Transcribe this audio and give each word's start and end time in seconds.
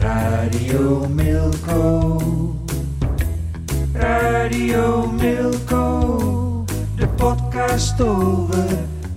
Radio 0.00 1.06
Milko. 1.08 2.20
Radio 3.94 5.06
Milko. 5.06 6.64
De 6.96 7.06
podcast 7.16 8.00
over 8.00 8.68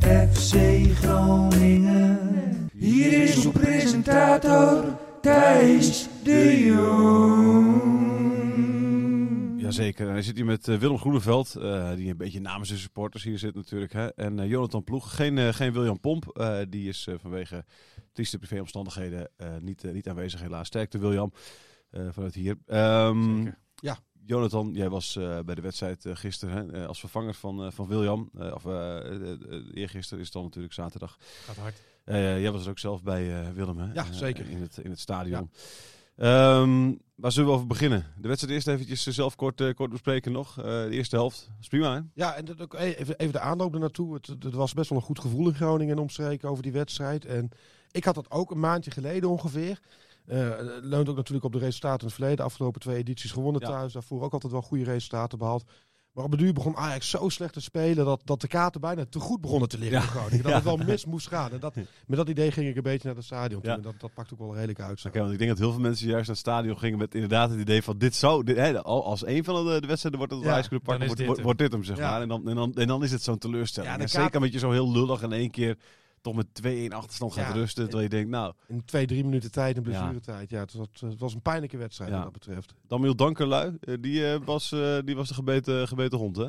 FC 0.02 0.56
Groningen. 1.02 2.70
Hier 2.78 3.24
is 3.24 3.46
uw 3.46 3.52
presentator 3.52 4.84
Thijs 5.22 6.10
Jazeker, 9.76 10.08
en 10.08 10.14
hij 10.14 10.22
zit 10.22 10.36
hier 10.36 10.46
met 10.46 10.68
eh, 10.68 10.78
Willem 10.78 10.98
Groeneveld, 10.98 11.56
eh, 11.56 11.94
die 11.96 12.10
een 12.10 12.18
beetje 12.18 12.42
namens 12.42 12.70
de 12.70 12.78
supporters 12.78 13.24
hier 13.24 13.40
zit 13.40 13.56
natuurlijk. 13.56 13.94
Hè? 13.94 14.08
En 14.08 14.40
eh, 14.40 14.50
Jonathan 14.50 14.84
Ploeg, 14.84 15.16
geen, 15.16 15.54
geen 15.54 15.74
William 15.74 16.00
Pomp, 16.00 16.48
die 16.70 16.88
is 16.88 17.08
vanwege 17.22 17.66
trieste 18.12 18.38
privéomstandigheden 18.38 19.30
niet, 19.60 19.84
niet 19.94 20.10
aanwezig 20.10 20.42
helaas. 20.42 20.68
Sterkte 20.68 20.98
William, 20.98 21.34
vanuit 21.92 22.34
hier. 22.34 22.58
Ehm, 22.66 23.36
Zeker. 23.36 23.58
Ja. 23.76 23.98
Jonathan, 24.26 24.74
jij 24.74 24.90
was 24.90 25.14
bij 25.46 25.56
de 25.56 25.62
wedstrijd 25.62 26.06
gisteren 26.14 26.70
hè, 26.70 26.88
als 26.88 27.00
vervanger 27.00 27.34
van, 27.34 27.64
eh, 27.64 27.72
van 27.72 27.88
William. 27.88 28.30
Of 28.54 28.66
eergisteren 29.74 30.20
is 30.20 30.26
het 30.26 30.34
dan 30.34 30.44
natuurlijk 30.44 30.74
zaterdag. 30.74 31.18
Gaat 31.46 31.58
hard. 31.58 31.82
Jij 32.06 32.52
was 32.52 32.64
er 32.64 32.70
ook 32.70 32.80
zelf 32.80 33.04
bij 33.04 33.54
Willem, 33.54 33.78
hè? 33.78 33.94
Ja, 33.94 34.12
zeker. 34.12 34.50
in, 34.50 34.62
het, 34.62 34.78
in 34.78 34.90
het 34.90 35.00
stadion. 35.00 35.52
Ehm, 36.16 36.94
waar 37.16 37.32
zullen 37.32 37.50
we 37.50 37.56
over 37.56 37.68
beginnen? 37.68 38.06
De 38.18 38.28
wedstrijd 38.28 38.56
eerst 38.56 38.68
eventjes 38.68 39.04
zelf 39.04 39.36
kort, 39.36 39.62
eh, 39.62 39.74
kort 39.74 39.90
bespreken 39.92 40.32
nog. 40.32 40.58
Eh, 40.58 40.64
de 40.64 40.90
eerste 40.90 41.16
helft. 41.16 41.46
Dat 41.48 41.58
is 41.62 41.68
prima, 41.68 41.94
hè? 41.94 42.00
Ja, 42.14 42.36
en 42.36 42.46
dat 42.46 42.62
ook 42.62 42.74
e- 42.74 42.78
even, 42.78 43.18
even 43.18 43.34
de 43.34 43.40
aanloop 43.40 43.74
ernaartoe. 43.74 44.14
Het, 44.14 44.28
het 44.28 44.54
was 44.54 44.74
best 44.74 44.90
wel 44.90 44.98
een 45.00 45.06
goed 45.06 45.20
gevoel 45.20 45.48
in 45.48 45.54
Groningen 45.54 45.96
en 45.96 46.02
omstreken 46.02 46.50
over 46.50 46.64
die 46.64 46.72
wedstrijd. 46.72 47.26
En 47.26 47.50
ik 47.92 48.04
had 48.04 48.16
dat 48.16 48.32
ook 48.32 48.52
een 48.52 48.60
maandje 48.60 48.92
geleden 48.92 49.30
ongeveer. 49.30 49.80
Eh 50.26 50.52
leunt 50.82 51.10
ook 51.10 51.16
natuurlijk 51.16 51.46
op 51.46 51.52
de 51.52 51.58
resultaten 51.60 52.00
in 52.00 52.06
het 52.06 52.14
verleden. 52.16 52.38
De 52.38 52.44
afgelopen 52.44 52.82
twee 52.82 52.96
edities 52.98 53.32
gewonnen 53.32 53.62
Ja. 53.62 53.68
thuis. 53.68 53.94
Daarvoor 53.94 54.22
ook 54.22 54.34
altijd 54.34 54.52
wel 54.52 54.62
goede 54.62 54.84
resultaten 54.84 55.38
behaald. 55.38 55.64
Maar 56.14 56.24
op 56.24 56.32
het 56.32 56.40
duur 56.40 56.54
begon 56.54 56.76
Ajax 56.78 57.10
zo 57.10 57.30
slecht 57.30 57.54
te 57.54 57.62
spelen 57.62 58.06
dat, 58.06 58.22
dat 58.26 58.42
de 58.42 58.48
kaarten 58.48 58.82
bijna 58.82 59.06
te 59.10 59.20
goed 59.20 59.42
begonnen 59.42 59.70
te 59.70 59.78
liggen 59.78 59.98
Ja. 60.00 60.06
Groningen. 60.06 60.38
Dat 60.44 60.48
Ja. 60.52 60.56
het 60.56 60.64
wel 60.64 60.78
mis 60.78 61.06
moest 61.06 61.28
gaan. 61.28 61.52
En 61.52 61.60
dat, 61.60 61.76
met 62.08 62.18
dat 62.18 62.30
idee 62.30 62.52
ging 62.52 62.68
ik 62.70 62.76
een 62.76 62.84
beetje 62.84 63.08
naar 63.08 63.16
het 63.16 63.26
stadion. 63.26 63.60
Ja. 63.64 63.76
En 63.76 63.82
dat, 63.82 63.94
dat 64.00 64.14
pakt 64.14 64.34
ook 64.34 64.40
wel 64.40 64.54
redelijk 64.56 64.80
uit. 64.80 65.00
zo. 65.00 65.10
Want 65.14 65.32
ik 65.32 65.38
denk 65.38 65.50
dat 65.50 65.60
heel 65.60 65.72
veel 65.72 65.82
mensen 65.82 66.08
juist 66.08 66.28
naar 66.28 66.36
het 66.36 66.46
stadion 66.46 66.78
gingen 66.78 66.98
met 66.98 67.14
inderdaad 67.14 67.50
het 67.50 67.60
idee 67.60 67.84
van 67.84 67.98
dit 67.98 68.16
zou, 68.16 68.44
dit, 68.44 68.58
hè, 68.58 68.82
al- 68.84 69.06
als 69.06 69.26
een 69.26 69.44
van 69.44 69.66
de, 69.66 69.82
de 69.82 69.88
wedstrijden 69.88 70.20
wordt 70.20 70.34
het 70.34 70.44
Ja, 70.44 70.52
Ajax 70.52 70.68
kunnen 70.68 70.86
pakken, 70.86 71.06
wordt, 71.06 71.22
dit 71.22 71.42
wordt, 71.44 71.60
dit 71.60 71.72
hem, 71.72 71.84
zeg 71.84 71.98
Ja. 71.98 72.10
maar. 72.12 72.22
En 72.22 72.28
dan, 72.28 72.50
en, 72.50 72.56
dan, 72.56 72.74
en 72.76 72.88
dan 72.88 73.04
is 73.04 73.12
het 73.12 73.24
zo'n 73.24 73.38
teleurstelling. 73.38 73.92
En 73.92 73.98
kaart- 74.00 74.12
zeker 74.12 74.40
met 74.40 74.54
je 74.54 74.60
zo 74.60 74.72
heel 74.72 74.92
lullig 74.92 75.22
in 75.22 75.32
één 75.32 75.52
keer 75.52 75.78
toch 76.24 76.36
met 76.36 76.48
2-1 76.54 76.94
achterstand 76.94 77.34
gaat 77.34 77.48
Ja. 77.48 77.60
rusten. 77.60 77.84
Terwijl 77.84 78.04
je 78.04 78.10
denkt, 78.10 78.30
nou, 78.30 78.54
In 78.68 78.86
twee, 78.86 79.06
drie 79.06 79.24
minuten 79.24 79.52
tijd, 79.52 79.76
Ja. 79.76 79.82
blessuretijd. 79.82 80.50
Ja, 80.50 80.60
het, 80.60 80.74
was, 80.74 80.88
het 81.00 81.20
was 81.20 81.34
een 81.34 81.42
pijnlijke 81.42 81.78
wedstrijd 81.78 82.10
Ja. 82.10 82.16
wat 82.16 82.24
dat 82.24 82.34
betreft. 82.34 82.74
Damiel 82.88 83.16
Dankerlui, 83.16 83.78
eh, 83.80 83.96
die, 84.00 84.32
eh, 84.32 84.40
was, 84.46 84.72
eh, 84.72 84.98
die 85.06 85.16
was 85.16 85.28
de 85.28 85.34
gebeten, 85.34 85.88
gebeten 85.88 86.18
hond, 86.18 86.36
hè? 86.36 86.48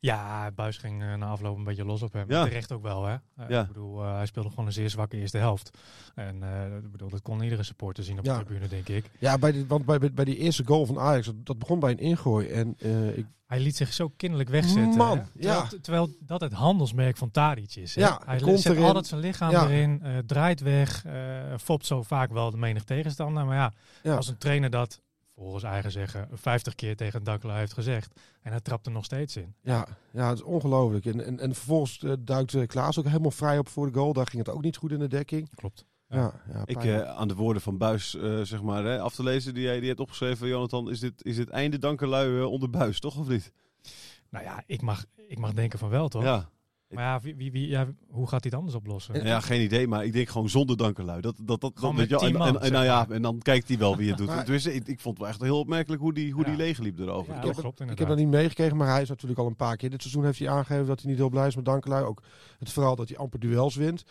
Ja, 0.00 0.50
Buis 0.54 0.76
ging 0.76 1.02
eh, 1.02 1.14
na 1.14 1.26
afloop 1.26 1.56
een 1.56 1.64
beetje 1.64 1.84
los 1.84 2.02
op 2.02 2.12
hem. 2.12 2.30
Ja. 2.30 2.44
Terecht 2.44 2.72
ook 2.72 2.82
wel, 2.82 3.04
hè. 3.04 3.12
Eh, 3.36 3.48
Ja. 3.48 3.60
Ik 3.60 3.66
bedoel, 3.66 4.02
eh, 4.04 4.14
hij 4.14 4.26
speelde 4.26 4.48
gewoon 4.48 4.66
een 4.66 4.72
zeer 4.72 4.90
zwakke 4.90 5.16
eerste 5.16 5.38
helft. 5.38 5.78
En 6.14 6.42
eh, 6.42 6.76
ik 6.76 6.90
bedoel, 6.92 7.08
dat 7.08 7.22
kon 7.22 7.42
iedere 7.42 7.62
supporter 7.62 8.04
zien 8.04 8.18
op 8.18 8.24
Ja. 8.24 8.38
de 8.38 8.44
tribune, 8.44 8.68
denk 8.68 8.88
ik. 8.88 9.10
Ja, 9.18 9.38
bij 9.38 9.52
die, 9.52 9.66
want 9.66 9.84
bij, 9.84 9.98
bij, 10.12 10.24
die 10.24 10.36
eerste 10.36 10.62
goal 10.66 10.86
van 10.86 10.98
Ajax, 10.98 11.30
dat, 11.34 11.58
begon 11.58 11.78
bij 11.80 11.90
een 11.90 11.98
ingooi. 11.98 12.48
En 12.48 12.74
eh, 12.78 13.16
ik, 13.18 13.26
Hij 13.46 13.60
liet 13.60 13.76
zich 13.76 13.92
zo 13.92 14.08
kinderlijk 14.16 14.50
wegzetten. 14.50 14.96
Man, 14.96 15.22
terwijl, 15.32 15.54
ja. 15.60 15.68
terwijl 15.82 16.10
dat 16.20 16.40
het 16.40 16.52
handelsmerk 16.52 17.16
van 17.16 17.30
Tadic 17.30 17.76
is. 17.76 17.94
Hè. 17.94 18.00
Ja, 18.00 18.20
hij 18.24 18.38
komt 18.40 18.60
zet 18.60 18.72
erin. 18.72 18.84
altijd 18.84 19.06
zijn 19.06 19.20
lichaam 19.20 19.50
Ja. 19.50 19.64
erin, 19.64 20.00
eh, 20.02 20.18
draait 20.26 20.60
weg, 20.60 21.04
eh 21.04 21.12
fopt 21.58 21.86
zo 21.86 22.02
vaak 22.02 22.30
wel 22.32 22.50
de 22.50 22.56
menig 22.56 22.84
tegenstander. 22.84 23.44
Maar 23.46 23.56
ja, 23.56 23.72
Ja. 24.02 24.16
als 24.16 24.28
een 24.28 24.38
trainer 24.38 24.70
dat 24.70 25.00
volgens 25.34 25.62
eigen 25.62 25.90
zeggen 25.90 26.28
50 26.32 26.74
keer 26.74 26.96
tegen 26.96 27.24
Dakkela 27.24 27.56
heeft 27.56 27.72
gezegd 27.72 28.20
en 28.42 28.50
hij 28.50 28.60
trapt 28.60 28.86
er 28.86 28.92
nog 28.92 29.04
steeds 29.04 29.36
in. 29.36 29.54
ja, 29.62 29.86
ja, 30.12 30.28
het 30.28 30.38
is 30.38 30.44
ongelooflijk. 30.44 31.06
En, 31.06 31.24
en, 31.24 31.40
en 31.40 31.54
vervolgens 31.54 32.02
eh, 32.02 32.12
duikt 32.18 32.54
eh, 32.54 32.66
Klaas 32.66 32.98
ook 32.98 33.04
helemaal 33.04 33.30
vrij 33.30 33.58
op 33.58 33.68
voor 33.68 33.92
de 33.92 33.98
goal. 33.98 34.12
Daar 34.12 34.26
ging 34.26 34.46
het 34.46 34.54
ook 34.54 34.62
niet 34.62 34.76
goed 34.76 34.92
in 34.92 34.98
de 34.98 35.08
dekking. 35.08 35.54
Klopt. 35.54 35.86
Ja, 36.12 36.32
ja, 36.52 36.62
Ik, 36.64 36.84
eh, 36.84 37.02
aan 37.02 37.28
de 37.28 37.34
woorden 37.34 37.62
van 37.62 37.78
Buis, 37.78 38.14
eh, 38.16 38.40
zeg 38.40 38.62
maar, 38.62 38.84
hè, 38.84 39.00
af 39.00 39.14
te 39.14 39.22
lezen 39.22 39.54
die 39.54 39.62
jij 39.62 39.78
die 39.78 39.88
hebt 39.88 40.00
opgeschreven, 40.00 40.48
Jonathan, 40.48 40.90
is 40.90 41.00
dit, 41.00 41.24
is 41.24 41.36
dit 41.36 41.48
einde 41.48 41.78
Dankerlui 41.78 42.38
eh, 42.38 42.50
onder 42.50 42.70
Buis, 42.70 43.00
toch 43.00 43.18
of 43.18 43.28
niet? 43.28 43.52
Nou 44.30 44.44
ja, 44.44 44.62
ik 44.66 44.82
mag, 44.82 45.04
ik 45.26 45.38
mag 45.38 45.52
denken 45.52 45.78
van 45.78 45.88
wel, 45.88 46.08
toch? 46.08 46.22
Ja. 46.22 46.48
Maar 46.92 47.04
ja, 47.04 47.20
wie, 47.20 47.36
wie, 47.36 47.52
wie- 47.52 47.68
ja, 47.68 47.86
hoe 48.10 48.28
gaat 48.28 48.40
hij 48.42 48.50
het 48.50 48.54
anders 48.54 48.74
oplossen? 48.74 49.24
Ja, 49.26 49.40
geen 49.40 49.62
idee, 49.62 49.88
maar 49.88 50.04
ik 50.04 50.12
denk 50.12 50.28
gewoon 50.28 50.48
zonder 50.48 50.76
Dankerlui. 50.76 51.20
Dat, 51.20 51.34
dat, 51.42 51.60
dat, 51.60 51.72
Gewoon 51.74 51.96
dat, 51.96 52.08
met 52.10 52.22
en, 52.22 52.32
man, 52.32 52.46
en, 52.48 52.60
en, 52.60 52.72
nou 52.72 52.84
ja, 52.84 53.06
en 53.08 53.22
dan 53.22 53.38
kijkt 53.38 53.68
hij 53.68 53.78
wel 53.78 53.96
wie 53.96 54.08
het 54.08 54.18
doet. 54.22 54.26
Maar- 54.26 54.44
Dus 54.44 54.66
ik, 54.66 54.86
ik 54.88 55.00
vond 55.00 55.14
het 55.18 55.18
wel 55.18 55.28
echt 55.28 55.40
heel 55.42 55.58
opmerkelijk 55.58 56.02
hoe 56.02 56.14
die, 56.14 56.32
hoe 56.32 56.42
die 56.44 56.52
Ja. 56.52 56.58
leegliep 56.58 56.98
erover. 56.98 57.34
Ja, 57.34 57.52
klopt 57.52 57.80
ik 57.80 57.98
heb 57.98 58.08
dat 58.08 58.16
niet 58.16 58.28
meegekregen, 58.28 58.76
maar 58.76 58.88
hij 58.88 59.02
is 59.02 59.08
natuurlijk 59.08 59.40
al 59.40 59.46
een 59.46 59.56
paar 59.56 59.76
keer. 59.76 59.90
Dit 59.90 60.00
seizoen 60.02 60.24
heeft 60.24 60.38
hij 60.38 60.48
aangegeven 60.48 60.86
dat 60.86 61.00
hij 61.00 61.10
niet 61.10 61.18
heel 61.18 61.28
blij 61.30 61.46
is 61.46 61.56
met 61.56 61.64
Dankelui. 61.64 62.04
Ook 62.04 62.22
het 62.58 62.72
vooral 62.72 62.96
dat 62.96 63.08
hij 63.08 63.18
amper 63.18 63.40
duels 63.40 63.74
wint. 63.74 64.04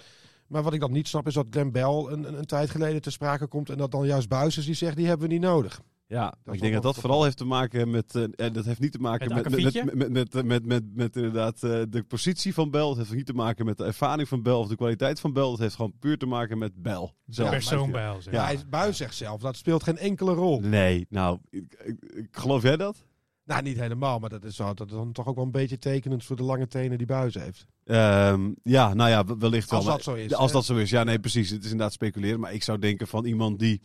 Maar 0.47 0.63
wat 0.63 0.73
ik 0.73 0.79
dan 0.79 0.91
niet 0.91 1.07
snap 1.07 1.27
is 1.27 1.33
dat 1.33 1.45
Glenn 1.49 1.71
Bell 1.71 1.83
een, 2.09 2.27
een, 2.27 2.37
een 2.37 2.45
tijd 2.45 2.69
geleden 2.69 3.01
ter 3.01 3.11
sprake 3.11 3.47
komt. 3.47 3.69
En 3.69 3.77
dat 3.77 3.91
dan 3.91 4.05
juist 4.05 4.29
Buis 4.29 4.57
is 4.57 4.65
die 4.65 4.73
zegt, 4.73 4.95
die 4.97 5.07
hebben 5.07 5.27
we 5.27 5.33
niet 5.33 5.41
nodig. 5.43 5.81
Ja, 6.11 6.33
ik 6.51 6.59
denk 6.61 6.73
dat 6.73 6.83
dat 6.83 6.97
vooral 6.97 7.23
heeft 7.23 7.37
te 7.37 7.45
maken 7.45 7.89
met. 7.89 8.15
eh, 8.15 8.23
en 8.35 8.53
dat 8.53 8.65
heeft 8.65 8.79
niet 8.79 8.91
te 8.91 8.99
maken 8.99 9.33
Met 9.33 9.49
met, 9.49 9.63
met, 9.63 9.73
met, 9.73 9.95
met, 9.95 10.11
met, 10.11 10.33
met, 10.33 10.45
met, 10.45 10.65
met, 10.65 10.95
met 10.95 11.15
inderdaad 11.15 11.63
eh, 11.63 11.81
de 11.89 12.03
positie 12.07 12.53
van 12.53 12.71
Bel. 12.71 12.89
Het 12.89 12.97
heeft 12.97 13.13
niet 13.13 13.25
te 13.25 13.33
maken 13.33 13.65
met 13.65 13.77
de 13.77 13.83
ervaring 13.85 14.27
van 14.27 14.41
Bel 14.41 14.59
of 14.59 14.67
de 14.67 14.75
kwaliteit 14.75 15.19
van 15.19 15.33
Bel. 15.33 15.51
Het 15.51 15.59
heeft 15.59 15.75
gewoon 15.75 15.93
puur 15.99 16.17
te 16.17 16.25
maken 16.25 16.57
met 16.57 16.81
Bel. 16.81 17.13
De 17.25 17.43
persoon 17.43 18.13
ons. 18.15 18.25
Ja. 18.31 18.43
Hij, 18.45 18.59
Buis 18.69 18.97
zegt 18.97 19.15
zelf, 19.15 19.41
dat 19.41 19.55
speelt 19.55 19.83
geen 19.83 19.97
enkele 19.97 20.33
rol. 20.33 20.59
Nee, 20.59 21.05
nou, 21.09 21.39
ik, 21.49 21.75
ik- 21.83 22.03
ik- 22.15 22.27
geloof 22.31 22.61
jij 22.61 22.77
dat? 22.77 23.05
Nou, 23.45 23.61
niet 23.63 23.79
helemaal, 23.79 24.19
maar 24.19 24.29
dat 24.29 24.43
is, 24.43 24.57
wel, 24.57 24.75
dat 24.75 24.87
is 24.87 24.93
dan 24.93 25.11
toch 25.11 25.27
ook 25.27 25.35
wel 25.35 25.45
een 25.45 25.51
beetje 25.51 25.77
tekenend 25.77 26.23
voor 26.23 26.35
de 26.35 26.43
lange 26.43 26.67
tenen 26.67 26.97
die 26.97 27.07
Buis 27.07 27.33
heeft. 27.33 27.65
Ehm, 27.85 28.49
ja, 28.63 28.93
nou 28.93 29.09
ja, 29.09 29.37
wellicht 29.37 29.69
wel. 29.69 29.79
Als 29.79 29.87
dat 29.87 30.03
zo 30.03 30.13
is, 30.13 30.33
Als 30.33 30.47
hè? 30.51 30.55
dat 30.57 30.65
zo 30.65 30.75
is, 30.75 30.89
ja, 30.89 31.03
nee, 31.03 31.19
precies. 31.19 31.49
Het 31.49 31.59
is 31.63 31.71
inderdaad 31.71 31.93
speculeren. 31.93 32.39
Maar 32.39 32.53
ik 32.53 32.63
zou 32.63 32.79
denken 32.79 33.07
van 33.07 33.25
iemand 33.25 33.59
die 33.59 33.81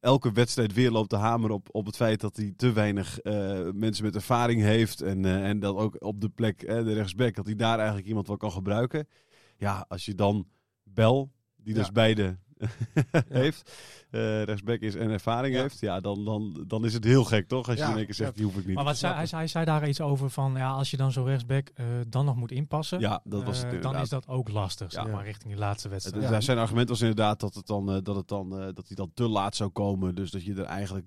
elke 0.00 0.32
wedstrijd 0.32 0.72
weer 0.72 0.90
loopt 0.90 1.08
te 1.08 1.16
hameren 1.16 1.54
op, 1.56 1.68
op 1.70 1.86
het 1.86 1.96
feit 1.96 2.20
dat 2.20 2.36
hij 2.36 2.52
te 2.56 2.72
weinig 2.72 3.20
eh, 3.20 3.70
mensen 3.72 4.04
met 4.04 4.14
ervaring 4.14 4.62
heeft. 4.62 5.00
En, 5.00 5.24
eh, 5.24 5.48
en 5.48 5.58
dat 5.58 5.76
ook 5.76 5.96
op 5.98 6.20
de 6.20 6.28
plek, 6.28 6.62
eh, 6.62 6.84
de 6.84 6.92
rechtsback, 6.92 7.34
dat 7.34 7.46
hij 7.46 7.56
daar 7.56 7.78
eigenlijk 7.78 8.08
iemand 8.08 8.26
wel 8.26 8.36
kan 8.36 8.52
gebruiken. 8.52 9.08
Ja, 9.56 9.84
als 9.88 10.04
je 10.04 10.14
dan 10.14 10.48
Bel, 10.82 11.32
die 11.56 11.74
dus 11.74 11.92
beide 11.92 12.38
heeft, 13.28 13.72
eh 14.10 14.42
rechtsback 14.42 14.80
is 14.80 14.94
en 14.94 15.10
ervaring 15.10 15.54
Ja. 15.54 15.60
heeft, 15.60 15.80
ja, 15.80 16.00
dan, 16.00 16.24
dan, 16.24 16.64
dan 16.66 16.84
is 16.84 16.94
het 16.94 17.04
heel 17.04 17.24
gek, 17.24 17.48
toch? 17.48 17.68
Als 17.68 17.76
je 17.76 17.82
Ja, 17.82 17.90
in 17.90 17.96
één 17.96 18.04
keer 18.04 18.14
zegt, 18.14 18.30
ja. 18.30 18.36
die 18.36 18.44
hoef 18.44 18.56
ik 18.56 18.66
niet. 18.66 18.74
Maar 18.74 18.84
wat 18.84 18.96
zei, 18.96 19.14
hij, 19.14 19.26
zei, 19.26 19.40
hij 19.40 19.50
zei 19.50 19.64
daar 19.64 19.88
iets 19.88 20.00
over 20.00 20.30
van, 20.30 20.52
ja, 20.54 20.70
als 20.70 20.90
je 20.90 20.96
dan 20.96 21.12
zo 21.12 21.22
rechtsback 21.24 21.68
eh, 21.74 21.86
dan 22.08 22.24
nog 22.24 22.36
moet 22.36 22.52
inpassen, 22.52 23.00
Ja, 23.00 23.20
dat 23.24 23.44
was 23.44 23.56
het 23.56 23.66
eh, 23.66 23.72
inderdaad. 23.72 23.92
dan 23.92 24.02
is 24.02 24.08
dat 24.08 24.28
ook 24.28 24.48
lastig, 24.48 24.92
zeg 24.92 25.04
Ja. 25.04 25.10
maar, 25.10 25.24
richting 25.24 25.52
die 25.52 25.60
laatste 25.62 25.88
wedstrijd. 25.88 26.28
Ja. 26.28 26.40
Zijn 26.40 26.58
argument 26.58 26.88
was 26.88 27.00
inderdaad 27.00 27.40
dat, 27.40 27.54
het 27.54 27.66
dan, 27.66 27.86
dat, 28.02 28.16
het 28.16 28.28
dan, 28.28 28.52
eh, 28.58 28.58
dat 28.74 28.86
hij 28.86 28.96
dan 28.96 29.10
te 29.14 29.28
laat 29.28 29.56
zou 29.56 29.70
komen. 29.70 30.14
Dus 30.14 30.30
dat 30.30 30.44
je 30.44 30.54
er 30.54 30.64
eigenlijk 30.64 31.06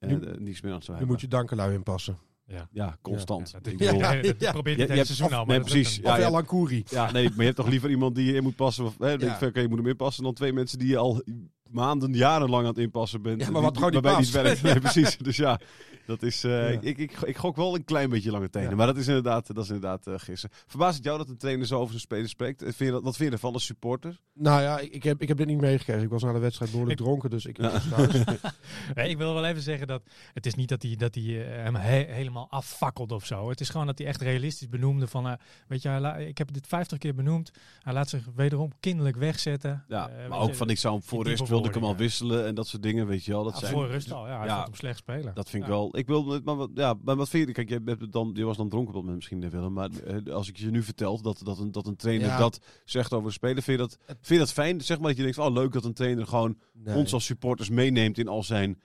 Nu- 0.00 0.34
niets 0.38 0.60
meer 0.60 0.72
aan 0.72 0.82
zou 0.82 0.92
Nu 0.92 0.98
hebben. 0.98 1.06
moet 1.06 1.20
je 1.20 1.28
dankelui 1.28 1.74
inpassen. 1.74 2.18
Ja. 2.52 2.68
Ja, 2.72 2.96
constant. 3.02 3.54
Ja, 3.78 3.92
Ja, 3.92 4.12
dat, 4.14 4.24
dat 4.24 4.34
ja. 4.38 4.52
probeert 4.52 4.76
Je- 4.76 4.82
het 4.82 4.92
hebt- 4.94 5.06
seizoen 5.06 5.32
al, 5.38 5.44
maar 5.44 5.56
nee, 5.56 5.64
precies. 5.64 5.96
Ja, 6.02 6.10
of 6.12 6.18
ja. 6.18 6.24
El 6.24 6.36
Ankouri. 6.36 6.84
Ja, 6.88 7.12
nee, 7.12 7.28
maar 7.28 7.36
je 7.38 7.42
hebt 7.44 7.56
toch 7.56 7.68
liever 7.68 7.90
iemand 7.90 8.14
die 8.14 8.26
je 8.26 8.34
in 8.34 8.42
moet 8.42 8.56
passen. 8.56 8.84
Of, 8.84 8.94
hè, 8.98 9.18
denk 9.18 9.40
Ja. 9.40 9.60
je 9.60 9.68
moet 9.68 9.78
hem 9.78 9.86
inpassen 9.86 10.22
dan 10.24 10.34
twee 10.34 10.52
mensen 10.52 10.78
die 10.78 10.88
je 10.88 10.96
al 10.96 11.22
maanden, 11.70 12.12
jarenlang 12.12 12.62
aan 12.62 12.68
het 12.68 12.78
inpassen 12.78 13.22
bent. 13.22 13.40
Ja, 13.40 13.44
maar 13.50 13.54
die- 13.54 13.62
wat 13.62 13.76
gewoon 13.76 13.92
niet 13.92 14.02
waarbij 14.02 14.20
niet 14.22 14.30
werkt. 14.30 14.62
Nee, 14.72 14.80
precies. 14.80 15.16
Dus 15.16 15.36
ja, 15.36 15.60
dat 16.06 16.22
is, 16.22 16.44
eh, 16.44 16.50
Ja. 16.72 16.80
ik, 16.80 16.98
ik, 16.98 17.12
ik 17.20 17.36
gok 17.36 17.56
wel 17.56 17.74
een 17.74 17.84
klein 17.84 18.10
beetje 18.10 18.30
lange 18.30 18.50
tenen. 18.50 18.70
Ja. 18.70 18.76
Maar 18.76 18.86
dat 18.86 18.96
is 18.96 19.06
inderdaad, 19.08 19.46
dat 19.54 19.64
is 19.64 19.70
inderdaad 19.70 20.06
eh, 20.06 20.14
gissen. 20.16 20.50
Verbaast 20.66 20.96
het 20.96 21.04
jou 21.04 21.18
dat 21.18 21.28
een 21.28 21.36
trainer 21.36 21.66
zo 21.66 21.74
over 21.76 21.88
zijn 21.88 22.00
spelers 22.00 22.30
spreekt? 22.30 22.62
Eh, 22.62 22.66
Vind 22.72 22.78
je 22.78 22.90
dat, 22.90 23.02
wat 23.02 23.16
vind 23.16 23.28
je 23.28 23.34
ervan 23.34 23.52
als 23.52 23.64
supporter? 23.64 24.20
Nou 24.34 24.62
ja, 24.62 24.78
ik, 24.78 24.92
ik, 24.92 25.02
heb, 25.02 25.22
ik 25.22 25.28
heb 25.28 25.36
dit 25.36 25.46
niet 25.46 25.60
meegekregen. 25.60 26.02
Ik 26.02 26.08
was 26.10 26.22
na 26.22 26.32
de 26.32 26.38
wedstrijd 26.38 26.70
behoorlijk 26.70 26.98
Ik- 27.00 27.04
dronken, 27.06 27.30
dus 27.30 27.46
ik 27.46 27.56
Ja. 27.60 27.70
was 27.70 27.88
thuis. 27.88 28.24
Nee, 28.94 29.08
ik 29.08 29.16
wil 29.16 29.34
wel 29.34 29.44
even 29.44 29.62
zeggen 29.62 29.86
dat 29.86 30.02
het 30.32 30.46
is 30.46 30.54
niet 30.54 30.68
dat 30.68 30.82
hij, 30.82 30.96
dat 30.96 31.14
hij 31.14 31.24
hem 31.34 31.74
he- 31.74 32.06
helemaal 32.12 32.46
affakkelt 32.50 33.12
of 33.12 33.26
zo. 33.26 33.48
Het 33.48 33.60
is 33.60 33.68
gewoon 33.68 33.86
dat 33.86 33.98
hij 33.98 34.06
echt 34.06 34.20
realistisch 34.20 34.68
benoemde 34.68 35.06
van, 35.06 35.26
eh, 35.28 35.32
weet 35.68 35.82
je, 35.82 36.24
ik 36.28 36.38
heb 36.38 36.52
dit 36.52 36.66
50 36.66 36.98
keer 36.98 37.14
benoemd. 37.14 37.50
Hij 37.82 37.92
laat 37.92 38.08
zich 38.08 38.24
wederom 38.34 38.70
kinderlijk 38.80 39.16
wegzetten. 39.16 39.84
Ja, 39.88 40.10
maar 40.28 40.38
ook 40.38 40.48
je, 40.48 40.54
van 40.54 40.70
ik 40.70 40.78
zou 40.78 40.94
hem 40.94 41.02
voor 41.02 41.24
rust 41.24 41.48
wilde 41.48 41.68
ik 41.68 41.74
hem 41.74 41.84
al 41.84 41.96
wisselen 41.96 42.46
en 42.46 42.54
dat 42.54 42.66
soort 42.66 42.82
dingen, 42.82 43.06
weet 43.06 43.24
je 43.24 43.32
wel. 43.32 43.44
Dat 43.44 43.52
ja, 43.52 43.58
zijn, 43.58 43.72
voor 43.72 43.86
rust 43.88 44.12
al, 44.12 44.26
ja, 44.28 44.38
hij 44.38 44.46
ja. 44.46 44.62
hem 44.62 44.74
slecht 44.74 44.98
spelen. 44.98 45.34
Dat 45.34 45.50
vind 45.50 45.62
ik 45.62 45.68
wel. 45.68 45.96
Ik 46.02 46.08
wil, 46.08 46.40
maar, 46.44 46.56
wat- 46.56 46.70
ja, 46.74 46.94
maar 47.04 47.16
wat 47.16 47.28
vind 47.28 47.46
je? 47.46 47.52
Kijk, 47.52 47.68
je, 47.68 47.80
hebt 47.84 48.12
dan, 48.12 48.30
je 48.34 48.44
was 48.44 48.56
dan 48.56 48.68
dronken 48.68 48.94
op 48.94 49.04
misschien, 49.04 49.50
Willem. 49.50 49.72
Maar 49.72 49.90
eh, 49.90 50.32
als 50.34 50.48
ik 50.48 50.56
je 50.56 50.70
nu 50.70 50.82
vertel 50.82 51.22
dat, 51.22 51.40
dat, 51.44 51.58
een, 51.58 51.72
dat 51.72 51.86
een 51.86 51.96
trainer 51.96 52.26
Ja. 52.26 52.38
dat 52.38 52.58
zegt 52.84 53.12
over 53.12 53.26
de 53.26 53.32
speler, 53.32 53.62
vind 53.62 53.80
je 53.80 53.86
dat, 53.86 53.98
vind 54.06 54.26
je 54.28 54.38
dat 54.38 54.52
fijn? 54.52 54.80
Zeg 54.80 54.98
maar 54.98 55.08
dat 55.08 55.16
je 55.16 55.22
denkt, 55.22 55.38
oh 55.38 55.52
leuk 55.52 55.72
dat 55.72 55.84
een 55.84 55.92
trainer 55.92 56.26
gewoon 56.26 56.58
Nee. 56.72 56.96
ons 56.96 57.12
als 57.12 57.24
supporters 57.24 57.70
meeneemt 57.70 58.18
in 58.18 58.28
al 58.28 58.42
zijn 58.42 58.80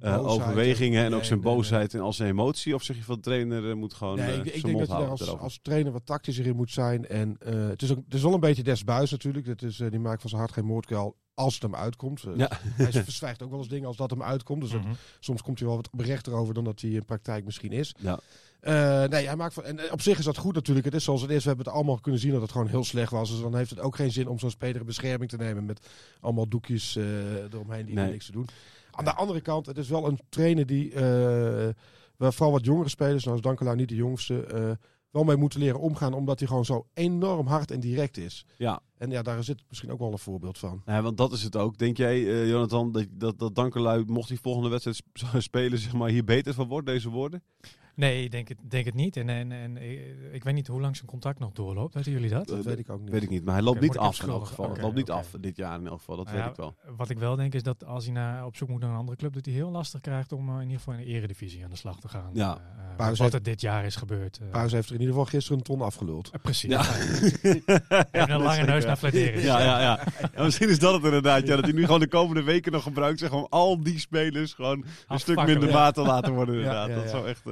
eh, 0.00 0.26
overwegingen 0.26 1.04
en 1.04 1.14
ook 1.14 1.24
zijn 1.24 1.38
nee, 1.38 1.48
nee. 1.48 1.56
boosheid 1.56 1.94
en 1.94 2.00
al 2.00 2.12
zijn 2.12 2.28
emotie? 2.30 2.74
Of 2.74 2.82
zeg 2.82 2.96
je 2.96 3.02
van 3.02 3.14
de 3.14 3.20
trainer 3.20 3.68
eh, 3.70 3.74
moet 3.76 3.94
gewoon 3.94 4.16
Nee, 4.16 4.26
eh, 4.32 4.38
ik, 4.38 4.44
ik 4.44 4.50
zijn 4.50 4.62
denk 4.62 4.78
dat 4.78 4.88
je 4.88 4.94
daar 5.02 5.08
als, 5.10 5.38
als 5.38 5.58
trainer 5.62 5.92
wat 5.92 6.06
tactischer 6.06 6.46
in 6.46 6.56
moet 6.56 6.70
zijn. 6.70 7.06
En 7.08 7.36
eh, 7.38 7.68
het, 7.68 7.82
is 7.82 7.90
ook, 7.90 7.98
het 8.04 8.14
is 8.14 8.22
wel 8.22 8.34
een 8.34 8.40
beetje 8.40 8.62
desbuis 8.62 9.10
natuurlijk. 9.10 9.46
Het 9.46 9.62
is, 9.62 9.80
eh, 9.80 9.90
die 9.90 10.00
maakt 10.00 10.20
van 10.20 10.30
zijn 10.30 10.42
hart 10.42 10.54
geen 10.54 10.64
moordkuil 10.64 11.16
als 11.34 11.54
het 11.54 11.62
hem 11.62 11.74
uitkomt. 11.74 12.22
Eh, 12.24 12.32
Ja. 12.36 12.50
Hij 12.76 12.92
verzwijgt 12.92 13.42
ook 13.42 13.50
wel 13.50 13.58
eens 13.58 13.68
dingen 13.68 13.86
als 13.88 13.96
dat 13.96 14.10
hem 14.10 14.22
uitkomt. 14.22 14.60
Dus 14.60 14.70
dat- 14.70 14.80
Mhm. 14.82 14.92
soms 15.20 15.42
komt 15.42 15.58
hij 15.58 15.68
wel 15.68 15.76
wat 15.76 15.90
berechter 15.92 16.32
over 16.32 16.54
dan 16.54 16.64
dat 16.64 16.80
hij 16.80 16.90
in 16.90 17.04
praktijk 17.04 17.44
misschien 17.44 17.72
is. 17.72 17.94
Ja. 17.98 18.18
Eh, 18.60 19.04
nee, 19.08 19.26
hij 19.26 19.36
maakt 19.36 19.54
van, 19.54 19.64
en 19.64 19.78
eh, 19.78 19.92
op 19.92 20.00
zich 20.00 20.18
is 20.18 20.24
dat 20.24 20.36
goed 20.36 20.54
natuurlijk. 20.54 20.86
Het 20.86 20.94
is 20.94 21.04
zoals 21.04 21.22
het 21.22 21.30
is. 21.30 21.42
We 21.42 21.48
hebben 21.48 21.66
het 21.66 21.74
allemaal 21.74 22.00
kunnen 22.00 22.20
zien 22.20 22.32
dat 22.32 22.40
het 22.42 22.52
gewoon 22.52 22.66
heel 22.66 22.84
slecht 22.84 23.10
was. 23.12 23.30
Dus 23.30 23.40
dan 23.40 23.56
heeft 23.56 23.70
het 23.70 23.80
ook 23.80 23.96
geen 23.96 24.12
zin 24.12 24.28
om 24.28 24.38
zo'n 24.38 24.50
speler 24.50 24.80
in 24.80 24.86
bescherming 24.86 25.30
te 25.30 25.36
nemen 25.36 25.64
met 25.64 25.86
allemaal 26.20 26.48
doekjes 26.48 26.96
eh, 26.96 27.04
eromheen 27.52 27.86
die 27.86 27.96
er 27.96 28.02
Nee. 28.02 28.10
niks 28.12 28.26
te 28.26 28.32
doen. 28.32 28.46
Aan 28.90 29.04
de 29.04 29.14
andere 29.14 29.40
kant, 29.40 29.66
het 29.66 29.78
is 29.78 29.88
wel 29.88 30.06
een 30.06 30.18
trainer 30.28 30.66
die, 30.66 30.92
eh, 30.92 31.68
waar 32.16 32.32
vooral 32.32 32.52
wat 32.52 32.64
jongere 32.64 32.88
spelers, 32.88 33.24
nou 33.24 33.36
is 33.36 33.42
Dankelaar 33.42 33.76
niet 33.76 33.88
de 33.88 33.94
jongste, 33.94 34.44
eh, 34.44 34.70
wel 35.10 35.24
mee 35.24 35.36
moeten 35.36 35.60
leren 35.60 35.80
omgaan. 35.80 36.12
Omdat 36.12 36.38
hij 36.38 36.48
gewoon 36.48 36.64
zo 36.64 36.86
enorm 36.94 37.46
hard 37.46 37.70
en 37.70 37.80
direct 37.80 38.16
is. 38.16 38.46
Ja. 38.56 38.80
En 38.98 39.10
ja, 39.10 39.22
daar 39.22 39.44
zit 39.44 39.62
misschien 39.68 39.92
ook 39.92 39.98
wel 39.98 40.12
een 40.12 40.18
voorbeeld 40.18 40.58
van. 40.58 40.82
Ja, 40.86 41.02
want 41.02 41.16
dat 41.16 41.32
is 41.32 41.42
het 41.42 41.56
ook. 41.56 41.78
Denk 41.78 41.96
jij, 41.96 42.16
eh, 42.16 42.48
Jonathan, 42.48 42.92
dat, 42.92 43.06
dat, 43.10 43.38
dat 43.38 43.54
Dankelui, 43.54 44.04
mocht 44.06 44.28
hij 44.28 44.38
volgende 44.42 44.68
wedstrijd 44.68 44.96
sp- 44.96 45.40
spelen, 45.50 45.78
zeg 45.78 45.92
maar, 45.92 46.08
hier 46.08 46.24
beter 46.24 46.54
van 46.54 46.68
wordt, 46.68 46.86
deze 46.86 47.08
woorden? 47.08 47.42
Nee, 48.00 48.24
ik 48.24 48.30
denk 48.30 48.48
het, 48.48 48.58
denk 48.68 48.84
het 48.84 48.94
niet. 48.94 49.16
En, 49.16 49.28
en, 49.28 49.52
en 49.52 49.76
eh, 49.76 49.90
ik 50.34 50.44
weet 50.44 50.54
niet 50.54 50.66
hoe 50.66 50.80
lang 50.80 50.96
zijn 50.96 51.08
contract 51.08 51.38
nog 51.38 51.52
doorloopt. 51.52 51.94
Weten 51.94 52.12
jullie 52.12 52.30
dat? 52.30 52.46
Dat 52.48 52.58
Eh, 52.58 52.64
weet 52.64 52.78
ik 52.78 52.90
ook 52.90 53.00
niet. 53.00 53.10
Weet 53.10 53.22
ik 53.22 53.28
niet, 53.30 53.44
maar 53.44 53.54
hij 53.54 53.62
loopt 53.62 53.80
niet 53.80 53.98
af 53.98 54.22
in 54.22 54.28
elk 54.28 54.46
geval. 54.46 54.72
Hij 54.72 54.82
loopt 54.82 54.94
niet 54.94 55.10
af 55.10 55.28
dit 55.40 55.56
jaar 55.56 55.78
in 55.78 55.86
elk 55.86 55.98
geval, 55.98 56.16
dat 56.16 56.24
Nou 56.24 56.36
weet 56.36 56.46
ja, 56.46 56.50
ik 56.52 56.56
wel. 56.56 56.94
Wat 56.96 57.10
ik 57.10 57.18
wel 57.18 57.36
denk 57.36 57.54
is 57.54 57.62
dat 57.62 57.84
als 57.84 58.04
hij 58.04 58.12
naar, 58.12 58.44
op 58.46 58.56
zoek 58.56 58.68
moet 58.68 58.80
naar 58.80 58.90
een 58.90 58.96
andere 58.96 59.16
club, 59.16 59.32
dat 59.32 59.44
hij 59.44 59.54
heel 59.54 59.70
lastig 59.70 60.00
krijgt 60.00 60.32
om 60.32 60.48
eh, 60.48 60.54
in 60.54 60.60
ieder 60.62 60.76
geval 60.78 60.94
in 60.94 61.00
de 61.00 61.06
eredivisie 61.06 61.64
aan 61.64 61.70
de 61.70 61.76
slag 61.76 62.00
te 62.00 62.08
gaan. 62.08 62.30
Ja. 62.32 62.58
Wat 62.96 63.18
heeft- 63.18 63.34
er 63.34 63.42
dit 63.42 63.60
jaar 63.60 63.84
is 63.84 63.96
gebeurd. 63.96 64.38
eh. 64.38 64.48
Pauze 64.50 64.74
heeft 64.74 64.88
er 64.88 64.94
in 64.94 65.00
ieder 65.00 65.14
geval 65.14 65.30
gisteren 65.30 65.58
een 65.58 65.64
ton 65.64 65.80
afgeluld. 65.80 66.30
Precies. 66.42 66.70
Ja. 66.70 66.82
En 68.10 68.30
een 68.30 68.42
lange 68.42 68.62
neus 68.64 68.84
naar 68.84 68.96
Flederis. 68.96 69.42
Ja, 69.42 69.60
ja, 69.60 69.80
ja. 69.80 70.00
Ja, 70.34 70.42
misschien 70.44 70.68
is 70.68 70.78
dat 70.78 70.94
het 70.94 71.04
inderdaad. 71.04 71.46
Ja, 71.46 71.54
dat 71.56 71.64
hij 71.64 71.72
nu 71.74 71.84
gewoon 71.84 72.00
de 72.00 72.08
komende 72.08 72.42
weken 72.42 72.72
nog 72.72 72.82
gebruikt. 72.82 73.18
Zeg 73.18 73.28
gewoon 73.28 73.46
al 73.48 73.82
die 73.82 73.98
spelers 73.98 74.52
gewoon 74.54 74.84
een 75.08 75.20
stuk 75.20 75.44
minder 75.44 75.92
te 75.92 76.02
laten 76.02 76.32
worden. 76.34 76.54
Inderdaad. 76.54 76.88
Dat 76.94 77.10
zou 77.10 77.26
echt. 77.28 77.42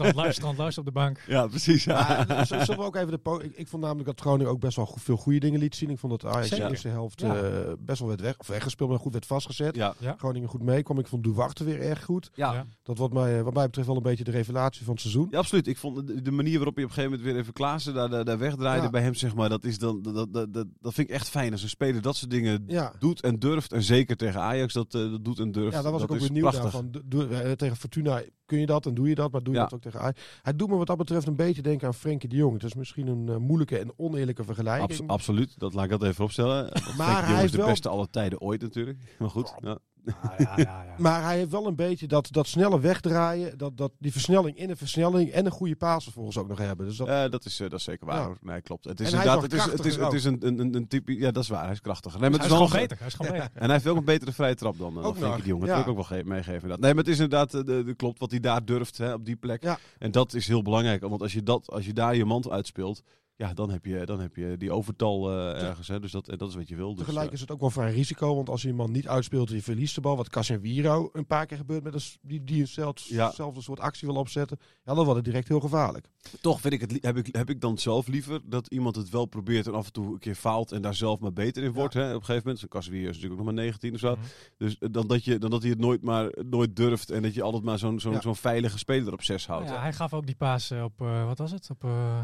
Eh, 0.00 0.06
Strand, 0.06 0.14
Luis, 0.24 0.34
Strand 0.34 0.58
Luis 0.58 0.78
op 0.78 0.84
de 0.84 0.90
bank. 0.92 1.20
ja, 1.26 1.46
precies. 1.46 1.84
Ja. 1.84 2.44
Zullen 2.44 2.66
we 2.76 2.82
ook 2.82 2.96
even 2.96 3.10
de 3.10 3.18
po- 3.18 3.38
ik, 3.40 3.52
ik 3.56 3.68
vond 3.68 3.82
namelijk 3.82 4.06
dat 4.06 4.20
Groningen 4.20 4.52
ook 4.52 4.60
best 4.60 4.76
wel 4.76 4.94
veel 4.98 5.16
goede 5.16 5.38
dingen 5.38 5.60
liet 5.60 5.74
zien. 5.74 5.90
Ik 5.90 5.98
vond 5.98 6.20
dat 6.20 6.32
Ajax 6.32 6.50
in 6.50 6.56
de 6.62 6.68
eerste 6.68 6.88
helft 6.88 7.20
Ja. 7.20 7.36
eh, 7.36 7.72
best 7.78 7.98
wel 7.98 8.08
werd 8.08 8.20
weg, 8.20 8.38
of 8.38 8.46
weggespeeld, 8.46 8.90
maar 8.90 8.98
goed 8.98 9.12
werd 9.12 9.26
vastgezet. 9.26 9.76
Ja. 9.76 9.94
Ja. 9.98 10.14
Groningen 10.18 10.48
goed 10.48 10.62
meekwam. 10.62 10.98
Ik 10.98 11.06
vond 11.06 11.24
Duarte 11.24 11.64
weer 11.64 11.80
erg 11.80 12.04
goed. 12.04 12.30
Ja. 12.34 12.52
Ja. 12.52 12.66
Dat 12.82 12.98
wat 12.98 13.12
mij, 13.12 13.42
wat 13.42 13.54
mij 13.54 13.64
betreft 13.64 13.86
wel 13.86 13.96
een 13.96 14.02
beetje 14.02 14.24
de 14.24 14.30
revelatie 14.30 14.84
van 14.84 14.92
het 14.92 15.02
seizoen. 15.02 15.28
Ja, 15.30 15.38
absoluut. 15.38 15.66
Ik 15.66 15.76
vond 15.76 16.06
de, 16.06 16.22
de 16.22 16.30
manier 16.30 16.56
waarop 16.56 16.76
je 16.76 16.82
op 16.84 16.88
een 16.88 16.94
gegeven 16.94 17.16
moment 17.18 17.32
weer 17.32 17.40
even 17.42 17.52
Klaassen 17.52 17.94
daar, 17.94 18.08
daar, 18.10 18.24
daar 18.24 18.38
wegdraaide 18.38 18.82
Ja. 18.84 18.90
bij 18.90 19.02
hem, 19.02 19.14
zeg 19.14 19.34
maar, 19.34 19.48
dat, 19.48 19.64
is 19.64 19.78
dan, 19.78 20.02
dat, 20.02 20.14
dat, 20.32 20.52
dat, 20.54 20.66
dat 20.80 20.94
vind 20.94 21.08
ik 21.08 21.14
echt 21.14 21.28
fijn. 21.28 21.52
Als 21.52 21.62
een 21.62 21.68
speler 21.68 22.02
dat 22.02 22.16
soort 22.16 22.30
dingen 22.30 22.64
Ja, 22.66 22.92
doet 22.98 23.20
en 23.22 23.38
durft, 23.38 23.72
en 23.72 23.82
zeker 23.82 24.16
tegen 24.16 24.40
Ajax 24.40 24.72
dat, 24.72 24.94
eh, 24.94 25.00
dat 25.10 25.24
doet 25.24 25.38
en 25.38 25.52
durft. 25.52 25.72
ja 25.76 25.82
daar 25.82 25.92
was 25.92 26.02
ik 26.02 26.12
ook 26.12 26.18
benieuwd 26.18 26.40
prachtig. 26.40 26.62
naar. 26.62 26.70
Van, 26.72 26.90
doe- 26.90 27.02
doe- 27.06 27.26
eh, 27.26 27.52
tegen 27.52 27.76
Fortuna 27.76 28.22
kun 28.46 28.58
je 28.58 28.66
dat 28.66 28.86
en 28.86 28.94
doe 28.94 29.08
je 29.08 29.14
dat, 29.14 29.32
maar 29.32 29.42
doe 29.42 29.54
je 29.54 29.60
Ja. 29.60 29.66
dat 29.66 29.77
ook 29.78 29.92
tegen 29.92 30.00
Ajax. 30.00 30.20
Hij 30.42 30.56
doet 30.56 30.68
me 30.68 30.76
wat 30.76 30.86
dat 30.86 30.96
betreft 30.96 31.26
een 31.26 31.36
beetje 31.36 31.62
denken 31.62 31.86
aan 31.86 31.94
Frenkie 31.94 32.28
de 32.28 32.36
Jong. 32.36 32.52
Het 32.52 32.62
is 32.64 32.74
misschien 32.74 33.06
een 33.06 33.28
eh, 33.28 33.36
moeilijke 33.36 33.78
en 33.78 33.92
oneerlijke 33.96 34.44
vergelijking. 34.44 34.90
Abs- 34.90 35.06
absoluut, 35.06 35.58
dat 35.58 35.74
laat 35.74 35.84
ik 35.84 35.90
dat 35.90 36.02
even 36.02 36.24
opstellen. 36.24 36.66
De 36.66 36.92
hij 37.24 37.32
Jong 37.32 37.44
is 37.44 37.50
de 37.50 37.56
wel- 37.56 37.66
beste 37.66 37.88
alle 37.88 38.10
tijden 38.10 38.40
ooit 38.40 38.60
natuurlijk. 38.62 38.98
Maar 39.18 39.30
goed, 39.30 39.54
ja. 39.60 39.78
Ja, 40.22 40.34
ja, 40.38 40.52
ja, 40.56 40.64
ja. 40.64 40.94
Maar 40.98 41.22
hij 41.22 41.36
heeft 41.36 41.50
wel 41.50 41.66
een 41.66 41.74
beetje 41.76 42.06
dat, 42.06 42.28
dat 42.30 42.46
snelle 42.46 42.80
wegdraaien, 42.80 43.58
dat, 43.58 43.76
dat, 43.76 43.92
die 43.98 44.12
versnelling 44.12 44.56
in 44.56 44.70
een 44.70 44.76
versnelling 44.76 45.30
en 45.30 45.46
een 45.46 45.52
goede 45.52 45.76
paas 45.76 46.02
vervolgens 46.04 46.38
ook 46.38 46.48
nog 46.48 46.58
hebben. 46.58 46.86
Dus 46.86 46.96
dat, 46.96 47.08
Eh, 47.08 47.30
dat, 47.30 47.44
is, 47.44 47.60
eh, 47.60 47.68
dat 47.70 47.78
is 47.78 47.84
zeker 47.84 48.06
waar. 48.06 48.30
Nee, 48.40 48.60
klopt. 48.60 48.84
Het 48.84 49.00
is 49.00 49.12
En 49.12 49.18
hij 49.18 49.26
is 49.26 49.32
inderdaad, 49.32 49.52
het 49.52 49.66
is, 49.66 49.72
het 49.76 49.84
is, 49.86 49.96
het 49.96 50.12
is 50.12 50.24
een, 50.24 50.60
een, 50.60 50.74
een, 50.74 50.88
type, 50.88 51.18
ja, 51.18 51.30
dat 51.30 51.42
is 51.42 51.48
waar. 51.48 51.62
Hij 51.62 51.72
is 51.72 51.80
krachtiger. 51.80 52.20
Nee, 52.20 52.30
maar 52.30 52.38
hij 52.38 52.48
het 52.48 52.52
is 52.54 52.58
wel 52.58 52.68
gewoon 52.68 52.82
beter. 52.86 52.98
Hij 52.98 53.06
is 53.06 53.14
gewoon 53.14 53.32
beter. 53.40 53.50
En 53.54 53.62
hij 53.62 53.72
heeft 53.72 53.84
wel 53.84 53.96
een 53.96 54.04
betere 54.04 54.32
vrije 54.32 54.54
trap 54.54 54.78
dan, 54.78 54.88
eh, 54.88 54.94
dan 54.94 55.04
Ook 55.04 55.16
Frenkie 55.16 55.32
nog, 55.36 55.42
de 55.42 55.48
Jong. 55.48 55.60
Dat 55.60 55.70
wil 55.70 55.80
ik 55.80 55.88
ook 55.88 56.08
wel 56.08 56.18
ge- 56.18 56.24
meegeven. 56.24 56.52
Inderdaad. 56.54 56.80
Nee, 56.80 56.94
maar 56.94 57.04
het 57.04 57.12
is 57.12 57.18
inderdaad, 57.18 57.50
de, 57.50 57.84
de, 57.84 57.94
klopt, 57.94 58.18
wat 58.18 58.30
hij 58.30 58.40
daar 58.40 58.64
durft 58.64 58.98
hè, 58.98 59.12
op 59.12 59.24
die 59.24 59.36
plek. 59.36 59.62
Ja. 59.62 59.78
En 59.98 60.10
dat 60.10 60.34
is 60.34 60.46
heel 60.48 60.62
belangrijk. 60.62 61.00
Want 61.02 61.22
als 61.22 61.32
je, 61.32 61.42
dat, 61.42 61.70
als 61.70 61.86
je 61.86 61.92
daar 61.92 62.16
je 62.16 62.24
mand 62.24 62.50
uitspeelt, 62.50 63.02
ja, 63.38 63.54
dan 63.54 63.70
heb 63.70 63.84
je, 63.84 64.06
dan 64.06 64.20
heb 64.20 64.36
je 64.36 64.56
die 64.56 64.72
overtal 64.72 65.30
eh, 65.30 65.62
ergens. 65.62 65.88
Hè. 65.88 66.00
Dus 66.00 66.12
dat, 66.12 66.26
dat 66.36 66.48
is 66.48 66.54
wat 66.54 66.68
je 66.68 66.76
wil. 66.76 66.94
Dus, 66.94 67.04
Tegelijk 67.04 67.32
is 67.32 67.40
het 67.40 67.50
ook 67.50 67.60
wel 67.60 67.70
vrij 67.70 67.92
risico, 67.92 68.34
want 68.34 68.48
als 68.48 68.62
je 68.62 68.68
iemand 68.68 68.90
niet 68.90 69.08
uitspeelt, 69.08 69.50
je 69.50 69.62
verliest 69.62 69.94
de 69.94 70.00
bal. 70.00 70.16
Wat 70.16 70.28
Casemiro 70.28 71.10
een 71.12 71.26
paar 71.26 71.46
keer 71.46 71.56
gebeurt 71.56 71.82
met 71.82 71.94
een, 71.94 72.00
die, 72.22 72.44
die 72.44 72.66
zelfs, 72.66 73.08
Ja. 73.08 73.30
zelfde 73.30 73.62
soort 73.62 73.80
actie 73.80 74.08
wil 74.08 74.16
opzetten. 74.16 74.58
Ja, 74.84 74.94
dan 74.94 75.04
wordt 75.04 75.16
het 75.16 75.24
direct 75.24 75.48
heel 75.48 75.60
gevaarlijk. 75.60 76.08
Toch 76.40 76.60
vind 76.60 76.72
ik 76.74 76.80
het, 76.80 76.98
heb, 77.00 77.16
ik, 77.16 77.28
heb 77.36 77.50
ik 77.50 77.60
dan 77.60 77.78
zelf 77.78 78.06
liever 78.06 78.40
dat 78.44 78.66
iemand 78.66 78.96
het 78.96 79.08
wel 79.08 79.26
probeert 79.26 79.66
en 79.66 79.74
af 79.74 79.86
en 79.86 79.92
toe 79.92 80.12
een 80.12 80.18
keer 80.18 80.34
faalt 80.34 80.72
en 80.72 80.82
daar 80.82 80.94
zelf 80.94 81.18
maar 81.20 81.32
beter 81.32 81.62
in 81.62 81.72
wordt. 81.72 81.94
Hè, 81.94 82.06
op 82.08 82.14
een 82.14 82.18
gegeven 82.18 82.42
moment. 82.42 82.58
Zo'n 82.58 82.68
Casemiro 82.68 83.08
is 83.08 83.14
natuurlijk 83.14 83.40
ook 83.40 83.46
nog 83.46 83.54
maar 83.54 83.64
19 83.64 83.94
of 83.94 84.00
zo. 84.00 84.12
Mhm. 84.14 84.24
Dus 84.56 84.78
eh, 84.78 84.88
dan 84.92 85.06
dat, 85.06 85.24
je, 85.24 85.38
dan 85.38 85.50
dat 85.50 85.60
hij 85.62 85.70
het 85.70 85.80
nooit, 85.80 86.02
maar, 86.02 86.32
nooit 86.48 86.76
durft 86.76 87.10
en 87.10 87.22
dat 87.22 87.34
je 87.34 87.42
altijd 87.42 87.62
maar 87.62 87.78
zo'n 87.78 88.00
zo'n 88.00 88.12
Ja. 88.12 88.20
zo'n 88.20 88.36
veilige 88.36 88.78
speler 88.78 89.12
op 89.12 89.22
zes 89.22 89.46
houdt. 89.46 89.68
Ja, 89.68 89.80
hij 89.80 89.92
gaf 89.92 90.14
ook 90.14 90.26
die 90.26 90.36
paas 90.36 90.70
eh, 90.70 90.82
op, 90.84 91.00
eh, 91.00 91.24
wat 91.24 91.38
was 91.38 91.50
het? 91.50 91.68
Op, 91.70 91.84
eh 91.84 92.20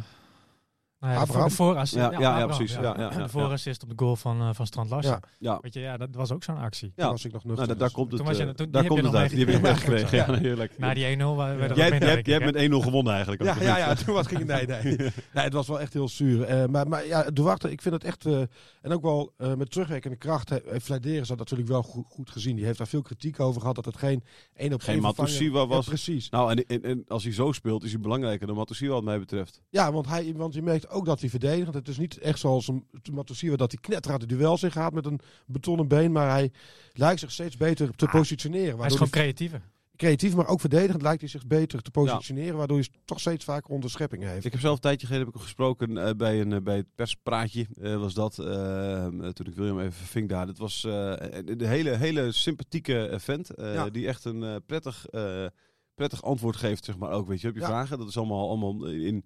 nou 1.01 1.13
ja, 1.13 1.19
de, 1.19 1.25
Abraham. 1.27 1.51
voor- 1.51 1.67
de 1.67 1.73
voorassist. 1.73 2.01
Ja, 2.05 2.11
ja, 2.11 2.19
ja, 2.21 2.29
Abraham, 2.31 2.49
precies. 2.57 2.75
Ja, 2.75 2.83
ja, 2.83 2.95
ja, 2.99 3.09
de 3.23 3.29
voorassist 3.29 3.83
op 3.83 3.89
de 3.89 3.95
goal 3.97 4.17
van, 4.17 4.41
eh, 4.41 4.49
van 4.53 4.67
Strand 4.67 4.91
Larsen. 4.91 5.11
Ja. 5.13 5.21
Ja. 5.39 5.59
Weet 5.61 5.75
je, 5.75 5.81
ja, 5.81 5.97
dat 5.97 6.09
was 6.13 6.33
ook 6.33 6.43
zo'n 6.43 6.57
actie. 6.59 6.93
Ja. 6.97 7.03
Toen 7.03 7.13
was 7.13 7.25
ik 7.25 7.33
nog 7.33 7.45
nuchter. 7.45 7.67
Nou, 7.67 7.79
da- 7.79 7.79
daar 7.79 7.89
dus- 7.89 7.97
komt 7.97 8.09
het, 8.13 8.17
Toen 8.21 8.29
was 8.29 8.37
je- 8.37 8.45
eh, 8.45 8.51
toen- 8.51 8.71
daar 8.71 8.83
heb 8.83 8.91
komt 8.91 9.03
je 9.03 9.09
het 9.11 9.17
uit. 9.17 9.31
Die 9.31 9.39
heb 9.39 9.49
je 9.49 9.53
nog 9.55 9.63
meegekregen. 9.63 10.17
Ja, 10.19 10.35
heerlijk. 10.39 10.79
Na 10.79 10.95
die 10.95 11.05
1-0 11.07 11.37
wa- 11.37 11.47
werden 11.57 11.71
er 11.71 11.77
Jij, 11.77 12.17
ik, 12.19 12.27
hebt 12.27 12.45
met 12.45 12.57
1-0 12.57 12.81
gewonnen 12.83 13.13
eigenlijk. 13.13 13.43
Ja, 13.43 13.57
ja, 13.61 13.79
ja, 13.79 13.95
toen 13.95 14.15
was, 14.15 14.27
ging 14.27 14.39
het 14.49 14.49
nee, 14.49 14.83
nee. 14.83 14.97
nee, 15.35 15.45
het 15.45 15.53
was 15.53 15.67
wel 15.69 15.81
echt 15.81 15.93
heel 15.93 16.09
zuur. 16.09 16.43
Eh, 16.45 16.67
maar, 16.69 16.89
maar 16.89 17.07
ja, 17.07 17.23
Duarte, 17.31 17.71
ik 17.71 17.83
vind 17.83 17.95
het 17.95 18.05
echt... 18.05 18.27
eh, 18.27 18.41
en 18.83 18.93
ook 18.93 19.03
wel 19.03 19.33
eh, 19.37 19.55
met 19.55 19.71
terugwerkende 19.71 20.17
kracht 20.17 20.49
he- 20.49 20.59
heeft 20.67 20.85
Vladeris 20.87 21.29
dat 21.29 21.39
natuurlijk 21.39 21.69
wel 21.69 21.83
goed, 21.83 22.05
goed 22.09 22.31
gezien. 22.31 22.57
Die 22.57 22.65
heeft 22.65 22.79
daar 22.79 22.87
veel 22.87 23.03
kritiek 23.03 23.41
over 23.41 23.61
gehad, 23.61 23.75
dat 23.77 23.85
het 23.85 23.97
geen 23.97 24.25
één 24.55 24.73
op 24.73 24.81
Geen 24.81 24.95
één 24.95 25.03
Matusiwa 25.03 25.67
was. 25.67 25.87
precies. 25.87 26.31
Nou, 26.31 26.63
en, 26.67 27.05
als 27.09 27.23
hij 27.25 27.33
zo 27.33 27.53
speelt, 27.53 27.85
is 27.85 27.93
hij 27.93 28.01
belangrijker 28.01 28.47
dan 28.47 28.57
Matusiwa 28.57 28.93
wat 28.95 29.05
mij 29.05 29.19
betreft. 29.19 29.63
Ja, 29.71 29.93
want, 29.93 30.09
hij, 30.09 30.33
want 30.37 30.55
je 30.55 30.63
merkt 30.63 30.89
ook 30.95 31.05
dat 31.05 31.21
hij 31.21 31.29
verdedigt. 31.31 31.75
Het 31.75 31.89
is 31.89 31.99
niet 31.99 32.19
echt 32.19 32.39
zoals 32.39 32.69
een 32.69 32.87
Matusiwa 33.13 33.57
dat 33.57 33.71
hij 33.73 33.81
knetterhard 33.81 34.29
de 34.29 34.37
duels 34.37 34.63
ingaat 34.63 34.93
met 34.93 35.07
een 35.07 35.21
betonnen 35.47 35.89
been. 35.89 36.13
Maar 36.13 36.31
hij 36.31 36.53
lijkt 36.93 37.21
zich 37.21 37.31
steeds 37.33 37.57
beter 37.57 37.91
te 37.97 38.07
Ah, 38.07 38.13
positioneren. 38.13 38.77
Hij 38.79 38.87
is 38.87 38.93
gewoon 38.93 39.09
creatiever. 39.11 39.63
creatief, 39.97 40.35
maar 40.35 40.47
ook 40.49 40.61
verdedigend 40.61 41.03
lijkt 41.03 41.21
hij 41.21 41.29
zich 41.31 41.47
beter 41.47 41.83
te 41.83 41.91
positioneren. 41.91 42.57
Waardoor 42.57 42.79
hij 42.79 42.89
toch 43.05 43.21
steeds 43.21 43.45
vaker 43.45 43.71
onderschepping 43.71 44.23
heeft. 44.23 44.45
Ik 44.45 44.53
heb 44.53 44.61
zelf 44.61 44.75
een 44.75 44.81
tijdje 44.81 45.07
geleden 45.07 45.27
heb 45.27 45.37
ik 45.37 45.41
gesproken 45.43 45.99
eh, 46.07 46.11
bij, 46.17 46.41
een, 46.41 46.53
eh, 46.53 46.61
bij 46.63 46.77
het 46.77 46.87
perspraatje. 46.95 47.67
eh, 47.81 47.97
was 47.97 48.15
dat 48.15 48.39
eh, 48.39 49.07
toen 49.07 49.47
ik 49.47 49.55
William 49.55 49.81
even 49.81 49.93
ving 50.07 50.29
daar. 50.29 50.47
Dat 50.47 50.59
was 50.59 50.85
eh, 50.85 51.13
een 51.45 51.65
hele, 51.67 51.91
hele 51.97 52.33
sympathieke 52.33 53.15
vent. 53.19 53.51
eh, 53.51 53.75
Ja. 53.75 53.91
Die 53.91 54.07
echt 54.07 54.25
een 54.25 54.63
prettig, 54.67 55.07
eh, 55.07 55.47
prettig 55.95 56.23
antwoord 56.23 56.57
geeft, 56.57 56.85
zeg 56.85 56.97
maar 56.99 57.11
ook. 57.11 57.29
Weet 57.29 57.41
je, 57.41 57.49
op 57.49 57.55
je 57.55 57.61
Ja. 57.61 57.67
vragen. 57.67 57.99
Dat 57.99 58.09
is 58.09 58.17
allemaal, 58.17 58.49
allemaal 58.49 58.87
in 58.87 59.25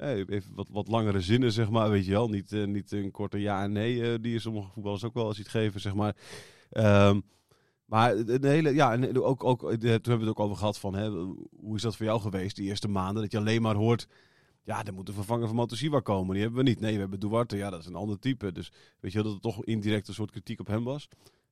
even 0.00 0.54
wat, 0.54 0.66
wat 0.70 0.88
langere 0.88 1.20
zinnen, 1.20 1.52
zeg 1.52 1.70
maar. 1.70 1.90
Weet 1.90 2.04
je 2.04 2.10
wel. 2.10 2.28
Niet, 2.28 2.52
eh, 2.52 2.64
niet 2.64 2.92
een 2.92 3.10
korte 3.10 3.38
ja 3.38 3.62
en 3.62 3.72
nee. 3.72 4.12
eh, 4.12 4.18
die 4.20 4.32
je 4.32 4.38
sommige 4.38 4.70
voetballers 4.70 5.04
ook 5.04 5.14
wel 5.14 5.26
eens 5.26 5.36
ziet 5.36 5.48
geven, 5.48 5.80
zeg 5.80 5.94
maar. 5.94 6.16
Ehm, 6.70 7.20
maar 7.84 8.16
een 8.16 8.44
hele, 8.44 8.74
ja, 8.74 8.92
en 8.92 9.22
ook, 9.22 9.44
ook, 9.44 9.62
eh, 9.62 9.78
toen 9.78 9.90
hebben 9.90 10.18
we 10.18 10.18
het 10.18 10.28
ook 10.28 10.40
over 10.40 10.56
gehad 10.56 10.78
van, 10.78 10.94
hè, 10.94 11.10
hoe 11.56 11.76
is 11.76 11.82
dat 11.82 11.96
voor 11.96 12.06
jou 12.06 12.20
geweest, 12.20 12.56
die 12.56 12.68
eerste 12.68 12.88
maanden? 12.88 13.22
Dat 13.22 13.32
je 13.32 13.38
alleen 13.38 13.62
maar 13.62 13.74
hoort, 13.74 14.06
ja, 14.62 14.84
er 14.84 14.94
moet 14.94 15.08
een 15.08 15.14
vervanger 15.14 15.46
van 15.46 15.56
Motosiwa 15.56 16.00
komen. 16.00 16.34
Die 16.34 16.42
hebben 16.42 16.64
we 16.64 16.68
niet. 16.68 16.80
Nee, 16.80 16.94
we 16.94 17.00
hebben 17.00 17.20
Duarte, 17.20 17.56
ja, 17.56 17.70
dat 17.70 17.80
is 17.80 17.86
een 17.86 17.94
ander 17.94 18.18
type. 18.18 18.52
Dus 18.52 18.72
weet 19.00 19.12
je 19.12 19.22
wel, 19.22 19.32
dat 19.32 19.32
het 19.32 19.54
toch 19.54 19.64
indirect 19.64 20.08
een 20.08 20.14
soort 20.14 20.30
kritiek 20.30 20.60
op 20.60 20.66
hem 20.66 20.84
was. 20.84 21.08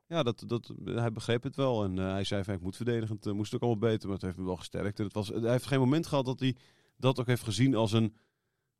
Ja, 0.06 0.22
dat, 0.22 0.44
dat, 0.46 0.72
hij 0.84 1.12
begreep 1.12 1.42
het 1.42 1.56
wel. 1.56 1.84
En 1.84 1.96
hij 1.96 2.24
zei 2.24 2.44
van, 2.44 2.54
ik 2.54 2.60
moet 2.60 2.76
verdedigend, 2.76 3.32
moest 3.32 3.54
ook 3.54 3.60
allemaal 3.60 3.90
beter. 3.90 4.06
Maar 4.06 4.16
het 4.16 4.26
heeft 4.26 4.36
me 4.36 4.44
wel 4.44 4.56
gesterkt. 4.56 4.98
En 4.98 5.04
het 5.04 5.14
was, 5.14 5.28
hij 5.28 5.50
heeft 5.50 5.66
geen 5.66 5.78
moment 5.78 6.06
gehad 6.06 6.24
dat 6.24 6.40
hij 6.40 6.56
dat 6.96 7.20
ook 7.20 7.26
heeft 7.26 7.42
gezien 7.42 7.74
als 7.74 7.92
een 7.92 8.14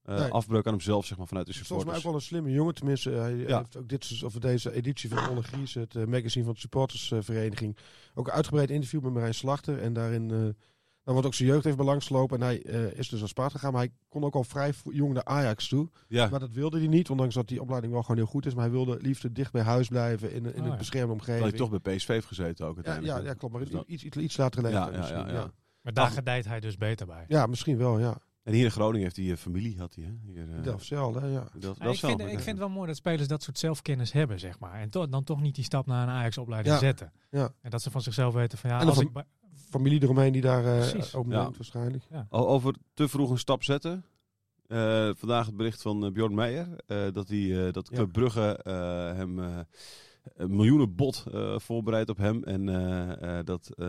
uh, 0.09 0.19
Nee. 0.19 0.31
afbreuk 0.31 0.67
aan 0.67 0.73
hemzelf, 0.73 1.07
zeg 1.07 1.19
maar, 1.19 1.27
vanuit 1.27 1.47
de 1.47 1.53
Volgens 1.53 1.71
mij 1.71 1.79
supporters. 1.79 2.05
ook 2.07 2.11
wel 2.13 2.21
een 2.21 2.27
slimme 2.27 2.51
jongen. 2.59 2.75
Tenminste, 2.75 3.11
hij 3.11 3.35
Ja. 3.37 3.59
heeft 3.59 3.77
ook 3.77 3.89
dit, 3.89 4.21
of 4.25 4.33
deze 4.33 4.73
editie 4.73 5.09
van 5.11 5.29
Olle 5.29 5.43
Gries, 5.43 5.75
het 5.75 5.95
eh, 5.97 6.05
magazine 6.05 6.45
van 6.45 6.55
de 6.55 6.61
supportersvereniging, 6.61 7.77
ook 8.15 8.27
een 8.27 8.33
uitgebreid 8.33 8.71
interview 8.71 9.03
met 9.03 9.13
Marijn 9.13 9.35
Slachter. 9.35 9.79
En 9.79 9.93
daarin 9.93 10.31
eh, 10.31 10.39
dan 11.05 11.17
wordt 11.17 11.27
ook 11.27 11.35
zijn 11.35 11.49
jeugd 11.49 11.65
even 11.67 11.85
langsgelopen. 11.85 12.39
En 12.41 12.45
hij 12.45 12.63
eh, 12.63 12.99
is 12.99 13.09
dus 13.09 13.19
naar 13.21 13.29
Sparta 13.29 13.51
gegaan. 13.59 13.73
Maar 13.73 13.83
hij 13.83 13.93
kon 14.09 14.25
ook 14.25 14.35
al 14.35 14.45
vrij 14.45 14.73
jong 14.93 15.13
naar 15.15 15.25
Ajax 15.25 15.69
toe. 15.69 15.89
Ja, 16.09 16.29
Maar 16.29 16.41
dat 16.41 16.53
wilde 16.53 16.79
hij 16.79 16.87
niet, 16.87 17.11
ondanks 17.11 17.35
dat 17.35 17.49
die 17.49 17.61
opleiding 17.61 17.93
wel 17.93 18.03
gewoon 18.03 18.17
heel 18.17 18.27
goed 18.27 18.47
is. 18.47 18.55
Maar 18.55 18.63
hij 18.65 18.73
wilde 18.73 18.99
liefst 19.01 19.35
dicht 19.35 19.53
bij 19.53 19.63
huis 19.63 19.89
blijven 19.89 20.33
in, 20.33 20.45
in 20.45 20.51
Oh, 20.61 20.65
een 20.65 20.71
ja. 20.71 20.77
beschermde 20.77 21.07
dat 21.13 21.17
omgeving. 21.21 21.49
hij 21.49 21.59
toch 21.59 21.81
bij 21.81 21.97
PSV 21.97 22.07
heeft 22.09 22.27
gezeten 22.27 22.67
ook 22.67 22.71
ja, 22.71 22.83
uiteindelijk. 22.83 23.19
ja, 23.25 23.29
ja, 23.31 23.35
klopt. 23.35 23.55
Maar 23.55 23.63
Dus 23.63 23.73
dat- 23.73 23.85
iets, 23.87 24.05
iets, 24.05 24.17
iets 24.17 24.37
later 24.37 24.61
geleden 24.61 24.81
ja, 24.93 24.99
misschien. 24.99 25.19
ja, 25.19 25.27
Ja, 25.27 25.33
ja. 25.33 25.51
Maar 25.83 25.93
daar 25.93 26.11
gedijt 26.11 26.45
hij 26.45 26.61
dus 26.61 26.77
beter 26.77 27.07
bij. 27.07 27.25
Ja, 27.29 27.47
misschien 27.47 27.77
wel, 27.79 27.99
ja. 27.99 28.19
En 28.49 28.55
hier 28.55 28.65
in 28.65 28.71
Groningen 28.71 29.03
heeft 29.03 29.17
hij 29.17 29.31
eh, 29.31 29.37
familie, 29.37 29.79
had 29.79 29.95
hij, 29.95 30.05
hè? 30.05 30.13
Hier, 30.33 30.43
eh, 30.43 30.49
hè, 30.55 30.61
ja. 30.61 30.61
dat, 30.63 31.53
Ja, 31.53 31.61
dat 31.61 31.77
ik, 31.77 31.89
is 31.93 32.01
wel 32.01 32.11
vind, 32.11 32.21
ik 32.21 32.29
vind 32.29 32.47
het 32.47 32.59
wel 32.59 32.69
mooi 32.69 32.87
dat 32.87 32.97
spelers 32.97 33.29
dat 33.29 33.43
soort 33.43 33.59
zelfkennis 33.59 34.13
hebben, 34.13 34.39
zeg 34.41 34.59
maar. 34.59 34.73
En 34.81 34.91
to- 34.91 35.09
dan 35.09 35.25
toch 35.25 35.41
niet 35.41 35.55
die 35.55 35.65
stap 35.65 35.87
naar 35.87 36.03
een 36.09 36.15
Ajax-opleiding 36.15 36.75
Ja. 36.75 36.81
zetten. 36.81 37.13
Ja. 37.31 37.53
En 37.61 37.71
dat 37.71 37.83
ze 37.83 37.91
van 37.91 38.03
zichzelf 38.03 38.35
weten 38.35 38.59
van 38.59 38.71
ja, 38.71 38.81
En 38.81 38.87
als 38.87 38.95
van- 38.97 39.05
ik... 39.15 39.25
Familie 39.71 40.03
eromheen 40.03 40.33
die 40.33 40.43
daar 40.43 40.65
eh 40.65 40.91
Precies. 40.91 41.15
ook 41.15 41.31
Ja. 41.31 41.43
neemt 41.43 41.57
waarschijnlijk. 41.57 42.05
O- 42.29 42.47
Over 42.47 42.75
te 42.95 43.09
vroeg 43.09 43.31
een 43.31 43.39
stap 43.39 43.63
zetten. 43.65 44.05
Eh, 44.67 45.11
vandaag 45.17 45.47
het 45.47 45.57
bericht 45.57 45.83
van 45.83 46.13
Bjorn 46.13 46.35
Meijer. 46.35 46.69
eh, 46.87 47.13
dat, 47.13 47.29
hij, 47.29 47.67
eh, 47.67 47.73
dat 47.73 47.89
Ja. 47.91 47.97
Club 47.97 48.13
Brugge 48.13 48.57
eh, 48.63 48.73
hem 49.17 49.39
eh, 49.39 49.59
een 50.37 50.57
miljoenenbod 50.57 51.25
eh 51.33 51.59
voorbereidt 51.59 52.11
op 52.11 52.17
hem. 52.17 52.45
En 52.45 52.69
eh, 52.69 53.39
eh, 53.39 53.45
dat 53.45 53.71
eh, 53.75 53.87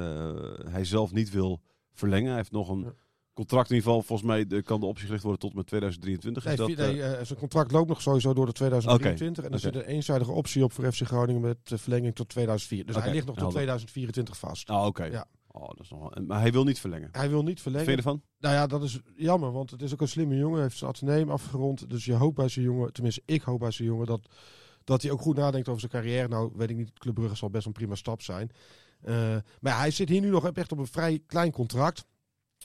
hij 0.69 0.85
zelf 0.85 1.11
niet 1.11 1.29
wil 1.29 1.61
verlengen. 1.93 2.27
Hij 2.27 2.37
heeft 2.37 2.51
nog 2.51 2.69
een 2.69 2.79
Ja. 2.81 2.93
Contract 3.39 3.69
in 3.69 3.75
ieder 3.75 3.89
geval. 3.89 4.05
Volgens 4.07 4.27
mij 4.29 4.45
eh, 4.57 4.63
kan 4.63 4.79
de 4.79 4.85
optie 4.85 5.05
gelicht 5.05 5.23
worden 5.23 5.41
tot 5.41 5.53
met 5.53 5.67
2023. 5.67 6.43
Nee, 6.43 6.53
is 6.53 6.59
dat, 6.59 6.69
vi- 6.69 6.75
nee, 6.75 7.01
eh, 7.01 7.19
eh, 7.19 7.25
zijn 7.25 7.39
contract 7.39 7.71
loopt 7.71 7.87
nog 7.89 8.01
sowieso 8.01 8.33
door 8.33 8.45
de 8.45 8.51
2023. 8.51 9.43
En 9.43 9.51
er 9.51 9.59
zit 9.59 9.75
een 9.75 9.81
eenzijdige 9.81 10.31
optie 10.31 10.63
op 10.63 10.71
voor 10.73 10.91
FC 10.91 11.01
Groningen 11.01 11.41
met 11.41 11.57
verlenging 11.63 12.15
tot 12.15 12.29
2004. 12.29 12.85
Dus 12.85 12.95
hij 12.95 13.11
ligt 13.11 13.25
nog 13.25 13.35
tot 13.35 13.43
helder. 13.43 13.53
2024 13.55 14.37
vast. 14.37 14.69
Ah, 14.69 14.85
oké. 14.85 15.03
Ja. 15.03 15.25
Oh, 15.51 15.67
dat 15.67 15.79
is 15.79 15.89
nog 15.89 15.99
wel, 15.99 16.13
en- 16.13 16.25
maar 16.25 16.39
hij 16.41 16.51
wil 16.51 16.63
niet 16.63 16.79
verlengen. 16.79 17.09
Hij 17.11 17.29
wil 17.29 17.43
niet 17.43 17.61
verlengen. 17.61 17.85
vind 17.87 17.99
je 17.99 18.03
ervan? 18.05 18.21
Nou 18.39 18.55
ja, 18.55 18.67
dat 18.67 18.83
is 18.83 18.99
jammer, 19.15 19.51
want 19.51 19.71
het 19.71 19.81
is 19.81 19.93
ook 19.93 20.01
een 20.01 20.07
slimme 20.07 20.35
jongen. 20.35 20.53
Hij 20.53 20.63
heeft 20.63 20.77
zijn 20.77 20.89
ateneum 20.91 21.29
afgerond. 21.29 21.89
Dus 21.89 22.05
je 22.05 22.13
hoopt 22.13 22.35
bij 22.35 22.47
zijn 22.47 22.65
jongen, 22.65 22.93
tenminste 22.93 23.21
ik 23.25 23.41
hoop 23.41 23.59
bij 23.59 23.71
zijn 23.71 23.87
jongen, 23.87 24.05
dat, 24.05 24.21
dat 24.83 25.01
hij 25.01 25.11
ook 25.11 25.21
goed 25.21 25.35
nadenkt 25.35 25.67
over 25.67 25.79
zijn 25.79 25.91
carrière. 25.91 26.27
Nou, 26.27 26.51
weet 26.55 26.69
ik 26.69 26.75
niet, 26.75 26.93
Club 26.99 27.13
Brugge 27.15 27.35
zal 27.35 27.49
best 27.49 27.65
een 27.65 27.71
prima 27.71 27.95
stap 27.95 28.21
zijn. 28.21 28.51
Maar 29.61 29.77
hij 29.77 29.91
zit 29.91 30.09
hier 30.09 30.21
nu 30.21 30.29
nog 30.29 30.49
echt 30.51 30.71
op 30.71 30.77
een 30.77 30.87
vrij 30.87 31.19
klein 31.27 31.51
contract. 31.51 32.05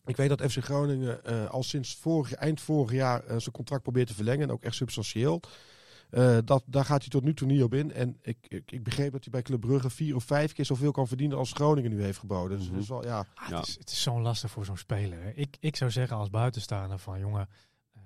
Ik 0.06 0.16
weet 0.16 0.28
dat 0.28 0.42
FC 0.52 0.58
Groningen 0.64 1.24
eh, 1.24 1.50
al 1.50 1.62
sinds 1.62 1.96
vorig, 1.96 2.32
eind 2.32 2.60
vorig 2.60 2.92
jaar 2.92 3.20
eh, 3.24 3.28
zijn 3.38 3.54
contract 3.54 3.82
probeert 3.82 4.06
te 4.08 4.14
verlengen. 4.14 4.42
En 4.42 4.52
ook 4.52 4.62
echt 4.62 4.74
substantieel. 4.74 5.40
Eh, 6.10 6.38
dat, 6.44 6.62
daar 6.66 6.84
gaat 6.84 7.00
hij 7.00 7.08
tot 7.10 7.22
nu 7.24 7.34
toe 7.34 7.46
niet 7.48 7.62
op 7.62 7.74
in. 7.74 7.92
En 7.92 8.18
ik, 8.22 8.36
ik, 8.48 8.72
ik 8.72 8.82
begreep 8.82 9.12
dat 9.12 9.22
hij 9.22 9.30
bij 9.32 9.42
Club 9.42 9.60
Brugge 9.60 9.90
vier 9.90 10.14
of 10.14 10.24
vijf 10.24 10.52
keer 10.52 10.64
zoveel 10.64 10.90
kan 10.92 11.06
verdienen 11.08 11.38
als 11.38 11.52
Groningen 11.52 11.90
nu 11.90 12.02
heeft 12.02 12.18
geboden. 12.18 12.58
Dus 12.58 12.70
dat 12.70 12.80
is 12.80 12.88
wel, 12.88 13.04
ja, 13.04 13.26
Ah, 13.34 13.48
Ja. 13.48 13.56
het, 13.56 13.66
is, 13.68 13.76
het 13.78 13.90
is 13.90 14.02
zo'n 14.02 14.22
lastig 14.22 14.50
voor 14.50 14.64
zo'n 14.64 14.76
speler. 14.76 15.22
hè. 15.22 15.30
Ik, 15.30 15.56
ik 15.60 15.76
zou 15.76 15.90
zeggen 15.90 16.16
als 16.16 16.30
buitenstaander 16.30 16.98
van 16.98 17.18
jongen, 17.18 17.48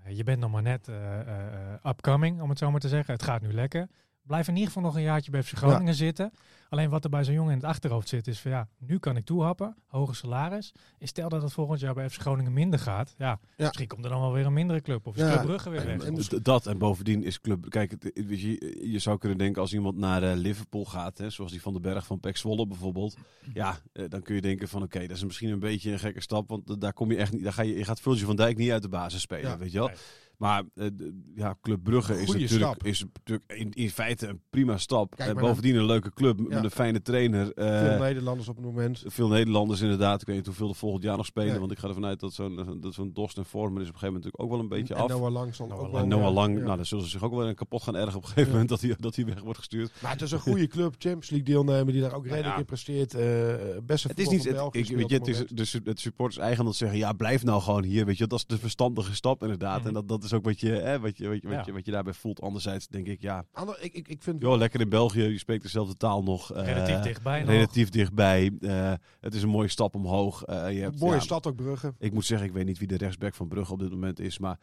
je 0.09 0.25
bent 0.25 0.41
nog 0.41 0.51
maar 0.51 0.63
net 0.63 0.89
eh, 0.89 1.21
eh, 1.21 1.75
eh, 1.75 1.85
upcoming, 1.85 2.41
om 2.41 2.49
het 2.49 2.59
zo 2.59 2.71
maar 2.71 2.81
te 2.81 2.89
zeggen. 2.89 3.13
Het 3.15 3.23
gaat 3.23 3.43
nu 3.43 3.53
lekker. 3.53 3.89
Blijf 4.29 4.49
in 4.49 4.53
ieder 4.55 4.67
geval 4.69 4.83
nog 4.83 4.97
een 4.97 5.03
jaartje 5.03 5.31
bij 5.31 5.43
FC 5.43 5.57
Groningen 5.57 5.95
zitten. 5.95 6.33
Alleen 6.69 6.91
wat 6.91 7.05
er 7.05 7.11
bij 7.11 7.25
zo'n 7.25 7.35
jongen 7.35 7.51
in 7.53 7.59
het 7.59 7.67
achterhoofd 7.67 8.09
zit 8.09 8.27
is 8.27 8.41
van 8.41 8.51
ja, 8.51 8.69
nu 8.79 8.99
kan 8.99 9.17
ik 9.17 9.25
toehappen, 9.25 9.77
hoger 9.87 10.15
salaris. 10.17 10.73
En 10.99 11.07
stel 11.07 11.29
dat 11.29 11.43
het 11.43 11.53
volgend 11.53 11.81
jaar 11.81 11.95
bij 11.95 12.11
FC 12.11 12.21
Groningen 12.21 12.53
minder 12.53 12.79
gaat. 12.79 13.15
Ja, 13.19 13.39
Ja. 13.57 13.65
misschien 13.65 13.87
komt 13.87 14.05
er 14.05 14.11
dan 14.11 14.21
wel 14.21 14.33
weer 14.33 14.47
een 14.47 14.53
mindere 14.53 14.81
club 14.81 15.07
of 15.07 15.17
is 15.17 15.23
Ja. 15.23 15.33
Club 15.33 15.43
Brugge 15.47 15.71
weer 15.71 15.87
weg. 15.87 16.03
en- 16.05 16.15
D- 16.15 16.45
dat 16.45 16.67
en 16.67 16.79
bovendien 16.79 17.25
is 17.25 17.41
club. 17.41 17.71
Kijk, 17.71 17.91
het- 17.91 18.11
je, 18.15 18.79
je 18.91 18.99
zou 18.99 19.19
kunnen 19.19 19.39
denken 19.39 19.63
als 19.63 19.73
iemand 19.73 19.97
naar 19.97 20.23
eh, 20.23 20.37
Liverpool 20.37 20.85
gaat, 20.85 21.19
hè, 21.19 21.31
zoals 21.31 21.51
die 21.51 21.63
van 21.63 21.73
de 21.73 21.81
Berg 21.81 22.07
van 22.07 22.21
Pek 22.21 22.37
Zwolle 22.37 22.67
bijvoorbeeld. 22.67 23.17
Ja, 23.55 23.79
eh, 23.93 24.05
dan 24.09 24.23
kun 24.23 24.35
je 24.35 24.41
denken 24.41 24.69
van 24.69 24.83
oké, 24.83 25.01
dat 25.07 25.17
is 25.17 25.25
misschien 25.25 25.51
een 25.51 25.59
beetje 25.59 25.93
een 25.93 25.99
gekke 25.99 26.21
stap, 26.21 26.49
want 26.49 26.71
eh, 26.71 26.77
daar 26.79 26.93
kom 26.93 27.11
je 27.11 27.17
echt 27.17 27.33
niet. 27.33 27.43
Daar 27.43 27.53
ga 27.53 27.63
je, 27.63 27.75
je 27.75 27.85
gaat 27.85 28.01
Virgil 28.01 28.27
van 28.27 28.37
Dijk 28.37 28.57
niet 28.57 28.71
uit 28.71 28.83
de 28.83 28.89
basis 28.89 29.21
spelen, 29.21 29.51
Ja. 29.51 29.59
weet 29.59 29.73
je 29.73 29.79
wel. 29.79 29.87
Nee. 29.89 29.97
Maar 30.39 30.63
eh, 30.75 30.87
ja, 31.35 31.55
Club 31.63 31.83
Brugge 31.83 32.21
is 32.21 32.25
Goeie 32.27 32.41
natuurlijk, 32.43 32.71
stap. 32.71 32.85
is 32.87 33.05
natuurlijk 33.15 33.53
in, 33.53 33.73
in 33.73 33.91
feite 33.91 34.27
een 34.27 34.41
prima 34.51 34.77
stap. 34.79 35.17
Kijk 35.17 35.29
en 35.29 35.35
maar 35.35 35.45
bovendien 35.45 35.77
een 35.77 35.85
leuke 35.85 36.11
club 36.13 36.39
Ja. 36.39 36.45
met 36.49 36.65
een 36.65 36.71
fijne 36.71 37.03
trainer. 37.03 37.53
eh, 37.53 37.81
veel 37.89 37.99
Nederlanders 37.99 38.49
op 38.49 38.57
het 38.57 38.65
moment. 38.65 39.03
veel 39.07 39.29
Nederlanders 39.29 39.81
inderdaad. 39.81 40.21
Ik 40.21 40.27
weet 40.27 40.37
niet 40.37 40.47
hoeveel 40.47 40.69
er 40.69 40.75
volgend 40.75 41.03
jaar 41.03 41.17
nog 41.17 41.27
spelen. 41.27 41.51
Nee. 41.51 41.59
Want 41.59 41.73
ik 41.73 41.79
ga 41.79 41.89
ervan 41.89 42.05
uit 42.05 42.21
dat 42.21 42.33
zo'n 42.33 42.79
dat 42.81 42.95
zo'n 42.95 43.11
Dost 43.13 43.37
en 43.39 43.45
Vormer 43.45 43.83
is 43.83 43.89
op 43.89 43.95
een 43.95 43.99
gegeven 44.01 44.07
moment 44.07 44.25
natuurlijk 44.25 44.43
ook 44.43 44.51
wel 44.51 44.61
een 44.61 44.69
beetje 44.83 44.95
en 44.95 45.01
af. 45.03 45.09
Noah 45.09 45.33
Lang 45.33 45.55
zal 45.55 45.67
Noah 45.67 45.79
ook 45.79 45.83
Lang. 45.83 45.93
wel... 45.93 46.03
En 46.03 46.09
Noah 46.09 46.35
Lang, 46.35 46.59
ja. 46.59 46.65
nou, 46.65 46.77
dan 46.77 46.87
zullen 46.87 47.05
ze 47.05 47.11
zich 47.11 47.23
ook 47.23 47.35
wel 47.35 47.55
kapot 47.55 47.83
gaan 47.83 47.97
ergen 47.97 48.17
op 48.17 48.23
een 48.23 48.29
gegeven 48.29 48.45
Ja. 48.47 48.51
moment 48.53 48.69
dat 48.69 48.81
hij, 48.81 48.95
dat 48.99 49.17
hij 49.17 49.25
weg 49.25 49.41
wordt 49.43 49.59
gestuurd. 49.59 49.91
Maar 50.03 50.13
het 50.13 50.23
is 50.23 50.31
een 50.31 50.41
goede 50.41 50.67
club, 50.67 50.91
Champions 50.99 51.31
League 51.31 51.49
deelnemer, 51.49 51.93
die 51.93 52.03
daar 52.03 52.15
ook 52.15 52.25
redelijk 52.25 52.47
ja. 52.55 52.57
in 52.59 52.65
presteert. 52.65 53.15
eh 53.15 53.55
beste 53.83 54.09
Het 54.09 54.19
is 54.19 54.29
niet, 54.29 54.45
het, 54.45 54.57
ik, 54.71 54.89
weet 54.97 55.11
je, 55.11 55.17
het 55.19 55.27
is 55.29 55.45
de, 55.73 55.81
het 55.85 56.01
supporters 56.01 56.39
eigen 56.45 56.65
dat 56.65 56.75
zeggen, 56.77 56.99
ja, 56.99 57.13
blijf 57.13 57.45
nou 57.45 57.63
gewoon 57.63 57.85
hier, 57.85 58.05
weet 58.07 58.19
je, 58.19 58.27
dat 58.27 58.39
is 58.39 58.47
de 58.47 58.59
verstandige 58.59 59.15
stap 59.15 59.43
inderdaad. 59.43 59.79
Mhm. 59.79 59.87
En 59.89 59.95
dat, 59.95 60.09
dat 60.09 60.25
is 60.25 60.28
ook 60.33 60.45
wat 60.45 60.61
je, 60.61 60.71
hè, 60.71 61.01
wat, 61.01 61.19
je, 61.19 61.29
wat, 61.29 61.43
je, 61.43 61.49
wat, 61.49 61.65
je, 61.67 61.73
wat 61.73 61.85
je 61.85 61.91
daarbij 61.91 62.13
voelt. 62.13 62.41
Anderzijds 62.41 62.89
denk 62.89 63.07
ik, 63.07 63.21
ja, 63.21 63.45
Ander, 63.53 63.79
ik, 63.81 63.93
ik, 63.95 64.09
ik 64.09 64.23
vind 64.23 64.43
joh, 64.43 64.57
lekker 64.57 64.81
in 64.81 64.89
België, 64.89 65.23
je 65.23 65.39
spreekt 65.39 65.63
dezelfde 65.63 65.95
taal 65.95 66.23
nog. 66.23 66.53
eh, 66.53 66.65
Relatief 66.67 67.01
dichtbij 67.01 67.41
nog. 67.41 67.49
Relatief 67.51 67.89
dichtbij. 67.89 68.53
eh, 68.61 68.93
het 69.21 69.35
is 69.35 69.43
een 69.43 69.49
mooie 69.49 69.69
stap 69.69 69.95
omhoog. 69.95 70.45
eh, 70.45 70.73
je 70.73 70.81
hebt, 70.81 71.01
mooie 71.01 71.15
ja, 71.15 71.21
stad 71.21 71.47
ook 71.47 71.57
Brugge. 71.57 71.95
Ik 71.99 72.13
moet 72.13 72.25
zeggen, 72.25 72.47
ik 72.47 72.53
weet 72.53 72.65
niet 72.67 72.79
wie 72.79 72.89
de 72.89 72.97
rechtsback 72.97 73.35
van 73.35 73.49
Brugge 73.49 73.73
op 73.73 73.79
dit 73.79 73.91
moment 73.91 74.21
is, 74.21 74.39
maar 74.39 74.59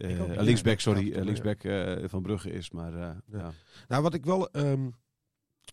eh, 0.00 0.22
linksback, 0.36 0.80
sorry, 0.80 1.12
eh, 1.12 1.22
linksback 1.24 1.60
van 2.10 2.22
Brugge 2.22 2.50
is, 2.52 2.70
maar 2.70 2.94
eh, 2.94 3.10
ja. 3.32 3.50
Nou, 3.88 4.02
wat 4.02 4.14
ik 4.14 4.24
wel... 4.24 4.50
ehm, 4.50 4.88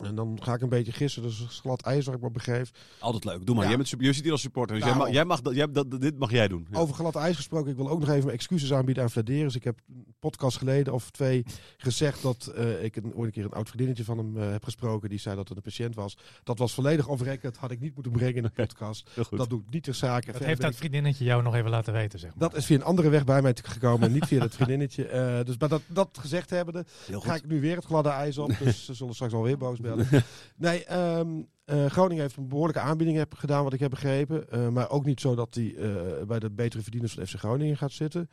en 0.03 0.15
dan 0.15 0.39
ga 0.43 0.53
ik 0.53 0.61
een 0.61 0.69
beetje 0.69 0.91
gissen, 0.91 1.21
dus 1.21 1.45
glad 1.49 1.81
ijs 1.81 2.05
waar 2.05 2.15
ik 2.15 2.21
me 2.21 2.31
begreep. 2.31 2.67
altijd 2.99 3.25
leuk. 3.25 3.45
Doe 3.45 3.55
maar. 3.55 3.63
Ja. 3.63 3.69
Jij, 3.69 3.77
bent, 3.77 3.89
je 3.89 4.13
zit 4.13 4.23
hier 4.23 4.31
als 4.31 4.41
supporter, 4.41 4.75
dus 4.75 4.85
Nou. 4.85 4.95
jij, 4.97 5.05
mag, 5.05 5.13
jij 5.13 5.25
mag 5.25 5.41
dat, 5.41 5.55
jij, 5.55 5.71
dat, 5.71 6.01
dit 6.01 6.17
mag 6.19 6.31
jij 6.31 6.47
doen. 6.47 6.67
Ja. 6.71 6.77
Over 6.77 6.95
glad 6.95 7.15
ijs 7.15 7.35
gesproken, 7.35 7.71
ik 7.71 7.77
wil 7.77 7.89
ook 7.89 7.99
nog 7.99 8.09
even 8.09 8.23
mijn 8.23 8.35
excuses 8.37 8.73
aanbieden 8.73 9.03
aan 9.03 9.09
Vladeris. 9.09 9.55
Ik 9.55 9.63
heb 9.63 9.79
een 9.89 10.05
podcast 10.19 10.57
geleden 10.57 10.93
of 10.93 11.09
twee 11.09 11.43
gezegd 11.77 12.21
dat 12.21 12.45
eh, 12.55 12.83
ik 12.83 12.95
een, 12.95 13.13
ooit 13.15 13.25
een 13.25 13.31
keer 13.31 13.43
een 13.45 13.51
oud 13.51 13.67
vriendinnetje 13.67 14.03
van 14.03 14.17
hem 14.17 14.37
eh, 14.37 14.51
heb 14.51 14.63
gesproken. 14.63 15.09
Die 15.09 15.19
zei 15.19 15.35
dat 15.35 15.47
het 15.47 15.57
een 15.57 15.63
patiënt 15.63 15.95
was. 15.95 16.17
Dat 16.43 16.57
was 16.59 16.73
volledig 16.73 17.09
overrekkend, 17.09 17.57
had 17.57 17.71
ik 17.71 17.79
niet 17.79 17.93
moeten 17.93 18.11
brengen 18.11 18.35
in 18.35 18.43
de 18.43 18.49
podcast. 18.49 19.09
Dat 19.29 19.49
doe 19.49 19.59
ik 19.59 19.73
niet 19.73 19.83
ter 19.83 19.93
zake. 19.93 20.15
Dat 20.25 20.25
Verder 20.31 20.47
heeft 20.47 20.61
dat 20.61 20.75
vriendinnetje 20.75 21.23
jou 21.25 21.43
nog 21.43 21.55
even 21.55 21.69
laten 21.69 21.93
weten, 21.93 22.19
zeg 22.19 22.29
maar. 22.29 22.49
Dat 22.49 22.57
is 22.57 22.65
via 22.65 22.75
een 22.75 22.83
andere 22.83 23.09
weg 23.09 23.23
bij 23.25 23.41
mij 23.41 23.53
te- 23.53 23.63
gekomen, 23.69 24.11
niet 24.11 24.25
via 24.25 24.41
het 24.41 24.55
vriendinnetje. 24.55 25.05
Eh, 25.07 25.45
dus 25.45 25.57
maar 25.57 25.69
dat, 25.69 25.81
dat 25.87 26.17
gezegd 26.19 26.49
hebbende, 26.49 26.85
ga 27.11 27.35
ik 27.35 27.45
nu 27.47 27.61
weer 27.61 27.75
het 27.75 27.85
gladde 27.85 28.09
ijs 28.09 28.37
op. 28.37 28.51
Dus 28.59 28.85
ze 28.85 28.93
zullen 28.93 29.13
straks 29.13 29.33
alweer 29.33 29.57
boos 29.57 29.79
bellen. 29.87 30.07
Nee, 30.55 30.85
ehm, 30.85 31.41
eh, 31.67 31.85
Groningen 31.85 32.23
heeft 32.23 32.37
een 32.37 32.47
behoorlijke 32.47 32.81
aanbieding 32.81 33.17
heb, 33.17 33.33
gedaan, 33.33 33.63
wat 33.63 33.73
ik 33.73 33.79
heb 33.79 33.89
begrepen. 33.89 34.49
Eh, 34.49 34.67
maar 34.67 34.89
ook 34.89 35.05
niet 35.05 35.19
zo 35.19 35.35
dat 35.35 35.55
hij 35.55 35.75
eh, 35.75 36.25
bij 36.25 36.39
de 36.39 36.51
betere 36.51 36.81
verdieners 36.81 37.13
van 37.13 37.25
FC 37.27 37.35
Groningen 37.35 37.77
gaat 37.77 37.91
zitten. 37.91 38.29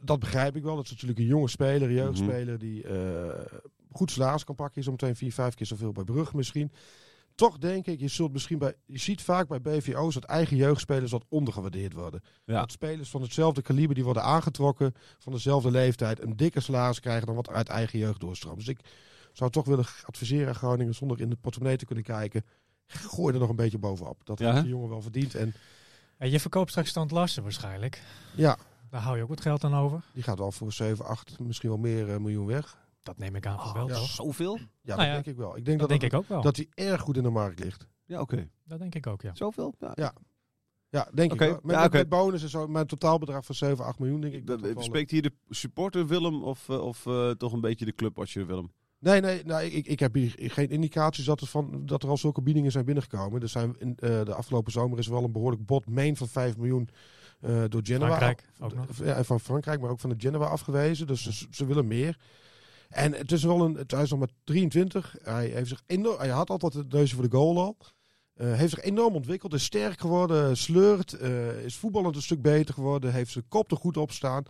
Dat 0.00 0.18
begrijp 0.18 0.56
ik 0.56 0.62
wel. 0.62 0.76
Dat 0.76 0.84
is 0.84 0.90
natuurlijk 0.90 1.18
een 1.18 1.24
jonge 1.24 1.48
speler, 1.48 1.88
een 1.88 1.94
jeugdspeler 1.94 2.58
die 2.58 2.84
goed 3.90 4.10
salaris 4.10 4.44
kan 4.44 4.54
pakken. 4.54 4.78
Is 4.78 4.84
zometeen 4.84 5.16
vier, 5.16 5.32
vijf 5.32 5.54
keer 5.54 5.66
zoveel 5.66 5.92
bij 5.92 6.04
Brugge 6.04 6.36
misschien. 6.36 6.72
Toch 7.34 7.58
denk 7.58 7.86
ik, 7.86 8.00
je, 8.00 8.08
zult 8.08 8.32
misschien 8.32 8.58
bij, 8.58 8.74
je 8.86 8.98
ziet 8.98 9.22
vaak 9.22 9.48
bij 9.48 9.60
BVO's 9.60 10.14
dat 10.14 10.24
eigen 10.24 10.56
jeugdspelers 10.56 11.10
wat 11.10 11.24
ondergewaardeerd 11.28 11.92
worden. 11.92 12.22
Ja. 12.44 12.60
Dat 12.60 12.72
spelers 12.72 13.10
van 13.10 13.22
hetzelfde 13.22 13.62
kaliber 13.62 13.94
die 13.94 14.04
worden 14.04 14.22
aangetrokken, 14.22 14.94
van 15.18 15.32
dezelfde 15.32 15.70
leeftijd, 15.70 16.22
een 16.22 16.36
dikke 16.36 16.60
salaris 16.60 17.00
krijgen 17.00 17.26
dan 17.26 17.34
wat 17.34 17.50
uit 17.50 17.68
eigen 17.68 17.98
jeugd 17.98 18.20
doorstroomt. 18.20 18.58
Dus 18.58 18.68
ik 18.68 18.80
zou 19.32 19.50
toch 19.50 19.66
willen 19.66 19.84
adviseren 20.04 20.48
aan 20.48 20.54
Groningen, 20.54 20.94
zonder 20.94 21.20
in 21.20 21.30
de 21.30 21.36
portemonnee 21.36 21.76
te 21.76 21.84
kunnen 21.84 22.04
kijken, 22.04 22.44
gooi 22.86 23.34
er 23.34 23.40
nog 23.40 23.48
een 23.48 23.56
beetje 23.56 23.78
bovenop. 23.78 24.20
Dat 24.24 24.38
Ja, 24.38 24.50
heeft 24.52 24.62
de 24.62 24.68
jongen 24.68 24.88
wel 24.88 25.02
verdiend. 25.02 25.34
En 25.34 25.54
En 26.16 26.30
je 26.30 26.40
verkoopt 26.40 26.70
straks 26.70 26.88
stand 26.88 27.10
Larsen 27.10 27.42
waarschijnlijk. 27.42 28.02
ja, 28.36 28.56
Daar 28.90 29.00
hou 29.00 29.16
je 29.16 29.22
ook 29.22 29.28
wat 29.28 29.40
geld 29.40 29.64
aan 29.64 29.74
over. 29.74 30.04
die 30.12 30.22
gaat 30.22 30.38
wel 30.38 30.52
voor 30.52 30.72
7, 30.72 31.04
8, 31.04 31.38
misschien 31.38 31.68
wel 31.68 31.78
meer 31.78 32.10
eh, 32.10 32.18
miljoen 32.18 32.46
weg. 32.46 32.80
Dat 33.02 33.18
neem 33.18 33.34
ik 33.34 33.46
aan 33.46 33.58
van 33.60 33.72
wel, 33.72 33.88
ja. 33.88 33.94
toch? 33.94 34.08
Zoveel? 34.08 34.56
Ja, 34.58 34.64
Nou 34.96 34.98
dat 34.98 35.06
ja, 35.06 35.12
denk 35.12 35.26
ik 35.26 35.36
wel. 35.36 35.56
Ik 35.56 35.64
denk 35.64 35.78
Dat 35.78 35.88
dat, 35.88 36.00
denk 36.00 36.12
ik 36.12 36.18
ook 36.18 36.28
wel. 36.28 36.42
dat 36.42 36.56
hij 36.56 36.68
erg 36.74 37.00
goed 37.00 37.16
in 37.16 37.22
de 37.22 37.30
markt 37.30 37.58
ligt. 37.58 37.86
Ja, 38.04 38.20
oké. 38.20 38.48
Dat 38.64 38.78
denk 38.78 38.94
ik 38.94 39.06
ook, 39.06 39.22
ja. 39.22 39.34
Zoveel? 39.34 39.74
Ja. 39.78 39.92
Ja. 39.94 40.12
Ja, 40.88 41.08
denk 41.14 41.32
ik 41.32 41.38
wel. 41.38 41.58
Met, 41.62 41.76
ja, 41.76 41.88
met 41.90 42.08
bonus 42.08 42.42
en 42.42 42.48
zo, 42.48 42.66
maar 42.68 42.80
een 42.80 42.86
totaalbedrag 42.86 43.44
van 43.44 43.54
7, 43.54 43.84
8 43.84 43.98
miljoen 43.98 44.20
denk 44.20 44.34
ik. 44.34 44.46
dat 44.46 44.62
dat 44.62 44.84
Spreekt 44.84 45.10
hier 45.10 45.22
de 45.22 45.32
supporter 45.48 46.06
Willem 46.06 46.42
of, 46.42 46.68
eh, 46.68 46.80
of 46.80 47.06
eh, 47.06 47.30
toch 47.30 47.52
een 47.52 47.60
beetje 47.60 47.84
de 47.84 47.94
clubwatcher 47.94 48.46
Willem? 48.46 48.72
Nee, 49.02 49.20
nee, 49.20 49.44
nee 49.44 49.70
ik, 49.70 49.86
ik 49.86 50.00
heb 50.00 50.14
hier 50.14 50.34
geen 50.36 50.70
indicaties 50.70 51.24
dat 51.24 51.40
er, 51.40 51.46
van, 51.46 51.86
dat 51.86 52.02
er 52.02 52.08
al 52.08 52.16
zulke 52.16 52.42
biedingen 52.42 52.70
zijn 52.72 52.84
binnengekomen. 52.84 53.42
Er 53.42 53.48
zijn 53.48 53.74
in, 53.78 53.96
eh, 53.98 54.24
de 54.24 54.34
afgelopen 54.34 54.72
zomer 54.72 54.98
is 54.98 55.06
wel 55.06 55.24
een 55.24 55.32
behoorlijk 55.32 55.66
bot 55.66 55.88
meen 55.88 56.16
van 56.16 56.28
5 56.28 56.56
miljoen 56.56 56.88
eh, 57.40 57.62
door 57.68 57.80
Genoa. 57.84 58.06
Frankrijk 58.06 58.42
ook 58.60 58.74
nog. 58.74 58.86
Ja, 59.04 59.14
en 59.14 59.24
van 59.24 59.40
Frankrijk, 59.40 59.80
maar 59.80 59.90
ook 59.90 60.00
van 60.00 60.10
de 60.10 60.16
Genoa 60.18 60.46
afgewezen. 60.46 61.06
Dus 61.06 61.22
ze, 61.22 61.46
ze 61.50 61.66
willen 61.66 61.86
meer. 61.86 62.18
En 62.88 63.12
het 63.12 63.32
is 63.32 63.44
wel 63.44 63.60
een, 63.64 63.74
het- 63.74 63.92
is 63.92 64.10
nog 64.10 64.18
maar 64.18 64.28
23. 64.44 65.16
Hij, 65.22 65.46
heeft 65.46 65.68
zich 65.68 65.82
enorm, 65.86 66.18
hij 66.18 66.28
had 66.28 66.50
altijd 66.50 66.74
het 66.74 66.92
neusje 66.92 67.14
voor 67.14 67.28
de 67.28 67.36
goal 67.36 67.58
al. 67.58 67.76
Eh, 68.34 68.52
heeft 68.54 68.74
zich 68.74 68.84
enorm 68.84 69.14
ontwikkeld, 69.14 69.54
is 69.54 69.64
sterk 69.64 70.00
geworden, 70.00 70.56
sleurt, 70.56 71.20
is 71.64 71.76
voetballend 71.76 72.16
een 72.16 72.22
stuk 72.22 72.42
beter 72.42 72.74
geworden, 72.74 73.12
heeft 73.12 73.30
zijn 73.32 73.48
kop 73.48 73.70
er 73.70 73.76
goed 73.76 73.96
op 73.96 74.10
staan. 74.10 74.44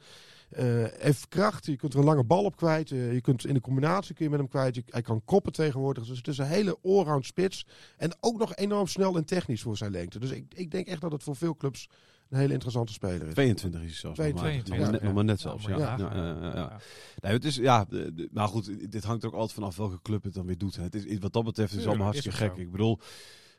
Eh, 0.53 0.85
heeft 0.99 1.29
kracht, 1.29 1.67
je 1.67 1.77
kunt 1.77 1.93
er 1.93 1.99
een 1.99 2.05
lange 2.05 2.25
bal 2.25 2.45
op 2.45 2.57
kwijt. 2.57 2.91
eh, 2.91 3.13
je 3.13 3.21
kunt 3.21 3.47
in 3.47 3.55
de 3.55 3.61
combinatie 3.61 4.15
kun 4.15 4.25
je 4.25 4.31
met 4.31 4.41
hem 4.41 4.49
kwijt. 4.49 4.75
Je- 4.75 4.83
hij 4.87 5.03
kan 5.03 5.23
koppen 5.25 5.53
tegenwoordig. 5.53 6.05
Dus 6.07 6.17
het 6.19 6.29
is 6.29 6.39
een 6.39 6.47
hele 6.47 6.79
allround 6.85 7.27
spits. 7.27 7.67
En 7.97 8.17
ook 8.21 8.39
nog 8.39 8.55
enorm 8.57 8.87
snel 8.87 9.17
en 9.17 9.25
technisch 9.25 9.63
voor 9.63 9.77
zijn 9.77 9.91
lengte. 9.91 10.19
Dus 10.19 10.31
ik, 10.31 10.45
ik 10.55 10.71
denk 10.71 10.87
echt 10.87 11.01
dat 11.01 11.13
het 11.13 11.23
voor 11.23 11.37
veel 11.37 11.57
clubs 11.57 11.89
een 12.29 12.39
hele 12.39 12.53
interessante 12.53 12.93
speler 12.93 13.27
is. 13.27 13.33
22 13.35 13.83
is 13.83 13.99
zelfs. 13.99 14.19
nog 14.19 14.27
maar. 14.33 14.37
22, 14.43 14.69
Nog 14.77 14.79
maar 14.83 14.91
net- 14.93 15.01
ja. 15.01 15.07
nog 15.07 15.15
maar 15.15 15.25
net 15.25 15.41
Ja, 15.43 15.49
zelfs. 15.49 15.65
Ja, 15.67 15.77
ja, 15.79 15.97
nagaan. 15.97 16.17
ja, 16.43 16.49
ja, 16.49 16.55
ja. 16.55 16.79
Nee, 17.21 17.33
het 17.33 17.45
is, 17.45 17.57
ja, 17.57 17.87
maar 18.31 18.49
goed, 18.49 18.91
dit 18.93 19.05
hangt 19.05 19.23
er 19.23 19.29
ook 19.29 19.35
altijd 19.35 19.53
vanaf 19.53 19.77
welke 19.77 20.03
club 20.03 20.23
het 20.25 20.35
dan 20.35 20.47
weer 20.47 20.59
doet. 20.59 20.77
Het 20.77 20.95
is, 20.95 21.19
wat 21.19 21.33
dat 21.33 21.45
betreft 21.45 21.71
is 21.73 21.77
het 21.79 21.87
allemaal 21.87 22.07
is 22.09 22.13
hartstikke 22.13 22.39
het 22.45 22.49
gek. 22.49 22.57
zo. 22.57 22.63
Ik 22.67 22.71
bedoel, 22.73 22.99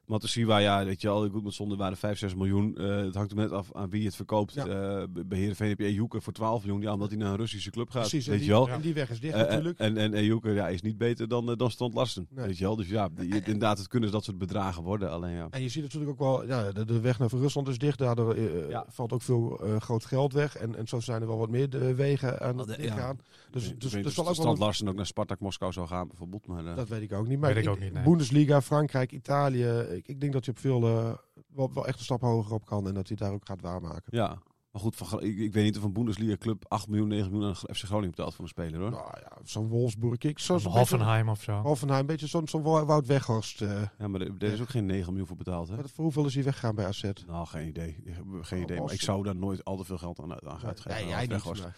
Matosiwa, 0.06 0.58
ja, 0.58 0.86
weet 0.86 1.02
je 1.02 1.08
wel, 1.08 1.30
goed 1.30 1.44
met 1.44 1.54
zonde 1.54 1.76
waren 1.76 1.98
5, 1.98 2.18
6 2.18 2.36
miljoen. 2.36 2.78
Eh, 2.78 2.96
het 2.98 3.16
hangt 3.16 3.32
er 3.32 3.38
net 3.38 3.52
af 3.52 3.74
aan 3.74 3.90
wie 3.90 4.06
het 4.06 4.16
verkoopt. 4.16 4.54
Ja. 4.54 4.66
Eh, 4.66 5.04
bij 5.26 5.38
Heerenveen 5.38 5.70
heb 5.70 5.80
je 5.80 5.86
Ejuke 5.86 6.22
voor 6.22 6.34
12 6.34 6.64
miljoen, 6.64 6.82
ja, 6.82 6.94
omdat 6.94 7.10
hij 7.10 7.18
naar 7.18 7.30
een 7.32 7.36
Russische 7.38 7.70
club 7.72 7.90
gaat. 7.90 8.02
Precies, 8.02 8.26
en 8.26 8.32
weet 8.32 8.40
die, 8.40 8.50
je 8.50 8.56
wel. 8.56 8.70
en 8.70 8.82
die 8.82 8.94
weg 8.94 9.10
is 9.10 9.20
dicht 9.20 9.34
Eh, 9.34 9.40
natuurlijk. 9.42 9.80
en 9.80 9.98
en 9.98 10.14
Ejuke 10.14 10.50
ja, 10.50 10.68
is 10.68 10.82
niet 10.82 10.98
beter 10.98 11.28
dan, 11.28 11.50
eh, 11.52 11.58
dan 11.58 11.72
Stand 11.72 11.94
Lasten. 11.94 12.28
Nee. 12.30 12.46
Weet 12.46 12.58
je 12.58 12.64
wel. 12.64 12.76
Dus 12.76 12.88
ja, 12.90 13.10
die- 13.16 13.34
inderdaad, 13.34 13.78
het 13.78 13.88
kunnen 13.88 14.12
dat 14.12 14.24
soort 14.24 14.38
bedragen 14.38 14.84
worden. 14.84 15.12
Alleen 15.12 15.36
ja. 15.36 15.48
En 15.50 15.62
je 15.62 15.70
ziet 15.70 15.84
natuurlijk 15.84 16.12
ook 16.12 16.20
wel, 16.20 16.48
ja, 16.48 16.72
de, 16.72 16.86
de 16.86 17.00
weg 17.00 17.20
naar 17.20 17.30
Rusland 17.32 17.68
is 17.68 17.78
dicht. 17.78 17.98
Daardoor 18.00 18.40
Ja. 18.70 18.86
valt 18.90 19.12
ook 19.14 19.22
veel 19.22 19.60
eh, 19.64 19.80
groot 19.82 20.06
geld 20.06 20.34
weg. 20.34 20.56
En, 20.58 20.76
en 20.76 20.88
zo 20.88 21.00
zijn 21.00 21.22
er 21.22 21.28
wel 21.28 21.38
wat 21.38 21.50
meer 21.50 21.70
de 21.70 21.96
wegen 21.96 22.40
aan 22.42 22.58
het 22.58 22.68
de- 22.68 22.82
ja. 22.84 23.16
Dus, 23.54 23.70
Ik 23.70 23.82
dus, 23.82 23.94
weet 23.94 24.04
dus 24.04 24.18
of 24.18 24.26
zal 24.26 24.46
ook 24.46 24.58
wel 24.58 24.66
Larsen 24.66 24.88
ook 24.88 24.96
naar 24.96 25.06
Spartak 25.06 25.40
Moskou 25.40 25.72
zou 25.72 25.88
gaan, 25.88 26.08
bijvoorbeeld. 26.08 26.48
Maar, 26.48 26.66
eh, 26.66 26.76
Dat 26.76 26.88
weet 26.88 27.02
ik 27.02 27.14
ook 27.14 27.28
niet. 27.28 27.40
Maar 27.40 27.54
Weet 27.54 27.64
ik 27.64 27.70
ook 27.70 27.80
niet, 27.80 27.94
nee. 27.94 28.04
Bundesliga, 28.04 28.62
Frankrijk, 28.62 29.12
Italië. 29.12 29.68
Ik, 29.90 30.08
ik 30.08 30.20
denk 30.20 30.34
dat 30.34 30.46
je 30.46 30.52
op 30.52 30.60
veel 30.60 30.88
eh, 30.88 31.14
wel, 31.48 31.74
wel 31.74 31.88
echt 31.88 31.98
een 31.98 32.04
stap 32.04 32.22
hoger 32.22 32.54
op 32.54 32.66
kan. 32.66 32.88
En 32.88 32.94
dat 32.94 33.08
hij 33.08 33.18
daar 33.18 33.34
ook 33.34 33.46
gaat 33.46 33.62
waarmaken. 33.62 34.04
Ja, 34.10 34.42
maar 34.74 34.82
goed, 34.82 34.96
van, 34.96 35.22
ik, 35.24 35.38
ik 35.38 35.54
weet 35.54 35.64
niet 35.64 35.78
of 35.78 35.84
een 35.84 35.94
Bundesliga-club 35.94 36.66
8 36.68 36.88
miljoen, 36.88 37.08
9 37.08 37.32
miljoen 37.32 37.50
aan 37.50 37.56
FC 37.76 37.84
Groningen 37.84 38.10
betaalt 38.10 38.34
voor 38.36 38.44
een 38.44 38.50
speler 38.50 38.80
hoor. 38.80 38.90
Nou 38.90 39.12
ja, 39.22 39.38
zo'n 39.44 39.68
Wolfsburg. 39.68 40.18
Ik, 40.18 40.40
zo, 40.40 40.60
Hoffenheim 40.60 41.30
of 41.30 41.42
zo. 41.42 41.54
Hoffenheim, 41.62 42.00
een 42.00 42.06
beetje 42.06 42.28
zo'n 42.28 42.48
zo'n 42.48 42.62
Wo- 42.62 42.86
Wout 42.86 43.06
Weghorst. 43.06 43.62
eh. 43.62 43.82
Ja, 44.00 44.08
maar 44.08 44.22
er, 44.22 44.44
is 44.44 44.62
ook 44.62 44.70
geen 44.70 44.86
9 44.86 45.08
miljoen 45.10 45.28
voor 45.28 45.38
betaald 45.38 45.68
hè? 45.68 45.76
Maar 45.76 45.90
voor 45.94 46.04
hoeveel 46.04 46.26
is 46.26 46.34
hij 46.36 46.44
weggegaan 46.44 46.76
bij 46.76 46.86
AZ? 46.86 47.10
Nou, 47.28 47.48
geen 47.48 47.68
idee. 47.68 48.04
Geen 48.42 48.58
Oh, 48.58 48.64
idee. 48.64 48.82
Maar 48.82 48.94
ik 48.94 49.02
zou 49.02 49.24
daar 49.24 49.36
nooit 49.36 49.64
al 49.66 49.78
te 49.78 49.84
veel 49.84 49.98
geld 49.98 50.20
aan, 50.20 50.32
aan 50.32 50.64
uitgeven. 50.66 50.92
Nee, 51.00 51.08
jij 51.08 51.22
niet. 51.22 51.30
Weghorst. 51.30 51.62
maar- 51.64 51.76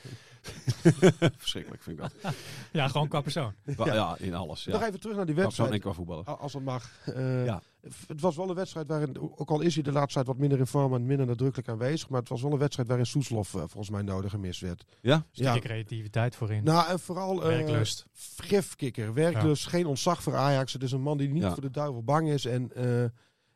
Verschrikkelijk 1.38 1.84
vind 1.84 2.00
ik 2.00 2.04
dat. 2.22 2.34
Ja, 2.72 2.88
gewoon 2.88 3.08
qua 3.08 3.22
persoon. 3.22 3.54
ja. 3.78 3.94
ja, 3.94 4.16
in 4.20 4.34
alles. 4.36 4.66
Nog 4.66 4.80
Ja. 4.82 4.88
even 4.88 5.00
terug 5.00 5.16
naar 5.16 5.25
die 5.25 5.36
Zo'n 5.36 5.44
wedstrijd. 5.44 5.72
enkel 5.72 5.94
voetballer. 5.94 6.30
A- 6.30 6.32
Als 6.32 6.54
het 6.54 6.64
mag. 6.64 6.92
Eh, 7.06 7.46
Ja. 7.46 7.62
Het 8.08 8.22
was 8.22 8.36
wel 8.36 8.50
een 8.50 8.56
wedstrijd 8.56 8.88
waarin, 8.88 9.20
ook 9.20 9.50
al 9.50 9.62
is 9.62 9.74
hij 9.74 9.84
de 9.84 9.92
laatste 9.92 10.13
tijd 10.13 10.25
wat 10.27 10.38
minder 10.38 10.60
in 10.60 10.68
vorm 10.68 10.94
en 10.94 11.06
minder 11.06 11.25
nadrukkelijk 11.25 11.70
aanwezig, 11.70 12.10
maar 12.10 12.20
het 12.20 12.30
was 12.30 12.42
wel 12.42 12.51
een 12.51 12.58
wedstrijd 12.58 12.88
waarin 12.88 13.06
Soeslof 13.06 13.54
eh, 13.54 13.60
volgens 13.60 13.89
mij 13.89 14.01
nodig 14.01 14.32
gemist 14.32 14.62
werd. 14.62 14.86
Ja? 15.01 15.25
Stukje 15.32 15.54
Ja. 15.54 15.60
creativiteit 15.60 16.36
voorin. 16.36 16.63
Nou, 16.63 16.89
en 16.89 17.00
vooral 17.00 17.42
eh, 17.42 17.48
Werklust. 17.48 18.06
gifkikker, 18.36 19.13
werklust, 19.13 19.68
geen 19.68 19.86
ontzag 19.86 20.24
voor 20.24 20.36
Ajax. 20.36 20.74
Het 20.74 20.84
is 20.84 20.92
een 20.92 21.01
man 21.01 21.18
die 21.18 21.30
niet 21.30 21.44
Ja. 21.44 21.51
voor 21.51 21.62
de 21.62 21.72
duivel 21.72 22.04
bang 22.04 22.30
is 22.30 22.46
en 22.46 22.72
eh, 22.75 23.06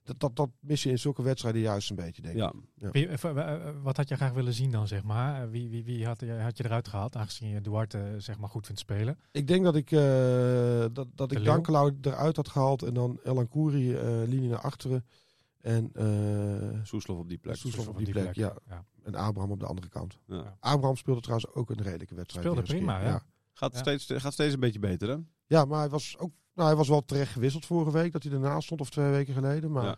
dat, 0.10 0.20
dat, 0.20 0.36
dat 0.36 0.50
mis 0.60 0.84
je 0.84 0.90
in 0.90 1.00
zulke 1.00 1.22
wedstrijden 1.22 1.62
juist 1.62 1.90
een 1.90 1.96
beetje, 1.96 2.22
denk 2.22 2.34
ik. 2.36 2.42
Ja. 2.76 2.92
Eh, 2.92 3.24
eh, 3.24 3.76
wat 3.82 3.98
had 3.98 4.10
je 4.10 4.16
graag 4.16 4.32
willen 4.32 4.54
zien 4.54 4.72
dan, 4.72 4.88
zeg 4.88 5.04
maar? 5.04 5.42
Eh, 5.44 5.50
Wie, 5.50 5.70
wie, 5.70 5.84
wie 5.84 6.06
had, 6.06 6.20
je, 6.20 6.32
had 6.32 6.58
je 6.58 6.66
eruit 6.66 6.88
gehaald, 6.88 7.16
aangezien 7.16 7.50
je 7.50 7.62
Duarte 7.62 8.16
zeg 8.18 8.38
maar, 8.40 8.50
goed 8.50 8.66
vindt 8.66 8.82
spelen? 8.82 9.20
Ik 9.32 9.48
denk 9.48 9.64
dat 9.64 9.76
ik, 9.76 9.92
eh 9.92 10.86
dat, 10.94 11.08
dat 11.16 11.32
ik? 11.32 11.44
Dankelau 11.44 11.98
eruit 12.02 12.36
had 12.36 12.50
gehaald 12.50 12.84
en 12.84 12.94
dan 12.94 13.20
Elan 13.24 13.48
Kouri, 13.48 13.96
eh 13.96 14.02
linie 14.26 14.50
naar 14.50 14.62
achteren. 14.62 15.06
En, 15.60 15.90
eh 15.94 16.80
Soeslof 16.84 17.18
op 17.18 17.30
die 17.30 17.38
plek. 17.38 17.56
Soeslof 17.56 17.88
op 17.88 17.98
die 17.98 18.10
plek, 18.10 18.36
ja. 18.36 18.54
ja. 18.68 18.86
en 19.04 19.16
Abraham 19.16 19.52
op 19.52 19.60
de 19.60 19.66
andere 19.66 19.90
kant. 19.90 20.18
Ja. 20.28 20.58
Abraham 20.60 20.96
speelde 20.96 21.22
trouwens 21.22 21.54
ook 21.54 21.70
een 21.70 21.82
redelijke 21.82 22.16
wedstrijd. 22.16 22.46
Speelde 22.46 22.68
prima, 22.68 23.02
ja. 23.02 23.24
Gaat, 23.54 23.74
Ja. 23.74 23.80
steeds, 23.80 24.10
gaat 24.14 24.34
steeds 24.34 24.54
een 24.54 24.60
beetje 24.60 24.80
beter 24.80 25.10
hè? 25.10 25.18
Ja, 25.50 25.66
maar 25.66 25.80
hij 25.80 25.90
was 25.90 26.16
ook, 26.18 26.32
nou, 26.54 26.68
hij 26.68 26.78
was 26.78 26.88
wel 26.88 27.06
terecht 27.06 27.32
gewisseld 27.32 27.66
vorige 27.66 27.92
week 27.92 28.12
dat 28.12 28.24
hij 28.24 28.32
ernaast 28.32 28.66
stond 28.66 28.82
of 28.82 28.90
twee 28.90 29.10
weken 29.12 29.34
geleden. 29.34 29.72
Maar 29.72 29.84
Ja. 29.84 29.98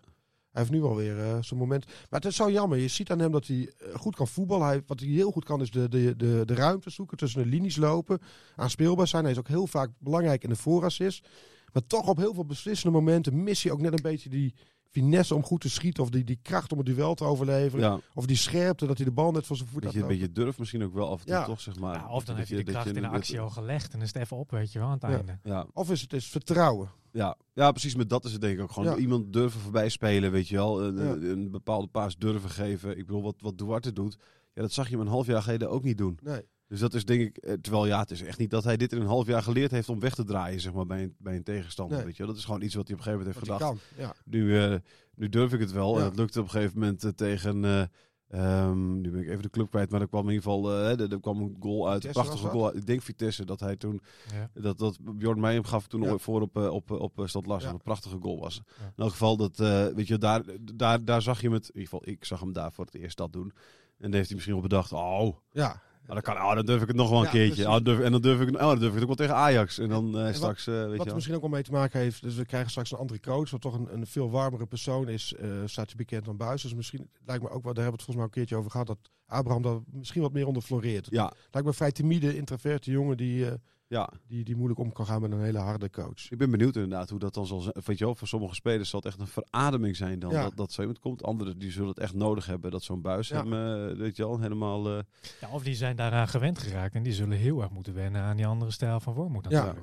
hij 0.52 0.62
heeft 0.62 0.72
nu 0.72 0.84
alweer 0.84 1.16
weer 1.16 1.44
zijn 1.44 1.60
moment. 1.60 1.86
Maar 1.86 2.20
het 2.20 2.26
is 2.26 2.36
zo 2.36 2.52
jammer. 2.52 2.78
Je 2.78 2.88
ziet 2.88 3.12
aan 3.12 3.20
hem 3.20 3.32
dat 3.32 3.48
hij 3.48 3.72
eh, 3.78 3.96
goed 3.96 4.16
kan 4.16 4.28
voetballen. 4.28 4.68
Hij, 4.68 4.84
wat 4.88 5.00
hij 5.00 5.10
heel 5.10 5.32
goed 5.32 5.46
kan 5.46 5.62
is 5.62 5.72
de, 5.72 5.90
de, 5.90 6.16
de, 6.16 6.42
de 6.46 6.54
ruimte 6.54 6.90
zoeken, 6.90 7.18
tussen 7.18 7.44
de 7.44 7.50
linies 7.50 7.76
lopen, 7.76 8.20
aanspeelbaar 8.56 9.08
zijn. 9.08 9.24
Hij 9.24 9.32
is 9.32 9.40
ook 9.40 9.48
heel 9.48 9.68
vaak 9.68 9.90
belangrijk 10.00 10.44
in 10.44 10.50
de 10.50 10.56
voorassist. 10.56 11.28
Maar 11.74 11.86
toch 11.88 12.08
op 12.08 12.18
heel 12.18 12.34
veel 12.34 12.46
beslissende 12.46 12.98
momenten 12.98 13.44
mis 13.44 13.64
hij 13.64 13.72
ook 13.72 13.82
net 13.82 13.94
een 13.94 14.02
beetje 14.02 14.30
die 14.30 14.54
finesse 14.92 15.36
om 15.36 15.44
goed 15.44 15.62
te 15.62 15.70
schieten. 15.70 16.04
Of 16.04 16.10
die, 16.10 16.24
die 16.24 16.40
kracht 16.42 16.72
om 16.72 16.78
het 16.78 16.88
duel 16.88 17.14
te 17.16 17.24
overleveren. 17.24 17.86
Ja. 17.86 18.00
Of 18.14 18.26
die 18.26 18.36
scherpte 18.38 18.86
dat 18.86 18.98
hij 18.98 19.06
de 19.06 19.12
bal 19.12 19.32
net 19.32 19.46
van 19.48 19.56
zijn 19.56 19.70
voet 19.70 19.82
Dat 19.82 19.94
je 19.94 20.00
had. 20.00 20.10
een 20.10 20.18
beetje 20.18 20.32
durf 20.34 20.60
misschien 20.60 20.84
ook 20.84 20.94
wel 20.94 21.10
af 21.12 21.20
en 21.20 21.26
toe 21.26 21.36
Ja. 21.36 21.46
toch, 21.46 21.62
zeg 21.62 21.80
maar. 21.80 21.96
Ja, 21.96 22.10
of 22.10 22.26
dan 22.26 22.36
heb 22.38 22.48
je 22.48 22.56
de 22.56 22.64
kracht 22.64 22.88
in 22.96 23.02
de 23.02 23.08
actie 23.08 23.40
al 23.40 23.50
gelegd 23.50 23.94
en 23.94 24.02
is 24.02 24.08
het 24.14 24.22
even 24.24 24.38
op, 24.38 24.52
weet 24.52 24.72
je 24.72 24.80
wel, 24.80 24.88
aan 24.88 24.94
het 24.94 25.02
Ja. 25.02 25.10
einde. 25.18 25.40
Ja, 25.44 25.66
Of 25.74 25.92
is 25.92 26.02
het 26.02 26.14
is 26.14 26.28
vertrouwen. 26.28 26.90
ja. 27.12 27.38
ja, 27.54 27.72
precies. 27.72 27.96
Met 27.96 28.10
dat 28.10 28.26
is 28.26 28.32
het 28.32 28.42
denk 28.42 28.58
ik 28.58 28.62
ook. 28.64 28.72
Gewoon 28.72 28.90
Ja. 28.94 28.98
iemand 28.98 29.34
durven 29.34 29.60
voorbij 29.62 29.90
spelen, 29.90 30.32
weet 30.32 30.48
je 30.48 30.56
wel. 30.56 30.84
Een, 30.84 30.96
Ja. 30.96 31.02
een, 31.12 31.24
een 31.24 31.52
bepaalde 31.52 31.88
paas 31.88 32.18
durven 32.18 32.50
geven. 32.50 32.98
Ik 32.98 33.06
bedoel, 33.06 33.22
wat, 33.22 33.36
wat 33.40 33.58
Duarte 33.58 33.94
doet, 33.94 34.18
ja, 34.54 34.62
dat 34.62 34.72
zag 34.72 34.86
je 34.90 34.92
hem 34.96 35.06
een 35.06 35.12
half 35.12 35.26
jaar 35.28 35.42
geleden 35.42 35.70
ook 35.70 35.84
niet 35.84 35.98
doen. 35.98 36.20
Nee. 36.24 36.42
Dus 36.72 36.80
dat 36.80 36.94
is 36.94 37.06
denk 37.06 37.22
ik, 37.22 37.38
eh, 37.38 37.54
terwijl 37.54 37.86
ja, 37.86 38.00
het 38.00 38.12
is 38.12 38.22
echt 38.24 38.38
niet 38.38 38.50
dat 38.50 38.64
hij 38.64 38.78
dit 38.78 38.92
in 38.92 39.02
een 39.02 39.08
half 39.08 39.28
jaar 39.28 39.44
geleerd 39.44 39.72
heeft 39.72 39.90
om 39.90 40.00
weg 40.00 40.16
te 40.16 40.24
draaien, 40.24 40.60
zeg 40.60 40.74
maar, 40.74 40.86
bij 40.86 41.04
een, 41.04 41.16
bij 41.18 41.36
een 41.36 41.44
tegenstander. 41.44 41.96
Nee. 41.98 42.06
Weet 42.06 42.16
je 42.16 42.24
wel. 42.24 42.32
Dat 42.32 42.40
is 42.42 42.46
gewoon 42.46 42.62
iets 42.62 42.76
wat 42.76 42.88
hij 42.88 42.98
op 42.98 43.06
een 43.06 43.12
gegeven 43.12 43.28
moment 43.28 43.46
heeft 43.48 43.60
gedacht. 43.60 43.80
kan. 43.96 44.06
Ja. 44.06 44.14
Nu, 44.26 44.60
eh, 44.60 44.76
nu 45.16 45.30
durf 45.30 45.54
ik 45.54 45.60
het 45.60 45.72
wel. 45.72 45.94
Ja. 45.94 46.00
En 46.00 46.06
het 46.06 46.16
lukte 46.18 46.40
op 46.40 46.46
een 46.46 46.52
gegeven 46.52 46.80
moment 46.80 47.04
eh, 47.04 47.12
tegen. 47.12 47.66
eh, 47.66 47.84
ehm, 48.28 49.02
nu 49.02 49.12
ben 49.12 49.22
ik 49.22 49.28
even 49.30 49.42
de 49.42 49.50
club 49.50 49.70
kwijt, 49.70 49.90
maar 49.90 50.02
er 50.02 50.08
kwam 50.08 50.24
in 50.30 50.34
ieder 50.34 50.44
geval 50.44 50.72
er, 50.72 51.12
er 51.12 51.20
kwam 51.20 51.42
een 51.42 51.56
goal 51.60 51.90
uit. 51.90 52.06
Een 52.06 52.12
prachtige 52.12 52.44
dat? 52.44 52.52
goal. 52.52 52.66
uit. 52.66 52.76
Ik 52.76 52.86
denk 52.86 53.02
Vitesse 53.02 53.46
dat 53.46 53.60
hij 53.60 53.76
toen. 53.76 54.02
Ja. 54.34 54.62
Dat, 54.62 54.78
dat 54.78 54.98
Bjorn 55.18 55.44
hem 55.44 55.64
gaf 55.64 55.88
toen 55.88 56.02
Ja. 56.02 56.10
ooit 56.12 56.22
voor 56.22 56.42
op, 56.42 56.56
op, 56.56 56.92
op, 56.92 57.18
op 57.20 57.30
Stad 57.30 57.46
Larsen. 57.46 57.70
Ja. 57.70 57.76
Een 57.76 57.82
prachtige 57.82 58.18
goal 58.22 58.40
was. 58.40 58.62
Ja. 58.80 58.86
In 58.86 58.92
elk 59.04 59.12
geval, 59.12 59.38
dat, 59.38 59.60
eh, 59.60 59.86
weet 59.88 60.08
je, 60.08 60.18
daar, 60.18 60.44
daar, 60.76 61.06
daar 61.06 61.22
zag 61.22 61.42
je 61.42 61.46
hem 61.48 61.56
het. 61.56 61.64
In 61.70 61.80
ieder 61.80 61.90
geval, 61.90 62.08
ik 62.14 62.26
zag 62.26 62.40
hem 62.40 62.54
daar 62.54 62.72
voor 62.72 62.86
het 62.86 62.96
eerst 62.96 63.18
dat 63.18 63.34
doen. 63.34 63.52
En 63.98 64.08
dan 64.08 64.14
heeft 64.14 64.26
hij 64.26 64.36
misschien 64.36 64.54
wel 64.54 64.68
bedacht. 64.68 64.92
Oh, 64.94 65.36
ja. 65.52 65.82
Dan, 66.14 66.22
kan, 66.36 66.36
oh, 66.36 66.56
dan 66.56 66.66
durf 66.66 66.82
ik 66.82 66.88
het 66.88 66.96
nog 66.98 67.10
wel 67.10 67.18
een 67.20 67.26
Ja, 67.26 67.32
keertje. 67.32 67.68
Oh, 67.70 67.84
durf, 67.84 68.00
en 68.00 68.12
dan 68.12 68.22
durf, 68.22 68.42
ik, 68.42 68.50
oh, 68.56 68.60
dan 68.60 68.80
durf 68.80 68.88
ik 68.88 68.94
het 68.94 69.02
ook 69.02 69.18
wel 69.18 69.28
tegen 69.28 69.36
Ajax. 69.36 69.78
En 69.80 69.90
dan 69.90 70.18
eh, 70.18 70.24
wat- 70.24 70.36
straks, 70.36 70.68
eh, 70.68 70.74
weet 70.74 70.84
Wat 70.84 70.92
je 70.92 70.98
er 71.00 71.06
wel. 71.06 71.14
misschien 71.14 71.36
ook 71.36 71.42
wel 71.42 71.50
mee 71.50 71.64
te 71.64 71.72
maken 71.72 72.00
heeft, 72.00 72.22
dus 72.22 72.36
we 72.36 72.46
krijgen 72.46 72.70
straks 72.70 72.92
een 72.92 72.98
andere 72.98 73.20
coach, 73.20 73.50
wat 73.50 73.62
toch 73.62 73.74
een, 73.74 73.94
een 73.94 74.08
veel 74.08 74.30
warmere 74.32 74.66
persoon 74.66 75.10
is, 75.10 75.34
eh, 75.34 75.48
staat 75.66 75.88
hij 75.88 75.96
bekend 75.96 76.26
dan 76.26 76.38
Buis. 76.38 76.62
Dus 76.62 76.74
misschien 76.74 77.10
lijkt 77.26 77.44
me 77.44 77.50
ook 77.50 77.64
wel, 77.64 77.74
daar 77.74 77.84
hebben 77.84 78.00
we 78.00 78.04
het 78.04 78.04
volgens 78.04 78.16
mij 78.16 78.26
een 78.26 78.32
keertje 78.32 78.56
over 78.56 78.72
gehad, 78.72 78.88
dat 78.88 78.98
Abraham 79.26 79.62
daar 79.62 79.80
misschien 79.92 80.22
wat 80.22 80.34
meer 80.34 80.48
onder 80.48 80.62
floreert. 80.62 81.08
Ja, 81.10 81.34
Lijkt 81.52 81.68
me 81.68 81.74
vrij 81.74 81.92
timide, 81.92 82.36
introverte 82.36 82.92
jongen 82.92 83.18
die, 83.18 83.46
ja. 83.92 84.10
die, 84.28 84.44
die 84.44 84.56
moeilijk 84.56 84.80
om 84.80 84.92
kan 84.94 85.06
gaan 85.06 85.22
met 85.22 85.32
een 85.32 85.42
hele 85.42 85.58
harde 85.58 85.90
coach. 85.90 86.30
Ik 86.32 86.38
ben 86.38 86.52
benieuwd 86.52 86.76
inderdaad 86.76 87.10
hoe 87.10 87.20
dat 87.20 87.34
dan 87.34 87.46
zal 87.46 87.60
zijn. 87.60 87.76
Weet 87.86 87.98
je 87.98 88.06
wel, 88.06 88.16
voor 88.16 88.28
sommige 88.28 88.56
spelers 88.56 88.90
zal 88.90 89.00
het 89.00 89.08
echt 89.08 89.20
een 89.20 89.28
verademing 89.28 89.96
zijn 89.96 90.20
dan 90.20 90.32
Ja. 90.32 90.44
dat, 90.44 90.56
dat 90.58 90.72
zo 90.72 90.80
iemand 90.82 91.00
komt. 91.00 91.24
Anderen 91.24 91.60
die 91.60 91.72
zullen 91.72 91.90
het 91.90 92.00
echt 92.00 92.14
nodig 92.14 92.46
hebben 92.46 92.72
dat 92.72 92.84
zo'n 92.84 93.02
buis 93.02 93.28
Ja. 93.28 93.44
hem, 93.46 93.54
eh, 93.92 93.98
weet 93.98 94.16
je 94.16 94.24
wel, 94.28 94.40
helemaal... 94.40 94.90
eh, 94.98 95.04
Ja, 95.42 95.50
of 95.50 95.64
die 95.64 95.76
zijn 95.76 95.96
daaraan 95.96 96.28
gewend 96.28 96.60
geraakt 96.60 96.96
en 96.96 97.04
die 97.04 97.14
zullen 97.14 97.38
heel 97.38 97.62
erg 97.62 97.72
moeten 97.72 97.94
wennen 97.94 98.22
aan 98.22 98.36
die 98.38 98.48
andere 98.48 98.72
stijl 98.72 99.00
van 99.00 99.14
Wormoed 99.14 99.46
Ja. 99.50 99.74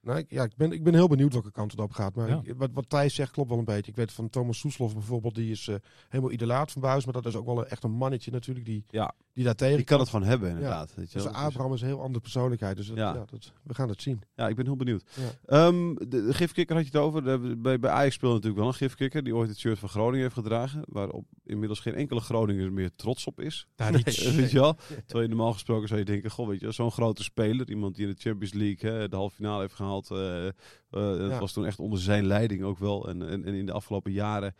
Nou, 0.00 0.18
ik, 0.18 0.30
ja, 0.30 0.42
ik, 0.44 0.56
ben, 0.56 0.72
ik 0.72 0.82
ben 0.84 0.94
heel 0.94 1.08
benieuwd 1.08 1.32
welke 1.32 1.50
kant 1.50 1.70
het 1.70 1.80
op 1.80 1.92
gaat. 1.92 2.14
Maar 2.14 2.28
Ja. 2.28 2.40
ik- 2.44 2.54
wat, 2.56 2.70
wat 2.72 2.88
Thijs 2.88 3.14
zegt 3.14 3.32
klopt 3.32 3.48
wel 3.48 3.58
een 3.58 3.64
beetje. 3.64 3.90
Ik 3.90 3.96
weet 3.96 4.12
van 4.12 4.30
Thomas 4.30 4.58
Soeslof 4.58 4.92
bijvoorbeeld, 4.92 5.34
die 5.34 5.50
is 5.50 5.68
eh, 5.68 5.74
helemaal 6.08 6.32
idolaat 6.32 6.72
van 6.72 6.82
Buis. 6.82 7.04
Maar 7.04 7.14
dat 7.14 7.26
is 7.26 7.36
ook 7.36 7.46
wel 7.46 7.58
een, 7.58 7.66
echt 7.66 7.84
een 7.84 7.90
mannetje 7.90 8.30
natuurlijk. 8.30 8.66
Die, 8.66 8.84
Ja. 8.90 9.14
Die 9.38 9.46
daar 9.46 9.56
tegen 9.56 9.76
Die 9.76 9.84
kan 9.84 9.98
het 10.00 10.08
gewoon 10.08 10.26
hebben, 10.26 10.48
inderdaad. 10.50 10.94
Weet 10.94 11.06
je 11.12 11.14
Dus 11.18 11.24
wel. 11.24 11.32
Dus- 11.32 11.42
Abraham 11.42 11.72
is 11.74 11.80
een 11.80 11.86
heel 11.86 12.00
andere 12.00 12.20
persoonlijkheid. 12.20 12.76
Dus 12.76 12.86
dat- 12.86 12.96
Ja. 12.96 13.14
ja. 13.14 13.24
dat, 13.30 13.52
we 13.62 13.74
gaan 13.74 13.88
het 13.88 14.02
zien. 14.02 14.20
Ja, 14.36 14.48
ik 14.48 14.56
ben 14.56 14.64
heel 14.64 14.76
benieuwd. 14.76 15.04
Ja. 15.14 15.66
Ehm, 15.66 15.94
de, 15.94 16.08
de 16.08 16.34
gifkikker 16.34 16.76
had 16.76 16.84
je 16.84 16.90
het 16.92 17.00
over. 17.00 17.24
De- 17.24 17.56
bij, 17.58 17.78
bij 17.78 17.90
Ajax 17.90 18.14
speelde 18.14 18.34
natuurlijk 18.34 18.60
wel 18.60 18.70
een 18.70 18.78
gifkikker 18.78 19.22
die 19.24 19.34
ooit 19.34 19.48
het 19.48 19.58
shirt 19.58 19.78
van 19.78 19.88
Groningen 19.88 20.22
heeft 20.22 20.34
gedragen. 20.34 20.82
Waarop 20.86 21.24
inmiddels 21.44 21.80
geen 21.80 21.94
enkele 21.94 22.20
Groninger 22.20 22.72
meer 22.72 22.90
trots 22.96 23.26
op 23.26 23.40
is. 23.40 23.66
Daar 23.76 23.92
Nee. 23.92 24.02
niet. 24.04 24.32
Weet 24.36 24.50
je 24.50 24.58
wel? 24.58 24.74
Terwijl 25.06 25.22
je 25.28 25.34
normaal 25.34 25.52
gesproken 25.52 25.88
zou 25.88 26.00
je 26.00 26.06
denken, 26.06 26.30
goh, 26.30 26.48
weet 26.48 26.60
je, 26.60 26.72
zo'n 26.72 26.90
grote 26.92 27.22
speler, 27.22 27.68
iemand 27.68 27.94
die 27.96 28.06
in 28.06 28.12
de 28.14 28.20
Champions 28.20 28.52
League 28.54 28.90
hè, 28.90 29.08
de 29.08 29.16
halve 29.16 29.34
finale 29.34 29.60
heeft 29.60 29.74
gehaald, 29.74 30.10
eh, 30.10 30.46
eh, 30.46 30.52
dat 30.90 31.30
Ja. 31.30 31.38
was 31.38 31.52
toen 31.52 31.66
echt 31.66 31.78
onder 31.78 31.98
zijn 32.00 32.26
leiding 32.26 32.62
ook 32.62 32.78
wel. 32.78 33.08
En, 33.08 33.28
en, 33.28 33.44
en 33.44 33.54
in 33.54 33.66
de 33.66 33.72
afgelopen 33.72 34.12
jaren, 34.12 34.54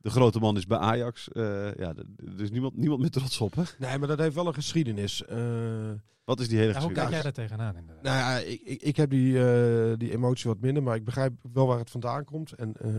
de 0.00 0.10
grote 0.10 0.38
man 0.38 0.56
is 0.56 0.66
bij 0.66 0.78
Ajax. 0.78 1.28
eh, 1.28 1.42
ja, 1.74 1.94
er 2.36 2.40
is 2.42 2.50
niemand, 2.50 2.76
niemand 2.76 3.00
meer 3.00 3.10
trots 3.10 3.40
op. 3.40 3.54
Hè? 3.54 3.62
Nee, 3.78 3.98
maar 3.98 4.08
dat 4.08 4.18
heeft 4.18 4.34
wel 4.34 4.46
een 4.46 4.54
geschiedenis. 4.54 5.24
Eh, 5.24 5.38
Wat 6.24 6.40
is 6.40 6.48
die 6.48 6.58
hele 6.58 6.72
Ja, 6.72 6.80
hoe 6.80 6.92
kijk 6.92 7.06
geschiedenis? 7.06 7.10
jij 7.12 7.22
daar 7.22 7.32
tegenaan 7.32 7.76
inderdaad? 7.76 8.04
nou 8.04 8.16
ja, 8.16 8.38
ik, 8.38 8.60
ik, 8.64 8.82
ik 8.82 8.96
heb 8.96 9.10
die, 9.10 9.44
eh, 9.48 9.92
die 9.98 10.12
emotie 10.12 10.50
wat 10.50 10.60
minder, 10.60 10.82
maar 10.82 10.96
ik 10.96 11.04
begrijp 11.04 11.32
wel 11.52 11.66
waar 11.66 11.78
het 11.78 11.90
vandaan 11.90 12.24
komt. 12.24 12.52
En, 12.52 12.72
eh, 12.80 12.90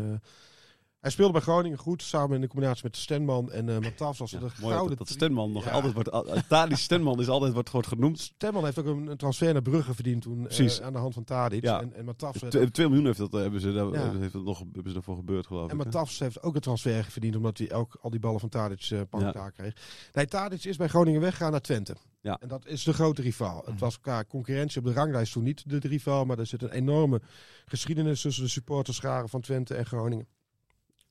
hij 1.02 1.12
speelde 1.12 1.32
bij 1.32 1.42
Groningen 1.42 1.78
goed, 1.78 2.02
samen 2.04 2.36
in 2.36 2.42
de 2.42 2.48
combinatie 2.48 2.84
met 2.84 2.98
Stenman 2.98 3.52
en 3.52 3.68
uh, 3.68 3.78
Matafs 3.80 4.22
als 4.22 4.32
Ja, 4.32 4.40
de 4.40 4.46
mooi 4.46 4.74
gouden... 4.74 4.88
dat, 4.98 4.98
dat 4.98 5.08
Stenman 5.08 5.52
nog 5.52 5.66
Ja. 5.66 5.72
altijd 5.72 5.94
wordt, 5.94 6.48
Tadic 6.50 6.78
Stenman 6.78 7.20
is 7.20 7.28
altijd 7.28 7.54
wordt, 7.54 7.72
wordt 7.72 7.88
genoemd. 7.88 8.20
Stenman 8.20 8.64
heeft 8.66 8.80
ook 8.80 8.86
een, 8.86 9.08
een 9.08 9.18
transfer 9.18 9.54
naar 9.54 9.62
Brugge 9.62 9.94
verdiend 9.94 10.22
toen, 10.22 10.48
eh, 10.50 10.68
aan 10.82 10.94
de 10.94 11.00
hand 11.00 11.14
van 11.14 11.24
Tadic. 11.24 11.64
Ja. 11.64 11.82
En, 11.82 11.94
en 11.94 12.06
Matafs... 12.06 12.42
werd- 12.42 12.74
2 12.74 12.88
miljoen 12.88 13.06
heeft 13.06 13.18
dat, 13.18 13.34
eh, 13.34 13.40
hebben 13.40 13.62
ze, 13.62 13.74
daar, 13.74 13.86
Ja. 13.94 14.18
heeft 14.18 14.34
dat 14.34 14.44
nog, 14.44 14.60
hebben 14.60 14.84
ze 14.88 14.94
daarvoor 14.94 15.16
gebeurd 15.16 15.48
geloof 15.48 15.70
En 15.70 15.76
ik. 15.76 15.80
hè? 15.80 15.86
Matafs 15.86 16.20
heeft 16.20 16.44
ook 16.44 16.56
een 16.56 16.62
transfer 16.62 17.04
verdiend 17.04 17.36
omdat 17.36 17.58
hij 17.58 17.70
elk, 17.70 17.98
al 18.02 18.10
die 18.10 18.20
ballen 18.20 18.40
van 18.40 18.50
Tadic 18.50 18.90
uh, 18.90 19.00
elkaar 19.12 19.52
kreeg. 19.52 19.74
Nee, 20.14 20.26
Tadic 20.28 20.64
is 20.64 20.78
bij 20.78 20.88
Groningen 20.88 21.22
weggegaan 21.22 21.52
naar 21.52 21.62
Twente. 21.62 21.96
Ja. 22.22 22.38
En 22.42 22.48
dat 22.48 22.66
is 22.66 22.84
de 22.84 22.94
grote 22.94 23.22
rivaal. 23.22 23.64
Het 23.66 23.80
was 23.80 24.00
qua 24.00 24.24
concurrentie 24.24 24.80
op 24.80 24.86
de 24.86 24.94
ranglijst 24.94 25.34
toen 25.34 25.44
niet 25.44 25.70
de 25.70 25.78
rivaal, 25.88 26.26
maar 26.26 26.40
er 26.40 26.46
zit 26.46 26.62
een 26.62 26.72
enorme 26.72 27.22
geschiedenis 27.66 28.22
tussen 28.22 28.44
de 28.44 28.50
supporterscharen 28.50 29.30
van 29.30 29.42
Twente 29.42 29.76
en 29.76 29.86
Groningen. 29.86 30.28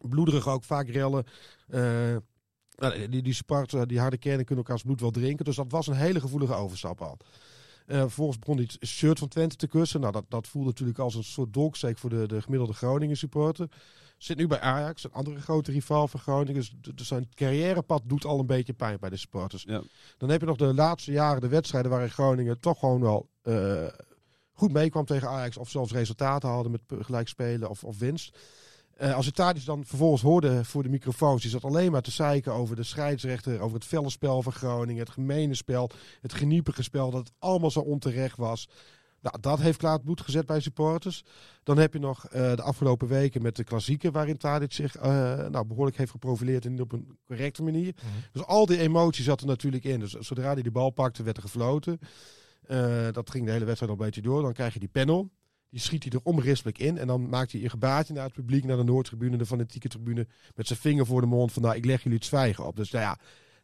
Bloederig 0.09 0.49
ook, 0.49 0.65
vaak 0.65 0.89
rellen. 0.89 1.25
Eh, 1.69 2.17
nou, 2.77 3.09
die, 3.09 3.23
die 3.23 3.35
supporters, 3.35 3.87
die 3.87 4.01
harde 4.01 4.19
kernen 4.19 4.45
kunnen 4.45 4.65
elkaars 4.65 4.83
bloed 4.83 5.01
wel 5.01 5.11
drinken. 5.11 5.45
Dus 5.45 5.57
dat 5.57 5.71
was 5.71 5.87
een 5.87 5.95
hele 5.95 6.21
gevoelige 6.21 6.55
overstap 6.55 7.01
al. 7.01 7.17
Eh, 7.87 8.01
vervolgens 8.01 8.39
begon 8.39 8.57
hij 8.57 8.69
het 8.73 8.89
shirt 8.89 9.19
van 9.19 9.29
Twente 9.29 9.57
te 9.57 9.67
kussen. 9.67 10.01
Nou, 10.01 10.13
dat, 10.13 10.25
dat 10.29 10.47
voelde 10.47 10.69
natuurlijk 10.69 10.99
als 10.99 11.15
een 11.15 11.25
soort 11.25 11.53
dolksteek 11.53 11.99
voor 11.99 12.11
de, 12.11 12.27
de 12.29 12.43
gemiddelde 12.43 12.73
Groningen 12.73 13.17
supporter. 13.17 13.69
Zit 14.19 14.37
nu 14.37 14.47
bij 14.47 14.61
Ajax, 14.61 15.05
een 15.05 15.13
andere 15.13 15.41
grote 15.41 15.73
rivaal 15.73 16.09
van 16.09 16.21
Groningen. 16.21 16.55
Dus, 16.55 16.95
dus 16.95 17.07
zijn 17.07 17.29
carrièrepad 17.35 18.03
doet 18.05 18.25
al 18.25 18.39
een 18.39 18.47
beetje 18.47 18.73
pijn 18.73 18.97
bij 19.01 19.11
de 19.11 19.17
supporters. 19.17 19.63
Ja. 19.63 19.83
Dan 20.17 20.29
heb 20.29 20.41
je 20.41 20.47
nog 20.47 20.57
de 20.57 20.75
laatste 20.75 21.13
jaren 21.13 21.41
de 21.41 21.49
wedstrijden 21.49 21.91
waarin 21.91 22.11
Groningen 22.11 22.61
toch 22.61 22.79
gewoon 22.79 23.01
wel 23.01 23.29
eh, 23.43 23.87
goed 24.53 24.73
meekwam 24.73 25.05
tegen 25.05 25.29
Ajax. 25.29 25.57
Of 25.57 25.71
zelfs 25.71 25.93
resultaten 25.93 26.49
hadden 26.49 26.73
met 26.73 26.87
p- 26.87 27.05
gelijk 27.05 27.29
spelen 27.29 27.71
of, 27.71 27.85
of 27.85 27.99
winst. 27.99 28.39
Eh, 29.01 29.15
als 29.15 29.25
je 29.25 29.33
Tadic 29.33 29.65
dan 29.65 29.85
vervolgens 29.85 30.23
hoorde 30.23 30.65
voor 30.65 30.83
de 30.83 30.89
microfoons, 30.89 31.43
die 31.43 31.51
zat 31.51 31.65
alleen 31.65 31.93
maar 31.93 32.03
te 32.03 32.11
zeiken 32.11 32.53
over 32.53 32.77
de 32.77 32.83
scheidsrechter, 32.83 33.61
over 33.61 33.75
het 33.75 33.87
felle 33.87 34.11
spel 34.11 34.43
van 34.43 34.53
Groningen, 34.53 35.03
het 35.03 35.11
gemene 35.11 35.55
spel, 35.55 35.91
het 36.21 36.33
geniepige 36.33 36.83
spel, 36.83 37.11
dat 37.11 37.21
het 37.21 37.33
allemaal 37.39 37.71
zo 37.71 37.81
onterecht 37.81 38.37
was. 38.37 38.69
Nou, 39.21 39.41
dat 39.41 39.61
heeft 39.61 39.79
klaar 39.79 39.93
het 39.93 40.03
bloed 40.03 40.21
gezet 40.21 40.47
bij 40.47 40.61
supporters. 40.61 41.25
Dan 41.63 41.79
heb 41.79 41.93
je 41.93 41.99
nog 41.99 42.27
eh, 42.27 42.55
de 42.55 42.63
afgelopen 42.63 43.09
weken 43.09 43.43
met 43.43 43.57
de 43.57 43.65
klassieken, 43.65 44.13
waarin 44.13 44.37
Tadic 44.37 44.73
zich 44.73 44.97
eh, 44.97 45.47
nou, 45.49 45.67
behoorlijk 45.67 45.97
heeft 45.97 46.11
geprofileerd 46.11 46.65
en 46.65 46.81
op 46.81 46.93
een 46.93 47.19
correcte 47.27 47.63
manier. 47.63 47.95
Mhm. 47.97 48.07
Dus 48.33 48.45
al 48.45 48.67
die 48.67 48.79
emotie 48.79 49.25
zat 49.25 49.41
er 49.41 49.47
natuurlijk 49.47 49.85
in. 49.85 50.01
Dus 50.01 50.13
zodra 50.13 50.53
hij 50.53 50.63
de 50.63 50.71
bal 50.71 50.91
pakte, 50.91 51.23
werd 51.23 51.37
er 51.37 51.43
gefloten. 51.43 51.99
Dat 53.13 53.31
ging 53.31 53.47
de 53.47 53.53
hele 53.53 53.65
wedstrijd 53.65 53.93
al 53.93 53.99
een 53.99 54.05
beetje 54.05 54.23
door. 54.23 54.43
Dan 54.43 54.53
krijg 54.53 54.73
je 54.73 54.79
die 54.79 54.89
panel. 54.89 55.31
Die 55.71 55.81
schiet 55.81 56.03
hij 56.03 56.13
er 56.13 56.21
onberispelijk 56.23 56.79
in. 56.79 56.99
En 56.99 57.07
dan 57.07 57.29
maakt 57.29 57.53
hij 57.53 57.63
een 57.63 57.71
gebaartje 57.71 58.15
naar 58.15 58.25
het 58.25 58.33
publiek, 58.33 58.65
naar 58.65 58.77
de 58.77 58.83
Noordtribune, 58.85 59.37
de 59.37 59.47
fanatieke 59.47 59.89
tribune. 59.89 60.27
Met 60.55 60.67
zijn 60.67 60.79
vinger 60.79 61.07
voor 61.07 61.21
de 61.21 61.27
mond 61.27 61.53
van, 61.53 61.63
nou, 61.63 61.77
ik 61.77 61.85
leg 61.85 62.03
jullie 62.03 62.19
het 62.19 62.27
zwijgen 62.27 62.67
op. 62.67 62.77
Dus 62.77 62.91
nou 62.91 63.05
ja, 63.05 63.17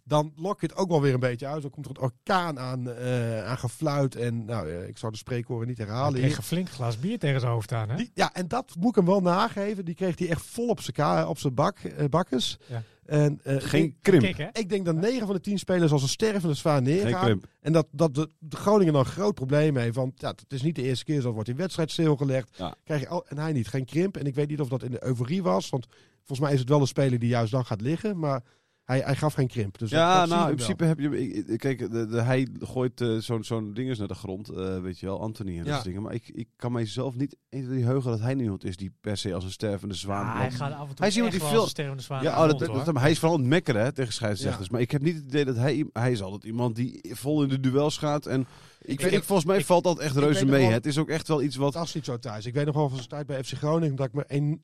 dan 0.05 0.33
lok 0.37 0.61
je 0.61 0.67
het 0.67 0.77
ook 0.77 0.89
wel 0.89 1.01
weer 1.01 1.15
een 1.15 1.21
beetje 1.21 1.47
uit. 1.47 1.63
Dan 1.63 1.71
komt 1.71 1.85
er 1.87 1.91
een 1.91 2.01
orkaan 2.03 2.59
aan, 2.59 2.91
eh, 2.91 3.45
aan 3.45 3.59
gefluit. 3.59 4.17
En 4.17 4.45
nou, 4.45 4.71
eh, 4.71 4.89
ik 4.89 4.99
zou 4.99 5.13
de 5.13 5.19
spreekwoorden 5.19 5.69
niet 5.69 5.77
Hij 5.79 5.87
herhalen. 5.87 6.13
kreeg 6.15 6.27
hier. 6.29 6.37
een 6.37 6.43
flink 6.43 6.69
glas 6.71 6.99
bier 6.99 7.19
tegen 7.19 7.41
zijn 7.41 7.53
hoofd 7.53 7.73
aan, 7.73 7.89
hè? 7.89 7.97
Die- 7.97 8.11
ja, 8.15 8.35
en 8.35 8.49
dat 8.49 8.75
moet 8.79 8.89
ik 8.89 8.95
hem 8.95 9.05
wel 9.05 9.21
nageven. 9.21 9.85
Die 9.85 9.95
kreeg 9.95 10.19
hij 10.19 10.29
echt 10.29 10.43
vol 10.43 10.69
op 10.69 10.81
zijn, 10.81 11.27
op 11.27 11.39
zijn 11.39 11.55
bak, 11.55 11.79
eh, 11.79 12.05
bakkes. 12.09 12.59
Ja. 12.67 12.83
En, 13.07 13.41
eh, 13.43 13.57
Geen 13.59 13.85
ik, 13.85 13.95
krimp. 14.01 14.23
Kijk, 14.23 14.59
ik 14.59 14.69
denk 14.69 14.85
dat 14.85 14.95
9 14.95 15.27
van 15.27 15.35
de 15.35 15.41
10 15.41 15.59
spelers 15.59 15.93
als 15.93 16.03
een 16.03 16.09
stervende 16.09 16.55
zwaar 16.55 16.75
Geen 16.75 16.85
neergaan. 16.85 17.25
krimp. 17.25 17.47
En 17.61 17.73
dat, 17.73 17.87
dat 17.91 18.15
de, 18.15 18.31
de 18.39 18.57
Groningen 18.57 18.93
dan 18.93 19.03
een 19.03 19.11
groot 19.11 19.35
probleem 19.35 19.77
heeft. 19.77 19.95
Want 19.95 20.21
ja, 20.21 20.29
het 20.29 20.53
is 20.53 20.63
niet 20.63 20.75
de 20.75 20.83
eerste 20.83 21.05
keer, 21.05 21.21
zo 21.21 21.33
wordt 21.33 21.47
die 21.49 21.57
wedstrijd 21.57 21.91
stilgelegd. 21.91 22.57
Ja. 22.57 22.75
Krijg 22.85 23.01
je 23.01 23.09
al, 23.09 23.27
en 23.27 23.39
hij 23.39 23.53
niet, 23.53 23.69
geen 23.69 23.85
krimp. 23.85 24.17
En 24.17 24.27
ik 24.27 24.35
weet 24.35 24.49
niet 24.49 24.61
of 24.61 24.69
dat 24.69 24.83
in 24.83 24.91
de 24.91 25.05
euforie 25.05 25.43
was. 25.43 25.69
Want 25.69 25.87
volgens 26.17 26.41
mij 26.41 26.53
is 26.53 26.61
het 26.61 26.69
wel 26.69 26.81
een 26.81 26.87
speler 26.87 27.19
die 27.19 27.29
juist 27.29 27.53
dan 27.53 27.65
gaat 27.67 27.81
liggen. 27.81 28.19
Maar 28.19 28.43
hij, 28.87 29.01
hij 29.01 29.17
gaf 29.17 29.35
geen 29.35 29.47
krimp. 29.49 29.79
Dus 29.79 29.91
dat- 29.91 29.99
Ja, 30.01 30.21
dat 30.21 30.29
nou, 30.29 30.41
in 30.41 30.47
wel. 30.47 30.55
principe 30.55 30.85
heb 30.85 30.99
je... 30.99 31.19
ik- 31.29 31.47
ik- 31.49 31.59
Kijk, 31.59 31.79
de, 31.93 32.07
de, 32.07 32.21
hij 32.23 32.49
gooit 32.59 33.01
eh, 33.01 33.17
zo'n 33.17 33.45
zo'n 33.45 33.73
dinges 33.75 33.99
naar 33.99 34.09
de 34.09 34.15
grond, 34.15 34.49
eh, 34.49 34.81
weet 34.81 34.99
je 34.99 35.07
wel, 35.07 35.21
Anthony 35.21 35.51
en 35.51 35.57
dat 35.59 35.67
Ja. 35.67 35.73
soort 35.73 35.85
dingen. 35.85 36.03
Maar 36.03 36.15
ik, 36.15 36.29
ik 36.29 36.49
kan 36.57 36.73
mijzelf 36.73 37.15
niet 37.15 37.37
eens 37.49 37.69
die 37.69 37.85
heugen 37.85 38.11
dat 38.11 38.21
hij 38.21 38.35
niemand 38.35 38.65
is 38.65 38.77
die 38.77 38.93
per 39.01 39.17
se 39.17 39.35
als 39.35 39.45
een 39.45 39.51
stervende 39.51 39.95
zwaan... 39.95 40.27
Ja, 40.27 40.37
hij 40.37 40.51
gaat 40.51 40.73
af 40.73 40.81
en 40.81 40.87
toe 40.87 40.95
Hij 40.99 41.09
is 41.09 41.15
iemand 41.15 41.33
die 41.35 41.43
veel- 41.43 41.67
stervende 41.67 42.03
zwaan 42.03 42.23
Ja, 42.23 42.43
oh, 42.45 42.59
dat, 42.59 42.85
dat- 42.85 42.99
hij 42.99 43.11
is 43.11 43.19
vooral 43.19 43.39
het 43.39 43.47
mekkeren 43.47 43.83
hè, 43.83 43.93
tegen 43.93 44.13
scheidsrechters. 44.13 44.67
Ja. 44.67 44.73
Maar 44.73 44.81
ik 44.81 44.91
heb 44.91 45.03
niet 45.03 45.15
het 45.17 45.25
idee 45.25 45.45
dat 45.45 45.57
hij, 45.57 45.87
hij 45.93 46.13
is 46.13 46.23
altijd 46.23 46.45
iemand 46.45 46.77
die 46.77 47.01
vol 47.15 47.43
in 47.43 47.49
de 47.49 47.61
duels 47.61 47.99
gaat. 47.99 48.27
En 48.27 48.41
ik, 48.81 49.01
weet 49.01 49.11
ik, 49.13 49.17
nog- 49.17 49.25
volgens 49.25 49.47
mij 49.49 49.59
ik- 49.59 49.65
valt 49.65 49.85
dat 49.85 49.99
echt 49.99 50.17
ik 50.17 50.23
reuze 50.23 50.45
mee. 50.47 50.63
wel- 50.63 50.71
Het 50.71 50.87
is 50.87 50.99
ook 50.99 51.09
echt 51.09 51.29
wel 51.29 51.43
iets 51.43 51.57
wat... 51.57 51.73
Dat 51.73 51.85
is 51.85 51.95
niet 51.95 52.05
zo 52.05 52.19
thuis. 52.19 52.47
Ik 52.47 52.55
weet 52.55 52.67
nog 52.67 52.75
wel 52.75 52.89
van 52.89 52.97
zijn 52.97 53.09
tijd 53.09 53.27
bij 53.27 53.45
FC 53.45 53.53
Groningen. 53.53 53.97
Dat 53.97 54.07
ik 54.07 54.13
me 54.13 54.25
een, 54.27 54.63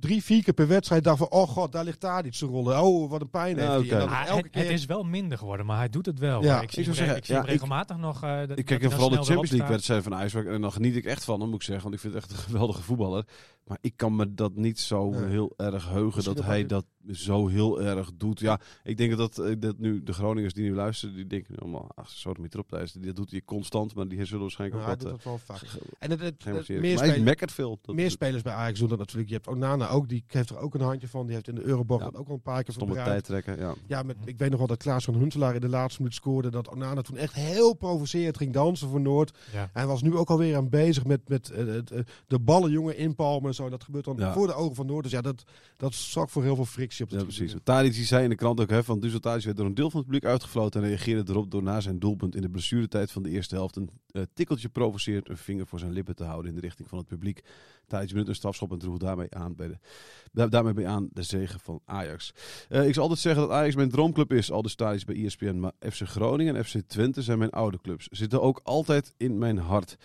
drie, 0.00 0.22
vier 0.22 0.42
keer 0.42 0.54
per 0.54 0.68
wedstrijd 0.68 1.04
dacht 1.04 1.18
van... 1.18 1.30
Oh 1.30 1.48
god, 1.48 1.72
daar 1.72 1.84
ligt 1.84 2.00
daar 2.00 2.26
iets 2.26 2.38
te 2.38 2.46
rollen. 2.46 2.82
Oh, 2.82 3.10
wat 3.10 3.20
een 3.20 3.30
pijn 3.30 3.56
Ja, 3.56 3.62
heeft 3.62 3.70
hij. 3.72 3.78
oké. 3.84 3.92
En 3.94 3.98
dan 3.98 4.08
Ah, 4.08 4.26
elke 4.26 4.42
het, 4.42 4.50
keer... 4.50 4.62
het 4.62 4.70
is 4.72 4.84
wel 4.86 5.02
minder 5.02 5.38
geworden, 5.38 5.66
maar 5.66 5.76
hij 5.78 5.88
doet 5.88 6.06
het 6.06 6.18
wel. 6.18 6.42
Ja, 6.42 6.60
ik 6.60 6.70
zie 6.70 6.82
ik 6.84 6.94
re- 6.94 7.14
ik 7.14 7.24
zie 7.24 7.34
hem 7.34 7.44
ja, 7.44 7.48
ik- 7.48 7.48
regelmatig 7.48 7.96
nog. 7.96 8.22
eh, 8.22 8.38
dat- 8.46 8.58
Ik 8.58 8.64
kijk 8.64 8.82
vooral 8.90 9.08
de 9.08 9.16
Champions 9.16 9.50
League 9.50 9.68
wedstrijd 9.68 10.02
van 10.02 10.12
IJswijk. 10.14 10.46
En 10.46 10.60
dan 10.60 10.72
geniet 10.72 10.96
ik 10.96 11.04
echt 11.04 11.24
van 11.24 11.40
hem, 11.40 11.48
moet 11.48 11.58
ik 11.60 11.62
zeggen. 11.66 11.82
Want 11.82 11.94
ik 11.94 12.00
vind 12.00 12.14
het 12.14 12.22
echt 12.22 12.32
een 12.32 12.38
geweldige 12.44 12.82
voetballer. 12.82 13.24
Maar 13.66 13.78
ik 13.80 13.92
kan 13.96 14.16
me 14.16 14.34
dat 14.34 14.54
niet 14.54 14.78
zo 14.80 15.10
Nee. 15.10 15.24
heel 15.24 15.52
erg 15.56 15.88
heugen 15.88 16.24
dat 16.24 16.36
dat 16.36 16.44
hij 16.44 16.66
dat 16.66 16.84
zo 17.12 17.46
heel 17.46 17.82
erg 17.82 18.10
doet. 18.16 18.40
Ja, 18.40 18.60
ik 18.84 18.96
denk 18.96 19.16
dat, 19.16 19.38
eh, 19.38 19.54
dat 19.58 19.78
nu 19.78 20.02
de 20.02 20.12
Groningers 20.12 20.54
die 20.54 20.64
nu 20.64 20.74
luisteren, 20.74 21.14
die 21.14 21.26
denken 21.26 21.56
allemaal, 21.58 21.88
ach, 21.94 22.10
zo 22.10 22.32
erop 22.50 22.68
thuis. 22.68 22.92
Dat 22.92 23.16
doet 23.16 23.30
hij 23.30 23.42
constant, 23.44 23.94
maar 23.94 24.08
die 24.08 24.24
zullen 24.24 24.40
waarschijnlijk 24.42 24.80
Ja, 24.80 24.86
hij 24.86 24.94
ook 24.96 25.00
doet 25.00 25.10
wat... 25.10 25.22
dat 25.22 25.32
wel 25.46 25.56
vaak. 25.56 25.62
eh, 25.62 25.80
En 25.98 26.10
het, 26.10 26.20
het, 26.20 26.34
geen 26.38 26.54
het- 26.54 26.68
meer 26.68 26.80
meer, 26.80 26.88
maar 26.88 26.98
hij 26.98 27.06
spelers, 27.06 27.22
mekkert 27.28 27.52
veel. 27.52 27.78
Dat- 27.82 27.94
meer 27.94 28.10
spelers 28.10 28.42
bij 28.42 28.52
Ajax 28.52 28.78
doen 28.78 28.88
dat 28.88 28.98
natuurlijk. 28.98 29.28
Je 29.28 29.34
hebt 29.34 29.48
Onana 29.48 29.88
ook, 29.88 30.08
die 30.08 30.24
heeft 30.26 30.50
er 30.50 30.58
ook 30.58 30.74
een 30.74 30.80
handje 30.80 31.08
van. 31.08 31.24
Die 31.26 31.34
heeft 31.34 31.48
in 31.48 31.54
de 31.54 31.62
Euroborg 31.64 32.02
Ja. 32.04 32.10
dat 32.10 32.20
ook 32.20 32.28
al 32.28 32.34
een 32.34 32.40
paar 32.42 32.62
keer 32.64 32.74
Stomme 32.74 32.94
verbruikt. 32.94 33.26
tijd 33.26 33.44
trekken, 33.44 33.66
ja. 33.66 33.74
Ja, 33.86 34.02
met, 34.02 34.16
ik 34.24 34.38
weet 34.38 34.50
nog 34.50 34.58
wel 34.58 34.68
dat 34.68 34.82
Klaas 34.82 35.04
van 35.04 35.14
Huntelaar 35.14 35.54
in 35.54 35.60
de 35.60 35.68
laatste 35.68 36.00
minuut 36.02 36.16
scoorde. 36.16 36.50
Dat 36.50 36.68
Onana 36.68 37.00
toen 37.02 37.16
echt 37.16 37.34
heel 37.34 37.74
provocerend 37.74 38.36
ging 38.36 38.52
dansen 38.52 38.88
voor 38.88 39.00
Noord. 39.00 39.38
Ja. 39.52 39.70
Hij 39.72 39.86
was 39.86 40.02
nu 40.02 40.14
ook 40.16 40.30
alweer 40.30 40.56
aan 40.56 40.68
bezig 40.68 41.04
met, 41.04 41.28
met 41.28 41.50
eh, 41.50 41.64
de 42.26 42.38
ballen 42.38 42.70
jongen 42.70 42.96
inpalmen 42.96 43.48
en 43.48 43.54
zo. 43.56 43.68
Dat 43.68 43.84
gebeurt 43.84 44.04
dan 44.04 44.16
Ja. 44.18 44.32
voor 44.32 44.46
de 44.46 44.54
ogen 44.54 44.74
van 44.74 44.86
Noord. 44.86 45.02
Dus 45.02 45.12
ja, 45.12 45.20
dat, 45.20 45.44
dat 45.76 45.94
zorgt 45.94 46.32
voor 46.32 46.42
heel 46.42 46.54
veel 46.54 46.64
frictie 46.64 47.04
op 47.04 47.10
de 47.10 47.16
Ja, 47.16 47.22
precies. 47.22 47.54
Tadic 47.62 47.94
zei 47.94 48.22
in 48.24 48.28
de 48.30 48.34
krant 48.36 48.60
ook, 48.60 48.70
hè, 48.70 48.84
van 48.84 49.00
Duzel 49.00 49.20
Tadic 49.20 49.44
werd 49.44 49.56
door 49.56 49.66
een 49.66 49.74
deel 49.74 49.90
van 49.90 50.00
het 50.00 50.08
publiek 50.08 50.30
uitgefloten 50.30 50.82
en 50.82 50.88
reageerde 50.88 51.32
erop 51.32 51.50
door 51.50 51.62
na 51.62 51.80
zijn 51.80 51.98
doelpunt 51.98 52.34
in 52.36 52.42
de 52.42 52.48
blessuretijd 52.50 53.10
van 53.10 53.22
de 53.22 53.30
eerste 53.30 53.54
helft 53.54 53.76
een 53.76 53.90
eh, 54.10 54.22
tikkeltje 54.34 54.68
provoceert 54.68 55.28
een 55.28 55.36
vinger 55.36 55.66
voor 55.66 55.78
zijn 55.78 55.92
lippen 55.92 56.16
te 56.16 56.24
houden 56.24 56.48
in 56.50 56.54
de 56.54 56.60
richting 56.60 56.88
van 56.88 56.98
het 56.98 57.06
publiek. 57.06 57.42
Tadic 57.86 58.12
benut 58.12 58.28
een 58.28 58.34
strafschop 58.34 58.72
en 58.72 58.78
droeg 58.78 58.98
daarmee 58.98 59.34
aan, 59.34 59.54
bij 59.54 59.66
de, 59.68 59.78
da- 60.32 60.46
daarmee 60.46 60.72
bij 60.72 60.86
aan 60.86 61.08
de 61.12 61.22
zege 61.22 61.58
van 61.58 61.80
Ajax. 61.84 62.32
Eh, 62.68 62.86
ik 62.86 62.92
zal 62.94 63.02
altijd 63.02 63.20
zeggen 63.20 63.42
dat 63.42 63.50
Ajax 63.50 63.74
mijn 63.74 63.90
droomclub 63.90 64.32
is, 64.32 64.50
al 64.50 64.62
de 64.62 64.74
Tadic 64.74 65.04
bij 65.04 65.24
ESPN, 65.24 65.58
maar 65.58 65.72
FC 65.90 66.00
Groningen 66.02 66.56
en 66.56 66.64
FC 66.64 66.76
Twente 66.86 67.22
zijn 67.22 67.38
mijn 67.38 67.50
oude 67.50 67.78
clubs. 67.82 68.06
Zitten 68.10 68.42
ook 68.42 68.60
altijd 68.64 69.14
in 69.16 69.38
mijn 69.38 69.58
hart. 69.58 69.96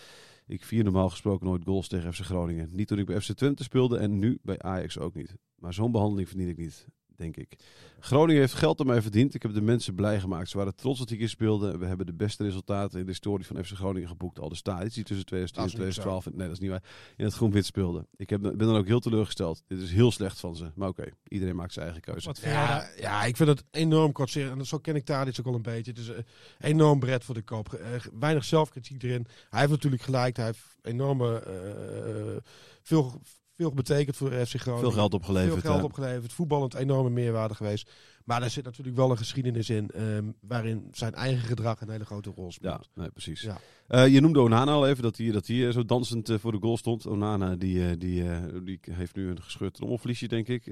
Ik 0.52 0.64
vier 0.64 0.84
normaal 0.84 1.10
gesproken 1.10 1.48
nooit 1.48 1.64
goals 1.64 1.88
tegen 1.88 2.14
FC 2.14 2.20
Groningen. 2.20 2.70
Niet 2.72 2.88
toen 2.88 3.00
ik 3.00 3.06
bij 3.06 3.22
FC 3.22 3.32
Twente 3.32 3.64
speelde 3.64 3.98
en 3.98 4.20
nu 4.20 4.40
bij 4.44 4.60
Ajax 4.60 5.00
ook 5.00 5.14
niet. 5.14 5.36
Maar 5.56 5.74
zo'n 5.74 5.92
behandeling 5.92 6.28
verdien 6.28 6.48
ik 6.48 6.58
niet, 6.58 6.88
denk 7.22 7.38
ik. 7.38 7.56
Groningen 8.00 8.42
heeft 8.42 8.54
geld 8.54 8.80
aan 8.80 8.86
mij 8.86 9.02
verdiend. 9.02 9.34
Ik 9.34 9.42
heb 9.42 9.54
de 9.54 9.62
mensen 9.62 9.96
blij 9.96 10.20
gemaakt. 10.20 10.50
Ze 10.50 10.58
waren 10.58 10.76
trots 10.76 11.00
dat 11.00 11.10
ik 11.10 11.20
hier 11.20 11.30
speelde. 11.30 11.78
We 11.78 11.86
hebben 11.86 12.06
de 12.06 12.14
beste 12.14 12.44
resultaten 12.44 13.00
in 13.00 13.06
de 13.06 13.12
historie 13.12 13.46
van 13.46 13.64
FC 13.66 13.72
Groningen 13.74 14.08
geboekt. 14.08 14.40
Al 14.40 14.50
de 14.50 14.56
stadions 14.56 14.94
die 14.94 15.04
tussen 15.04 15.26
2010 15.26 15.64
en 15.64 15.80
Dat 15.80 15.88
is 15.88 15.96
niet 15.96 16.04
2012... 16.04 16.36
Nee, 16.38 16.48
dat 16.48 16.56
is 16.56 16.60
niet 16.62 16.70
waar. 16.70 17.14
In 17.18 17.26
het 17.26 17.34
groen-wit 17.34 17.66
speelden. 17.66 18.08
Ik 18.16 18.30
heb, 18.30 18.42
ben 18.42 18.58
dan 18.58 18.76
ook 18.76 18.88
heel 18.88 19.00
teleurgesteld. 19.00 19.64
Dit 19.68 19.80
is 19.82 19.92
heel 19.92 20.12
slecht 20.12 20.40
van 20.40 20.56
ze. 20.56 20.72
Maar 20.76 20.88
oké, 20.88 21.04
iedereen 21.28 21.56
maakt 21.56 21.74
zijn 21.74 21.86
eigen 21.86 22.04
keuze. 22.04 22.28
Wat 22.28 22.40
vind 22.40 22.52
jij 22.52 22.62
Ja, 22.62 22.68
daar- 22.68 22.94
ja, 23.00 23.24
ik 23.24 23.36
vind 23.36 23.50
het 23.50 23.64
enorm 23.72 24.12
kortzichtig. 24.12 24.58
En 24.58 24.66
zo 24.66 24.78
ken 24.78 24.96
ik 24.96 25.06
Tadic 25.06 25.40
ook 25.40 25.46
al 25.46 25.56
een 25.56 25.62
beetje. 25.62 25.92
Het 25.92 26.00
is 26.00 26.10
eh, 26.10 26.18
enorm 26.60 27.00
bret 27.00 27.24
voor 27.24 27.36
de 27.36 27.42
koop. 27.42 27.74
Eh, 27.74 27.88
weinig 28.20 28.44
zelfkritiek 28.46 29.04
erin. 29.04 29.28
Hij 29.50 29.60
heeft 29.60 29.72
natuurlijk 29.72 30.02
gelijk. 30.02 30.36
Hij 30.38 30.46
heeft 30.46 30.76
enorme, 30.82 31.40
eh, 31.40 32.38
veel, 32.82 33.22
veel 33.62 33.74
betekend 33.74 34.16
voor 34.18 34.32
FC 34.32 34.56
Groningen. 34.60 34.80
Veel 34.90 35.00
geld 35.00 35.14
opgeleverd. 35.14 35.62
Veel 35.62 35.72
geld 35.72 35.84
opgeleverd. 35.84 36.34
Voetballend 36.34 36.74
enorme 36.74 37.10
meerwaarde 37.10 37.56
geweest. 37.56 37.92
Maar 38.26 38.40
daar 38.40 38.50
zit 38.50 38.64
natuurlijk 38.64 38.98
wel 38.98 39.12
een 39.12 39.18
geschiedenis 39.18 39.70
in. 39.70 39.90
ehm, 39.90 40.26
waarin 40.40 40.88
zijn 40.92 41.14
eigen 41.14 41.48
gedrag 41.48 41.82
een 41.82 41.90
hele 41.90 42.06
grote 42.06 42.32
rol 42.36 42.46
Ja, 42.46 42.52
speelt. 42.52 42.90
nee, 42.96 43.10
precies. 43.10 43.42
Ja. 43.42 43.58
Eh, 43.88 44.08
je 44.08 44.22
noemde 44.22 44.40
Onana 44.40 44.72
al 44.72 44.88
even, 44.88 45.04
dat 45.04 45.18
hij, 45.18 45.32
dat 45.32 45.48
hij 45.48 45.68
eh, 45.68 45.74
zo 45.74 45.86
dansend 45.86 46.30
eh, 46.30 46.38
voor 46.40 46.52
de 46.52 46.58
goal 46.62 46.78
stond. 46.78 47.08
Onana, 47.08 47.56
die, 47.56 47.98
die, 47.98 48.24
die 48.64 48.80
heeft 48.92 49.16
nu 49.16 49.30
een 49.30 49.42
gescheurd 49.42 49.74
trommelvliesje, 49.74 50.28
denk 50.28 50.48
ik. 50.48 50.64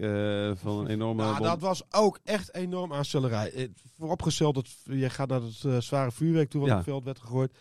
van 0.59 0.79
een 0.79 0.87
enorme... 0.87 1.21
Nou, 1.21 1.37
bom. 1.37 1.45
dat 1.45 1.59
was 1.61 1.83
ook 1.91 2.19
echt 2.23 2.53
enorm 2.53 2.93
aanstellerij. 2.93 3.69
Vooropgesteld 3.97 4.55
dat 4.55 4.67
je 4.83 5.09
gaat 5.09 5.29
naar 5.29 5.41
het 5.41 5.83
zware 5.83 6.11
vuurwerk 6.11 6.49
toe 6.49 6.59
wat 6.59 6.69
Ja. 6.69 6.75
op 6.75 6.81
het 6.81 6.89
veld 6.89 7.03
werd 7.03 7.19
gegooid. 7.19 7.51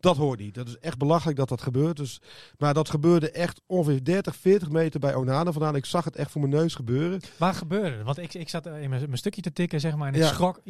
Dat 0.00 0.16
hoort 0.16 0.38
niet. 0.38 0.54
Dat 0.54 0.68
is 0.68 0.78
echt 0.78 0.98
belachelijk 0.98 1.36
dat 1.38 1.48
dat 1.48 1.62
gebeurt. 1.62 1.96
Dus, 1.96 2.20
maar 2.58 2.74
dat 2.74 2.90
gebeurde 2.90 3.30
echt 3.30 3.60
ongeveer 3.66 4.04
30, 4.04 4.36
40 4.36 4.70
meter 4.70 5.00
bij 5.00 5.14
Onana 5.14 5.52
vandaan. 5.52 5.76
Ik 5.76 5.84
zag 5.84 6.04
het 6.04 6.16
echt 6.16 6.30
voor 6.30 6.40
mijn 6.40 6.52
neus 6.52 6.74
gebeuren. 6.74 7.20
Waar 7.36 7.54
gebeurde 7.54 7.96
het? 7.96 8.04
Want 8.04 8.18
ik, 8.18 8.34
ik 8.34 8.48
zat 8.48 8.66
in 8.66 8.72
mijn, 8.72 8.90
mijn 8.90 9.18
stukje 9.18 9.42
te 9.42 9.52
tikken, 9.52 9.80
zeg 9.80 9.96
maar, 9.96 10.08
en 10.08 10.14
ik 10.14 10.20
Ja. 10.20 10.26
schrok. 10.28 10.60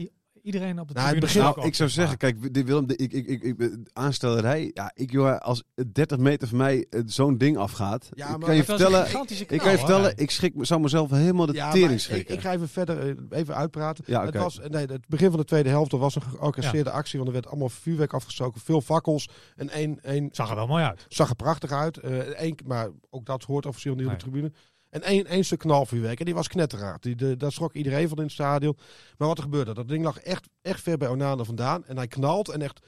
Iedereen 0.47 0.81
op 0.81 0.89
de 0.89 0.95
Nou, 0.95 1.07
het 1.17 1.25
tribune 1.25 1.45
Nou, 1.55 1.67
ik 1.67 1.75
zou 1.75 1.89
zeggen, 1.89 2.17
kijk, 2.19 2.55
dit 2.55 2.67
Willem, 2.67 2.87
de- 2.87 2.97
ik, 2.97 3.13
ik, 3.13 3.27
ik, 3.27 3.43
ik, 3.43 3.77
aanstellerij, 3.93 4.71
ja, 4.75 4.91
ik, 4.95 5.11
joh, 5.11 5.39
als 5.39 5.63
30 5.93 6.19
meter 6.19 6.49
van 6.49 6.57
mij 6.59 6.87
eh, 6.91 7.01
zo'n 7.07 7.39
ding 7.39 7.57
afgaat, 7.57 8.09
Ja, 8.15 8.25
ik 8.25 8.31
maar 8.31 8.39
kan 8.41 8.51
je 8.55 8.57
Het 8.61 8.69
vertellen, 8.71 9.07
ik 9.49 9.59
kan 9.59 9.71
je 9.71 9.79
vertellen, 9.79 10.17
ik 10.17 10.31
schrik, 10.31 10.55
me- 10.55 10.65
zou 10.65 10.81
mezelf 10.81 11.11
helemaal 11.11 11.47
de 11.47 11.53
Ja, 11.53 11.71
tering 11.71 11.91
ik, 11.93 11.99
schrikken. 12.01 12.35
ik 12.35 12.41
ga 12.41 12.53
even 12.53 12.69
verder 12.69 13.09
eh, 13.31 13.39
even 13.39 13.55
uitpraten. 13.55 14.05
Ja, 14.07 14.21
het, 14.21 14.29
oké. 14.29 14.39
was, 14.39 14.61
nee, 14.69 14.87
het 14.87 15.09
begin 15.09 15.31
van 15.31 15.39
de 15.39 15.45
tweede 15.45 15.69
helft 15.69 15.93
er 15.93 15.99
was 15.99 16.15
een 16.15 16.23
georchestreerde 16.23 16.91
actie. 16.91 17.17
Want 17.17 17.29
er 17.29 17.35
werd 17.35 17.47
allemaal 17.47 17.69
vuurwerk 17.69 18.13
afgestoken. 18.13 18.61
Veel 18.61 18.81
fakkels. 18.81 19.29
En 19.57 19.69
één, 19.71 19.99
één 20.03 20.29
Zag 20.33 20.51
er 20.51 20.57
wel 20.57 20.67
mooi 20.67 20.85
uit. 20.85 21.05
zag 21.09 21.29
er 21.29 21.37
prachtig 21.37 21.71
uit. 21.73 21.97
Eh 21.99 22.19
één, 22.19 22.57
maar 22.67 22.89
ook 23.11 23.27
dat 23.27 23.43
hoort 23.45 23.67
officieel 23.67 23.95
niet 23.95 24.07
op 24.07 24.19
de 24.19 24.25
Nee. 24.25 24.33
tribune. 24.33 24.53
En 24.91 25.03
één, 25.03 25.27
één 25.27 25.45
stuk 25.45 25.59
knalvuurwerk. 25.59 26.19
En 26.19 26.25
die 26.25 26.35
was 26.35 26.49
knetteraard. 26.49 27.03
Die, 27.03 27.15
de, 27.15 27.37
daar 27.37 27.53
schrok 27.53 27.73
iedereen 27.73 28.09
van 28.09 28.17
in 28.17 28.23
het 28.23 28.33
stadion. 28.33 28.77
Maar 29.19 29.29
wat 29.29 29.37
er 29.37 29.43
gebeurde? 29.43 29.75
Dat 29.75 29.89
ding 29.89 30.05
lag 30.05 30.19
echt, 30.19 30.49
echt 30.63 30.83
ver 30.83 30.99
bij 30.99 31.09
Onana 31.09 31.45
vandaan. 31.45 31.85
En 31.85 31.97
hij 31.97 32.07
knalt. 32.07 32.49
En 32.49 32.63
echt, 32.63 32.81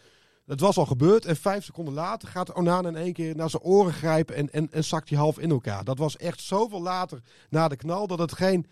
het 0.46 0.60
was 0.60 0.76
al 0.76 0.86
gebeurd. 0.86 1.24
En 1.24 1.36
vijf 1.36 1.64
seconden 1.64 1.94
later 1.94 2.28
gaat 2.28 2.54
Onana 2.54 2.88
in 2.88 2.96
één 2.96 3.12
keer 3.12 3.36
naar 3.36 3.50
zijn 3.50 3.62
oren 3.62 3.92
grijpen. 3.92 4.34
En, 4.34 4.50
en, 4.50 4.68
en 4.70 4.84
zakt 4.84 5.08
hij 5.08 5.18
half 5.18 5.38
in 5.38 5.50
elkaar. 5.50 5.84
Dat 5.84 5.98
was 5.98 6.16
echt 6.16 6.40
zoveel 6.40 6.82
later 6.82 7.20
na 7.50 7.68
de 7.68 7.76
knal. 7.76 8.06
Dat 8.06 8.18
het 8.18 8.32
geen 8.32 8.66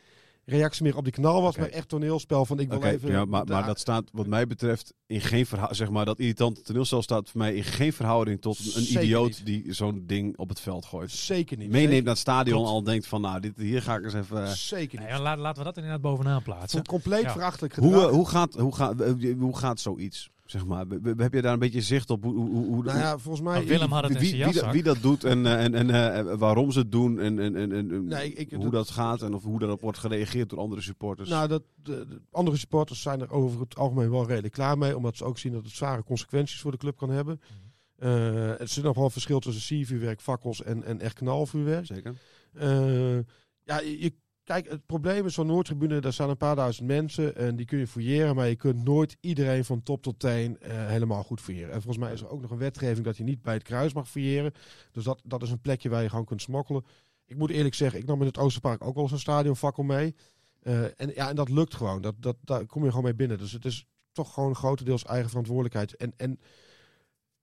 reactie 0.48 0.82
meer 0.82 0.96
op 0.96 1.04
die 1.04 1.12
knal 1.12 1.42
was. 1.42 1.50
Oké. 1.50 1.60
Maar 1.60 1.68
echt 1.68 1.88
toneelspel 1.88 2.44
van 2.44 2.58
ik 2.58 2.68
wil 2.68 2.82
even... 2.82 3.10
ja, 3.10 3.24
maar, 3.24 3.44
maar 3.46 3.66
dat 3.66 3.78
staat 3.78 4.04
wat 4.12 4.26
mij 4.26 4.46
betreft 4.46 4.92
in 5.06 5.20
geen 5.20 5.46
verhouding, 5.46 5.78
zeg 5.78 5.90
maar, 5.90 6.04
dat 6.04 6.18
irritante 6.18 6.62
toneelstel 6.62 7.02
staat 7.02 7.30
voor 7.30 7.38
mij 7.40 7.54
in 7.54 7.64
geen 7.64 7.92
verhouding 7.92 8.40
tot 8.40 8.58
een, 8.58 8.82
Zeker 8.82 9.02
idioot 9.02 9.28
niet. 9.28 9.46
die 9.46 9.72
zo'n 9.72 10.02
ding 10.06 10.36
op 10.38 10.48
het 10.48 10.60
veld 10.60 10.84
gooit. 10.84 11.10
Zeker 11.10 11.56
niet. 11.56 11.68
Meeneemt 11.70 11.88
Zeker- 11.88 12.02
naar 12.04 12.12
het 12.12 12.22
stadion 12.22 12.64
al 12.66 12.82
denkt 12.82 13.06
van, 13.06 13.20
nou, 13.20 13.40
dit, 13.40 13.52
hier 13.56 13.82
ga 13.82 13.96
ik 13.96 14.04
eens 14.04 14.14
even... 14.14 14.44
eh, 14.44 14.50
Zeker 14.50 14.98
niet. 15.00 15.08
Nee, 15.08 15.18
laten 15.20 15.58
we 15.58 15.64
dat 15.64 15.76
inderdaad 15.76 16.00
bovenaan 16.00 16.42
plaatsen. 16.42 16.84
Compleet 16.86 17.22
Ja. 17.22 17.32
verachtelijk 17.32 17.74
gedrag. 17.74 17.92
hoe, 17.92 18.02
eh, 18.02 18.08
hoe, 18.10 18.28
gaat, 18.28 18.54
hoe, 18.54 18.74
gaat, 18.74 19.00
eh, 19.00 19.12
hoe 19.38 19.56
gaat 19.56 19.80
zoiets, 19.80 20.30
zeg 20.50 20.66
maar? 20.66 20.86
Heb 21.16 21.32
je 21.32 21.42
daar 21.42 21.52
een 21.52 21.58
beetje 21.58 21.80
zicht 21.82 22.10
op 22.10 22.22
hoe... 22.24 22.34
hoe, 22.34 22.48
hoe, 22.50 22.64
hoe- 22.66 22.84
nou 22.84 22.98
ja, 22.98 23.18
volgens 23.18 23.44
mij... 23.44 23.54
Maar 23.58 23.64
Willem 23.66 23.90
had 23.92 24.02
het 24.02 24.12
in 24.12 24.18
wie, 24.18 24.44
wie, 24.44 24.52
dat, 24.52 24.72
wie 24.72 24.82
dat 24.82 25.02
doet 25.02 25.24
en, 25.24 25.46
eh, 25.46 25.64
en, 25.64 25.74
en 25.74 25.90
eh, 25.90 26.34
waarom 26.38 26.70
ze 26.72 26.78
het 26.78 26.92
doen 26.92 27.20
en, 27.20 27.38
en, 27.38 27.56
en, 27.56 27.72
en 27.72 28.04
Nee, 28.06 28.32
ik- 28.32 28.50
hoe 28.50 28.62
dat- 28.62 28.72
dat 28.72 28.90
gaat 28.90 29.22
en 29.22 29.34
of 29.34 29.42
hoe 29.42 29.58
daarop 29.58 29.80
wordt 29.80 29.98
gereageerd 29.98 30.48
door 30.50 30.58
andere 30.58 30.80
supporters. 30.80 31.28
Nou, 31.28 31.48
dat, 31.48 31.62
de, 31.82 32.06
de 32.08 32.20
andere 32.30 32.56
supporters 32.56 33.02
zijn 33.02 33.20
er 33.20 33.30
over 33.30 33.60
het 33.60 33.76
algemeen 33.76 34.10
wel 34.10 34.26
redelijk 34.26 34.54
klaar 34.54 34.78
mee. 34.78 34.96
Omdat 34.96 35.16
ze 35.16 35.24
ook 35.24 35.38
zien 35.38 35.52
dat 35.52 35.64
het 35.64 35.72
zware 35.74 36.02
consequenties 36.04 36.60
voor 36.60 36.70
de 36.70 36.76
club 36.76 36.96
kan 36.96 37.10
hebben. 37.10 37.40
Mhm. 37.40 38.08
Eh, 38.08 38.60
er 38.60 38.68
zit 38.68 38.84
nog 38.84 38.94
wel 38.94 39.04
een 39.04 39.10
verschil 39.10 39.38
tussen 39.40 39.62
siervuurwerk, 39.62 40.20
fakkels 40.20 40.62
en, 40.62 40.84
en 40.84 41.00
echt 41.00 41.14
knalvuurwerk. 41.14 41.86
Zeker. 41.86 42.14
Eh, 42.52 43.16
ja, 43.64 43.80
je, 43.80 44.00
je- 44.00 44.14
kijk, 44.46 44.68
het 44.68 44.86
probleem 44.86 45.26
is 45.26 45.34
zo'n 45.34 45.46
Noordtribune, 45.46 46.00
daar 46.00 46.12
staan 46.12 46.30
een 46.30 46.36
paar 46.36 46.56
duizend 46.56 46.86
mensen. 46.86 47.36
En 47.36 47.56
die 47.56 47.66
kun 47.66 47.78
je 47.78 47.86
fouilleren, 47.86 48.34
maar 48.34 48.48
je 48.48 48.56
kunt 48.56 48.84
nooit 48.84 49.16
iedereen 49.20 49.64
van 49.64 49.82
top 49.82 50.02
tot 50.02 50.18
teen 50.18 50.60
eh, 50.60 50.86
helemaal 50.86 51.22
goed 51.22 51.40
fouilleren. 51.40 51.72
En 51.72 51.82
volgens 51.82 52.04
mij 52.04 52.12
is 52.12 52.20
er 52.20 52.28
ook 52.28 52.40
nog 52.40 52.50
een 52.50 52.58
wetgeving 52.58 53.04
dat 53.04 53.16
je 53.16 53.24
niet 53.24 53.42
bij 53.42 53.54
het 53.54 53.62
kruis 53.62 53.92
mag 53.92 54.08
fouilleren. 54.08 54.52
Dus 54.92 55.04
dat, 55.04 55.20
dat 55.24 55.42
is 55.42 55.50
een 55.50 55.60
plekje 55.60 55.88
waar 55.88 56.02
je 56.02 56.08
gewoon 56.08 56.24
kunt 56.24 56.42
smokkelen. 56.42 56.84
Ik 57.24 57.36
moet 57.36 57.50
eerlijk 57.50 57.74
zeggen, 57.74 58.00
ik 58.00 58.06
nam 58.06 58.20
in 58.20 58.26
het 58.26 58.38
Oosterpark 58.38 58.84
ook 58.84 58.94
wel 58.94 59.02
eens 59.02 59.12
een 59.12 59.18
stadionfakkel 59.18 59.82
mee. 59.82 60.14
Eh, 60.62 60.82
en, 60.82 61.12
ja, 61.14 61.28
en 61.28 61.36
dat 61.36 61.48
lukt 61.48 61.74
gewoon. 61.74 62.00
Dat, 62.02 62.14
dat, 62.18 62.36
daar 62.40 62.66
kom 62.66 62.82
je 62.82 62.88
gewoon 62.88 63.04
mee 63.04 63.14
binnen. 63.14 63.38
Dus 63.38 63.52
het 63.52 63.64
is 63.64 63.86
toch 64.12 64.34
gewoon 64.34 64.54
grotendeels 64.54 65.04
eigen 65.04 65.28
verantwoordelijkheid. 65.28 65.96
En, 65.96 66.12
en 66.16 66.38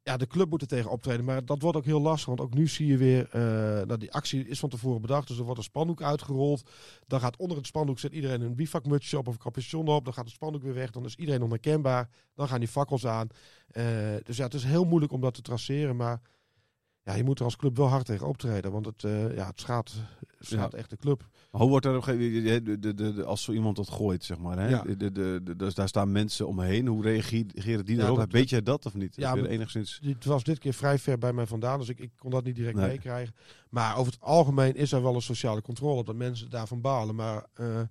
ja, 0.04 0.18
de 0.18 0.28
club 0.28 0.50
moet 0.50 0.62
er 0.62 0.68
tegen 0.68 0.92
optreden. 0.92 1.26
Maar 1.26 1.46
dat 1.46 1.62
wordt 1.62 1.78
ook 1.78 1.86
heel 1.86 2.02
lastig. 2.02 2.26
Want 2.26 2.42
ook 2.42 2.54
nu 2.54 2.68
zie 2.68 2.88
je 2.88 2.98
weer 2.98 3.30
eh, 3.30 3.88
dat 3.88 4.00
die 4.00 4.12
actie 4.12 4.48
is 4.48 4.60
van 4.60 4.70
tevoren 4.70 5.02
bedacht. 5.02 5.28
Dus 5.28 5.38
er 5.38 5.44
wordt 5.44 5.58
een 5.58 5.64
spandoek 5.64 6.02
uitgerold. 6.02 6.70
Dan 7.08 7.20
gaat 7.20 7.38
onder 7.38 7.58
het 7.58 7.66
spandoek 7.66 8.00
zet 8.00 8.14
iedereen 8.14 8.42
een 8.42 8.56
bivakmutsje 8.56 9.18
op 9.18 9.28
of 9.28 9.34
een 9.34 9.40
capuchon 9.40 9.88
op. 9.88 10.04
Dan 10.04 10.14
gaat 10.14 10.26
het 10.26 10.34
spandoek 10.34 10.64
weer 10.64 10.74
weg. 10.74 10.92
Dan 10.92 11.06
is 11.06 11.16
iedereen 11.16 11.44
onherkenbaar. 11.44 12.10
Dan 12.36 12.48
gaan 12.48 12.60
die 12.60 12.70
fakkels 12.70 13.06
aan. 13.06 13.28
Eh, 13.68 13.86
dus 14.24 14.38
ja, 14.38 14.44
het 14.44 14.54
is 14.54 14.64
heel 14.64 14.86
moeilijk 14.86 15.12
om 15.12 15.22
dat 15.22 15.34
te 15.34 15.42
traceren. 15.42 15.96
Maar 15.96 16.22
ja, 17.04 17.14
je 17.14 17.24
moet 17.24 17.40
er 17.40 17.46
als 17.46 17.56
club 17.56 17.78
wel 17.78 17.88
hard 17.88 18.06
tegen 18.06 18.28
optreden. 18.28 18.72
Want 18.72 18.86
het, 18.86 19.04
eh, 19.04 19.36
ja, 19.36 19.48
het 19.48 19.60
schaadt, 19.60 19.94
schaadt 20.40 20.74
echt 20.74 20.90
de 20.90 20.98
club. 20.98 21.28
Hoe 21.52 21.70
wordt 21.70 21.86
er 21.86 21.92
op 21.92 21.98
een 21.98 22.04
gegeven 22.04 22.44
moment, 22.44 22.66
de, 22.66 22.80
de, 22.80 22.94
de, 22.94 23.14
de- 23.14 23.24
als 23.24 23.44
zo 23.44 23.52
iemand 23.52 23.76
dat 23.76 23.90
gooit, 23.90 24.24
zeg 24.24 24.38
maar, 24.38 24.58
hè? 24.60 24.68
Ja. 24.70 24.82
De, 24.82 24.96
de, 25.12 25.42
de, 25.44 25.56
dus 25.56 25.74
daar 25.74 25.88
staan 25.88 26.12
mensen 26.12 26.48
omheen. 26.48 26.88
Hoe 26.88 27.04
reageren 27.04 27.86
die 27.86 27.96
Ja, 27.96 28.00
daarop? 28.02 28.18
dat- 28.18 28.32
Weet 28.32 28.50
jij 28.50 28.64
dat 28.64 28.86
of 28.86 28.94
niet? 28.94 29.16
Ja, 29.16 29.36
maar- 29.36 29.46
enigszins... 29.46 30.00
Het 30.04 30.26
was 30.26 30.44
dit 30.44 30.60
keer 30.60 30.74
vrij 30.74 31.00
ver 31.00 31.18
bij 31.18 31.34
mij 31.34 31.46
vandaan, 31.48 31.80
dus 31.80 31.90
ik, 31.90 32.00
ik 32.00 32.12
kon 32.18 32.32
dat 32.32 32.44
niet 32.44 32.56
direct 32.56 32.76
Nee. 32.78 32.88
meekrijgen. 32.88 33.36
Maar 33.70 33.98
over 33.98 34.12
het 34.14 34.22
algemeen 34.22 34.76
is 34.76 34.92
er 34.92 35.02
wel 35.02 35.16
een 35.16 35.22
sociale 35.22 35.62
controle 35.62 36.00
op 36.00 36.06
dat 36.06 36.16
mensen 36.16 36.50
daarvan 36.50 36.82
balen. 36.82 37.16
Maar 37.16 37.46
eh, 37.54 37.82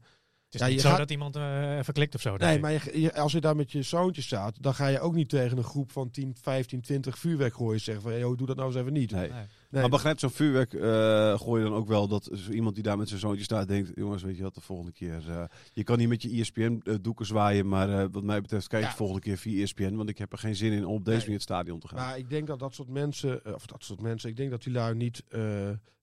Het 0.53 0.61
is 0.61 0.67
Ja, 0.67 0.73
niet 0.73 0.83
je 0.83 0.89
zo 0.89 0.89
gaat- 0.89 0.99
dat 0.99 1.11
iemand 1.11 1.37
eh 1.37 1.77
even 1.79 1.93
klikt 1.95 2.15
of 2.15 2.21
zo. 2.21 2.37
Nee, 2.37 2.59
maar 2.61 2.73
je, 2.73 3.01
je- 3.01 3.15
als 3.15 3.33
je 3.33 3.41
daar 3.41 3.57
met 3.57 3.73
je 3.73 3.83
zoontje 3.83 4.23
staat, 4.23 4.57
dan 4.61 4.75
ga 4.75 4.87
je 4.87 5.01
ook 5.01 5.15
niet 5.15 5.29
tegen 5.29 5.59
een 5.59 5.65
groep 5.65 5.93
van 5.93 6.11
10, 6.11 6.37
15, 6.43 6.81
20 6.81 7.19
vuurwerkgooiers 7.19 7.85
zeggen 7.85 8.03
van, 8.05 8.19
yo, 8.19 8.35
doe 8.35 8.47
dat 8.47 8.57
nou 8.57 8.69
eens 8.69 8.79
even 8.81 8.93
niet. 8.93 9.11
Nee. 9.11 9.31
Nee. 9.31 9.43
Nee, 9.73 9.81
Maar 9.81 9.91
begrijpt 9.91 10.21
zo'n 10.21 10.31
vuurwerk, 10.31 10.73
eh 10.75 11.39
gooi 11.41 11.63
je 11.63 11.69
dan 11.69 11.79
ook 11.79 11.87
wel 11.89 12.09
dat 12.09 12.29
zo 12.35 12.51
iemand 12.51 12.75
die 12.75 12.85
daar 12.85 12.99
met 12.99 13.09
zijn 13.09 13.21
zoontje 13.21 13.45
staat 13.45 13.69
denkt, 13.69 13.91
jongens, 13.95 14.23
weet 14.23 14.37
je 14.37 14.43
wat, 14.43 14.55
de 14.55 14.61
volgende 14.61 14.93
keer, 14.93 15.31
eh, 15.31 15.45
je 15.73 15.85
kan 15.85 15.99
niet 15.99 16.09
met 16.09 16.23
je 16.23 16.29
ESPN-doeken 16.41 17.27
zwaaien, 17.27 17.69
maar 17.69 17.89
eh, 18.01 18.07
wat 18.11 18.23
mij 18.23 18.41
betreft 18.41 18.67
kijk 18.69 18.83
je 18.85 18.89
de 18.91 18.97
volgende 18.97 19.21
keer 19.23 19.37
via 19.37 19.63
ESPN, 19.63 19.95
want 19.95 20.09
ik 20.09 20.19
heb 20.19 20.33
er 20.33 20.39
geen 20.39 20.57
zin 20.57 20.73
in 20.73 20.87
om 20.87 20.95
op 20.95 21.05
deze 21.05 21.11
Nee. 21.11 21.19
manier 21.19 21.35
het 21.35 21.43
stadion 21.43 21.79
te 21.81 21.89
gaan. 21.89 21.99
maar 21.99 22.19
ik 22.19 22.31
denk 22.31 22.47
dat 22.47 22.59
dat 22.59 22.75
soort 22.75 22.89
mensen, 22.89 23.45
eh, 23.45 23.53
of 23.55 23.67
dat 23.67 23.85
soort 23.85 24.01
mensen, 24.01 24.31
ik 24.31 24.37
denk 24.37 24.51
dat 24.51 24.63
die 24.63 24.73
lui 24.73 24.95
niet 24.95 25.23
eh, 25.29 25.41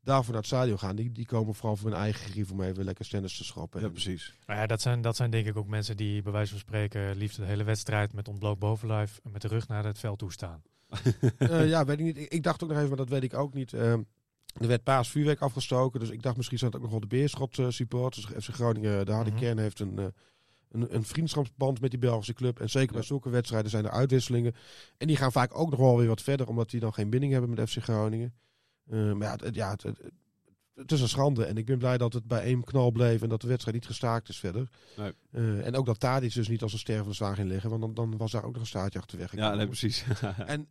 daarvoor 0.04 0.28
naar 0.34 0.42
het 0.42 0.52
stadion 0.52 0.80
gaan. 0.80 0.96
Die, 0.96 1.12
die 1.12 1.26
komen 1.26 1.54
vooral 1.54 1.76
voor 1.76 1.90
hun 1.90 2.00
eigen 2.00 2.30
grief 2.32 2.52
om 2.52 2.62
even 2.62 2.84
lekker 2.84 3.06
stennis 3.06 3.38
te 3.38 3.44
schrappen. 3.44 3.82
ja, 3.82 3.90
precies. 3.90 4.36
Maar 4.46 4.56
ja, 4.58 4.66
dat 4.68 4.82
zijn, 4.82 5.02
dat 5.02 5.16
zijn 5.16 5.30
denk 5.30 5.48
ik 5.48 5.58
ook 5.58 5.68
mensen 5.68 5.98
die 5.98 6.22
bij 6.22 6.32
wijze 6.32 6.52
van 6.52 6.60
spreken 6.60 7.16
liefst 7.18 7.38
de 7.38 7.46
hele 7.46 7.64
wedstrijd 7.64 8.14
met 8.14 8.28
ontbloot 8.28 8.60
bovenlijf 8.60 9.20
en 9.24 9.32
met 9.32 9.42
de 9.42 9.48
rug 9.48 9.68
naar 9.68 9.86
het 9.86 10.00
veld 10.00 10.20
toe 10.20 10.32
staan. 10.32 10.62
Eh, 11.38 11.69
ja, 11.69 11.86
weet 11.86 11.99
ik 11.99 12.06
niet. 12.06 12.17
Ik, 12.17 12.32
ik 12.32 12.43
dacht 12.43 12.63
ook 12.63 12.69
nog 12.69 12.78
even, 12.78 12.89
maar 12.89 12.97
dat 12.97 13.10
weet 13.10 13.23
ik 13.23 13.34
ook 13.34 13.54
niet. 13.54 13.73
Eh, 13.73 13.91
er 13.91 14.67
werd 14.67 14.84
paas 14.84 15.10
vuurwerk 15.10 15.39
afgestoken, 15.41 15.99
dus 15.99 16.10
ik 16.10 16.21
dacht 16.21 16.36
misschien 16.38 16.58
zijn 16.58 16.71
het 16.71 16.80
ook 16.80 16.86
nog 16.86 16.99
wel 16.99 17.10
de 17.10 17.15
Beerschot 17.15 17.60
eh, 17.60 17.65
supporters. 17.69 18.25
FC 18.25 18.49
Groningen, 18.54 19.06
de 19.06 19.12
harde 19.12 19.30
Mhm. 19.30 19.39
kern, 19.39 19.58
heeft 19.58 19.80
een, 19.80 19.99
eh, 19.99 20.06
een, 20.69 20.95
een 20.95 21.04
vriendschapsband 21.04 21.82
met 21.82 21.89
die 21.89 21.99
Belgische 21.99 22.34
club. 22.34 22.60
En 22.60 22.69
zeker 22.69 22.93
bij 22.93 23.04
zulke 23.04 23.30
wedstrijden 23.30 23.69
zijn 23.71 23.86
er 23.86 23.91
uitwisselingen. 23.91 24.56
En 24.97 25.08
die 25.08 25.15
gaan 25.15 25.32
vaak 25.32 25.58
ook 25.60 25.69
nog 25.69 25.80
wel 25.80 25.97
weer 25.97 26.08
wat 26.08 26.21
verder, 26.21 26.47
omdat 26.47 26.69
die 26.69 26.80
dan 26.80 26.93
geen 26.93 27.10
binding 27.10 27.32
hebben 27.32 27.49
met 27.49 27.69
FC 27.69 27.78
Groningen. 27.84 28.34
Eh, 28.89 29.13
maar 29.13 29.28
ja, 29.28 29.45
het, 29.45 29.56
ja 29.56 29.75
het, 30.75 30.91
is 30.91 31.02
een 31.02 31.10
schande. 31.10 31.45
En 31.45 31.58
ik 31.58 31.65
ben 31.65 31.78
blij 31.78 31.97
dat 31.97 32.13
het 32.13 32.28
bij 32.28 32.41
één 32.43 32.63
knal 32.63 32.91
bleef 32.91 33.21
en 33.21 33.30
dat 33.30 33.41
de 33.41 33.47
wedstrijd 33.47 33.75
niet 33.75 33.86
gestaakt 33.86 34.30
is 34.30 34.39
verder. 34.39 34.69
Nee. 34.97 35.13
Eh, 35.32 35.65
en 35.65 35.75
ook 35.75 35.86
dat 35.86 35.99
Tadic 35.99 36.34
dus 36.34 36.47
niet 36.47 36.62
als 36.62 36.73
een 36.73 36.80
stervende 36.80 37.13
zwaan 37.13 37.36
ging 37.36 37.47
liggen, 37.49 37.69
want 37.69 37.82
dan, 37.82 37.93
dan 37.93 38.17
was 38.17 38.32
daar 38.32 38.43
ook 38.43 38.52
nog 38.52 38.62
een 38.62 38.67
staartje 38.67 38.99
achterweg. 38.99 39.36
Ja, 39.36 39.56
nee, 39.56 39.65
precies. 39.65 40.06
En 40.45 40.67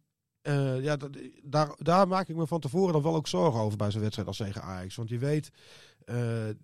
eh, 0.49 0.83
ja, 0.83 0.97
daar, 1.43 1.75
daar 1.79 2.09
maak 2.09 2.29
ik 2.29 2.37
me 2.37 2.47
van 2.47 2.61
tevoren 2.61 2.93
dan 2.93 3.03
wel 3.03 3.15
ook 3.15 3.29
zorgen 3.29 3.61
over 3.61 3.79
bij 3.79 3.91
zo'n 3.91 4.01
wedstrijd 4.01 4.29
als 4.29 4.37
tegen 4.37 4.63
Ajax. 4.63 4.97
Want 4.97 5.09
je 5.09 5.19
weet, 5.19 5.51
eh, 6.05 6.15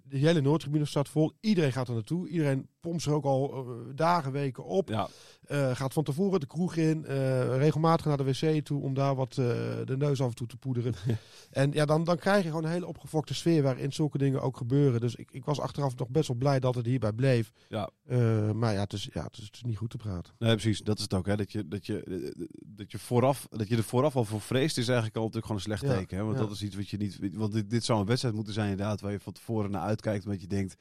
de 0.03 0.16
hele 0.18 0.40
Noordtribune 0.40 0.85
staat 0.85 1.09
vol. 1.09 1.33
Iedereen 1.40 1.73
gaat 1.73 1.88
er 1.88 1.94
naartoe. 1.94 2.29
Iedereen 2.29 2.68
pompt 2.88 3.03
zich 3.03 3.12
ook 3.12 3.25
al 3.25 3.53
eh, 3.55 3.94
dagen, 3.94 4.33
weken 4.33 4.64
op. 4.64 4.88
ja, 4.88 5.09
Eh, 5.44 5.75
gaat 5.77 5.92
van 5.92 6.05
tevoren 6.05 6.40
de 6.40 6.47
kroeg 6.47 6.77
in. 6.77 7.05
eh, 7.07 7.57
regelmatig 7.57 8.07
naar 8.07 8.16
de 8.16 8.25
wc 8.25 8.64
toe 8.64 8.83
om 8.83 8.94
daar 8.94 9.14
wat 9.14 9.35
de 9.35 9.94
neus 9.99 10.20
af 10.20 10.29
en 10.29 10.35
toe 10.35 10.47
te 10.47 10.57
poederen. 10.57 10.94
en 11.51 11.73
ja, 11.73 11.85
dan, 11.85 12.05
dan 12.05 12.16
krijg 12.16 12.42
je 12.42 12.49
gewoon 12.49 12.64
een 12.64 12.70
hele 12.70 12.87
opgefokte 12.87 13.35
sfeer 13.35 13.62
waarin 13.62 13.92
zulke 13.92 14.18
dingen 14.18 14.40
ook 14.42 14.57
gebeuren. 14.57 15.01
Dus 15.01 15.14
ik, 15.14 15.31
ik 15.31 15.44
was 15.44 15.61
achteraf 15.61 15.97
nog 15.97 16.09
best 16.09 16.29
wel 16.29 16.37
blij 16.37 16.61
dat 16.61 16.75
het 16.75 16.87
hierbij 16.87 17.12
bleef. 17.12 17.53
ja. 17.68 17.88
Maar 18.55 18.73
ja 18.73 18.81
het, 18.81 18.92
is, 18.92 19.09
ja, 19.12 19.25
het 19.25 19.37
is, 19.38 19.44
het 19.44 19.55
is 19.55 19.62
niet 19.62 19.77
goed 19.77 19.90
te 19.90 19.97
praten. 19.97 20.33
Nee, 20.38 20.53
precies. 20.53 20.81
Dat 20.81 20.97
is 20.97 21.03
het 21.03 21.14
ook. 21.14 21.27
Hè. 21.27 21.37
Dat, 21.37 21.53
je, 21.53 21.68
dat, 21.68 21.87
je, 21.87 22.33
dat, 22.66 22.90
je 22.92 22.99
vooraf, 22.99 23.47
dat 23.51 23.68
je 23.68 23.77
er 23.77 23.83
vooraf 23.83 24.16
al 24.16 24.25
voor 24.25 24.40
vreest, 24.40 24.79
is 24.79 24.87
eigenlijk 24.88 25.16
al 25.16 25.23
natuurlijk 25.23 25.47
gewoon 25.53 25.61
een 25.61 25.79
slecht 25.79 25.92
Ja, 25.92 25.99
teken. 25.99 26.16
Hè. 26.16 26.25
Want 26.25 26.37
ja. 26.38 26.42
dat 26.44 26.53
is 26.53 26.62
iets 26.62 26.77
wat 26.77 26.88
je 26.88 26.97
niet. 26.97 27.18
Want 27.35 27.53
dit, 27.53 27.70
dit 27.70 27.85
zou 27.85 28.01
een 28.01 28.07
wedstrijd 28.07 28.35
moeten 28.35 28.55
zijn, 28.55 28.70
inderdaad, 28.70 29.01
waar 29.01 29.12
je 29.12 29.20
van 29.20 29.33
tevoren 29.33 29.70
naar 29.70 29.83
uitkijkt. 29.83 30.25
Omdat 30.25 30.40
je 30.40 30.47
denkt. 30.47 30.77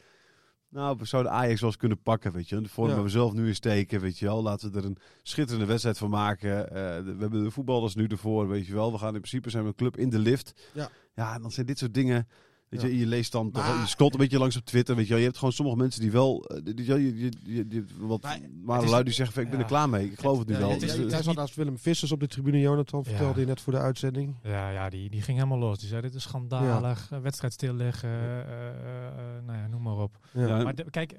Nou, 0.73 0.97
we 0.97 1.05
zouden 1.05 1.31
Ajax 1.31 1.59
wel 1.59 1.69
eens 1.69 1.79
kunnen 1.79 2.01
pakken, 2.01 2.31
weet 2.31 2.49
je. 2.49 2.61
De 2.61 2.69
vorm 2.69 2.87
Ja. 2.89 2.93
waar 2.95 3.03
we 3.03 3.09
zelf 3.09 3.33
nu 3.33 3.47
in 3.47 3.55
steken, 3.55 3.99
weet 4.01 4.19
je 4.19 4.25
wel. 4.25 4.41
Laten 4.43 4.71
we 4.71 4.77
er 4.77 4.85
een 4.85 4.97
schitterende 5.23 5.65
wedstrijd 5.67 5.97
van 5.97 6.09
maken. 6.09 6.69
Eh, 6.69 6.75
we 6.75 7.15
hebben 7.19 7.43
de 7.43 7.51
voetballers 7.51 7.95
nu 7.95 8.05
ervoor, 8.07 8.47
weet 8.47 8.67
je 8.67 8.73
wel. 8.73 8.91
We 8.91 8.97
gaan 8.97 9.13
in 9.13 9.19
principe 9.19 9.49
zijn 9.49 9.63
we 9.63 9.69
een 9.69 9.75
club 9.75 9.97
in 9.97 10.09
de 10.09 10.19
lift. 10.19 10.69
Ja. 10.73 10.89
Ja, 11.15 11.33
en 11.35 11.41
dan 11.41 11.51
zijn 11.51 11.65
dit 11.65 11.77
soort 11.77 11.93
dingen... 11.93 12.27
Weet 12.73 12.81
Ja. 12.81 12.87
je, 12.87 12.97
je 12.99 13.05
leest 13.05 13.31
dan 13.31 13.51
toch, 13.51 13.81
je 13.81 13.87
scrolt 13.87 14.13
een 14.13 14.19
beetje 14.19 14.37
langs 14.37 14.57
op 14.57 14.65
Twitter, 14.65 14.95
weet 14.95 15.03
je 15.05 15.09
wel. 15.09 15.19
Je 15.19 15.25
hebt 15.25 15.37
gewoon 15.37 15.53
sommige 15.53 15.77
mensen 15.77 16.01
die 16.01 16.11
wel, 16.11 16.43
eh, 16.45 16.63
die, 16.63 16.73
die, 16.73 16.85
je, 16.85 17.17
je, 17.19 17.31
je, 17.43 17.65
je- 17.69 17.85
wat, 17.97 18.21
Maar 18.63 18.83
is- 18.83 18.89
lui 18.89 19.03
die 19.03 19.13
zeggen, 19.13 19.35
van, 19.35 19.43
ik 19.43 19.49
ben 19.49 19.57
ja. 19.57 19.63
er 19.63 19.69
klaar 19.69 19.89
mee. 19.89 20.11
Ik 20.11 20.19
geloof 20.19 20.37
het 20.39 20.47
nu 20.47 20.57
wel. 20.57 20.69
het 20.69 20.81
is- 20.81 20.95
jij- 20.95 21.23
zat 21.23 21.35
naast 21.35 21.55
Willem 21.55 21.77
Vissers 21.77 22.11
op 22.11 22.19
de 22.19 22.27
tribune, 22.27 22.59
Jonathan, 22.59 23.03
vertelde 23.05 23.39
je 23.39 23.45
net 23.45 23.61
voor 23.61 23.73
de 23.73 23.79
uitzending. 23.79 24.35
Ja, 24.43 24.69
ja 24.69 24.89
die, 24.89 25.09
die 25.09 25.21
ging 25.21 25.37
helemaal 25.37 25.59
los. 25.59 25.79
Die 25.79 25.87
zei, 25.87 26.01
dit 26.01 26.15
is 26.15 26.23
schandalig. 26.23 27.07
eh, 27.11 27.19
Wedstrijd 27.19 27.53
stilleggen. 27.53 28.09
eh, 28.09 28.39
eh, 28.39 29.07
eh, 29.07 29.43
nou 29.45 29.57
ja, 29.59 29.67
noem 29.67 29.81
maar 29.81 29.97
op. 29.97 30.17
Ja. 30.33 30.47
Ja. 30.47 30.63
Maar 30.63 30.75
de- 30.75 30.89
kijk, 30.89 31.13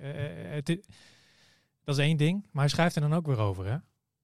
het 0.49 0.67
dat 1.85 1.99
is 1.99 2.05
één 2.05 2.17
ding. 2.17 2.47
Maar 2.53 2.63
hij 2.63 2.73
schrijft 2.73 2.95
er 2.97 3.01
dan 3.03 3.15
ook 3.15 3.27
weer 3.27 3.39
over, 3.39 3.67
hè? 3.67 3.77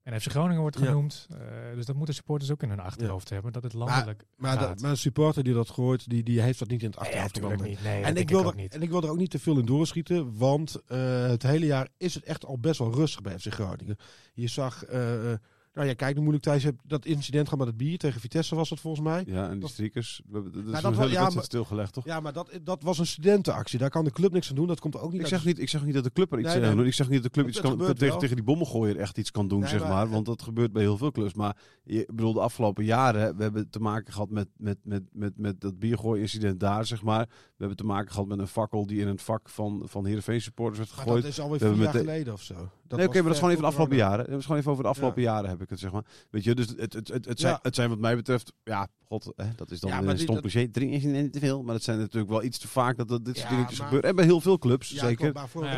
En 0.02 0.20
FC 0.20 0.30
Groningen 0.30 0.60
wordt 0.60 0.78
Ja. 0.78 0.84
genoemd. 0.86 1.26
eh, 1.30 1.38
dus 1.74 1.86
dat 1.86 1.96
moeten 1.96 2.14
supporters 2.14 2.50
ook 2.50 2.62
in 2.62 2.68
hun 2.68 2.80
achterhoofd 2.80 3.28
hebben. 3.30 3.52
Dat 3.52 3.62
het 3.62 3.72
landelijk 3.72 4.24
Maar, 4.36 4.58
dat, 4.58 4.80
maar 4.80 4.90
een 4.90 4.96
supporter 4.96 5.42
die 5.44 5.54
dat 5.54 5.70
gooit, 5.70 6.08
die, 6.08 6.22
die 6.22 6.40
heeft 6.40 6.58
dat 6.58 6.68
niet 6.68 6.82
in 6.82 6.90
het 6.90 6.96
Nee, 7.00 7.04
achterhoofd. 7.06 7.36
genomen. 7.38 7.62
niet. 7.68 7.82
Nee, 7.82 8.02
en, 8.02 8.16
ik 8.16 8.28
wil 8.28 8.46
er, 8.48 8.54
niet. 8.54 8.74
en 8.74 8.82
ik 8.82 8.90
wil 8.90 9.02
er 9.02 9.10
ook 9.10 9.16
niet 9.18 9.30
te 9.30 9.38
veel 9.38 9.58
in 9.58 9.64
doorschieten, 9.66 10.36
want 10.38 10.82
eh, 10.86 11.26
het 11.26 11.42
hele 11.42 11.66
jaar 11.66 11.88
is 11.96 12.14
het 12.14 12.24
echt 12.24 12.44
al 12.44 12.58
best 12.58 12.78
wel 12.78 12.94
rustig 12.94 13.20
bij 13.22 13.38
FC 13.38 13.52
Groningen. 13.52 13.96
Je 14.34 14.48
zag, 14.48 14.84
eh, 14.84 15.32
nou 15.80 15.92
ja, 15.92 15.98
kijk, 15.98 16.12
hoe 16.12 16.22
moeilijk 16.22 16.44
thuis 16.44 16.62
hebt 16.62 16.80
dat 16.86 17.04
incident 17.04 17.44
gehad 17.44 17.58
met 17.58 17.68
het 17.68 17.76
bier 17.76 17.98
tegen 17.98 18.20
Vitesse 18.20 18.54
was 18.54 18.70
het 18.70 18.80
volgens 18.80 19.04
mij. 19.04 19.24
ja, 19.26 19.44
en 19.44 19.50
die 19.50 19.60
dat- 19.60 19.76
hebben- 19.76 20.52
dat 20.52 20.74
is 20.74 20.80
dat 20.96 21.10
ja, 21.10 21.30
maar- 21.30 21.42
stilgelegd, 21.44 21.92
toch? 21.92 22.04
Ja, 22.04 22.20
maar 22.20 22.32
dat, 22.32 22.58
dat 22.62 22.82
was 22.82 22.98
een 22.98 23.06
studentenactie. 23.06 23.78
Daar 23.78 23.90
kan 23.90 24.04
de 24.04 24.10
club 24.10 24.32
niks 24.32 24.48
aan 24.48 24.54
doen. 24.54 24.66
Dat 24.66 24.80
komt 24.80 24.96
ook 24.96 25.12
niet 25.12 25.20
Ik 25.20 25.26
zeg, 25.26 25.44
niet, 25.44 25.58
ik 25.58 25.68
zeg 25.68 25.84
niet 25.84 25.94
dat 25.94 26.04
de 26.04 26.12
club 26.12 26.32
er 26.32 26.38
iets 26.38 26.48
Nee, 26.48 26.56
aan 26.56 26.62
nee. 26.62 26.76
doet. 26.76 26.86
Ik 26.86 26.94
zeg 26.94 27.08
niet 27.08 27.22
dat 27.22 27.32
de 27.32 27.40
club 27.40 27.48
iets 27.48 27.60
kan, 27.60 27.94
tegen, 27.94 28.18
tegen 28.18 28.36
die 28.36 28.44
bommengooier 28.44 28.96
echt 28.96 29.18
iets 29.18 29.30
kan 29.30 29.48
doen, 29.48 29.60
Nee, 29.60 29.68
zeg 29.68 29.80
maar 29.88 30.08
Want 30.08 30.26
dat 30.26 30.42
gebeurt 30.42 30.72
bij 30.72 30.82
heel 30.82 30.96
veel 30.96 31.10
clubs. 31.10 31.34
Maar 31.34 31.56
je, 31.84 32.08
bedoel, 32.14 32.32
de 32.32 32.40
afgelopen 32.40 32.84
jaren, 32.84 33.36
we 33.36 33.42
hebben 33.42 33.70
te 33.70 33.80
maken 33.80 34.12
gehad 34.12 34.30
met, 34.30 34.48
met, 34.56 34.78
met, 34.82 35.02
met, 35.12 35.38
met 35.38 35.60
dat 35.60 35.78
biergooi-incident 35.78 36.60
daar, 36.60 36.86
zeg 36.86 37.02
maar. 37.02 37.26
We 37.28 37.56
hebben 37.56 37.76
te 37.76 37.84
maken 37.84 38.12
gehad 38.12 38.28
met 38.28 38.38
een 38.38 38.46
fakkel 38.46 38.86
die 38.86 39.00
in 39.00 39.08
het 39.08 39.22
vak 39.22 39.48
van, 39.48 39.82
van 39.84 40.06
Heerenveen 40.06 40.40
supporters 40.40 40.78
werd 40.78 40.90
Maar 40.90 40.98
gegooid. 41.04 41.22
dat 41.22 41.30
is 41.32 41.40
alweer 41.40 41.58
We 41.58 41.66
vier 41.66 41.76
jaar 41.76 41.92
met 41.92 42.02
geleden 42.02 42.32
of 42.32 42.42
zo. 42.42 42.70
Dat 42.90 42.98
nee, 42.98 43.08
oké, 43.08 43.16
maar 43.18 43.26
dat 43.26 43.32
is 43.32 43.38
gewoon 43.38 43.50
even 43.50 43.62
de 43.62 43.68
afgelopen 43.70 43.96
jaren. 43.96 44.30
Dat 44.30 44.38
is 44.38 44.44
gewoon 44.44 44.60
even 44.60 44.70
over 44.70 44.82
de 44.82 44.88
afgelopen 44.90 45.22
jaren 45.22 45.50
heb 45.50 45.62
ik 45.62 45.70
het, 45.70 45.78
zeg 45.78 45.92
maar. 45.92 46.04
Weet 46.30 46.44
je, 46.44 46.54
dus 46.54 46.68
het, 46.68 46.92
het, 46.92 47.08
het, 47.08 47.24
het, 47.24 47.40
zijn, 47.40 47.52
Ja. 47.52 47.58
het 47.62 47.74
zijn 47.74 47.88
wat 47.88 47.98
mij 47.98 48.16
betreft, 48.16 48.52
ja, 48.64 48.88
god, 49.04 49.32
hè, 49.36 49.44
dat 49.56 49.70
is 49.70 49.80
dan 49.80 49.90
Ja, 49.90 50.02
een 50.02 50.18
stom 50.18 50.34
dat- 50.34 50.42
cliché. 50.42 50.68
Drie 50.68 50.90
incidenten 50.90 51.30
te 51.30 51.38
veel, 51.38 51.62
maar 51.62 51.74
het 51.74 51.82
zijn 51.84 51.98
natuurlijk 51.98 52.30
wel 52.30 52.42
iets 52.42 52.58
te 52.58 52.68
vaak 52.68 52.96
dat, 52.96 53.08
dat 53.08 53.24
dit 53.24 53.36
soort 53.36 53.48
dingetjes 53.48 53.78
maar- 53.78 53.86
gebeuren. 53.86 54.10
En 54.10 54.16
bij 54.16 54.24
heel 54.24 54.40
veel 54.40 54.58
clubs, 54.58 54.90
Ja, 54.90 55.00
zeker. 55.06 55.32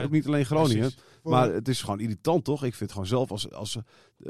Ook 0.04 0.10
niet 0.10 0.26
alleen 0.26 0.44
Groningen. 0.46 0.78
Precies. 0.90 1.00
Maar 1.22 1.52
het 1.52 1.68
is 1.68 1.82
gewoon 1.82 2.00
irritant, 2.00 2.44
toch? 2.44 2.64
Ik 2.64 2.74
vind 2.74 2.80
het 2.80 2.92
gewoon 2.92 3.06
zelf 3.06 3.30
als, 3.30 3.50
als 3.52 3.76
eh, 3.76 3.82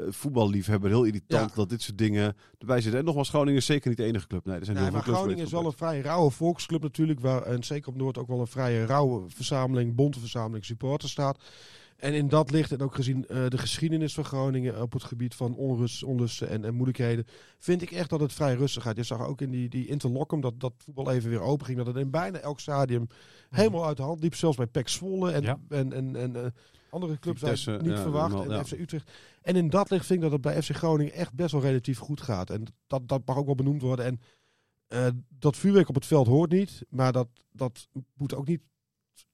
voetballiefhebber 0.09 0.89
heel 0.89 1.03
irritant 1.03 1.55
dat 1.55 1.69
dit 1.69 1.81
soort 1.81 1.97
dingen 1.97 2.35
erbij 2.57 2.81
zitten. 2.81 2.99
En 2.99 3.05
nogmaals, 3.05 3.29
Groningen 3.29 3.59
is 3.59 3.65
zeker 3.65 3.89
niet 3.89 3.97
de 3.97 4.03
enige 4.03 4.27
club. 4.27 4.45
Nee, 4.45 4.57
er 4.59 4.65
zijn 4.65 4.75
Nee, 4.77 4.85
heel 4.85 4.93
maar 4.93 5.03
veel 5.03 5.13
clubs 5.13 5.25
Groningen 5.27 5.45
is 5.51 5.61
wel 5.61 5.65
een 5.71 5.77
vrij 5.77 6.01
rauwe 6.01 6.31
volksclub 6.31 6.81
natuurlijk. 6.81 7.19
Waar, 7.19 7.41
en 7.41 7.63
zeker 7.63 7.89
op 7.89 7.95
Noord 7.97 8.17
ook 8.17 8.27
wel 8.27 8.39
een 8.39 8.47
vrij 8.47 8.83
rauwe 8.83 9.23
verzameling, 9.29 9.95
bonte 9.95 10.19
verzameling 10.19 10.65
supporters 10.65 11.11
staat. 11.11 11.43
En 12.03 12.13
in 12.13 12.27
dat 12.27 12.51
licht, 12.51 12.71
en 12.71 12.81
ook 12.81 12.95
gezien 12.95 13.27
eh, 13.27 13.47
de 13.47 13.57
geschiedenis 13.57 14.13
van 14.13 14.23
Groningen 14.23 14.81
op 14.81 14.93
het 14.93 15.03
gebied 15.03 15.35
van 15.35 15.55
onrust, 15.55 16.03
onlusten 16.03 16.49
en, 16.49 16.65
en 16.65 16.73
moeilijkheden, 16.73 17.25
vind 17.57 17.81
ik 17.81 17.91
echt 17.91 18.09
dat 18.09 18.19
het 18.19 18.33
vrij 18.33 18.55
rustig 18.55 18.83
gaat. 18.83 18.95
Je 18.95 19.03
zag 19.03 19.27
ook 19.27 19.41
in 19.41 19.51
die, 19.51 19.69
die 19.69 19.87
Interlockum 19.87 20.41
dat, 20.41 20.59
dat 20.59 20.73
voetbal 20.77 21.11
even 21.11 21.29
weer 21.29 21.41
open 21.41 21.65
ging. 21.65 21.77
Dat 21.77 21.87
het 21.87 21.95
in 21.95 22.09
bijna 22.09 22.37
elk 22.37 22.59
stadium 22.59 23.07
helemaal 23.49 23.85
uit 23.85 23.97
de 23.97 24.03
hand 24.03 24.21
liep. 24.23 24.35
Zelfs 24.35 24.57
bij 24.57 24.67
PEC 24.67 24.87
Zwolle 24.87 25.31
en, 25.31 25.41
Ja. 25.41 25.59
en, 25.69 25.93
en, 25.93 26.15
en 26.15 26.35
eh, 26.35 26.51
andere 26.89 27.19
clubs 27.19 27.39
Vitesse, 27.39 27.71
niet 27.81 27.91
ja, 27.91 28.01
verwacht. 28.01 28.47
en. 28.47 28.65
FC 28.65 28.71
Utrecht. 28.71 29.11
En 29.41 29.55
in 29.55 29.69
dat 29.69 29.89
licht 29.89 30.05
vind 30.05 30.23
ik 30.23 30.29
dat 30.29 30.33
het 30.33 30.41
bij 30.41 30.61
FC 30.61 30.75
Groningen 30.75 31.13
echt 31.13 31.33
best 31.33 31.51
wel 31.51 31.61
relatief 31.61 31.99
goed 31.99 32.21
gaat. 32.21 32.49
En 32.49 32.63
dat, 32.87 33.07
dat 33.07 33.21
mag 33.25 33.37
ook 33.37 33.45
wel 33.45 33.55
benoemd 33.55 33.81
worden. 33.81 34.05
En 34.05 34.19
eh, 34.87 35.07
dat 35.29 35.57
vuurwerk 35.57 35.89
op 35.89 35.95
het 35.95 36.05
veld 36.05 36.27
hoort 36.27 36.51
niet. 36.51 36.85
Maar 36.89 37.11
dat, 37.11 37.27
dat 37.51 37.87
moet 38.13 38.35
ook 38.35 38.47
niet, 38.47 38.61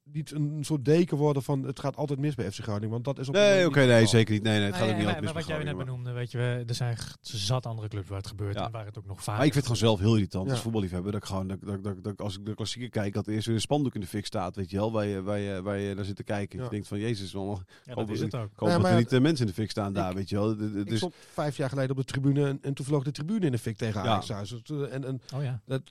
niet 0.03 0.31
een 0.31 0.57
soort 0.61 0.85
deken 0.85 1.17
worden 1.17 1.43
van 1.43 1.63
het 1.63 1.79
gaat 1.79 1.95
altijd 1.95 2.19
mis 2.19 2.35
bij 2.35 2.51
FC 2.51 2.59
Groningen. 2.59 2.89
Want 2.89 3.03
dat 3.03 3.19
is 3.19 3.27
op 3.27 3.33
Nee, 3.33 3.65
oké, 3.67 3.79
nee, 3.79 3.87
geval. 3.89 4.07
zeker 4.07 4.33
niet. 4.33 4.43
Nee, 4.43 4.57
nee, 4.57 4.65
het 4.65 4.75
gaat 4.75 4.83
Nee, 4.83 4.91
ook 4.91 4.97
niet 4.97 5.05
altijd 5.07 5.23
mis 5.25 5.33
maar 5.33 5.43
wat 5.43 5.51
jij 5.55 5.63
net 5.63 5.77
benoemde, 5.77 6.11
weet 6.11 6.31
je, 6.31 6.37
we, 6.37 6.63
er 6.67 6.75
zijn 6.75 6.97
zat 7.21 7.65
andere 7.65 7.87
clubs 7.87 8.07
waar 8.09 8.17
het 8.17 8.27
gebeurt 8.27 8.55
Ja. 8.55 8.65
en 8.65 8.71
waar 8.71 8.85
het 8.85 8.97
ook 8.97 9.05
nog 9.05 9.23
vaak 9.23 9.37
Maar 9.37 9.45
ik 9.45 9.53
vind 9.53 9.65
het 9.67 9.77
gewoon 9.77 9.89
zelf 9.97 9.99
heel 10.07 10.15
irritant 10.15 10.45
Ja. 10.45 10.51
als 10.51 10.61
voetballiefhebber. 10.61 11.11
Dat 11.11 11.21
ik 11.21 11.27
gewoon, 11.27 11.47
dat, 11.47 11.57
dat, 11.61 11.83
dat, 11.83 12.03
dat 12.03 12.21
als 12.21 12.37
ik 12.37 12.45
de 12.45 12.53
klassieker 12.55 12.89
kijk, 12.89 13.13
dat 13.13 13.27
er 13.27 13.33
eerst 13.33 13.45
weer 13.45 13.55
een 13.55 13.61
spandoek 13.61 13.95
in 13.95 14.01
de 14.01 14.07
fik 14.07 14.25
staat, 14.25 14.55
weet 14.55 14.69
je 14.69 14.77
wel, 14.77 14.91
waar 14.91 15.05
je, 15.05 15.21
waar 15.21 15.37
je, 15.39 15.61
waar 15.61 15.77
je 15.77 15.93
naar 15.93 16.05
zit 16.05 16.15
te 16.15 16.23
kijken. 16.23 16.57
Ja. 16.57 16.63
Je 16.63 16.69
denkt 16.69 16.87
van, 16.87 16.99
jezus, 16.99 17.33
ik 17.33 17.39
Ja, 17.83 17.95
dat 17.95 18.09
is 18.09 18.19
het 18.19 18.35
ook. 18.35 18.49
hoop 18.55 18.67
Ja, 18.67 18.73
dat 18.73 18.81
maar 18.81 18.91
er 18.91 18.97
niet 18.97 19.11
eh, 19.13 19.19
mensen 19.21 19.45
in 19.45 19.51
de 19.51 19.57
fik 19.61 19.69
staan 19.69 19.93
daar, 19.93 20.09
ik- 20.09 20.15
weet 20.15 20.29
je 20.29 20.35
wel. 20.35 20.51
Ik 20.51 20.89
is- 20.89 20.97
stond 20.97 21.13
vijf 21.33 21.57
jaar 21.57 21.69
geleden 21.69 21.91
op 21.91 21.97
de 21.97 22.03
tribune 22.03 22.47
en, 22.47 22.59
en 22.61 22.73
toen 22.73 22.85
vloog 22.85 23.03
de 23.03 23.11
tribune 23.11 23.45
in 23.45 23.51
de 23.51 23.57
fik 23.57 23.77
tegen 23.77 24.03
Ja. 24.03 24.21
Ajax. 24.21 24.49
Dus, 24.49 24.61
eh, 24.63 24.93
En, 24.93 25.03
en 25.05 25.21
Oh 25.35 25.43
ja. 25.43 25.61
dat, 25.65 25.81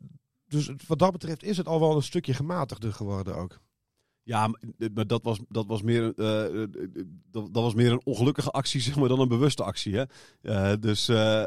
dus 0.49 0.71
wat 0.87 0.99
dat 0.99 1.13
betreft 1.13 1.43
is 1.43 1.57
het 1.57 1.67
al 1.67 1.81
wel 1.81 1.97
een 1.97 2.03
stukje 2.03 2.35
gematigder 2.35 2.93
geworden 2.93 3.37
ook. 3.37 3.59
Ja, 4.29 4.47
maar, 4.95 5.07
dat, 5.07 5.23
was, 5.23 5.39
dat, 5.49 5.67
was 5.67 5.83
meer, 5.83 6.15
eh, 6.17 6.65
dat, 7.31 7.55
dat 7.55 7.63
was 7.63 7.75
meer 7.75 7.93
een 7.93 8.01
ongelukkige 8.05 8.51
actie 8.51 8.81
zeg 8.89 8.97
maar, 8.97 9.09
dan 9.09 9.21
een 9.21 9.29
bewuste 9.29 9.63
actie. 9.63 9.97
Hè? 9.97 10.05
Eh, 10.43 10.73
dus 10.81 11.09
eh, 11.09 11.43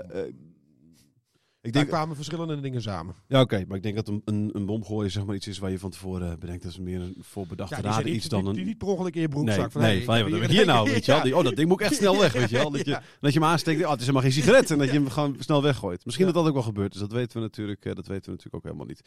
ik 1.62 1.74
Daar 1.74 1.84
denk, 1.84 1.88
kwamen 1.88 2.16
verschillende 2.16 2.60
dingen 2.60 2.82
samen. 2.82 3.16
ja, 3.28 3.42
oké, 3.42 3.66
maar 3.68 3.78
ik 3.78 3.84
denk 3.84 3.96
dat 3.96 4.08
een, 4.08 4.22
een, 4.26 4.50
een 4.54 4.66
bom 4.66 4.86
gooien 4.86 5.12
zeg 5.12 5.26
maar, 5.26 5.36
iets 5.36 5.48
is 5.48 5.58
waar 5.58 5.72
je 5.72 5.80
van 5.80 5.90
tevoren 5.90 6.40
bedenkt. 6.40 6.64
Dat 6.64 6.72
is 6.72 6.80
meer 6.80 7.02
een 7.02 7.16
voorbedachte 7.20 7.76
Ja, 7.76 7.82
raden 7.82 8.16
iets 8.16 8.28
dan 8.28 8.46
een. 8.46 8.54
die 8.54 8.66
niet 8.66 8.78
per 8.78 8.88
ongeluk 8.88 9.16
in 9.16 9.22
je 9.22 9.28
broekzak. 9.28 9.58
Nee, 9.58 9.70
van, 9.70 9.82
nee, 9.82 10.04
van, 10.04 10.44
ik 10.44 10.50
hier 10.50 10.66
nou? 10.66 10.90
Weet 10.90 11.06
je 11.06 11.12
wel? 11.16 11.28
Ja. 11.28 11.38
Oh, 11.38 11.44
dat 11.44 11.56
ding 11.56 11.68
moet 11.68 11.80
ik 11.80 11.86
echt 11.86 11.96
snel 11.96 12.20
weg, 12.20 12.34
weet 12.34 12.50
je 12.50 12.58
wel? 12.58 12.72
Dat 12.72 12.86
je, 12.86 12.92
Ja. 13.00 13.04
dat 13.20 13.34
je 13.34 13.40
hem 13.40 13.48
aansteekt, 13.48 13.84
oh, 13.84 13.90
het 13.90 14.00
is 14.00 14.06
helemaal 14.06 14.30
geen 14.30 14.42
sigaret. 14.42 14.72
En 14.72 14.78
dat 14.78 14.88
je 14.88 14.94
hem 14.94 15.10
gewoon 15.10 15.36
snel 15.40 15.62
weggooit. 15.62 16.06
Misschien 16.06 16.26
dat 16.26 16.36
dat 16.36 16.48
ook 16.48 16.54
wel 16.54 16.64
gebeurt, 16.64 16.92
dus 16.92 17.02
dat 17.02 17.12
weten 17.12 17.38
we 17.38 17.44
natuurlijk, 17.44 17.84
dat 17.84 18.08
weten 18.08 18.26
we 18.26 18.32
natuurlijk 18.32 18.56
ook 18.56 18.64
helemaal 18.64 18.86
niet. 18.86 19.02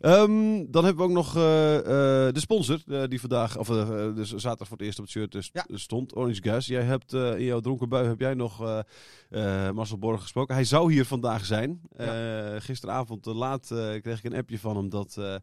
Ehm, 0.00 0.64
dan 0.70 0.84
hebben 0.84 0.96
we 0.96 1.10
ook 1.10 1.16
nog 1.16 1.36
eh, 1.36 1.76
eh, 1.78 2.34
de 2.34 2.40
sponsor, 2.40 2.78
eh, 2.86 3.02
die 3.08 3.20
vandaag, 3.20 3.58
of 3.58 3.66
dus 4.14 4.34
zaterdag 4.34 4.68
voor 4.68 4.76
het 4.76 4.86
eerst 4.86 4.98
op 4.98 5.04
het 5.04 5.12
shirt 5.12 5.36
st- 5.38 5.50
Ja. 5.52 5.64
stond, 5.68 6.16
Orange 6.16 6.42
Gas. 6.42 6.66
Jij 6.66 6.82
hebt 6.82 7.12
eh, 7.12 7.38
in 7.38 7.44
jouw 7.44 7.60
dronken 7.60 7.88
bui, 7.88 8.06
heb 8.08 8.20
jij 8.20 8.34
nog 8.34 8.62
eh, 8.64 8.78
eh, 9.66 9.72
Marcel 9.74 9.98
Borg 9.98 10.22
gesproken. 10.22 10.54
Hij 10.54 10.64
zou 10.64 10.92
hier 10.92 11.04
vandaag 11.04 11.44
zijn. 11.44 11.80
Eh, 11.96 12.08
gisteravond 12.58 13.26
laat 13.26 13.70
eh, 13.70 13.78
kreeg 14.02 14.18
ik 14.18 14.24
een 14.24 14.36
appje 14.36 14.58
van 14.58 14.76
hem 14.76 14.88
dat, 14.88 15.16
eh, 15.18 15.34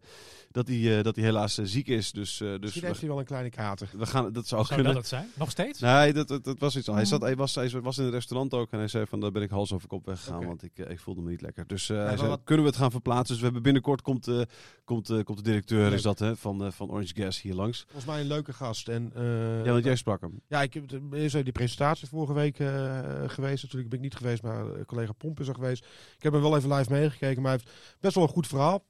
dat, 0.52 0.68
hij, 0.68 0.98
eh, 0.98 1.04
dat 1.04 1.16
hij 1.16 1.26
helaas 1.26 1.54
ziek 1.58 1.88
is. 1.88 2.12
Dus, 2.12 2.42
eh, 2.42 2.48
dus 2.48 2.60
Misschien 2.60 2.82
we, 2.82 2.88
heeft 2.88 3.00
hij 3.00 3.10
wel 3.10 3.20
een 3.20 3.26
kleine 3.26 3.50
kater. 3.50 3.90
we 3.98 4.06
gaan, 4.06 4.32
dat 4.34 4.48
zou, 4.48 4.66
Zou 4.66 4.74
kunnen. 4.76 4.86
dat 4.86 4.96
het 4.96 5.08
zijn? 5.08 5.28
Nog 5.36 5.50
steeds? 5.52 5.80
Nee, 5.80 6.14
dat, 6.14 6.28
dat, 6.28 6.44
dat 6.44 6.60
was 6.60 6.76
iets. 6.78 6.88
Hij, 6.88 7.06
zat, 7.06 7.22
hij, 7.22 7.36
was, 7.36 7.56
hij 7.56 7.70
was 7.82 7.98
in 7.98 8.04
het 8.06 8.14
restaurant 8.14 8.54
ook 8.54 8.72
en 8.72 8.78
hij 8.78 8.88
zei 8.88 9.06
van 9.06 9.20
daar 9.20 9.32
ben 9.32 9.42
ik 9.42 9.50
hals 9.50 9.74
over 9.74 9.88
kop 9.88 10.06
weggegaan, 10.06 10.46
want 10.46 10.64
ik, 10.64 10.78
ik 10.78 11.00
voelde 11.00 11.22
me 11.22 11.30
niet 11.30 11.42
lekker. 11.42 11.68
Dus 11.68 11.90
eh, 11.90 12.04
hij 12.06 12.18
zei, 12.18 12.30
wat- 12.30 12.42
kunnen 12.44 12.64
we 12.66 12.70
het 12.72 12.80
gaan 12.80 12.92
verplaatsen? 12.92 13.28
Dus 13.28 13.38
we 13.38 13.44
hebben 13.44 13.62
binnenkort 13.64 14.02
komt, 14.02 14.28
komt, 14.84 15.10
eh, 15.10 15.24
komt 15.24 15.38
de 15.38 15.44
directeur 15.44 15.84
Leuk. 15.84 15.94
is 15.94 16.02
dat, 16.02 16.20
hè, 16.20 16.36
van, 16.36 16.66
eh, 16.66 16.72
van 16.72 16.90
Orange 16.90 17.16
Gas 17.16 17.42
hier 17.42 17.54
langs. 17.54 17.82
Volgens 17.82 18.06
mij 18.06 18.22
een 18.22 18.28
leuke 18.28 18.54
gast. 18.54 18.88
En, 18.88 19.12
eh, 19.16 19.66
ja, 19.66 19.72
want 19.72 19.84
jij 19.84 19.96
sprak 19.96 20.22
hem. 20.22 20.42
Ja, 20.48 20.62
ik 20.62 20.74
heb 20.74 20.92
even 21.12 21.44
die 21.44 21.54
presentatie 21.54 22.08
vorige 22.08 22.34
week 22.34 22.56
geweest. 23.32 23.64
Natuurlijk 23.64 23.90
ben 23.90 24.00
ik 24.00 24.06
niet 24.06 24.16
geweest, 24.16 24.44
maar 24.44 24.86
collega 24.86 25.12
Pomp 25.12 25.40
is 25.40 25.48
er 25.48 25.56
geweest. 25.56 25.86
Ik 26.18 26.24
heb 26.24 26.34
hem 26.34 26.42
wel 26.42 26.58
even 26.58 26.74
live 26.74 26.92
meegekeken, 26.92 27.42
maar 27.42 27.52
hij 27.52 27.62
heeft 27.64 27.98
best 28.00 28.16
wel 28.16 28.24
een 28.24 28.30
goed 28.30 28.48
verhaal. 28.48 28.84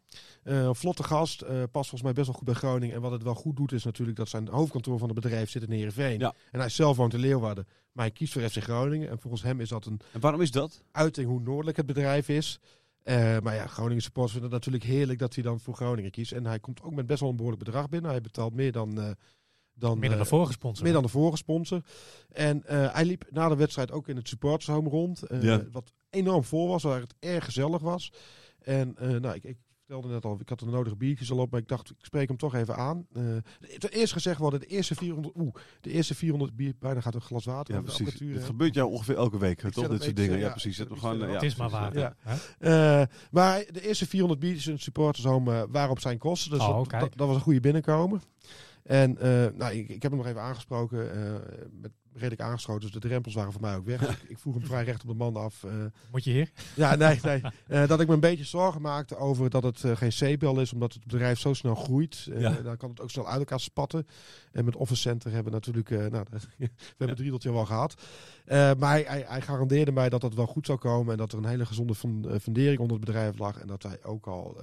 Een 0.44 0.76
vlotte 0.76 1.04
gast, 1.04 1.42
eh, 1.42 1.50
past 1.50 1.90
volgens 1.90 2.02
mij 2.02 2.14
best 2.14 2.26
wel 2.26 2.36
goed 2.36 2.46
bij 2.46 2.54
Groningen. 2.54 2.96
En 2.96 3.02
wat 3.02 3.12
het 3.12 3.24
wel 3.24 3.36
goed 3.36 3.56
doet 3.56 3.72
is 3.72 3.84
natuurlijk 3.84 4.18
dat 4.18 4.30
zijn 4.30 4.48
hoofdkantoor 4.48 5.00
van 5.00 5.10
het 5.10 5.20
bedrijf 5.22 5.50
zit 5.50 5.64
in 5.64 5.72
Heerenveen. 5.72 6.20
Ja. 6.20 6.34
En 6.52 6.60
hij 6.60 6.70
zelf 6.70 6.98
woont 6.98 7.14
in 7.14 7.20
Leeuwarden. 7.20 7.68
Maar 7.92 8.06
hij 8.06 8.14
kiest 8.14 8.34
voor 8.34 8.42
FC 8.42 8.58
Groningen. 8.58 9.10
En 9.10 9.20
volgens 9.20 9.44
hem 9.44 9.60
is 9.62 9.70
dat 9.70 9.86
een 9.86 10.00
En 10.12 10.20
waarom 10.20 10.42
is 10.42 10.52
dat? 10.52 10.84
uiting 10.92 11.28
hoe 11.28 11.42
noordelijk 11.42 11.78
het 11.78 11.86
bedrijf 11.86 12.30
is. 12.30 12.60
Eh, 13.08 13.38
maar 13.40 13.56
ja, 13.56 13.68
Groningen 13.68 14.04
supporters 14.04 14.34
vinden 14.38 14.52
het 14.52 14.60
natuurlijk 14.66 14.92
heerlijk 14.94 15.20
dat 15.20 15.34
hij 15.34 15.44
dan 15.44 15.60
voor 15.60 15.74
Groningen 15.74 16.12
kiest. 16.12 16.32
En 16.32 16.46
hij 16.46 16.60
komt 16.60 16.82
ook 16.82 16.94
met 16.94 17.06
best 17.06 17.20
wel 17.20 17.30
een 17.30 17.36
behoorlijk 17.36 17.64
bedrag 17.64 17.90
binnen. 17.90 18.12
Hij 18.12 18.22
betaalt 18.22 18.54
meer 18.54 18.72
dan... 18.72 19.02
eh, 19.02 19.10
dan 19.74 20.00
Meer 20.00 20.10
dan 20.10 20.18
de 20.18 20.24
eh, 20.24 20.30
vorige 20.30 20.52
sponsor. 20.52 20.84
meer 20.84 20.94
dan 20.94 21.04
de 21.04 21.10
vorige 21.10 21.38
sponsor. 21.38 21.82
En 22.30 22.64
eh, 22.66 22.94
hij 22.94 23.06
liep 23.06 23.26
na 23.30 23.50
de 23.50 23.56
wedstrijd 23.56 23.92
ook 23.92 24.08
in 24.08 24.16
het 24.16 24.28
supportershome 24.28 24.90
rond. 24.90 25.24
eh, 25.24 25.42
Ja. 25.44 25.64
Wat 25.72 25.94
enorm 26.10 26.44
vol 26.44 26.68
was, 26.68 26.84
waar 26.84 27.00
het 27.00 27.14
erg 27.20 27.46
gezellig 27.46 27.82
was. 27.82 28.12
En 28.60 28.96
eh, 28.98 29.10
nou, 29.10 29.36
ik, 29.36 29.44
ik 29.44 29.58
vertelde 29.88 30.14
net 30.14 30.26
al, 30.26 30.38
ik 30.40 30.50
had 30.50 30.60
de 30.60 30.66
nodige 30.66 30.96
biertjes 30.96 31.32
al 31.32 31.38
op, 31.38 31.52
maar 31.52 31.60
ik 31.60 31.68
dacht, 31.68 31.90
ik 31.90 31.96
spreek 32.06 32.28
hem 32.28 32.38
toch 32.38 32.56
even 32.56 32.76
aan. 32.76 33.08
Eh 33.14 33.24
ten 33.78 33.90
eerste 33.92 34.14
gezegd 34.14 34.40
worden, 34.40 34.60
de 34.60 34.66
eerste 34.66 34.96
400, 34.96 35.36
oeh, 35.38 35.54
de 35.82 35.92
eerste 35.92 36.16
400 36.16 36.56
bier, 36.56 36.74
bijna 36.80 37.02
gaat 37.02 37.16
een 37.16 37.22
glas 37.22 37.46
water 37.46 37.76
Ja, 37.76 37.82
precies. 37.82 38.20
Het 38.20 38.44
gebeurt 38.44 38.74
jou 38.74 38.92
ongeveer 38.92 39.16
elke 39.16 39.38
week, 39.38 39.64
Ik 39.64 39.74
toch? 39.74 39.88
Dit 39.88 40.04
soort 40.04 40.16
dingen. 40.16 40.38
Ja, 40.40 40.46
ja, 40.46 40.52
precies. 40.52 40.78
Het, 40.78 40.88
gewoon, 40.94 41.18
ja, 41.18 41.26
het 41.28 41.44
is 41.44 41.56
maar 41.56 41.70
precies, 41.70 41.86
water. 41.86 42.00
Ja. 42.00 42.16
hè? 42.60 43.02
Eh, 43.02 43.08
maar 43.32 43.66
de 43.72 43.88
eerste 43.88 44.08
400 44.08 44.40
biertjes 44.40 44.68
in 44.68 44.74
het 44.74 44.82
supportershome 44.82 45.54
eh, 45.56 45.64
waren 45.70 45.92
op 45.92 46.00
zijn 46.00 46.18
kosten. 46.18 46.52
Dus 46.52 46.60
Oh, 46.60 46.78
dat, 46.78 46.88
kijk. 46.88 47.02
dat, 47.02 47.18
dat 47.18 47.28
was 47.28 47.36
een 47.36 47.42
goede 47.42 47.60
binnenkomen. 47.60 48.22
En 48.84 49.18
eh, 49.18 49.30
nou, 49.54 49.74
ik, 49.74 49.90
ik 49.90 50.02
heb 50.02 50.12
hem 50.12 50.20
nog 50.20 50.30
even 50.30 50.42
aangesproken. 50.42 51.12
eh, 51.16 51.34
met 51.82 51.92
redelijk 52.18 52.42
aangeschoten. 52.42 52.82
Dus 52.82 52.92
de 52.92 53.08
drempels 53.08 53.34
waren 53.34 53.52
voor 53.52 53.62
mij 53.62 53.76
ook 53.76 53.86
weg. 53.86 54.22
ik, 54.30 54.38
vroeg 54.38 54.54
hem 54.54 54.66
vrij 54.66 54.84
recht 54.84 55.02
op 55.02 55.08
de 55.08 55.14
man 55.16 55.36
af. 55.36 55.64
eh, 55.64 55.72
Moet 56.12 56.24
je 56.24 56.32
hier? 56.32 56.52
ja, 56.76 56.96
nee, 56.96 57.20
nee. 57.24 57.42
Eh, 57.68 57.88
dat 57.88 58.00
ik 58.00 58.08
me 58.08 58.14
een 58.14 58.20
beetje 58.20 58.44
zorgen 58.44 58.82
maakte 58.82 59.18
over 59.18 59.50
dat 59.50 59.64
het 59.64 59.84
eh, 59.84 59.96
geen 59.96 60.36
C-bel 60.38 60.60
is. 60.62 60.74
Omdat 60.74 60.94
het 60.94 61.04
bedrijf 61.06 61.40
zo 61.40 61.54
snel 61.54 61.76
groeit. 61.76 62.30
Ja. 62.38 62.52
Dan 62.52 62.78
kan 62.78 62.90
het 62.90 63.02
ook 63.02 63.10
snel 63.10 63.28
uit 63.28 63.40
elkaar 63.40 63.60
spatten. 63.60 64.08
En 64.52 64.66
met 64.66 64.76
Office 64.76 65.02
Center 65.02 65.32
hebben 65.32 65.52
we 65.54 65.58
natuurlijk... 65.58 65.90
nou, 66.12 66.26
we 66.58 66.70
hebben 66.88 67.10
het 67.10 67.20
riedeltje 67.20 67.52
wel 67.52 67.66
gehad. 67.66 68.02
Eh, 68.46 68.72
maar 68.78 68.90
hij, 68.92 69.04
hij, 69.08 69.26
hij 69.28 69.42
garandeerde 69.42 69.92
mij 69.92 70.10
dat 70.10 70.22
het 70.22 70.34
wel 70.36 70.48
goed 70.48 70.66
zou 70.66 70.78
komen. 70.78 71.12
En 71.12 71.18
dat 71.18 71.32
er 71.32 71.38
een 71.38 71.46
hele 71.46 71.66
gezonde 71.66 71.96
fun- 71.96 72.40
fundering 72.42 72.80
onder 72.80 72.98
het 72.98 73.06
bedrijf 73.06 73.38
lag. 73.38 73.60
En 73.60 73.68
dat 73.68 73.84
hij 73.84 74.04
ook 74.04 74.28
al... 74.28 74.58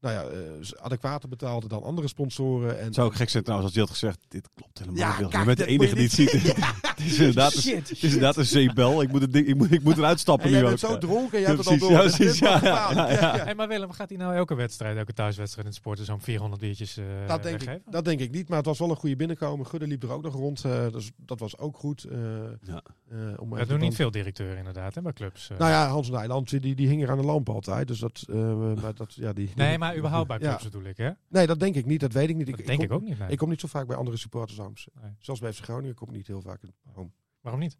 nou 0.00 0.14
ja, 0.14 0.22
eh, 0.22 0.82
adequater 0.82 1.28
betaalde 1.28 1.68
dan 1.68 1.82
andere 1.82 2.08
sponsoren. 2.08 2.78
En, 2.78 2.84
Het 2.84 2.94
zou 2.94 3.06
ook 3.08 3.14
gek 3.14 3.28
zijn 3.30 3.42
trouwens 3.42 3.68
als 3.70 3.78
hij 3.78 3.86
had 3.88 3.98
gezegd, 3.98 4.24
dit 4.28 4.48
klopt 4.54 4.78
helemaal 4.78 4.98
Ja, 5.00 5.08
niet. 5.20 5.28
Kijk, 5.28 5.32
Je 5.32 5.44
bent 5.44 5.58
de 5.58 5.66
enige 5.66 5.88
je 5.88 5.94
die 5.94 6.04
het 6.04 6.12
ziet. 6.12 6.56
Het 6.98 7.06
is 7.06 7.18
inderdaad, 7.18 7.54
een- 7.54 7.60
Shit. 7.62 7.74
het 7.88 7.90
is 7.90 8.02
inderdaad 8.02 8.36
een 8.36 8.44
zeebel. 8.46 9.02
Ik 9.02 9.08
moet, 9.10 9.20
het 9.20 9.32
ding, 9.32 9.46
ik 9.46 9.56
moet, 9.56 9.72
ik 9.72 9.82
moet 9.82 9.96
eruit 9.98 10.20
stappen 10.20 10.44
en 10.46 10.50
nu 10.52 10.56
jij 10.56 10.64
ook. 10.64 10.80
bent 10.80 10.92
zo 10.92 10.98
dronken 10.98 11.38
en 11.38 11.40
jij 11.44 11.50
Ja, 11.50 11.56
hebt 11.56 11.68
het 11.70 11.82
al 11.82 11.88
door. 11.88 11.90
Ja, 11.90 11.98
precies. 12.14 12.38
Ja, 12.38 12.58
gevaarlijk. 12.58 13.20
ja, 13.20 13.36
ja. 13.36 13.44
Hey, 13.44 13.54
maar 13.54 13.68
Willem, 13.68 13.90
gaat 13.92 14.08
hij 14.08 14.18
nou 14.18 14.34
elke 14.34 14.54
wedstrijd, 14.54 14.96
elke 14.96 15.12
thuiswedstrijd 15.12 15.66
in 15.66 15.72
het 15.72 15.80
sporten 15.82 16.04
zo'n 16.04 16.20
400 16.20 16.60
biertjes 16.60 16.96
eh 16.96 17.04
Dat 17.26 17.42
denk, 17.42 17.58
weggeven? 17.58 17.74
ik, 17.86 17.92
dat 17.92 18.04
denk 18.04 18.20
ik 18.20 18.30
niet, 18.30 18.48
maar 18.48 18.56
het 18.58 18.66
was 18.66 18.78
wel 18.78 18.90
een 18.90 18.96
goede 18.96 19.16
binnenkomen. 19.16 19.66
Gudde 19.66 19.86
liep 19.86 20.02
er 20.02 20.10
ook 20.12 20.22
nog 20.22 20.34
rond, 20.34 20.64
eh, 20.64 20.86
dus 20.92 21.10
dat 21.16 21.38
was 21.40 21.58
ook 21.58 21.76
goed. 21.76 22.04
eh, 22.04 22.18
Ja. 22.62 22.82
eh, 23.10 23.18
om 23.36 23.56
Dat 23.56 23.68
doen 23.68 23.78
niet 23.80 23.94
veel 23.94 24.10
directeuren 24.10 24.58
inderdaad 24.58 24.94
hè, 24.94 25.02
bij 25.02 25.12
clubs. 25.12 25.48
Nou 25.58 25.70
ja, 25.70 25.88
Hans 25.88 26.10
Nijland, 26.10 26.48
die, 26.62 26.74
die 26.74 26.88
hing 26.88 27.02
er 27.02 27.10
aan 27.10 27.18
de 27.18 27.24
lamp 27.24 27.48
altijd. 27.48 27.88
Dus 27.88 27.98
dat, 27.98 28.24
eh, 28.30 28.36
maar 28.82 28.94
dat, 28.94 29.14
ja, 29.14 29.32
die, 29.32 29.50
nee, 29.54 29.78
maar 29.78 29.87
überhaupt 29.96 30.28
bij 30.28 30.38
Ja. 30.38 30.46
clubs 30.48 30.64
bedoel 30.64 30.82
ik, 30.82 30.96
hè? 30.96 31.10
Nee, 31.28 31.46
dat 31.46 31.60
denk 31.60 31.74
ik 31.74 31.86
niet. 31.86 32.00
Dat 32.00 32.12
weet 32.12 32.28
ik 32.28 32.36
niet. 32.36 32.46
Dat 32.46 32.58
ik, 32.58 32.66
denk 32.66 32.80
ik 32.82 32.88
kom, 32.88 32.96
ook 32.96 33.02
niet. 33.02 33.18
nee. 33.18 33.28
Ik 33.30 33.38
kom 33.38 33.48
niet 33.48 33.60
zo 33.60 33.68
vaak 33.68 33.86
bij 33.86 33.96
andere 33.96 34.16
supportershomes. 34.16 34.88
Nee. 35.02 35.10
Zelfs 35.18 35.40
bij 35.40 35.52
FC 35.52 35.62
Groningen 35.62 35.94
kom 35.94 36.08
ik 36.08 36.14
niet 36.14 36.26
heel 36.26 36.40
vaak 36.42 36.62
in 36.62 36.74
home. 36.92 37.10
Waarom 37.40 37.60
niet? 37.60 37.76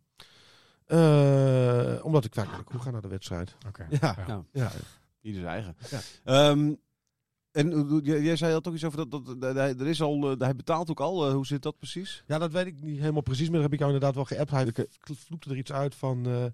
Eh, 0.87 2.05
omdat 2.05 2.25
ik 2.25 2.35
vaak 2.35 2.47
naar 2.47 2.59
de 2.59 2.65
kroeg 2.65 2.83
ga 2.83 2.91
naar 2.91 3.01
de 3.03 3.09
wedstrijd. 3.09 3.57
Oké. 3.67 3.87
Ja, 3.91 3.99
Ja. 4.01 4.25
ja. 4.27 4.45
ja. 4.53 4.71
Ieder 5.21 5.41
zijn 5.41 5.53
eigen. 5.53 5.77
Ja. 5.91 6.01
Ehm, 6.25 6.75
en 7.51 7.73
hoe- 7.73 7.87
hoe- 7.89 8.03
jij, 8.03 8.37
zei 8.37 8.55
al 8.55 8.61
toch 8.61 8.75
iets 8.75 8.85
over 8.85 9.09
dat, 9.09 9.25
dat, 9.41 9.57
er 9.57 9.87
is 9.87 10.03
al, 10.03 10.31
eh, 10.31 10.39
hij 10.39 10.57
betaalt 10.57 10.91
ook 10.91 11.01
al. 11.01 11.27
Eh, 11.27 11.33
hoe 11.33 11.47
zit 11.47 11.63
dat 11.63 11.79
precies? 11.79 12.25
Ja, 12.27 12.39
dat 12.39 12.53
weet 12.53 12.67
ik 12.67 12.81
niet 12.83 12.99
helemaal 13.01 13.23
precies, 13.23 13.45
maar 13.47 13.55
dat 13.55 13.63
heb 13.63 13.73
ik 13.73 13.79
jou 13.79 13.93
inderdaad 13.93 14.15
wel 14.15 14.25
geappt. 14.25 14.51
Hij 14.51 14.87
vloekte 15.17 15.51
er 15.51 15.57
iets 15.57 15.73
uit 15.73 15.95
van... 15.95 16.27
eh, 16.27 16.45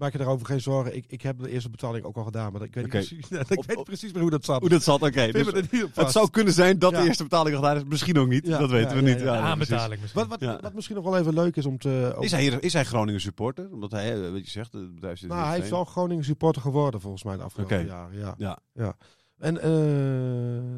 maak 0.00 0.12
je 0.12 0.18
daarover 0.18 0.46
geen 0.46 0.60
zorgen. 0.60 0.96
Ik, 0.96 1.04
ik 1.08 1.22
heb 1.22 1.38
de 1.38 1.50
eerste 1.50 1.70
betaling 1.70 2.04
ook 2.04 2.16
al 2.16 2.24
gedaan, 2.24 2.52
maar 2.52 2.62
ik 2.62 2.74
weet, 2.74 2.84
niet, 2.84 2.92
precies, 2.92 3.28
ik 3.48 3.58
Op- 3.58 3.66
weet 3.66 3.84
precies 3.84 4.12
meer 4.12 4.22
hoe 4.22 4.30
dat 4.30 4.44
zat. 4.44 4.60
Hoe 4.60 4.68
dat 4.68 4.82
zat, 4.82 5.02
oké. 5.02 5.32
Dus 5.32 5.46
op 5.48 5.94
het 5.94 6.10
zou 6.10 6.30
kunnen 6.30 6.52
zijn 6.52 6.78
dat 6.78 6.90
Ja. 6.92 7.00
de 7.00 7.06
eerste 7.06 7.22
betaling 7.22 7.56
al 7.56 7.62
gedaan 7.62 7.76
is. 7.76 7.84
Misschien 7.84 8.18
ook 8.18 8.28
niet. 8.28 8.46
Ja, 8.46 8.58
dat 8.58 8.70
weten 8.70 8.96
ja, 8.96 9.02
we 9.02 9.08
ja, 9.10 9.14
niet. 9.16 9.26
aanbetaling 9.26 10.00
misschien. 10.00 10.20
Wat, 10.20 10.30
wat, 10.30 10.40
Ja. 10.40 10.58
wat 10.60 10.74
misschien 10.74 10.96
nog 10.96 11.04
wel 11.04 11.18
even 11.18 11.34
leuk 11.34 11.56
is 11.56 11.66
om 11.66 11.78
te... 11.78 12.16
Is 12.20 12.30
hij, 12.30 12.44
is 12.46 12.72
hij 12.72 12.84
Groningen 12.84 13.20
supporter? 13.20 13.68
Omdat 13.72 13.90
hij, 13.90 14.24
eh, 14.24 14.30
wat 14.30 14.44
je 14.44 14.50
zegt, 14.50 14.72
het 14.72 14.94
bedrijf 14.94 15.18
zit 15.18 15.28
nou, 15.28 15.46
hij 15.46 15.56
heeft 15.56 15.70
wel 15.70 15.84
Groningen 15.84 16.24
supporter 16.24 16.62
geworden 16.62 17.00
volgens 17.00 17.24
mij 17.24 17.36
de 17.36 17.42
afgelopen 17.42 17.76
Oké. 17.78 17.86
jaren. 17.86 18.18
Ja. 18.38 18.58
Ja. 18.74 18.96
En 19.40 19.60
eh 19.60 19.70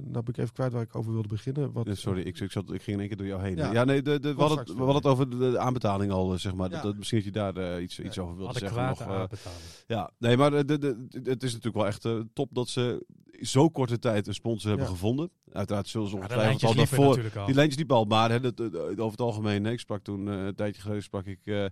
nou 0.05 0.25
ben 0.25 0.29
ik 0.29 0.37
even 0.37 0.53
kwijt 0.53 0.73
waar 0.73 0.83
ik 0.83 0.97
over 0.97 1.13
wilde 1.13 1.29
beginnen. 1.29 1.73
Wat, 1.73 1.87
Ja, 1.87 1.95
sorry, 1.95 2.21
ik, 2.23 2.39
ik, 2.41 2.51
zat, 2.53 2.73
ik 2.73 2.83
ging 2.83 2.87
in 2.97 2.99
één 2.99 3.09
keer 3.09 3.17
door 3.17 3.27
jou 3.27 3.43
heen. 3.43 3.57
Ja. 3.57 3.73
Ja, 3.73 3.85
nee, 3.85 4.03
de, 4.03 4.21
de, 4.21 4.35
we, 4.35 4.41
hadden, 4.41 4.59
het- 4.59 4.69
straks 4.69 4.87
we 4.87 4.93
hadden 4.93 4.95
het 5.03 5.07
over 5.07 5.31
de, 5.31 5.51
de 5.51 5.59
aanbetaling 5.59 6.13
al, 6.13 6.33
eh, 6.33 6.39
zeg 6.39 6.55
maar. 6.55 6.69
Ja. 6.69 6.75
Dat, 6.75 6.83
dat, 6.83 6.97
misschien 6.97 7.19
dat 7.19 7.27
je 7.27 7.33
daar 7.33 7.57
eh, 7.57 7.83
iets, 7.83 8.01
iets 8.01 8.19
over 8.19 8.37
wilde 8.37 8.59
zeggen. 8.59 8.87
Nog, 8.87 9.01
eh, 9.01 9.07
aanbetaling. 9.07 9.61
ja, 9.87 10.11
nee, 10.19 10.37
maar 10.37 10.51
de, 10.51 10.65
de, 10.65 10.79
de- 10.79 11.21
het 11.31 11.43
is 11.43 11.49
natuurlijk 11.53 11.77
wel 11.77 11.87
echt 11.87 12.09
top 12.35 12.49
dat 12.53 12.69
ze 12.69 13.07
zo 13.41 13.69
korte 13.69 13.99
tijd 13.99 14.27
een 14.27 14.35
sponsor 14.35 14.69
hebben 14.69 14.87
Ja. 14.87 14.93
gevonden. 14.93 15.31
Uiteraard 15.53 15.89
zullen 15.89 16.09
ze 16.09 16.17
ongetwijfeld 16.17 16.63
al 16.65 16.75
daarvoor... 16.75 17.15
Die 17.47 17.55
lijntjes 17.55 17.77
liepen 17.77 17.97
al, 17.97 18.05
maar 18.05 18.31
hè, 18.31 18.41
dat, 18.41 18.57
dat- 18.57 18.75
over 18.75 19.11
het 19.11 19.21
algemeen, 19.21 19.65
hè, 19.65 19.71
ik 19.71 19.81
sprak 19.81 20.03
toen 20.03 20.29
eh, 20.29 20.45
een 20.45 20.55
tijdje 20.55 20.83
geleden, 20.83 21.03
sprak 21.03 21.27
ik, 21.27 21.39
eh, 21.47 21.65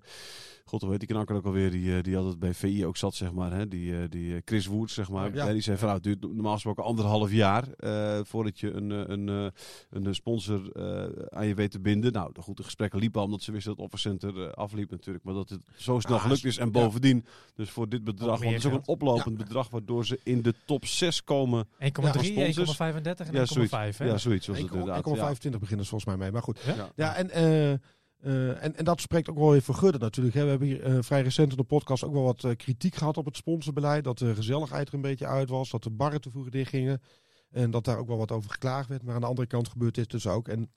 god 0.71 0.81
hoe 0.81 0.91
heet 0.91 0.99
die 1.01 1.09
knakker 1.09 1.37
ook 1.37 1.45
alweer, 1.45 1.71
die, 1.71 1.97
eh, 1.97 2.03
die 2.03 2.17
altijd 2.17 2.39
bij 2.39 2.55
VI 2.55 2.87
ook 2.87 2.97
zat, 2.97 3.15
zeg 3.15 3.33
maar, 3.33 3.53
hè, 3.53 3.69
die, 3.69 3.97
eh, 3.97 4.09
die 4.09 4.35
eh, 4.35 4.41
Chris 4.45 4.67
Woods, 4.67 4.95
zeg 4.95 5.11
maar. 5.11 5.35
Ja. 5.35 5.53
Die 5.53 5.63
zei 5.63 5.77
van, 5.77 5.89
nou, 5.89 6.01
het 6.01 6.07
duurt 6.21 6.35
normaal 6.35 6.53
gesproken 6.55 6.85
anderhalf 6.85 7.33
jaar 7.33 7.65
eh, 7.73 8.21
voordat 8.25 8.61
je 8.61 8.73
een, 8.73 8.91
een, 8.91 9.53
een 9.91 10.15
sponsor 10.15 10.73
eh, 10.73 11.25
aan 11.29 11.47
je 11.47 11.55
weet 11.55 11.71
te 11.71 11.81
binden. 11.81 12.13
Nou, 12.13 12.33
de 12.33 12.41
goede 12.43 12.63
gesprekken 12.63 12.99
liepen 12.99 13.21
al, 13.21 13.27
omdat 13.27 13.43
ze 13.43 13.53
wisten 13.53 13.71
dat 13.77 13.85
het 13.85 13.93
offercenter 13.93 14.47
eh, 14.47 14.53
afliep 14.53 14.91
natuurlijk, 14.91 15.25
maar 15.25 15.35
dat 15.35 15.49
het 15.49 15.63
zo 15.77 15.99
snel 16.01 16.17
Ah, 16.17 16.23
gelukt 16.23 16.45
is. 16.45 16.59
En 16.59 16.65
ja. 16.65 16.71
bovendien, 16.71 17.25
dus 17.55 17.71
voor 17.71 17.89
dit 17.89 18.05
bedrag, 18.05 18.39
want 18.41 18.55
het 18.55 18.65
is 18.65 18.71
ook 18.71 18.79
een 18.79 18.87
oplopend 18.89 19.37
bedrag, 19.37 19.71
waardoor 19.71 20.07
ze 20.07 20.21
in 20.25 20.43
de 20.43 20.55
top 20.67 20.85
6 20.87 21.25
komen. 21.25 21.67
1,3, 21.67 22.25
sponsors. 22.25 22.79
1,35 22.79 23.27
en 23.27 23.33
Ja, 23.33 23.41
1,5. 23.41 23.45
zoiets. 23.47 23.99
hè? 23.99 24.05
Ja, 24.05 24.19
zoiets 24.19 24.47
was 24.47 24.59
het 24.59 24.67
1,25 24.67 24.73
inderdaad. 24.79 25.43
Ja. 25.43 25.59
beginnen 25.59 25.85
ze 25.85 25.91
volgens 25.91 26.05
mij 26.05 26.17
mee. 26.17 26.31
Maar 26.33 26.43
goed. 26.43 26.59
Ja? 26.97 27.15
En, 27.17 27.31
eh, 27.31 27.79
eh, 28.23 28.65
en, 28.65 28.77
en 28.77 28.85
dat 28.85 29.01
spreekt 29.01 29.31
ook 29.31 29.39
wel 29.39 29.51
weer 29.51 29.63
voor 29.63 29.75
Gudde 29.75 29.99
natuurlijk. 29.99 30.37
Hè. 30.37 30.43
We 30.43 30.51
hebben 30.51 30.69
hier 30.69 30.83
eh, 30.83 30.97
vrij 31.01 31.23
recent 31.23 31.51
in 31.51 31.57
de 31.57 31.63
podcast 31.63 32.05
ook 32.05 32.13
wel 32.13 32.23
wat 32.23 32.45
eh, 32.45 32.57
kritiek 32.57 32.95
gehad 32.95 33.17
op 33.17 33.25
het 33.25 33.37
sponsorbeleid. 33.37 34.05
Dat 34.05 34.19
de 34.19 34.35
gezelligheid 34.35 34.89
er 34.89 34.95
een 34.95 35.01
beetje 35.01 35.27
uit 35.27 35.49
was. 35.49 35.71
Dat 35.71 35.83
de 35.83 35.91
barren 35.91 36.21
te 36.21 36.31
vroeg 36.31 36.49
dichtgingen. 36.49 37.03
En 37.51 37.71
dat 37.71 37.85
daar 37.85 37.99
ook 37.99 38.09
wel 38.09 38.19
wat 38.19 38.33
over 38.33 38.51
geklaagd 38.51 38.89
werd. 38.89 39.03
Maar 39.03 39.15
aan 39.15 39.21
de 39.21 39.27
andere 39.27 39.47
kant 39.47 39.69
gebeurt 39.69 39.95
dit 39.95 40.11
dus 40.11 40.27
ook. 40.27 40.49
En 40.49 40.71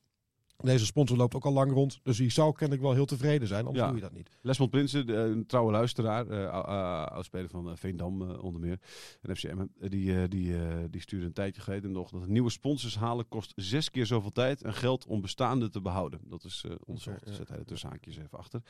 deze 0.58 0.86
sponsor 0.86 1.18
loopt 1.18 1.36
ook 1.36 1.45
al 1.45 1.54
lang 1.54 1.72
rond. 1.72 1.99
Dus 2.04 2.18
die 2.18 2.32
zou 2.32 2.51
kennelijk 2.54 2.82
wel 2.86 2.93
heel 2.93 3.06
tevreden 3.06 3.47
zijn. 3.47 3.66
Anders 3.66 3.80
Ja. 3.84 3.88
doe 3.88 3.95
je 3.95 4.01
dat 4.04 4.14
niet. 4.14 4.30
Lesmond 4.41 4.72
Prinsen, 4.72 5.06
de- 5.08 5.14
een 5.16 5.45
trouwe 5.45 5.72
luisteraar, 5.72 6.28
eh, 6.28 6.49
ou- 6.49 7.08
oudspeler 7.08 7.49
van 7.49 7.70
eh, 7.70 7.76
Veendam 7.76 8.22
eh, 8.32 8.43
onder 8.43 8.62
meer. 8.62 8.80
En 9.22 9.36
FCM, 9.36 9.60
eh, 9.60 9.89
die, 9.89 10.16
eh, 10.22 10.30
die, 10.30 10.56
eh, 10.58 10.62
die 10.89 11.01
stuurde 11.01 11.26
een 11.26 11.34
tijdje 11.34 11.62
geleden 11.62 11.91
nog 11.91 12.10
dat 12.10 12.28
nieuwe 12.28 12.49
sponsors 12.49 12.95
halen 12.97 13.28
kost 13.28 13.51
zes 13.56 13.89
keer 13.91 14.06
zoveel 14.06 14.32
tijd 14.32 14.62
en 14.64 14.74
geld 14.74 15.06
om 15.06 15.22
bestaande 15.22 15.70
te 15.70 15.82
behouden. 15.82 16.20
Dat 16.24 16.43
is 16.43 16.64
eh 16.68 16.72
onderzocht. 16.86 17.22
Ja. 17.26 17.34
Zet 17.34 17.49
hij 17.49 17.58
er 17.58 17.66
tussen 17.66 17.89
haakjes 17.89 18.18
even 18.18 18.38
achter. 18.38 18.62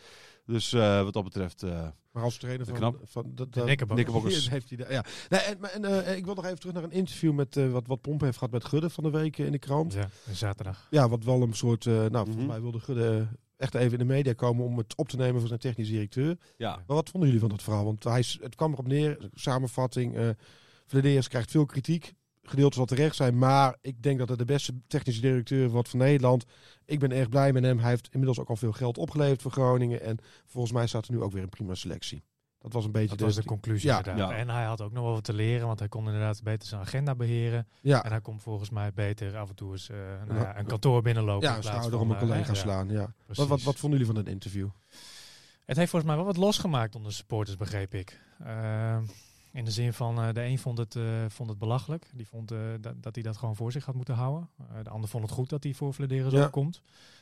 Dus 0.46 0.74
eh, 0.74 1.04
wat 1.04 1.14
dat 1.14 1.24
betreft, 1.24 1.64
eh, 1.64 1.88
Maar 2.12 2.24
als 2.24 2.38
trainer 2.38 2.66
van, 2.66 2.76
Knap. 2.76 3.00
van 3.04 3.32
dat, 3.36 3.54
De. 3.54 3.62
Knickerbockers. 3.86 4.50
heeft 4.50 4.70
hij 4.70 4.86
ja. 4.90 5.04
Nee, 5.30 5.40
en, 5.42 5.86
eh, 6.06 6.18
ik 6.18 6.26
wil 6.26 6.34
nog 6.34 6.46
even 6.46 6.60
terug 6.60 6.74
naar 6.74 6.84
een 6.84 6.92
interview 6.92 7.34
met 7.34 7.58
eh, 7.58 7.72
wat, 7.72 7.88
wat 7.88 8.02
Pomp 8.02 8.22
heeft 8.22 8.38
gehad 8.38 8.52
met 8.54 8.66
Gudde 8.66 8.90
van 8.90 9.04
de 9.04 9.10
week 9.10 9.38
eh, 9.40 9.46
in 9.46 9.52
de 9.52 9.60
krant. 9.60 9.94
Ja, 9.94 10.10
zaterdag. 10.32 10.88
Ja, 10.90 11.10
wat 11.10 11.24
wel 11.24 11.42
een 11.42 11.54
soort. 11.54 11.73
Eh, 11.80 11.94
nou, 11.94 12.12
volgens 12.12 12.36
Mhm. 12.36 12.46
mij 12.46 12.62
wilde 12.62 12.80
Gudde 12.80 13.28
echt 13.58 13.76
even 13.76 13.92
in 13.92 13.98
de 14.08 14.14
media 14.14 14.34
komen 14.34 14.66
om 14.66 14.78
het 14.78 14.96
op 14.96 15.10
te 15.10 15.18
nemen 15.18 15.40
voor 15.40 15.48
zijn 15.48 15.60
technisch 15.60 15.88
directeur. 15.90 16.38
ja. 16.58 16.76
Maar 16.76 16.96
wat 16.96 17.10
vonden 17.10 17.30
jullie 17.30 17.44
van 17.44 17.54
dat 17.56 17.64
verhaal? 17.64 17.84
Want 17.86 18.04
hij, 18.04 18.24
het 18.42 18.56
kwam 18.56 18.72
erop 18.72 18.88
neer, 18.88 19.30
samenvatting. 19.34 20.16
eh 20.16 20.30
Vladeers 20.86 21.28
krijgt 21.28 21.52
veel 21.52 21.66
kritiek. 21.66 22.14
Gedeeld 22.46 22.74
zal 22.74 22.86
terecht 22.86 23.16
zijn, 23.16 23.38
maar 23.38 23.78
ik 23.82 24.04
denk 24.04 24.20
dat 24.20 24.30
het 24.30 24.38
de 24.38 24.46
beste 24.46 24.74
technische 24.88 25.22
directeur 25.22 25.70
wordt 25.70 25.90
van 25.90 26.00
Nederland. 26.00 26.46
Ik 26.86 27.00
ben 27.00 27.12
erg 27.12 27.30
blij 27.30 27.54
met 27.54 27.64
hem. 27.64 27.80
Hij 27.80 27.90
heeft 27.90 28.08
inmiddels 28.12 28.40
ook 28.40 28.50
al 28.50 28.56
veel 28.56 28.72
geld 28.72 28.98
opgeleverd 28.98 29.42
voor 29.42 29.52
Groningen. 29.52 30.02
En 30.02 30.18
volgens 30.46 30.74
mij 30.74 30.88
staat 30.88 31.06
er 31.08 31.14
nu 31.14 31.22
ook 31.22 31.32
weer 31.32 31.44
een 31.44 31.50
prima 31.50 31.74
selectie. 31.76 32.24
Dat 32.64 32.74
was 32.74 32.86
een 32.86 32.92
beetje 32.92 33.16
Dat 33.16 33.20
was 33.26 33.36
de 33.36 33.44
conclusie 33.44 33.90
Ja. 33.90 34.32
En 34.32 34.50
hij 34.50 34.64
had 34.64 34.82
ook 34.82 34.92
nog 34.92 35.04
wel 35.04 35.14
wat 35.14 35.24
te 35.24 35.34
leren, 35.34 35.68
want 35.68 35.80
hij 35.80 35.88
kon 35.88 36.06
inderdaad 36.06 36.44
beter 36.44 36.68
zijn 36.68 36.82
agenda 36.82 37.16
beheren. 37.16 37.68
Ja, 37.82 38.04
En 38.04 38.12
hij 38.12 38.22
kon 38.22 38.40
volgens 38.40 38.70
mij 38.70 38.94
beter 38.94 39.38
af 39.38 39.50
en 39.50 39.56
toe 39.56 39.72
eens 39.72 39.90
eh, 39.90 39.98
nou 40.28 40.40
Ja. 40.40 40.58
een 40.60 40.66
kantoor 40.66 41.02
binnenlopen. 41.02 41.44
ja 41.48 41.50
in 41.50 41.56
een 41.56 41.62
plaats 41.62 41.76
schouder 41.78 42.00
om 42.00 42.10
een 42.10 42.16
eh, 42.16 42.22
collega 42.22 42.54
slaan. 42.54 42.90
Ja. 42.90 43.14
Wat, 43.26 43.48
wat, 43.48 43.62
wat 43.64 43.76
vonden 43.80 44.00
jullie 44.00 44.14
van 44.14 44.24
het 44.24 44.34
interview? 44.34 44.68
Het 45.66 45.78
heeft 45.78 45.90
volgens 45.90 46.12
mij 46.12 46.16
wel 46.16 46.26
wat 46.34 46.38
losgemaakt 46.44 46.96
onder 46.96 47.10
de 47.10 47.16
supporters, 47.18 47.58
begreep 47.58 47.94
ik. 47.94 48.22
Eh, 48.44 48.98
in 49.52 49.66
de 49.66 49.72
zin 49.72 49.94
van, 49.94 50.22
eh, 50.22 50.34
de 50.34 50.42
een 50.44 50.60
vond 50.60 50.78
het, 50.78 50.96
eh, 50.96 51.04
vond 51.28 51.50
het 51.50 51.58
belachelijk. 51.60 52.10
Die 52.14 52.28
vond 52.28 52.52
eh, 52.52 52.60
dat, 52.82 53.04
dat 53.04 53.16
hij 53.16 53.24
dat 53.24 53.38
gewoon 53.38 53.56
voor 53.56 53.72
zich 53.72 53.86
had 53.86 53.96
moeten 53.96 54.16
houden. 54.16 54.50
Eh, 54.58 54.66
de 54.84 54.90
ander 54.90 55.10
vond 55.10 55.24
het 55.24 55.32
goed 55.34 55.50
dat 55.50 55.64
hij 55.64 55.74
voor 55.74 55.94
Vladeris 55.94 56.32
Ja. 56.34 56.46
opkomt. 56.46 56.82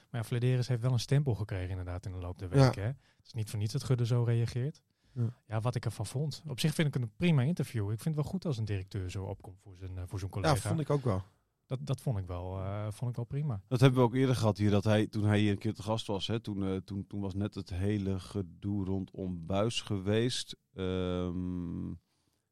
Maar 0.10 0.22
ja, 0.22 0.28
Vladeris 0.28 0.68
heeft 0.68 0.82
wel 0.82 0.92
een 0.94 1.00
stempel 1.00 1.36
gekregen 1.36 1.70
inderdaad 1.70 2.06
in 2.06 2.12
de 2.12 2.18
loop 2.18 2.40
der 2.40 2.56
Ja. 2.58 2.64
weken. 2.64 2.82
Hè? 2.82 2.88
Het 2.88 3.26
is 3.26 3.34
niet 3.34 3.50
voor 3.50 3.60
niets 3.60 3.74
dat 3.74 3.84
Gudde 3.84 4.06
zo 4.06 4.24
reageert. 4.24 4.82
Ja. 5.14 5.34
Ja. 5.48 5.60
wat 5.62 5.76
ik 5.76 5.86
ervan 5.86 6.06
vond. 6.06 6.44
Op 6.48 6.60
zich 6.60 6.74
vind 6.74 6.88
ik 6.88 6.94
het 6.94 7.04
een 7.04 7.12
prima 7.18 7.42
interview. 7.42 7.84
Ik 7.92 8.00
vind 8.00 8.16
het 8.16 8.24
wel 8.24 8.34
goed 8.34 8.46
als 8.46 8.58
een 8.58 8.66
directeur 8.66 9.10
zo 9.12 9.24
opkomt 9.24 9.60
voor 9.62 9.76
zijn, 9.78 9.98
eh, 9.98 10.04
voor 10.08 10.20
zijn 10.20 10.32
collega. 10.32 10.54
Ja, 10.54 10.60
vond 10.60 10.80
ik 10.80 10.90
ook 10.90 11.04
wel. 11.04 11.24
dat, 11.66 11.80
dat 11.82 12.02
vond 12.02 12.18
ik, 12.18 12.26
wel, 12.28 12.58
eh, 12.60 12.88
vond 12.92 13.10
ik 13.10 13.16
wel 13.16 13.26
prima. 13.26 13.62
Dat 13.68 13.80
hebben 13.80 14.00
we 14.00 14.06
ook 14.06 14.16
eerder 14.16 14.36
gehad 14.36 14.58
hier, 14.58 14.70
dat 14.70 14.84
hij, 14.84 15.08
toen 15.08 15.24
hij 15.24 15.40
hier 15.40 15.52
een 15.52 15.58
keer 15.58 15.74
te 15.74 15.84
gast 15.84 16.08
was, 16.08 16.28
hè, 16.28 16.40
toen, 16.40 16.64
eh, 16.64 16.76
toen, 16.76 17.08
toen 17.08 17.22
was 17.22 17.34
net 17.34 17.56
het 17.56 17.70
hele 17.70 18.20
gedoe 18.20 18.86
rondom 18.86 19.46
Buis 19.46 19.82
geweest. 19.82 20.56
Ehm, 20.74 21.94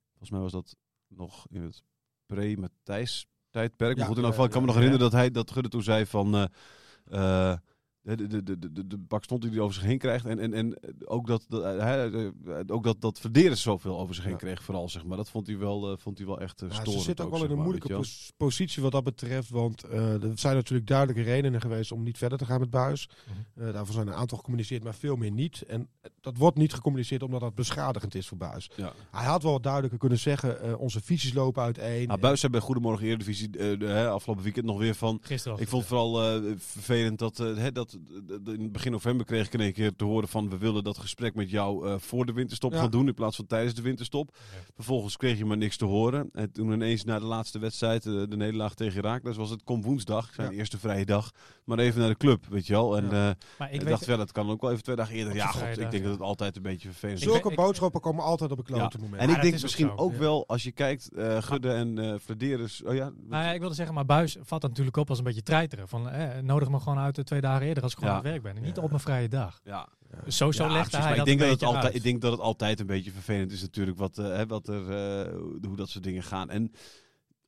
volgens 0.10 0.30
mij 0.30 0.40
was 0.40 0.52
dat 0.52 0.76
nog 1.08 1.48
in 1.50 1.62
het 1.62 1.84
pre-Matthijs 2.26 3.28
tijdperk. 3.50 3.92
Ja, 3.92 3.98
maar 3.98 4.08
goed, 4.08 4.18
in 4.18 4.24
ieder 4.24 4.30
geval, 4.32 4.46
ik 4.46 4.52
kan 4.52 4.62
me 4.62 4.68
nog 4.68 4.76
ja. 4.76 4.82
herinneren 4.82 5.12
dat 5.12 5.20
hij 5.20 5.32
dat 5.32 5.52
Gudde 5.52 5.70
toen 5.70 5.84
zei 5.84 6.06
van... 6.06 6.36
eh, 6.36 7.52
eh, 7.52 7.58
de, 8.02 8.44
de, 8.44 8.44
de, 8.44 8.88
de, 8.88 8.98
bak 8.98 9.24
stond 9.24 9.42
die 9.42 9.52
hij 9.52 9.60
over 9.60 9.74
zich 9.74 9.84
heen 9.84 9.98
krijgt. 9.98 10.26
En, 10.26 10.40
en, 10.40 10.54
en 10.54 10.78
ook 11.06 11.28
dat, 11.28 11.46
dat, 11.48 11.64
eh, 11.64 11.80
hij, 11.80 12.12
eh, 12.12 12.60
ook 12.68 12.84
dat, 12.84 13.02
dat 13.02 13.20
Verderen 13.20 13.58
zoveel 13.58 14.00
over 14.00 14.16
zich 14.16 14.24
heen 14.24 14.38
kreeg, 14.38 14.64
vooral 14.64 14.90
zeg 14.90 15.06
maar. 15.06 15.18
Dat 15.18 15.30
vond 15.30 15.48
hij 15.48 15.58
wel, 15.58 15.92
eh, 15.92 15.98
vond 15.98 16.18
hij 16.18 16.28
wel 16.28 16.40
echt 16.40 16.62
uh, 16.62 16.70
Ja, 16.70 16.86
ze 16.86 17.00
zit 17.00 17.22
ook 17.22 17.30
wel 17.30 17.44
in 17.44 17.50
een 17.50 17.56
maar, 17.56 17.66
moeilijke 17.66 17.94
pos- 17.94 18.32
positie 18.38 18.84
wat 18.84 18.92
dat 18.92 19.04
betreft. 19.04 19.50
Want 19.50 19.84
eh 19.84 20.24
er 20.24 20.32
zijn 20.36 20.56
natuurlijk 20.56 20.88
duidelijke 20.88 21.22
redenen 21.22 21.62
geweest 21.62 21.92
om 21.92 22.04
niet 22.04 22.18
verder 22.18 22.38
te 22.38 22.46
gaan 22.46 22.60
met 22.60 22.70
Buis. 22.70 23.10
Mhm. 23.56 23.68
Eh, 23.68 23.74
daarvoor 23.74 23.94
zijn 23.94 24.08
een 24.08 24.14
aantal 24.14 24.38
gecommuniceerd, 24.38 24.84
maar 24.84 24.96
veel 24.96 25.16
meer 25.16 25.32
niet. 25.32 25.62
En 25.62 25.90
dat 26.22 26.38
wordt 26.38 26.58
niet 26.58 26.74
gecommuniceerd 26.74 27.24
omdat 27.24 27.40
dat 27.42 27.56
beschadigend 27.56 28.16
is 28.16 28.28
voor 28.28 28.38
Buis. 28.38 28.70
Ja. 28.76 28.94
Hij 29.12 29.26
had 29.26 29.44
wel 29.44 29.52
wat 29.52 29.64
duidelijker 29.64 30.00
kunnen 30.00 30.20
zeggen, 30.20 30.62
eh, 30.62 30.80
onze 30.80 31.02
visies 31.02 31.34
lopen 31.34 31.64
uiteen. 31.64 32.08
Nou, 32.08 32.20
Buis 32.20 32.40
zei 32.40 32.52
bij 32.52 32.62
Goedemorgen 32.62 33.06
Eredivisie 33.06 33.58
eh, 33.58 33.80
de, 33.80 34.08
afgelopen 34.08 34.44
weekend 34.44 34.66
nog 34.66 34.78
weer 34.78 34.96
van... 34.96 35.20
Gisteren 35.22 35.60
Ik 35.60 35.68
vond 35.68 35.82
het 35.82 35.92
vooral 35.92 36.24
eh, 36.24 36.52
vervelend 36.58 37.20
dat, 37.20 37.40
eh, 37.40 37.68
dat 37.74 37.89
dat 37.92 38.28
de- 38.28 38.42
de- 38.42 38.54
in 38.58 38.72
begin 38.72 38.92
november 38.92 39.26
kreeg 39.26 39.46
ik 39.46 39.54
in 39.54 39.60
één 39.62 39.74
keer 39.74 39.96
te 39.96 40.04
horen 40.04 40.28
van 40.28 40.50
we 40.50 40.58
willen 40.58 40.84
dat 40.84 40.98
gesprek 40.98 41.36
met 41.36 41.50
jou 41.50 41.88
eh, 41.88 41.96
voor 41.98 42.26
de 42.26 42.34
winterstop 42.34 42.74
Ja. 42.74 42.80
gaan 42.80 42.90
doen 42.90 43.08
in 43.08 43.14
plaats 43.14 43.36
van 43.36 43.46
tijdens 43.46 43.74
de 43.74 43.82
winterstop. 43.82 44.36
Vervolgens 44.76 45.18
kreeg 45.18 45.38
je 45.38 45.46
maar 45.46 45.58
niks 45.58 45.78
te 45.78 45.86
horen. 45.86 46.30
En 46.34 46.52
toen 46.52 46.72
ineens 46.72 47.04
na 47.04 47.20
de 47.20 47.26
laatste 47.26 47.60
wedstrijd, 47.60 48.06
eh, 48.06 48.12
de 48.30 48.36
nederlaag 48.38 48.74
tegen 48.74 49.02
Herakles, 49.02 49.38
was 49.38 49.50
het 49.50 49.64
kom 49.64 49.82
woensdag, 49.82 50.34
zijn 50.34 50.52
Ja. 50.52 50.58
eerste 50.58 50.80
vrije 50.80 51.06
dag, 51.06 51.32
maar 51.64 51.80
even 51.80 52.00
naar 52.00 52.10
de 52.10 52.18
club, 52.18 52.46
weet 52.50 52.68
je 52.68 52.74
wel. 52.74 52.98
En 52.98 53.04
Ja. 53.10 53.30
eh, 53.30 53.36
Maar 53.58 53.72
ik, 53.74 53.88
dacht 53.88 54.06
wel, 54.06 54.18
dat 54.18 54.32
kan 54.32 54.50
ook 54.50 54.62
wel 54.62 54.72
even 54.72 54.84
twee 54.84 54.96
dagen 54.96 55.16
eerder. 55.16 55.36
Ja, 55.36 55.48
god, 55.48 55.62
ik 55.62 55.76
denk 55.76 55.94
ja. 55.94 56.00
dat 56.02 56.12
het 56.12 56.22
altijd 56.22 56.56
een 56.56 56.62
beetje 56.62 56.88
vervelend 56.90 57.18
is. 57.22 57.24
Zulke 57.26 57.56
boodschappen 57.56 58.02
komen 58.02 58.24
altijd 58.24 58.52
op 58.52 58.58
een 58.58 58.64
klote 58.64 58.98
Ja. 58.98 59.04
moment. 59.04 59.22
En 59.22 59.28
ik 59.28 59.34
dat 59.34 59.42
denk 59.44 59.56
ook 59.56 59.62
misschien 59.62 59.98
ook, 59.98 60.12
Ja. 60.12 60.18
wel, 60.18 60.48
als 60.48 60.64
je 60.64 60.72
kijkt, 60.72 61.10
eh 61.14 61.42
Gudde 61.42 61.72
en 61.72 61.98
eh 62.00 62.16
Flederis. 62.24 62.84
Oh 62.84 62.94
ja, 62.96 63.12
nou 63.28 63.44
ja, 63.44 63.52
ik 63.52 63.60
wilde 63.60 63.76
zeggen, 63.76 63.96
maar 63.96 64.06
Buis 64.06 64.38
valt 64.42 64.62
dat 64.62 64.70
natuurlijk 64.70 64.98
op 64.98 65.10
als 65.10 65.18
een 65.18 65.24
beetje 65.24 65.42
treiteren. 65.44 65.88
Van, 65.88 66.10
eh, 66.10 66.42
nodig 66.42 66.70
me 66.70 66.80
gewoon 66.80 66.98
uit 67.00 67.16
de 67.16 67.24
twee 67.24 67.42
dagen 67.42 67.68
eerder 67.68 67.79
als 67.84 67.92
ik 67.92 67.98
gewoon 67.98 68.14
aan 68.14 68.20
het 68.20 68.30
werk 68.30 68.44
ben. 68.44 68.56
En 68.56 68.62
niet 68.62 68.78
op 68.78 68.90
mijn 68.90 69.02
vrije 69.02 69.30
dag. 69.30 69.60
ja. 69.64 69.90
Dus 70.24 70.38
zo, 70.38 70.52
zo 70.52 70.64
Ja, 70.64 70.72
legde 70.72 70.90
precies, 70.90 71.06
hij 71.08 71.18
dat 71.18 71.28
ik 71.28 71.38
denk 71.38 71.40
dat 71.40 71.60
het 71.60 71.64
altijd, 71.64 71.84
uit. 71.84 71.96
Ik 71.96 72.04
denk 72.04 72.22
dat 72.22 72.32
het 72.32 72.42
altijd 72.42 72.80
een 72.80 72.86
beetje 72.86 73.12
vervelend 73.12 73.52
is 73.52 73.62
natuurlijk 73.62 73.98
wat, 73.98 74.18
eh, 74.18 74.26
hè, 74.26 74.46
wat 74.46 74.68
er, 74.68 74.90
eh, 74.90 75.34
hoe 75.68 75.76
dat 75.76 75.90
soort 75.90 76.04
dingen 76.04 76.24
gaan. 76.24 76.50
En 76.50 76.72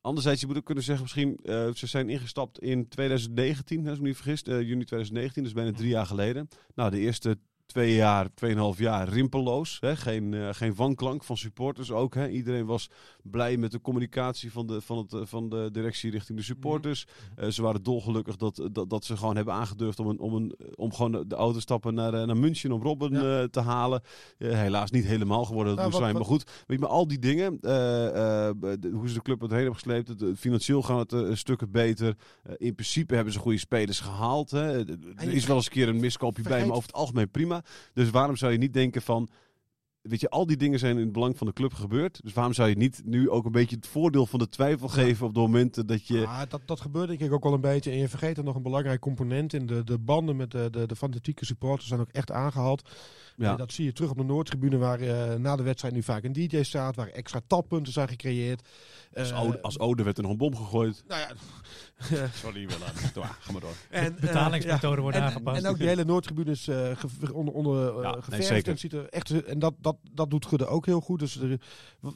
anderzijds, 0.00 0.40
je 0.40 0.46
moet 0.46 0.56
ook 0.56 0.64
kunnen 0.64 0.84
zeggen, 0.84 1.02
misschien, 1.02 1.38
eh, 1.42 1.72
ze 1.74 1.86
zijn 1.86 2.08
ingestapt 2.08 2.58
in 2.58 2.88
2019, 2.88 3.86
als 3.86 3.96
ik 3.96 4.00
me 4.02 4.06
niet 4.06 4.16
vergis, 4.16 4.40
juni 4.44 4.84
2019, 4.84 5.42
dus 5.42 5.52
bijna 5.52 5.72
drie 5.72 5.88
jaar 5.88 6.06
geleden. 6.06 6.48
Nou, 6.74 6.90
de 6.90 6.98
eerste 6.98 7.38
twee 7.72 7.94
jaar, 7.94 8.34
tweeënhalf 8.34 8.78
jaar 8.78 9.08
rimpelloos. 9.08 9.76
Hè? 9.80 9.96
Geen, 9.96 10.34
eh, 10.34 10.48
geen 10.52 10.74
wanklank 10.74 11.24
van 11.24 11.36
supporters 11.36 11.90
ook. 11.92 12.14
Hè? 12.14 12.28
Iedereen 12.28 12.66
was 12.66 12.90
blij 13.22 13.56
met 13.56 13.70
de 13.70 13.80
communicatie 13.80 14.52
van 14.52 14.66
de, 14.66 14.80
van 14.80 14.98
het, 14.98 15.12
eh, 15.12 15.20
van 15.24 15.48
de 15.48 15.68
directie 15.72 16.10
richting 16.10 16.38
de 16.38 16.44
supporters. 16.44 17.06
Eh, 17.36 17.48
ze 17.48 17.62
waren 17.62 17.82
dolgelukkig 17.82 18.36
dat, 18.36 18.68
dat, 18.72 18.90
dat 18.90 19.04
ze 19.04 19.16
gewoon 19.16 19.36
hebben 19.36 19.54
aangedurfd 19.54 19.98
om, 20.00 20.06
een, 20.08 20.18
om, 20.18 20.34
een, 20.34 20.54
om 20.74 20.92
gewoon 20.94 21.24
de 21.28 21.34
auto 21.34 21.60
stappen 21.60 21.94
naar, 21.94 22.26
naar 22.26 22.36
München 22.36 22.72
om 22.72 22.82
Robben 22.82 23.12
Ja. 23.12 23.46
te 23.48 23.60
halen. 23.60 24.02
Helaas 24.38 24.90
niet 24.90 25.04
helemaal 25.04 25.44
geworden, 25.44 25.76
dat 25.76 25.84
moest 25.84 25.96
zijn. 25.98 26.14
Maar 26.14 26.24
goed, 26.24 26.44
weet 26.44 26.64
je, 26.66 26.78
maar 26.78 26.88
al 26.88 27.06
die 27.08 27.18
dingen, 27.18 27.58
de- 27.60 28.90
hoe 28.92 29.08
ze 29.08 29.14
de 29.14 29.22
club 29.22 29.42
erheen 29.42 29.56
hebben 29.56 29.74
gesleept, 29.74 30.08
het, 30.08 30.20
het 30.20 30.38
financieel 30.38 30.82
gaat 30.82 31.10
het 31.10 31.38
stukken 31.38 31.70
beter. 31.70 32.16
In 32.56 32.74
principe 32.74 33.14
hebben 33.14 33.32
ze 33.32 33.38
goede 33.38 33.58
spelers 33.58 34.00
gehaald. 34.00 34.50
Hè. 34.50 34.78
Er 35.16 35.32
is 35.32 35.46
wel 35.46 35.56
eens 35.56 35.66
een 35.66 35.72
keer 35.72 35.88
een 35.88 36.00
miskoopje 36.00 36.42
bij, 36.42 36.60
maar 36.66 36.76
over 36.76 36.86
het 36.86 36.96
algemeen 36.96 37.30
prima. 37.30 37.61
Dus 37.92 38.10
waarom 38.10 38.36
zou 38.36 38.52
je 38.52 38.58
niet 38.58 38.74
denken 38.74 39.02
van... 39.02 39.28
Weet 40.02 40.20
je, 40.20 40.30
al 40.30 40.46
die 40.46 40.56
dingen 40.56 40.78
zijn 40.78 40.96
in 40.96 41.02
het 41.02 41.12
belang 41.12 41.38
van 41.38 41.46
de 41.46 41.52
club 41.52 41.74
gebeurd. 41.74 42.22
Dus 42.22 42.32
waarom 42.32 42.52
zou 42.52 42.68
je 42.68 42.76
niet 42.76 43.02
nu 43.04 43.30
ook 43.30 43.44
een 43.44 43.52
beetje 43.52 43.76
het 43.76 43.86
voordeel 43.86 44.26
van 44.26 44.38
de 44.38 44.48
twijfel 44.48 44.88
geven 44.88 45.26
op 45.26 45.34
de 45.34 45.40
momenten 45.40 45.86
dat 45.86 46.06
je... 46.06 46.26
Ah, 46.26 46.42
dat, 46.48 46.60
dat 46.66 46.80
gebeurt 46.80 47.08
denk 47.08 47.20
ik 47.20 47.32
ook 47.32 47.42
wel 47.42 47.52
een 47.52 47.60
beetje. 47.60 47.90
En 47.90 47.98
je 47.98 48.08
vergeet 48.08 48.38
er 48.38 48.44
nog 48.44 48.54
een 48.54 48.62
belangrijk 48.62 49.00
component 49.00 49.52
in. 49.52 49.66
De, 49.66 49.84
de 49.84 49.98
banden 49.98 50.36
met 50.36 50.50
de, 50.50 50.70
de, 50.70 50.86
de 50.86 50.96
fanatieke 50.96 51.44
supporters 51.44 51.88
zijn 51.88 52.00
ook 52.00 52.12
echt 52.12 52.30
aangehaald. 52.30 52.90
Ja. 53.42 53.56
Dat 53.56 53.72
zie 53.72 53.84
je 53.84 53.92
terug 53.92 54.10
op 54.10 54.16
de 54.16 54.24
Noordtribune, 54.24 54.76
waar 54.76 55.00
eh, 55.00 55.34
na 55.34 55.56
de 55.56 55.62
wedstrijd 55.62 55.94
nu 55.94 56.02
vaak 56.02 56.24
een 56.24 56.32
DJ 56.32 56.62
staat, 56.62 56.96
waar 56.96 57.08
extra 57.08 57.40
tappunten 57.46 57.92
zijn 57.92 58.08
gecreëerd. 58.08 58.68
Als 59.14 59.30
Eh, 59.30 59.42
ode, 59.42 59.62
als 59.62 59.78
ode 59.78 60.02
werd 60.02 60.16
er 60.16 60.22
nog 60.22 60.32
een 60.32 60.38
bom 60.38 60.56
gegooid. 60.56 61.04
Nou 61.06 61.20
ja, 61.20 61.28
Sorry, 62.42 62.66
Willem. 62.66 62.88
Ga 63.40 63.52
maar 63.52 63.60
door. 63.60 63.74
en, 63.90 64.14
eh, 64.14 64.20
Betalingsmethode 64.20 65.00
wordt 65.00 65.16
en, 65.16 65.22
aangepast. 65.22 65.62
En 65.62 65.70
ook 65.70 65.78
die 65.78 65.88
hele 65.88 66.04
Noordtribune 66.04 66.50
is 66.50 66.68
eh, 66.68 66.90
onder, 67.32 67.54
onder 67.54 68.02
Ja, 68.02 68.10
nee, 68.12 68.22
geverfd. 68.22 68.68
en, 68.68 68.78
ziet 68.78 68.92
er 68.92 69.08
echt, 69.08 69.44
en 69.44 69.58
dat, 69.58 69.74
dat, 69.80 69.96
dat 70.12 70.30
doet 70.30 70.46
Gudde 70.46 70.66
ook 70.66 70.86
heel 70.86 71.00
goed. 71.00 71.18
Dus 71.18 71.40
er, 71.40 71.50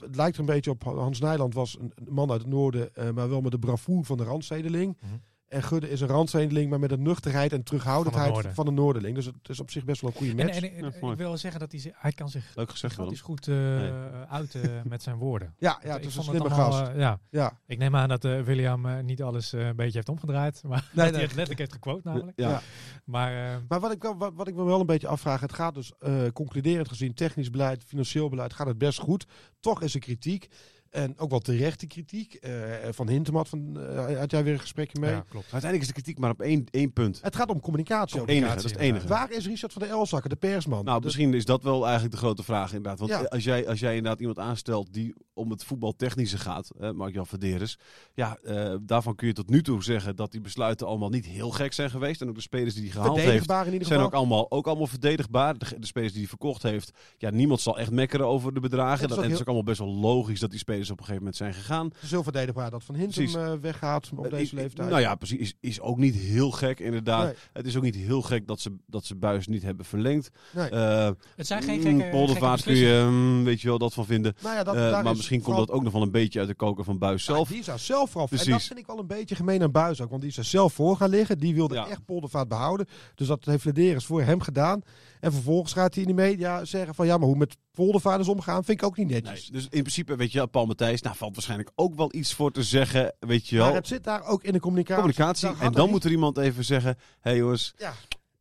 het 0.01 0.17
lijkt 0.17 0.35
er 0.35 0.41
een 0.41 0.47
beetje 0.47 0.71
op. 0.71 0.83
Hans 0.83 1.21
Nijland 1.21 1.55
was 1.55 1.77
een 1.79 1.93
man 2.09 2.31
uit 2.31 2.41
het 2.41 2.51
noorden, 2.51 2.95
eh, 2.95 3.11
maar 3.11 3.29
wel 3.29 3.41
met 3.41 3.53
de 3.53 3.59
bravoure 3.59 4.05
van 4.05 4.17
de 4.17 4.25
randstedeling. 4.25 4.97
Mhm. 5.01 5.15
En 5.47 5.63
Gudde 5.63 5.91
is 5.91 6.01
een 6.01 6.09
randstedeling, 6.09 6.71
maar 6.71 6.79
met 6.79 6.91
een 6.91 7.03
nuchterheid 7.03 7.53
en 7.53 7.63
terughoudendheid 7.63 8.33
Van 8.35 8.55
van, 8.55 8.65
de 8.65 8.71
Noorderling. 8.71 9.15
Dus 9.15 9.25
het 9.27 9.35
is 9.49 9.61
op 9.61 9.71
zich 9.71 9.85
best 9.85 10.01
wel 10.01 10.11
een 10.11 10.17
goede 10.17 10.33
En, 10.33 10.47
match. 10.47 10.57
en, 10.61 10.63
en- 10.75 10.83
Ja, 10.83 10.89
ik 10.89 11.01
mooi. 11.01 11.17
wil 11.17 11.37
zeggen 11.37 11.61
dat 11.61 11.71
hij, 11.73 11.81
zich- 11.81 11.93
hij 11.97 12.13
kan 12.13 12.29
zich 12.29 12.53
Leuk 12.55 12.71
gezegd, 12.71 12.95
gigantisch 12.95 13.21
goed 13.21 13.49
eh 13.49 14.23
uiten 14.23 14.83
met 14.89 15.03
zijn 15.03 15.17
woorden. 15.17 15.55
ja, 15.59 15.81
ja, 15.83 15.89
Ik 15.89 16.03
het 16.03 16.05
is 16.11 16.17
een 16.17 16.23
slimme 16.23 16.51
gast. 16.51 16.81
eh, 16.89 16.99
ja. 16.99 17.19
ja. 17.31 17.59
Ik 17.67 17.79
neem 17.79 17.97
aan 17.97 18.09
dat 18.09 18.25
eh, 18.25 18.41
William 18.41 18.87
eh, 18.87 19.01
niet 19.01 19.23
alles 19.23 19.53
eh, 19.53 19.67
een 19.67 19.77
beetje 19.77 19.93
heeft 19.93 20.09
omgedraaid. 20.09 20.63
Maar 20.65 20.81
dat 20.95 21.05
nee. 21.05 21.13
hij 21.13 21.21
het 21.23 21.29
letterlijk 21.31 21.59
heeft 21.59 21.73
gequote 21.73 22.01
namelijk. 22.09 22.41
Ja. 22.41 22.49
Ja. 22.49 22.61
Maar 23.05 23.47
eh, 23.53 23.57
Maar 23.69 23.81
wat 23.81 23.93
ik, 23.93 24.03
wel, 24.03 24.17
wat, 24.17 24.33
wat 24.35 24.49
ik 24.49 24.55
me 24.55 24.65
wel 24.65 24.81
een 24.81 24.87
beetje 24.87 25.09
afvraag, 25.09 25.41
het 25.41 25.53
gaat 25.53 25.75
dus 25.75 25.93
eh, 25.99 26.23
concluderend 26.33 26.89
gezien, 26.89 27.15
technisch 27.15 27.51
beleid, 27.51 27.85
financieel 27.85 28.29
beleid, 28.29 28.53
gaat 28.53 28.67
het 28.67 28.79
best 28.79 28.99
goed. 28.99 29.27
Toch 29.61 29.83
is 29.83 29.95
er 29.95 30.01
kritiek. 30.01 30.49
En 30.91 31.19
ook 31.19 31.31
wel 31.31 31.39
terechte 31.39 31.87
kritiek. 31.87 32.35
Eh, 32.35 32.53
van 32.91 33.09
Hintemat 33.09 33.49
van, 33.49 33.81
eh, 33.81 34.19
had 34.19 34.31
jij 34.31 34.45
weer 34.45 34.53
een 34.53 34.61
gesprekje 34.61 35.01
mee. 35.01 35.11
ja, 35.11 35.25
klopt. 35.29 35.53
Uiteindelijk 35.53 35.81
is 35.81 35.87
de 35.87 35.93
kritiek 35.93 36.19
maar 36.19 36.31
op 36.31 36.41
één, 36.41 36.65
één 36.71 36.93
punt. 36.93 37.19
Het 37.23 37.37
gaat 37.37 37.49
om 37.51 37.61
communicatie. 37.61 38.25
enige, 38.27 38.55
dat 38.55 38.65
is 38.65 38.71
het 38.71 38.81
enige. 38.81 39.07
Waar 39.09 39.31
is 39.31 39.47
Richard 39.47 39.73
van 39.73 39.83
der 39.83 39.91
Elzakker, 39.91 40.31
de 40.31 40.37
persman? 40.37 40.85
Nou, 40.85 41.03
misschien 41.05 41.35
is 41.35 41.45
dat 41.45 41.63
wel 41.63 41.83
eigenlijk 41.85 42.15
de 42.15 42.21
grote 42.21 42.43
vraag 42.43 42.73
inderdaad. 42.73 42.99
Want 42.99 43.11
Ja. 43.11 43.23
als, 43.23 43.45
jij, 43.45 43.69
als 43.69 43.81
jij 43.81 43.97
inderdaad 43.97 44.21
iemand 44.21 44.39
aanstelt 44.39 44.93
die 44.93 45.15
om 45.37 45.51
het 45.51 45.65
voetbaltechnische 45.65 46.39
gaat, 46.39 46.71
eh, 46.81 46.91
Mark-Jan 46.91 47.27
Verderes, 47.27 47.79
ja, 48.15 48.39
eh, 48.45 48.75
daarvan 48.81 49.15
kun 49.15 49.27
je 49.27 49.33
tot 49.33 49.51
nu 49.51 49.63
toe 49.63 49.83
zeggen 49.85 50.17
dat 50.17 50.33
die 50.33 50.41
besluiten 50.41 50.87
allemaal 50.87 51.09
niet 51.09 51.27
heel 51.27 51.51
gek 51.51 51.73
zijn 51.73 51.91
geweest. 51.91 52.21
En 52.21 52.29
ook 52.29 52.35
de 52.35 52.41
spelers 52.41 52.75
die 52.75 52.83
hij 52.83 52.93
gehaald 52.93 53.11
heeft, 53.17 53.23
verdedigbaar 53.27 53.67
in 53.67 53.73
ieder 53.73 53.87
zijn 53.89 54.01
geval. 54.01 54.15
ook 54.15 54.19
allemaal, 54.21 54.51
ook 54.51 54.67
allemaal 54.67 54.87
verdedigbaar. 54.87 55.59
De, 55.59 55.67
de 55.79 55.87
spelers 55.87 56.13
die 56.13 56.21
hij 56.21 56.29
verkocht 56.29 56.63
heeft, 56.63 56.91
ja, 57.19 57.31
niemand 57.31 57.61
zal 57.61 57.79
echt 57.79 57.91
mekkeren 57.91 58.27
over 58.27 58.55
de 58.55 58.61
bedragen. 58.61 59.01
Het 59.01 59.03
is 59.03 59.09
Dat, 59.09 59.19
ook 59.19 59.25
en 59.25 59.31
het 59.31 59.35
is 59.35 59.41
ook 59.41 59.47
allemaal 59.47 59.67
best 59.75 59.79
wel 59.79 59.95
logisch 59.95 60.41
dat 60.41 60.51
die 60.51 60.59
spelers 60.59 60.91
op 60.91 60.99
een 60.99 61.05
gegeven 61.05 61.23
moment 61.23 61.37
zijn 61.37 61.55
gegaan. 61.55 61.87
Het 61.87 62.03
is 62.03 62.11
heel 62.11 62.23
verdedigbaar 62.23 62.71
dat 62.71 62.85
Van 62.85 62.95
Hintem 62.95 63.25
eh, 63.27 63.53
weggaat 63.61 64.11
op 64.17 64.25
Eh, 64.25 64.31
deze 64.31 64.55
leeftijd. 64.55 64.89
Nou 64.89 65.01
ja, 65.01 65.15
precies. 65.15 65.39
Is, 65.39 65.55
is 65.61 65.81
ook 65.81 65.99
niet 65.99 66.15
heel 66.15 66.51
gek, 66.51 66.81
inderdaad. 66.81 67.25
Nee. 67.25 67.35
Het 67.53 67.67
is 67.67 67.77
ook 67.77 67.83
niet 67.83 67.97
heel 67.97 68.23
gek 68.23 68.47
dat 68.47 68.61
ze, 68.61 68.77
dat 68.87 69.05
ze 69.05 69.15
Buis 69.15 69.47
niet 69.47 69.63
hebben 69.63 69.85
verlengd. 69.85 70.31
Nee. 70.53 70.69
Eh, 70.69 71.11
Het 71.37 71.47
zijn 71.47 71.63
geen 71.63 71.79
mm, 71.79 71.85
gekke, 72.01 72.11
Poldervaart 72.11 72.63
gekke 72.63 72.81
kun 72.81 72.89
je, 72.89 73.07
mm, 73.11 73.45
weet 73.45 73.61
je 73.61 73.69
wel, 73.69 73.79
dat 73.79 73.95
van 73.95 74.07
vinden. 74.07 74.35
Nou 74.43 74.55
ja, 74.57 74.65
dat, 74.65 74.75
daar 74.75 75.17
is 75.17 75.26
misschien 75.31 75.55
komt 75.55 75.67
dat 75.69 75.77
ook 75.77 75.83
nog 75.83 75.93
wel 75.93 76.03
een 76.03 76.11
beetje 76.11 76.39
uit 76.39 76.49
de 76.49 76.55
koker 76.55 76.85
van 76.85 76.99
Buis 76.99 77.27
Ja, 77.27 77.35
zelf. 77.35 77.49
die 77.49 77.63
zou 77.63 77.79
zelf 77.79 78.11
vooral. 78.11 78.29
En 78.31 78.51
dat 78.51 78.63
vind 78.63 78.79
ik 78.79 78.87
wel 78.87 78.99
een 78.99 79.07
beetje 79.07 79.35
gemeen 79.35 79.63
aan 79.63 79.71
Buis 79.73 80.01
ook. 80.01 80.11
Want 80.11 80.23
die 80.23 80.35
is 80.37 80.51
zelf 80.51 80.73
voor 80.73 80.97
gaan 80.97 81.11
liggen. 81.11 81.39
Die 81.39 81.55
wilde 81.55 81.75
Ja. 81.75 81.89
echt 81.89 82.05
Poldervaart 82.05 82.49
behouden. 82.49 82.87
Dus 83.15 83.27
dat 83.27 83.45
heeft 83.45 83.63
Flederis 83.63 84.05
voor 84.07 84.23
hem 84.23 84.41
gedaan. 84.41 84.81
En 85.21 85.33
vervolgens 85.33 85.73
gaat 85.73 85.95
hij 85.95 86.03
in 86.03 86.09
de 86.09 86.15
media 86.23 86.65
zeggen 86.65 86.95
van... 86.95 87.07
Ja, 87.07 87.17
maar 87.19 87.27
hoe 87.29 87.37
met 87.37 87.57
Poldervaart 87.73 88.21
is 88.21 88.29
omgaan 88.29 88.65
vind 88.65 88.81
ik 88.81 88.87
ook 88.87 88.97
niet 88.97 89.09
Nee, 89.09 89.21
netjes. 89.23 89.47
dus 89.49 89.63
in 89.63 89.81
principe, 89.81 90.17
weet 90.17 90.33
je, 90.33 90.47
Paul 90.47 90.67
Matthijs, 90.67 91.03
nou 91.03 91.17
valt 91.17 91.35
waarschijnlijk 91.35 91.71
ook 91.75 91.95
wel 91.95 92.15
iets 92.15 92.35
voor 92.35 92.51
te 92.53 92.63
zeggen, 92.63 93.15
weet 93.19 93.49
je 93.49 93.57
wel. 93.57 93.67
Maar 93.67 93.75
het 93.75 93.87
zit 93.87 94.05
daar 94.05 94.25
ook 94.27 94.43
in 94.43 94.53
de 94.53 94.61
communicatie. 94.61 95.03
communicatie. 95.03 95.49
En 95.61 95.73
dan 95.73 95.91
moet 95.91 96.05
er 96.05 96.11
iemand 96.11 96.39
even 96.39 96.65
zeggen, 96.65 96.97
hé 97.21 97.31
hey 97.31 97.37
jongens, 97.37 97.73
Ja, 97.77 97.93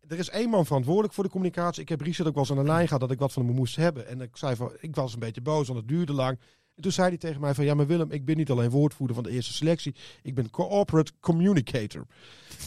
er 0.08 0.18
is 0.20 0.30
één 0.30 0.50
man 0.50 0.66
verantwoordelijk 0.66 1.14
voor 1.14 1.24
de 1.24 1.30
communicatie. 1.30 1.82
Ik 1.82 1.90
heb 1.90 2.02
Richard 2.02 2.28
ook 2.28 2.34
wel 2.34 2.44
eens 2.44 2.52
aan 2.52 2.64
de 2.66 2.72
lijn 2.72 2.86
gehad 2.86 3.02
dat 3.02 3.12
ik 3.12 3.20
wat 3.20 3.34
van 3.34 3.46
hem 3.46 3.56
moest 3.56 3.76
hebben. 3.76 4.08
En 4.08 4.22
ik 4.22 4.38
zei 4.38 4.56
van, 4.56 4.72
ik 4.80 4.96
was 4.96 5.14
een 5.14 5.20
beetje 5.20 5.42
boos, 5.42 5.68
want 5.68 5.80
het 5.80 5.88
duurde 5.88 6.14
lang. 6.14 6.40
En 6.76 6.82
toen 6.82 6.92
zei 6.92 7.08
hij 7.08 7.18
tegen 7.18 7.42
mij 7.42 7.54
van, 7.54 7.66
ja 7.66 7.74
maar 7.74 7.88
Willem, 7.88 8.12
ik 8.12 8.26
ben 8.26 8.38
niet 8.38 8.50
alleen 8.50 8.70
woordvoerder 8.70 9.16
van 9.16 9.24
de 9.24 9.32
eerste 9.32 9.54
selectie. 9.54 9.96
Ik 10.22 10.36
ben 10.36 10.50
corporate 10.50 11.12
communicator. 11.20 12.08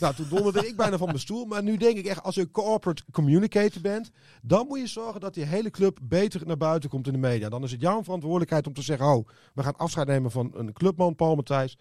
Nou, 0.00 0.14
toen 0.14 0.28
donderde 0.28 0.66
ik 0.66 0.76
bijna 0.76 0.98
van 0.98 1.06
mijn 1.06 1.18
stoel. 1.18 1.44
Maar 1.44 1.62
nu 1.62 1.76
denk 1.76 1.96
ik 1.96 2.06
echt, 2.06 2.22
als 2.22 2.34
je 2.34 2.50
corporate 2.50 3.02
communicator 3.12 3.80
bent, 3.82 4.10
dan 4.42 4.66
moet 4.66 4.78
je 4.78 4.86
zorgen 4.86 5.20
dat 5.20 5.34
die 5.34 5.44
hele 5.44 5.70
club 5.70 5.98
beter 6.02 6.46
naar 6.46 6.56
buiten 6.56 6.90
komt 6.90 7.06
in 7.06 7.12
de 7.12 7.18
media. 7.18 7.48
Dan 7.48 7.62
is 7.62 7.70
het 7.70 7.80
jouw 7.80 8.02
verantwoordelijkheid 8.02 8.66
om 8.66 8.72
te 8.72 8.82
zeggen, 8.82 9.06
oh, 9.06 9.28
we 9.54 9.62
gaan 9.62 9.76
afscheid 9.76 10.06
nemen 10.06 10.30
van 10.30 10.50
een 10.54 10.72
clubman, 10.72 11.14
Paul 11.14 11.34
Matthijs. 11.34 11.78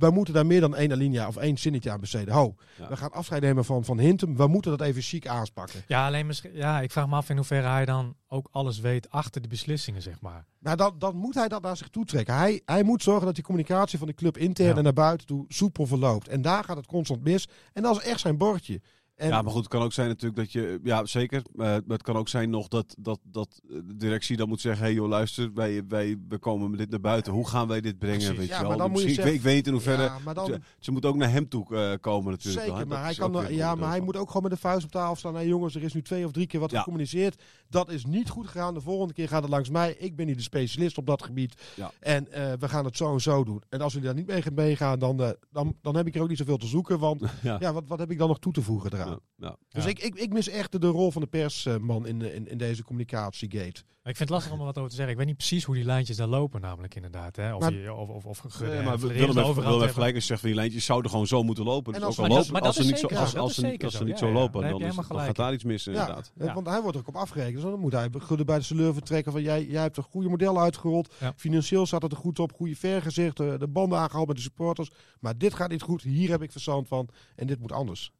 Wij 0.00 0.10
moeten 0.10 0.34
daar 0.34 0.46
meer 0.46 0.60
dan 0.60 0.74
één 0.76 0.92
alinea 0.92 1.26
of 1.28 1.36
één 1.36 1.58
zinnetje 1.58 1.90
aan 1.90 2.00
besteden. 2.00 2.34
Ho, 2.34 2.54
Ja. 2.78 2.88
we 2.88 2.96
gaan 2.96 3.12
afscheid 3.12 3.42
nemen 3.42 3.64
van, 3.64 3.84
van 3.84 3.98
Hintem. 3.98 4.36
We 4.36 4.46
moeten 4.46 4.70
dat 4.70 4.80
even 4.86 5.02
chic 5.02 5.26
aanspakken. 5.26 5.82
Ja, 5.86 6.06
alleen 6.06 6.26
misschien, 6.26 6.54
ja, 6.54 6.80
ik 6.80 6.90
vraag 6.92 7.08
me 7.08 7.14
af 7.16 7.28
in 7.30 7.36
hoeverre 7.36 7.68
hij 7.68 7.84
dan 7.84 8.14
ook 8.28 8.48
alles 8.50 8.80
weet 8.80 9.10
achter 9.10 9.42
de 9.42 9.48
beslissingen, 9.48 10.02
zeg 10.02 10.20
maar. 10.20 10.44
Nou, 10.58 10.76
dan, 10.76 10.94
dan 10.98 11.16
moet 11.16 11.34
hij 11.34 11.48
dat 11.48 11.62
naar 11.62 11.76
zich 11.76 11.88
toe 11.88 12.04
trekken. 12.04 12.34
Hij, 12.36 12.60
hij 12.64 12.82
moet 12.82 13.02
zorgen 13.02 13.26
dat 13.26 13.34
die 13.34 13.44
communicatie 13.44 13.98
van 13.98 14.06
de 14.06 14.14
club 14.14 14.36
intern 14.38 14.68
Ja. 14.70 14.76
en 14.76 14.82
naar 14.82 14.92
buiten 14.92 15.26
toe 15.26 15.44
soepel 15.48 15.86
verloopt. 15.86 16.28
En 16.28 16.42
daar 16.42 16.64
gaat 16.64 16.76
het 16.76 16.86
constant 16.86 17.22
mis. 17.22 17.48
En 17.72 17.82
dat 17.82 17.96
is 17.96 18.02
echt 18.08 18.20
zijn 18.20 18.36
bordje. 18.36 18.80
En 19.20 19.28
Ja, 19.28 19.42
maar 19.42 19.52
goed, 19.52 19.60
het 19.60 19.70
kan 19.70 19.82
ook 19.82 19.92
zijn 19.92 20.08
natuurlijk 20.08 20.36
dat 20.36 20.52
je... 20.52 20.80
Ja, 20.82 21.04
zeker. 21.06 21.42
maar 21.54 21.80
het 21.88 22.02
kan 22.02 22.16
ook 22.16 22.28
zijn 22.28 22.50
nog 22.50 22.68
dat, 22.68 22.94
dat, 22.98 23.18
dat 23.22 23.60
de 23.68 23.96
directie 23.96 24.36
dan 24.36 24.48
moet 24.48 24.60
zeggen... 24.60 24.80
Hé 24.82 24.86
hey 24.86 24.94
joh, 25.00 25.08
luister, 25.08 25.50
wij, 25.54 25.82
wij, 25.88 26.16
we 26.28 26.38
komen 26.38 26.70
met 26.70 26.78
dit 26.78 26.90
naar 26.90 27.00
buiten. 27.00 27.32
Hoe 27.32 27.48
gaan 27.48 27.68
wij 27.68 27.80
dit 27.80 27.98
brengen, 27.98 28.18
Precies. 28.18 28.36
weet 28.38 28.48
Ja, 28.48 28.54
je 28.54 28.60
wel? 28.60 28.68
maar 28.68 28.78
dan 28.78 28.90
moet 28.90 29.00
je 29.00 29.06
Misschien- 29.06 29.26
ik, 29.26 29.32
weet, 29.32 29.42
zeggen- 29.42 29.60
ik 29.60 29.64
weet 29.64 29.74
niet 29.74 29.86
in 29.86 29.94
hoeverre... 29.96 30.14
Ja, 30.18 30.24
maar 30.24 30.34
dan, 30.34 30.46
Ze, 30.46 30.60
ze 30.78 30.92
moet 30.92 31.04
ook 31.06 31.16
naar 31.16 31.30
hem 31.30 31.48
toe 31.48 31.76
eh, 31.76 31.92
komen 32.00 32.30
natuurlijk. 32.32 32.66
zeker, 32.66 32.86
maar 32.86 33.04
hij, 33.04 33.14
kan, 33.14 33.46
ja, 33.54 33.74
maar 33.74 33.88
hij 33.88 34.00
moet 34.00 34.16
ook 34.16 34.26
gewoon 34.26 34.42
met 34.42 34.50
de 34.52 34.58
vuist 34.58 34.84
op 34.84 34.90
tafel 34.90 35.16
staan. 35.16 35.32
Nee 35.32 35.46
jongens, 35.48 35.74
er 35.74 35.82
is 35.82 35.92
nu 35.94 36.02
twee 36.02 36.24
of 36.24 36.32
drie 36.32 36.46
keer 36.46 36.60
wat 36.60 36.70
Ja. 36.70 36.78
gecommuniceerd. 36.78 37.42
Dat 37.68 37.90
is 37.90 38.04
niet 38.04 38.28
goed 38.28 38.46
gegaan. 38.46 38.74
De 38.74 38.80
volgende 38.80 39.14
keer 39.14 39.28
gaat 39.28 39.42
het 39.42 39.50
langs 39.50 39.68
mij. 39.68 39.94
Ik 39.98 40.16
ben 40.16 40.26
niet 40.26 40.36
de 40.36 40.42
specialist 40.42 40.98
op 40.98 41.06
dat 41.06 41.22
gebied. 41.22 41.54
En 42.00 42.32
eh, 42.32 42.52
we 42.58 42.68
gaan 42.68 42.84
het 42.84 42.96
zo 42.96 43.12
en 43.12 43.20
zo 43.20 43.44
doen. 43.44 43.62
En 43.68 43.80
als 43.80 43.92
jullie 43.92 44.06
daar 44.08 44.16
niet 44.16 44.26
mee 44.26 44.42
gaan 44.42 44.54
meegaan, 44.54 44.98
dan, 44.98 45.22
eh, 45.22 45.30
dan, 45.50 45.74
dan 45.82 45.96
heb 45.96 46.06
ik 46.06 46.14
er 46.14 46.22
ook 46.22 46.28
niet 46.28 46.38
zoveel 46.38 46.56
te 46.56 46.66
zoeken. 46.66 46.98
Want 46.98 47.20
Ja. 47.42 47.56
ja, 47.60 47.72
wat, 47.72 47.84
wat 47.86 47.98
heb 47.98 48.10
ik 48.10 48.18
dan 48.18 48.28
nog 48.28 48.38
toe 48.38 48.52
te 48.52 48.62
voegen 48.62 48.92
eraan? 48.92 49.09
Ja, 49.10 49.46
ja. 49.48 49.56
Dus 49.68 49.84
Ja. 49.84 49.90
ik, 49.90 49.98
ik, 49.98 50.14
ik 50.14 50.32
mis 50.32 50.48
echt 50.48 50.72
de, 50.72 50.78
de 50.78 50.86
rol 50.86 51.10
van 51.10 51.22
de 51.22 51.28
persman 51.28 52.06
in, 52.06 52.22
in, 52.22 52.48
in 52.48 52.58
deze 52.58 52.84
communicatiegate. 52.84 53.82
Maar 54.02 54.12
ik 54.12 54.16
vind 54.18 54.28
het 54.28 54.38
lastig 54.38 54.52
om 54.52 54.58
er 54.58 54.64
wat 54.64 54.76
over 54.78 54.90
te 54.90 54.94
zeggen. 54.96 55.12
Ik 55.12 55.18
weet 55.18 55.28
niet 55.28 55.36
precies 55.36 55.64
hoe 55.64 55.74
die 55.74 55.84
lijntjes 55.84 56.16
daar 56.16 56.26
lopen, 56.26 56.60
namelijk 56.60 56.94
inderdaad. 56.94 57.36
Hè? 57.36 57.54
Of, 57.54 57.60
Maar- 57.60 57.72
je, 57.72 57.92
of, 57.92 58.08
of, 58.08 58.24
of 58.44 58.60
Nee, 58.60 58.70
eh, 58.70 58.84
maar 58.84 58.98
heeft 58.98 59.56
hebben. 59.56 59.88
gelijk 59.90 60.22
zegt 60.22 60.40
van 60.40 60.48
die 60.48 60.58
lijntjes 60.58 60.84
zouden 60.84 61.10
gewoon 61.10 61.26
zo 61.26 61.42
moeten 61.42 61.64
lopen. 61.64 61.92
En 61.94 61.98
Dus 61.98 62.08
als- 62.08 62.18
ook 62.18 62.24
al 62.28 62.44
dat- 62.52 62.62
als 62.62 62.76
ze 62.76 62.82
niet 62.84 62.98
zo, 62.98 63.06
als, 63.06 63.36
als 63.36 63.54
ze 63.54 63.60
niet, 63.60 63.70
zeker 63.70 63.84
als 63.84 63.92
ze 63.92 63.98
zo. 63.98 64.04
niet 64.04 64.12
Ja, 64.12 64.18
zo 64.20 64.26
ja, 64.26 64.32
lopen, 64.32 64.60
dan, 64.80 65.04
gaat 65.04 65.36
daar 65.36 65.52
iets 65.52 65.64
mis 65.64 65.84
Ja, 65.84 65.90
inderdaad. 65.90 66.32
want 66.54 66.66
hij 66.66 66.80
wordt 66.80 66.96
er 66.96 67.02
ook 67.02 67.08
op 67.08 67.16
afgerekend. 67.16 67.54
Dus 67.54 67.62
dan 67.70 67.80
moet 67.80 67.92
hij 67.92 68.10
de 68.36 68.44
bij 68.44 68.58
de 68.58 68.64
sleur 68.64 68.92
vertrekken 68.92 69.32
van 69.32 69.42
jij, 69.42 69.64
jij 69.66 69.82
hebt 69.82 69.96
een 69.96 70.02
goede 70.02 70.28
model 70.28 70.60
uitgerold. 70.60 71.14
Financieel 71.36 71.86
zat 71.86 72.02
het 72.02 72.12
er 72.12 72.18
goed 72.18 72.38
op, 72.38 72.52
goede 72.52 72.76
vergezicht, 72.76 73.36
de, 73.36 73.56
de 73.58 73.68
banden 73.68 73.98
aangehaald 73.98 74.26
met 74.26 74.36
de 74.36 74.42
supporters. 74.42 74.90
Maar 75.20 75.38
dit 75.38 75.54
gaat 75.54 75.70
niet 75.70 75.82
goed, 75.82 76.02
hier 76.02 76.30
heb 76.30 76.42
ik 76.42 76.52
verstand 76.52 76.88
van 76.88 77.08
en 77.36 77.46
dit 77.46 77.60
moet 77.60 77.72
anders. 77.72 78.12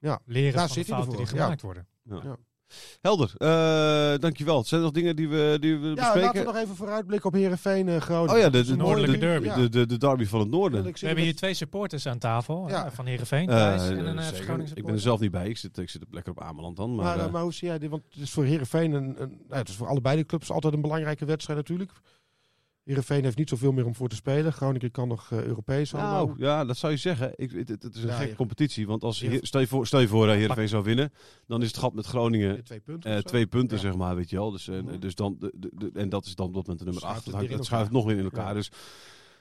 Leren 0.00 0.52
Daar 0.52 0.52
van 0.52 0.66
de 0.66 0.72
zit 0.72 0.86
hij 0.86 0.96
fouten 0.96 1.16
die 1.16 1.34
ja. 1.36 1.42
gemaakt 1.42 1.62
worden. 1.62 1.86
Helder, 3.00 3.32
eh, 3.36 4.18
dankjewel. 4.18 4.64
Zijn 4.64 4.80
er 4.80 4.86
nog 4.86 4.94
dingen 4.94 5.16
die 5.16 5.28
we, 5.28 5.56
die 5.60 5.78
we 5.78 5.86
Ja, 5.86 5.94
laten 5.94 6.12
bespreken? 6.12 6.40
we 6.46 6.52
nog 6.52 6.62
even 6.62 6.76
vooruitblikken 6.76 7.28
op 7.28 7.34
Herenveen 7.36 7.86
uh, 7.88 7.96
Groningen. 7.96 8.34
Oh 8.34 8.40
ja, 8.40 8.50
de, 8.50 8.64
de, 8.64 8.72
een 8.72 8.78
noordelijke 8.78 9.12
de, 9.12 9.18
derby. 9.18 9.46
Ja. 9.46 9.54
De, 9.56 9.68
de, 9.68 9.86
de 9.86 9.96
derby 9.98 10.24
van 10.24 10.40
het 10.40 10.48
noorden. 10.48 10.82
We 10.84 11.06
hebben 11.06 11.24
hier 11.24 11.36
twee 11.36 11.54
supporters 11.54 12.06
aan 12.06 12.18
tafel. 12.18 12.68
Ja. 12.68 12.84
eh, 12.86 12.90
Van 12.92 13.06
Heerenveen 13.06 13.48
Eh, 13.48 13.56
thuis 13.56 13.88
en 13.88 14.06
een 14.06 14.18
eh, 14.18 14.32
uh. 14.32 14.38
Groningen 14.38 14.72
ik 14.76 14.84
ben 14.84 14.94
er 14.94 15.00
zelf 15.00 15.20
niet 15.20 15.30
bij. 15.30 15.48
Ik 15.48 15.56
zit, 15.56 15.78
ik 15.78 15.90
zit 15.90 16.04
lekker 16.10 16.32
op 16.32 16.40
Ameland 16.40 16.76
dan. 16.76 16.94
Maar, 16.94 17.04
Maar, 17.04 17.18
eh, 17.18 17.24
eh, 17.24 17.32
maar 17.32 17.42
hoe 17.42 17.52
zie 17.52 17.68
jij 17.68 17.78
dit? 17.78 17.90
Want 17.90 18.02
het 18.10 18.22
is 18.22 18.30
voor 18.30 18.44
Herenveen 18.44 18.92
een, 18.92 19.22
een 19.22 19.28
nou, 19.48 19.58
het 19.60 19.68
is 19.68 19.74
voor 19.74 19.86
allebei 19.88 20.16
de 20.16 20.26
clubs 20.26 20.50
altijd 20.50 20.74
een 20.74 20.80
belangrijke 20.82 21.24
wedstrijd 21.24 21.58
natuurlijk. 21.58 21.92
Herenveen 22.88 23.24
heeft 23.24 23.36
niet 23.36 23.48
zoveel 23.48 23.72
meer 23.72 23.86
om 23.86 23.94
voor 23.94 24.08
te 24.08 24.14
spelen. 24.16 24.52
Groningen 24.52 24.90
kan 24.90 25.08
nog 25.08 25.30
eh, 25.32 25.42
Europees. 25.44 25.94
allemaal. 25.94 26.26
nou, 26.26 26.38
ja, 26.38 26.64
dat 26.64 26.76
zou 26.76 26.92
je 26.92 26.98
zeggen. 26.98 27.32
Ik, 27.36 27.50
het, 27.50 27.68
het 27.68 27.94
is 27.94 28.02
een 28.02 28.08
Ja, 28.08 28.16
gekke 28.16 28.34
competitie. 28.34 28.86
Want 28.86 29.02
als 29.04 29.20
Heer- 29.20 29.38
stel 29.42 29.60
je 29.60 29.66
voor, 29.66 29.86
stel 29.86 30.00
je 30.00 30.08
voor 30.08 30.28
Heerenveen 30.28 30.68
zou 30.68 30.82
winnen, 30.84 31.12
dan 31.46 31.60
is 31.62 31.66
het 31.66 31.76
gat 31.76 31.94
met 31.94 32.06
Groningen 32.06 32.64
twee 32.64 32.80
punten. 32.80 33.10
eh, 33.16 33.18
twee 33.18 33.46
punten, 33.46 33.76
Ja. 33.76 33.82
zeg 33.82 33.96
maar, 33.96 34.16
weet 34.16 34.30
je 34.30 34.36
wel. 34.36 34.50
Dus, 34.50 34.68
eh, 34.68 34.78
dus 35.00 35.14
dan, 35.14 35.36
de, 35.38 35.52
de, 35.56 35.70
de- 35.74 35.90
en 35.94 36.08
dat 36.08 36.26
is 36.26 36.34
dan 36.34 36.46
op 36.46 36.54
dat 36.54 36.62
moment 36.62 36.78
de 36.78 36.84
nummer 36.84 37.02
Schuift 37.02 37.26
8. 37.26 37.36
het 37.40 37.48
Dat, 37.48 37.56
dat 37.56 37.66
schuift 37.66 37.90
nog 37.90 38.04
weer 38.04 38.16
in 38.16 38.24
elkaar. 38.24 38.54
Dus 38.54 38.70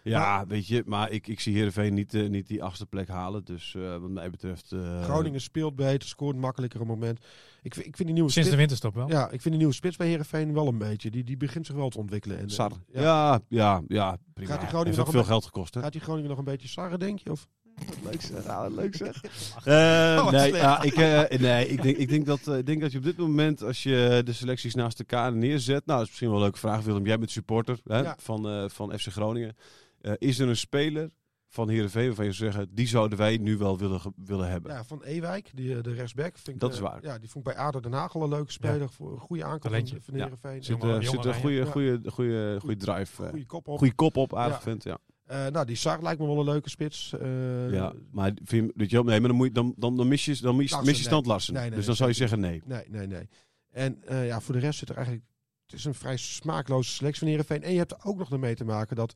ja, 0.10 0.46
weet 0.48 0.68
je. 0.68 0.84
Maar 0.86 1.12
ik, 1.12 1.28
ik 1.28 1.40
zie 1.40 1.56
Heerenveen 1.56 1.94
niet, 1.94 2.14
eh, 2.14 2.30
niet 2.30 2.48
die 2.48 2.64
achtste 2.64 2.86
plek 2.86 3.08
halen. 3.08 3.46
Dus 3.46 3.76
eh, 3.76 3.98
wat 3.98 4.10
mij 4.10 4.30
betreft... 4.30 4.72
eh, 4.72 5.04
Groningen 5.04 5.42
speelt 5.42 5.76
beter, 5.76 6.08
scoort 6.10 6.36
makkelijker 6.36 6.82
op 6.82 6.88
het 6.88 7.00
moment. 7.00 7.20
Ik, 7.62 7.74
vind- 7.74 7.86
ik 7.86 7.96
vind 7.96 8.08
die 8.08 8.14
nieuwe 8.18 8.32
Sinds 8.32 8.50
de 8.50 8.56
winterstop 8.56 8.94
wel. 8.96 9.10
ja, 9.10 9.24
ik 9.26 9.30
vind 9.30 9.44
die 9.44 9.58
nieuwe 9.58 9.74
spits 9.74 9.96
bij 9.98 10.08
Herenveen 10.08 10.54
wel 10.54 10.68
een 10.68 10.78
beetje. 10.78 11.12
Die, 11.12 11.24
die 11.24 11.38
begint 11.38 11.66
zich 11.66 11.76
wel 11.76 11.90
te 11.90 11.98
ontwikkelen. 11.98 12.38
En, 12.40 12.50
Sar. 12.50 12.72
eh, 12.92 13.02
Ja, 13.02 13.40
ja, 13.50 13.82
ja, 13.88 14.18
prima. 14.34 14.50
Gaat 14.52 14.60
die 14.60 14.70
Groningen 14.70 14.94
Heeft 14.96 15.06
nog 15.06 15.16
veel 15.16 15.24
geld 15.24 15.46
gekost, 15.46 15.74
hè? 15.74 15.82
Gaat 15.82 15.92
die 15.92 16.02
Groningen 16.02 16.30
nog 16.30 16.38
een 16.38 16.44
beetje 16.44 16.68
sarren, 16.68 17.00
denk 17.00 17.20
je? 17.20 17.32
Of? 17.32 17.48
Leuk 18.10 18.22
zeg, 18.22 18.44
ja, 18.44 18.68
leuk 18.68 18.96
zeg. 18.96 19.22
Eh, 19.64 20.24
wat 20.24 20.32
nee, 20.32 20.54
ja, 20.54 20.82
ik, 20.82 20.94
eh, 20.94 21.40
nee 21.40 21.68
ik, 21.68 21.82
denk, 21.82 21.98
ik, 21.98 22.10
denk 22.10 22.26
dat, 22.26 22.48
eh, 22.48 22.58
ik 22.58 22.66
denk 22.66 22.82
dat 22.82 22.92
je 22.92 22.98
op 22.98 23.04
dit 23.04 23.18
moment, 23.18 23.64
als 23.64 23.84
je 23.84 24.22
de 24.26 24.34
selecties 24.34 24.76
naast 24.76 25.00
elkaar 25.00 25.34
neerzet... 25.36 25.86
Nou, 25.86 25.98
dat 25.98 26.02
is 26.02 26.08
misschien 26.08 26.28
wel 26.28 26.38
een 26.38 26.44
leuke 26.44 26.58
vraag, 26.60 26.84
Willem. 26.84 27.06
Jij 27.06 27.18
bent 27.18 27.32
supporter 27.32 27.80
hè, 27.84 28.00
Ja. 28.00 28.16
van, 28.20 28.50
eh, 28.50 28.64
van 28.70 29.00
FC 29.00 29.08
Groningen. 29.08 29.56
Eh, 30.02 30.14
is 30.18 30.40
er 30.40 30.48
een 30.48 30.58
speler 30.58 31.10
van 31.48 31.70
Heerenveen 31.70 32.06
waarvan 32.06 32.26
je 32.26 32.32
zou 32.32 32.52
zeggen... 32.52 32.76
die 32.76 32.88
zouden 32.88 33.18
wij 33.18 33.38
nu 33.38 33.58
wel 33.58 33.78
willen, 33.78 34.02
willen 34.16 34.50
hebben? 34.50 34.72
Ja, 34.72 34.84
van 34.84 35.04
Ewijk, 35.04 35.52
die, 35.54 35.76
eh, 35.76 35.84
de 35.84 35.94
rechtsback. 35.94 36.34
Vind 36.38 36.48
ik, 36.48 36.60
Dat 36.60 36.72
is 36.72 36.78
eh, 36.78 36.84
waar. 36.84 37.04
Ja, 37.04 37.20
die 37.20 37.30
vond 37.30 37.48
ik 37.48 37.54
bij 37.54 37.64
ADO 37.64 37.80
Den 37.80 37.94
Haag 37.94 38.16
al 38.16 38.24
een 38.24 38.30
leuke 38.30 38.52
speler. 38.52 38.90
Voor 38.90 39.12
een 39.12 39.20
goede 39.20 39.58
Talentje. 39.60 39.96
van, 39.96 40.04
van 40.04 40.18
Ja. 40.18 40.24
Heerenveen. 40.24 40.64
Zit, 40.64 40.84
een 40.84 41.06
goede, 41.36 41.66
goede, 41.66 42.12
goede, 42.12 42.60
goede 42.60 42.78
drive. 42.78 43.30
Goede 43.30 43.46
kop 43.46 43.68
op. 43.68 43.78
Goede 43.78 43.94
kop 43.96 44.18
op, 44.18 44.36
aardig 44.36 44.58
Ja. 44.58 44.62
vindt, 44.62 44.84
ja. 44.84 44.98
Eh, 45.28 45.48
nou, 45.48 45.66
die 45.66 45.76
Sar 45.76 46.02
lijkt 46.02 46.20
me 46.20 46.26
wel 46.26 46.40
een 46.40 46.46
leuke 46.46 46.70
spits. 46.70 47.14
Eh, 47.14 47.72
ja. 47.72 47.94
Maar 48.12 48.32
vind 48.44 48.72
je, 48.76 49.04
nee, 49.04 49.20
maar 49.20 49.30
dan, 49.30 49.36
moet 49.38 49.48
je, 49.48 49.54
dan, 49.54 49.74
dan, 49.78 49.98
dan 49.98 50.08
mis 50.08 50.26
je, 50.26 50.38
dan 50.42 50.56
mis, 50.56 50.72
Larsen, 50.72 50.88
mis 50.88 50.98
je 50.98 51.02
nee. 51.02 51.12
stand 51.12 51.26
Larsen. 51.26 51.54
Nee, 51.54 51.62
nee, 51.62 51.70
dus 51.70 51.78
nee, 51.80 51.88
dan 51.88 51.96
zou 51.96 52.10
je 52.10 52.16
zeggen 52.16 52.40
nee. 52.40 52.62
Nee, 52.66 52.84
nee, 52.90 53.08
nee. 53.08 53.30
En 53.72 54.04
eh, 54.06 54.28
ja, 54.28 54.42
voor 54.42 54.54
de 54.54 54.60
rest 54.60 54.80
zit 54.80 54.90
er 54.90 54.96
eigenlijk... 54.96 55.26
Het 55.66 55.76
is 55.76 55.86
een 55.86 55.94
vrij 55.94 56.18
smaakloze 56.18 56.92
selectie 56.92 57.20
van 57.20 57.28
Heerenveen. 57.28 57.64
En 57.64 57.72
je 57.72 57.78
hebt 57.78 57.92
er 57.92 57.98
ook 58.04 58.18
nog 58.18 58.32
ermee 58.32 58.56
te 58.56 58.66
maken 58.66 58.96
dat 58.96 59.14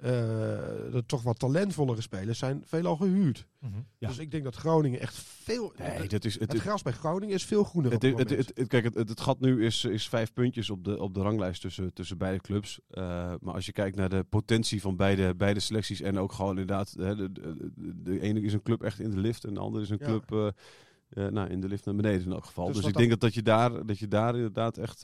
eh, 0.00 0.94
er 0.94 1.06
toch 1.06 1.22
wat 1.22 1.38
talentvollere 1.38 2.00
spelers 2.00 2.38
zijn 2.38 2.62
veelal 2.64 2.96
gehuurd. 2.96 3.46
Mhm. 3.58 3.72
Ja. 3.98 4.08
Dus 4.08 4.18
ik 4.18 4.30
denk 4.30 4.44
dat 4.44 4.54
Groningen 4.54 5.00
echt 5.00 5.14
veel... 5.14 5.72
Nee, 5.78 6.08
dat 6.08 6.24
is, 6.24 6.38
het, 6.38 6.52
het 6.52 6.60
gras 6.60 6.82
bij 6.82 6.92
Groningen 6.92 7.34
is 7.34 7.44
veel 7.44 7.64
groener 7.64 7.92
Het, 7.92 8.12
op 8.12 8.18
het, 8.18 8.30
het 8.30 8.66
kijk, 8.66 8.94
het, 8.94 9.20
gat 9.20 9.40
nu 9.40 9.64
is, 9.64 9.84
is 9.84 10.08
vijf 10.08 10.32
puntjes 10.32 10.70
op 10.70 10.84
de, 10.84 11.00
op 11.00 11.14
de 11.14 11.20
ranglijst 11.20 11.60
tussen, 11.60 11.92
tussen 11.92 12.18
beide 12.18 12.40
clubs. 12.40 12.80
Eh, 12.90 13.02
maar 13.40 13.54
als 13.54 13.66
je 13.66 13.72
kijkt 13.72 13.96
naar 13.96 14.08
de 14.08 14.24
potentie 14.28 14.80
van 14.80 14.96
beide, 14.96 15.34
beide 15.34 15.60
selecties 15.60 16.00
en 16.00 16.18
ook 16.18 16.32
gewoon 16.32 16.58
inderdaad, 16.58 16.94
hè, 16.98 17.16
de, 17.16 17.32
de, 17.32 17.56
de, 17.74 18.02
de 18.02 18.20
ene 18.20 18.40
is 18.40 18.52
een 18.52 18.62
club 18.62 18.82
echt 18.82 19.00
in 19.00 19.10
de 19.10 19.18
lift 19.18 19.44
en 19.44 19.54
de 19.54 19.60
andere 19.60 19.84
is 19.84 19.90
een 19.90 19.98
Ja. 20.00 20.06
club 20.06 20.32
eh, 20.32 21.26
eh, 21.26 21.32
nou, 21.32 21.48
in 21.48 21.60
de 21.60 21.68
lift 21.68 21.84
naar 21.84 21.94
beneden 21.94 22.24
in 22.24 22.32
elk 22.32 22.44
geval. 22.44 22.66
Dus 22.66 22.76
Dus, 22.76 22.86
ik 22.86 22.96
denk 22.96 23.10
dat, 23.10 23.20
dat, 23.20 23.34
je 23.34 23.42
daar, 23.42 23.86
dat 23.86 23.98
je 23.98 24.08
daar 24.08 24.34
inderdaad 24.34 24.76
echt... 24.78 25.02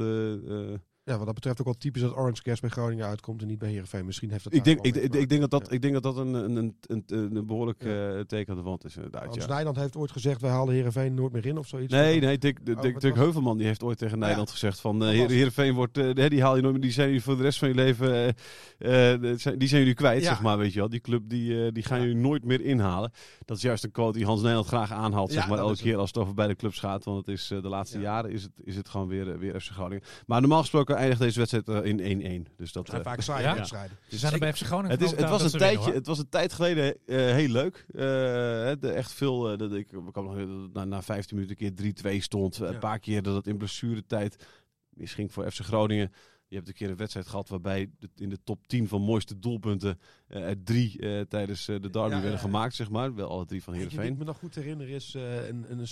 eh, 1.05 1.13
eh, 1.13 1.13
Ja, 1.13 1.17
wat 1.17 1.27
dat 1.27 1.35
betreft 1.35 1.59
ook 1.59 1.65
wel 1.65 1.75
typisch 1.75 2.03
dat 2.03 2.17
Orange 2.17 2.41
Gas 2.43 2.61
bij 2.61 2.71
Groningen 2.71 3.07
uitkomt 3.07 3.43
en 3.43 3.47
niet 3.49 3.59
bij 3.59 3.69
Heerenveen. 3.71 4.05
Misschien 4.05 4.31
heeft 4.31 4.45
dat 4.45 4.55
ik, 4.55 4.65
denk, 4.65 4.81
ik, 4.81 4.95
ik, 4.97 5.15
ik, 5.15 5.29
denk 5.29 5.41
dat 5.41 5.51
dat, 5.51 5.73
ik 5.73 5.83
denk 5.83 5.95
dat 5.95 6.03
dat 6.03 6.17
een, 6.17 6.35
een, 6.35 6.77
een, 6.87 7.05
een, 7.07 7.47
behoorlijk 7.47 7.83
Ja. 7.83 8.15
eh, 8.15 8.21
teken 8.21 8.53
aan 8.53 8.59
de 8.59 8.65
wand 8.65 8.85
is 8.85 8.97
inderdaad. 8.97 9.25
Hans 9.25 9.37
Ja. 9.37 9.47
Nijland 9.47 9.77
heeft 9.77 9.97
ooit 9.97 10.11
gezegd, 10.13 10.41
wij 10.41 10.51
halen 10.51 10.75
Heerenveen 10.75 11.15
nooit 11.15 11.33
meer 11.33 11.47
in 11.47 11.59
of 11.59 11.67
zoiets. 11.67 11.93
Nee, 11.93 12.21
nee, 12.21 12.39
Dick, 12.39 12.59
Oh, 12.69 12.81
Dick, 12.81 13.01
Dick 13.01 13.15
Heuvelman 13.15 13.57
die 13.57 13.67
heeft 13.67 13.83
ooit 13.83 13.99
tegen 13.99 14.19
Nederland 14.19 14.51
gezegd 14.51 14.81
van 14.81 15.03
uh, 15.03 15.09
was 15.09 15.17
het? 15.19 15.31
Heerenveen 15.31 15.75
wordt, 15.75 15.99
eh, 15.99 16.11
hè, 16.15 16.29
die 16.29 16.43
haal 16.43 16.57
je 16.57 16.63
nooit 16.63 16.73
meer, 16.75 16.83
die 16.83 16.93
zijn 16.93 17.07
jullie 17.07 17.23
voor 17.23 17.37
de 17.37 17.43
rest 17.43 17.59
van 17.59 17.69
je 17.69 17.75
leven, 17.75 18.35
eh, 18.79 19.13
eh, 19.13 19.39
zijn- 19.39 19.59
die 19.59 19.69
zijn 19.69 19.81
jullie 19.81 19.97
kwijt, 19.97 20.25
zeg 20.25 20.43
maar, 20.43 20.59
weet 20.59 20.73
je 20.73 20.79
wel. 20.79 20.89
Die 20.89 21.01
club 21.01 21.23
die, 21.27 21.65
eh, 21.67 21.73
die 21.73 21.83
gaan 21.83 22.01
jullie 22.01 22.15
nooit 22.17 22.45
meer 22.45 22.61
inhalen. 22.61 23.13
Dat 23.45 23.57
is 23.57 23.63
juist 23.63 23.85
een 23.85 23.91
quote 23.91 24.17
die 24.17 24.27
Hans 24.27 24.41
Nederland 24.41 24.67
graag 24.69 24.93
aanhaalt, 24.93 25.33
zeg 25.33 25.49
maar, 25.49 25.59
elke 25.59 25.77
keer 25.77 25.97
als 25.97 26.09
het 26.09 26.19
over 26.19 26.35
beide 26.35 26.57
clubs 26.57 26.79
gaat. 26.79 27.05
Want 27.05 27.27
het 27.27 27.29
is 27.37 27.51
eh, 27.51 27.63
de 27.63 27.69
laatste 27.69 27.97
Ja. 27.97 28.03
jaren 28.03 28.31
is 28.31 28.43
het, 28.43 28.53
is 28.65 28.77
het 28.77 28.89
gewoon 28.89 29.09
weer, 29.09 29.31
eh, 29.33 29.39
weer 29.39 29.61
FC 29.61 29.69
Groningen. 29.71 30.05
Maar 30.27 30.41
normaal 30.41 30.61
gesproken 30.61 30.94
eindigt 30.95 31.21
deze 31.21 31.39
wedstrijd 31.39 31.69
eh, 31.69 31.91
in 31.91 32.47
1-1. 32.49 32.53
Dus 32.57 32.73
dat, 32.73 32.87
zijn 32.87 33.01
eh, 33.01 33.07
vaak 33.07 33.21
saaie 33.21 33.45
Ja? 33.45 33.55
wedstrijden. 33.55 33.97
Ze 34.09 34.19
zijn 34.19 34.33
er 34.33 34.39
bij 34.39 34.53
FC 34.53 34.63
Groningen 34.63 34.91
het, 34.91 35.03
is, 35.03 35.11
het, 35.11 35.29
was 35.29 35.53
een 35.53 35.59
tijdje, 35.59 35.77
winnen, 35.79 35.95
het 35.95 36.07
was 36.07 36.19
een 36.19 36.29
tijd 36.29 36.53
geleden 36.53 36.97
eh, 37.07 37.17
heel 37.17 37.49
leuk. 37.49 37.87
Eh, 37.95 38.03
hè, 38.03 38.79
de, 38.79 38.91
echt 38.91 39.13
veel. 39.13 39.57
dat 39.57 39.73
ik, 39.73 39.93
ik 39.93 40.13
kan 40.13 40.25
nog 40.25 40.69
na, 40.73 40.85
na 40.85 41.03
15 41.03 41.37
minuten 41.37 41.67
een 41.67 41.75
keer 42.03 42.19
3-2 42.19 42.23
stond. 42.23 42.57
Ja. 42.57 42.67
Een 42.67 42.79
paar 42.79 42.99
keer 42.99 43.23
dat 43.23 43.35
het 43.35 43.47
in 43.47 43.57
blessuretijd 43.57 44.47
misging 44.89 45.33
voor 45.33 45.51
FC 45.51 45.61
Groningen. 45.61 46.13
Je 46.55 46.61
hebt 46.61 46.69
een 46.69 46.75
keer 46.75 46.91
een 46.91 46.97
wedstrijd 46.97 47.27
gehad 47.27 47.49
waarbij 47.49 47.91
in 48.17 48.29
de 48.29 48.39
top 48.45 48.67
10 48.67 48.89
van 48.89 49.03
mooiste 49.03 49.39
doelpunten 49.39 49.99
eh, 50.27 50.49
er 50.49 50.63
drie 50.63 50.99
eh, 50.99 51.21
tijdens 51.21 51.65
de 51.65 51.81
derby 51.81 51.99
Ja, 51.99 52.09
werden 52.09 52.31
ja. 52.31 52.37
gemaakt, 52.37 52.75
zeg 52.75 52.91
maar. 52.91 53.15
Wel 53.15 53.29
alle 53.29 53.45
drie 53.45 53.63
van 53.63 53.73
Eentje 53.75 53.89
die 53.89 53.99
ik 53.99 54.03
Heerenveen. 54.05 54.27
me 54.27 54.33
nog 54.33 54.39
goed 54.39 54.55
herinner 54.55 54.89
is 54.89 55.15
eh, 55.15 55.49
een, 55.49 55.65
een 55.69 55.87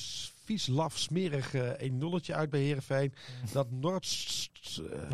vies, 0.45 0.66
laf, 0.66 0.99
smerig 0.99 1.55
eh 1.55 1.90
1-0'tje 1.90 2.32
uit 2.34 2.51
bij 2.51 2.61
Heerenveen. 2.61 3.12
Dat 3.53 3.70
Noordst, 3.70 4.51
eh, 4.78 5.11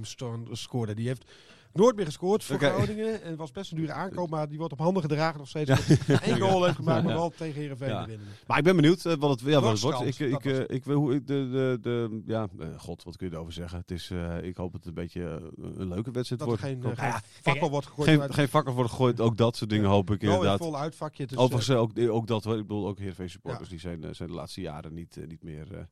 sto- 0.00 0.36
scoorde. 0.52 0.94
Die 0.94 1.06
heeft 1.06 1.24
nooit 1.72 1.96
meer 1.96 2.04
gescoord 2.04 2.44
voor 2.44 2.54
Oké. 2.56 2.70
Groningen. 2.70 3.22
En 3.22 3.28
het 3.28 3.38
was 3.38 3.50
best 3.52 3.70
een 3.70 3.76
dure 3.76 3.92
aankoop, 3.92 4.30
maar 4.30 4.48
die 4.48 4.58
wordt 4.58 4.72
op 4.72 4.78
handen 4.78 5.02
gedragen 5.02 5.38
nog 5.38 5.48
steeds. 5.48 5.70
Eén 6.08 6.40
goal 6.40 6.64
heeft 6.64 6.76
gemaakt, 6.76 7.02
maar 7.04 7.12
Ja. 7.12 7.18
wel 7.18 7.30
tegen 7.30 7.60
Heerenveen 7.60 8.06
winnen. 8.06 8.26
Maar 8.46 8.58
ik 8.58 8.64
ben 8.64 8.76
benieuwd 8.76 9.04
eh, 9.06 9.14
wat 9.18 9.30
het, 9.30 9.40
ja, 9.48 9.60
wat 9.60 9.70
het 9.72 9.80
wordt. 9.80 10.00
Ik, 10.00 10.18
ik, 10.18 10.42
was 10.42 10.52
eh, 10.52 10.60
ik 10.68 10.84
wil 10.84 10.96
hoe 10.96 11.14
ik 11.14 11.26
de, 11.26 11.48
de, 11.50 11.78
de 11.82 12.22
ja, 12.26 12.48
eh, 12.58 12.66
god, 12.76 13.02
wat 13.02 13.16
kun 13.16 13.26
je 13.28 13.32
erover 13.34 13.52
zeggen? 13.52 13.78
Het 13.78 13.90
is, 13.90 14.10
eh, 14.10 14.42
ik 14.42 14.56
hoop 14.56 14.72
dat 14.72 14.80
het 14.84 14.88
een 14.88 15.02
beetje 15.02 15.52
een 15.76 15.88
leuke 15.88 16.10
wedstrijd 16.10 16.28
Dat 16.28 16.40
er 16.40 16.46
wordt. 16.46 16.62
geen, 16.62 16.84
Ook- 16.86 16.98
geen 16.98 17.08
ja, 17.08 17.20
fakkel 17.42 17.70
wordt 17.70 17.86
gegooid. 17.86 18.08
geen, 18.08 18.20
uit- 18.20 18.34
geen 18.34 18.48
vakken 18.48 18.72
worden 18.72 18.90
gegooid, 18.92 19.20
ook 19.20 19.36
dat 19.36 19.56
soort 19.56 19.70
dingen 19.70 19.88
hoop 19.88 20.10
ik 20.10 20.20
Wel 20.20 20.30
een 20.30 20.36
inderdaad. 20.36 20.58
vol 20.60 20.78
uitvakje. 20.78 21.26
Dus, 21.26 21.36
Overigens 21.38 21.76
ook, 21.76 21.90
ook 22.08 22.26
dat, 22.26 22.44
ik 22.46 22.50
bedoel 22.66 22.86
ook 22.88 22.98
Heerenveen 22.98 23.30
supporters, 23.30 23.64
Ja. 23.68 23.70
die 23.70 23.80
zijn, 23.80 24.14
zijn 24.14 24.28
de 24.28 24.34
laatste 24.34 24.60
jaren 24.60 24.94
niet, 24.94 25.16
niet 25.28 25.42
meer... 25.42 25.88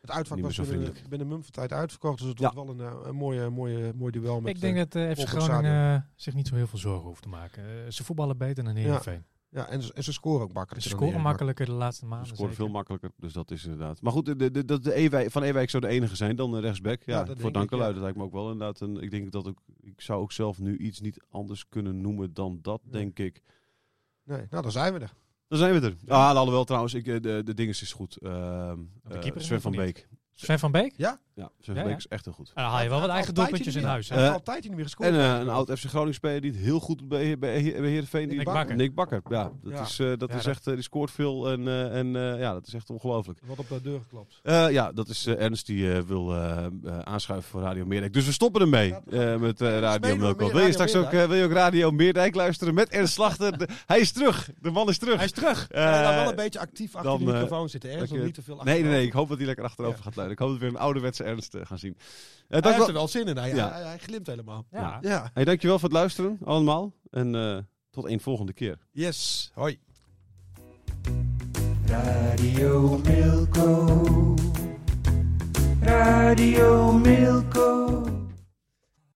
eh, 0.00 0.08
het 0.08 0.10
uitvak 0.10 0.40
was 0.40 0.56
meer 0.58 0.66
zo 0.66 0.92
binnen, 1.08 1.28
mum 1.28 1.42
van 1.42 1.50
tijd 1.52 1.72
uitverkocht. 1.72 2.18
Dus 2.18 2.28
het 2.28 2.38
Ja. 2.38 2.52
wordt 2.54 2.78
wel 2.78 2.86
een, 2.86 2.92
eh, 3.02 3.08
een 3.08 3.14
mooie, 3.16 3.50
mooie, 3.50 3.92
mooi 3.96 4.12
duel. 4.12 4.40
Met, 4.40 4.54
Ik 4.54 4.60
denk 4.60 4.76
eh, 4.76 4.82
dat 4.82 4.94
eh 5.18 5.24
FC 5.24 5.28
Groningen 5.28 5.94
eh, 5.94 6.00
zich 6.14 6.34
niet 6.34 6.46
zo 6.48 6.54
heel 6.54 6.66
veel 6.66 6.78
zorgen 6.78 7.06
hoeft 7.06 7.22
te 7.22 7.28
maken. 7.28 7.62
Eh, 7.64 7.90
ze 7.90 8.04
voetballen 8.04 8.38
beter 8.38 8.64
dan 8.64 8.74
Heerenveen. 8.76 9.24
ja, 9.50 9.68
en, 9.68 9.82
ze- 9.82 9.92
en 9.92 10.04
ze 10.04 10.12
scoren 10.12 10.42
ook 10.42 10.48
Ze 10.48 10.54
makkelijker. 10.54 10.90
dan 10.90 10.98
scoren 11.00 11.20
makkelijker 11.22 11.66
de 11.66 11.72
laatste 11.72 12.02
Ze 12.04 12.08
maanden. 12.10 12.26
scoren 12.28 12.48
zeker. 12.50 12.64
veel 12.64 12.72
makkelijker, 12.74 13.10
dus 13.16 13.32
dat 13.32 13.50
is 13.50 13.64
inderdaad. 13.64 14.02
Maar 14.02 14.12
goed, 14.12 14.26
de, 14.26 14.36
de, 14.50 14.64
de, 14.64 14.80
de 14.80 14.94
Ewijk, 14.94 15.30
van 15.30 15.42
Ewijk 15.42 15.70
zou 15.70 15.82
de 15.82 15.88
enige 15.88 16.16
zijn, 16.16 16.36
dan 16.36 16.50
de 16.50 16.60
rechtsback. 16.60 17.02
Ja, 17.02 17.12
Ja, 17.12 17.18
dat 17.18 17.26
denk 17.26 17.38
voor 17.40 17.48
ik, 17.48 17.54
Dankelui, 17.54 17.86
ja. 17.86 17.92
dat 17.92 18.02
lijkt 18.02 18.16
me 18.16 18.22
ook 18.24 18.32
wel 18.32 18.50
inderdaad. 18.50 18.80
Een, 18.80 18.96
ik 19.02 19.10
denk 19.10 19.32
dat 19.32 19.46
ook, 19.48 19.58
ik 19.80 20.00
zou 20.00 20.20
ook 20.20 20.32
zelf 20.32 20.58
nu 20.58 20.76
iets 20.76 21.00
niet 21.00 21.24
anders 21.30 21.68
kunnen 21.68 22.00
noemen 22.00 22.34
dan 22.34 22.58
dat, 22.62 22.80
denk 22.84 23.18
ik. 23.18 23.42
Nee, 24.24 24.46
nou, 24.50 24.62
dan 24.62 24.72
zijn 24.72 24.92
we 24.92 24.98
er. 24.98 25.12
Dan 25.48 25.58
zijn 25.58 25.80
we 25.80 25.86
er. 25.86 25.96
Ah, 26.06 26.36
alhoewel 26.36 26.64
trouwens, 26.64 26.94
ik, 26.94 27.06
eh, 27.06 27.20
de, 27.20 27.42
de 27.44 27.54
dinges 27.54 27.82
is 27.82 27.92
goed. 27.92 28.16
Ehm, 28.16 28.78
eh, 29.08 29.18
keeper 29.20 29.40
is 29.40 29.46
Sven 29.46 29.60
van. 29.60 29.72
Beek. 29.72 30.08
Sven 30.34 30.58
van 30.58 30.72
Beek? 30.72 30.94
Ja, 30.96 31.20
Ja, 31.38 31.50
Beek 31.74 31.84
ja. 31.88 31.96
is 31.96 32.06
echt 32.08 32.24
heel 32.24 32.34
goed. 32.34 32.52
En 32.54 32.62
dan 32.62 32.72
haal 32.72 32.82
je 32.82 32.88
wel 32.88 33.00
wat 33.00 33.08
eigen 33.10 33.34
doelpuntjes 33.34 33.74
in 33.74 33.84
huis. 33.84 34.08
Hij 34.08 34.16
hè? 34.18 34.22
heeft 34.24 34.34
Eh, 34.34 34.46
altijd 34.46 34.64
niet 34.64 34.74
meer 34.74 34.84
gescoord. 34.84 35.08
En 35.08 35.14
eh, 35.20 35.38
een 35.40 35.48
oud 35.48 35.70
FC 35.78 35.84
Groningen 35.84 36.14
speler 36.14 36.40
die 36.40 36.50
het 36.50 36.60
heel 36.60 36.80
goed 36.80 37.08
bij, 37.08 37.38
bij, 37.38 37.38
bij 37.38 37.88
Heerenveen. 37.90 38.28
die- 38.28 38.36
Nick 38.38 38.46
Bakker. 38.46 38.76
Nick 38.76 38.94
Bakker, 38.94 39.22
ja. 39.28 39.50
Dat 39.62 39.72
Ja. 39.72 39.80
is, 39.82 39.98
eh, 39.98 40.12
dat 40.16 40.30
Ja, 40.30 40.36
is 40.36 40.46
echt, 40.46 40.66
eh, 40.66 40.74
die 40.74 40.82
scoort 40.82 41.10
veel 41.10 41.48
en, 41.50 41.68
eh, 41.68 41.98
en 41.98 42.16
eh, 42.16 42.38
ja, 42.40 42.52
dat 42.52 42.66
is 42.66 42.74
echt 42.74 42.90
ongelooflijk. 42.90 43.38
Wat 43.46 43.58
op 43.58 43.68
de 43.68 43.80
deur 43.82 44.00
geklapt. 44.00 44.40
Eh, 44.42 44.70
ja, 44.70 44.92
dat 44.92 45.08
is 45.08 45.26
eh, 45.26 45.40
Ernst 45.42 45.66
die 45.66 45.92
eh, 45.92 46.00
wil 46.02 46.34
eh, 46.34 46.66
eh, 46.66 46.98
aanschuiven 46.98 47.50
voor 47.50 47.60
Radio 47.62 47.86
Meerdijk. 47.86 48.12
Dus 48.12 48.26
we 48.26 48.32
stoppen 48.32 48.60
ermee 48.60 48.94
eh, 49.10 49.36
met 49.36 49.60
eh, 49.60 49.78
Radio 49.78 50.16
Milko. 50.16 50.52
Wil 50.52 50.66
je 50.66 50.72
straks 50.72 50.96
ook, 50.96 51.12
eh, 51.12 51.24
wil 51.24 51.34
je 51.36 51.44
ook 51.44 51.52
Radio 51.52 51.90
Meerdijk 51.90 52.34
luisteren 52.34 52.74
met 52.74 52.88
Ernst 52.88 53.12
Slachter? 53.14 53.58
De- 53.58 53.68
hij 53.86 53.98
is 54.00 54.12
terug. 54.12 54.50
De 54.60 54.70
man 54.70 54.88
is 54.88 54.98
terug. 54.98 55.16
Hij 55.16 55.24
is 55.24 55.32
terug. 55.32 55.68
Eh, 55.68 55.84
Hij 55.84 56.14
wel 56.20 56.28
een 56.30 56.36
beetje 56.36 56.58
actief 56.58 56.94
achter 56.94 57.10
dan, 57.10 57.18
de 57.24 57.26
eh, 57.32 57.32
microfoon 57.40 57.68
zitten. 57.68 57.90
Ergens 57.90 58.10
niet 58.10 58.34
te 58.34 58.42
veel 58.42 58.60
Nee, 58.64 58.82
nee, 58.82 58.90
nee. 58.92 59.06
Ik 59.06 59.12
hoop 59.12 59.28
dat 59.28 59.36
hij 59.38 59.46
lekker 59.46 59.64
achterover 59.64 60.02
gaat 60.02 60.16
luiden. 60.16 60.36
Ik 60.36 60.42
hoop 60.42 60.50
dat 60.50 60.58
we 60.58 60.64
weer 60.64 60.74
een 60.74 60.80
ouderwetse 60.80 61.24
Ernst 61.28 61.56
gaan 61.62 61.78
zien. 61.78 61.94
Eh, 61.98 62.04
Hij 62.48 62.60
heeft 62.62 62.76
wel- 62.76 62.86
er 62.86 62.92
wel 62.92 63.08
zin 63.08 63.26
in. 63.26 63.36
Hij, 63.36 63.54
Ja. 63.54 63.70
hij, 63.72 63.82
hij 63.82 63.98
glimt 63.98 64.26
helemaal. 64.26 64.66
Ja. 64.70 64.98
Ja. 65.00 65.30
Hey, 65.34 65.44
dankjewel 65.44 65.78
voor 65.78 65.88
het 65.88 65.98
luisteren 65.98 66.38
allemaal. 66.44 66.92
En 67.10 67.34
eh, 67.34 67.58
tot 67.90 68.04
een 68.04 68.20
volgende 68.20 68.52
keer. 68.52 68.78
Yes. 68.92 69.50
Hoi. 69.54 69.78
Radio 71.86 72.98
Milko. 73.04 74.34
Radio 75.80 76.92
Milko. 76.92 78.04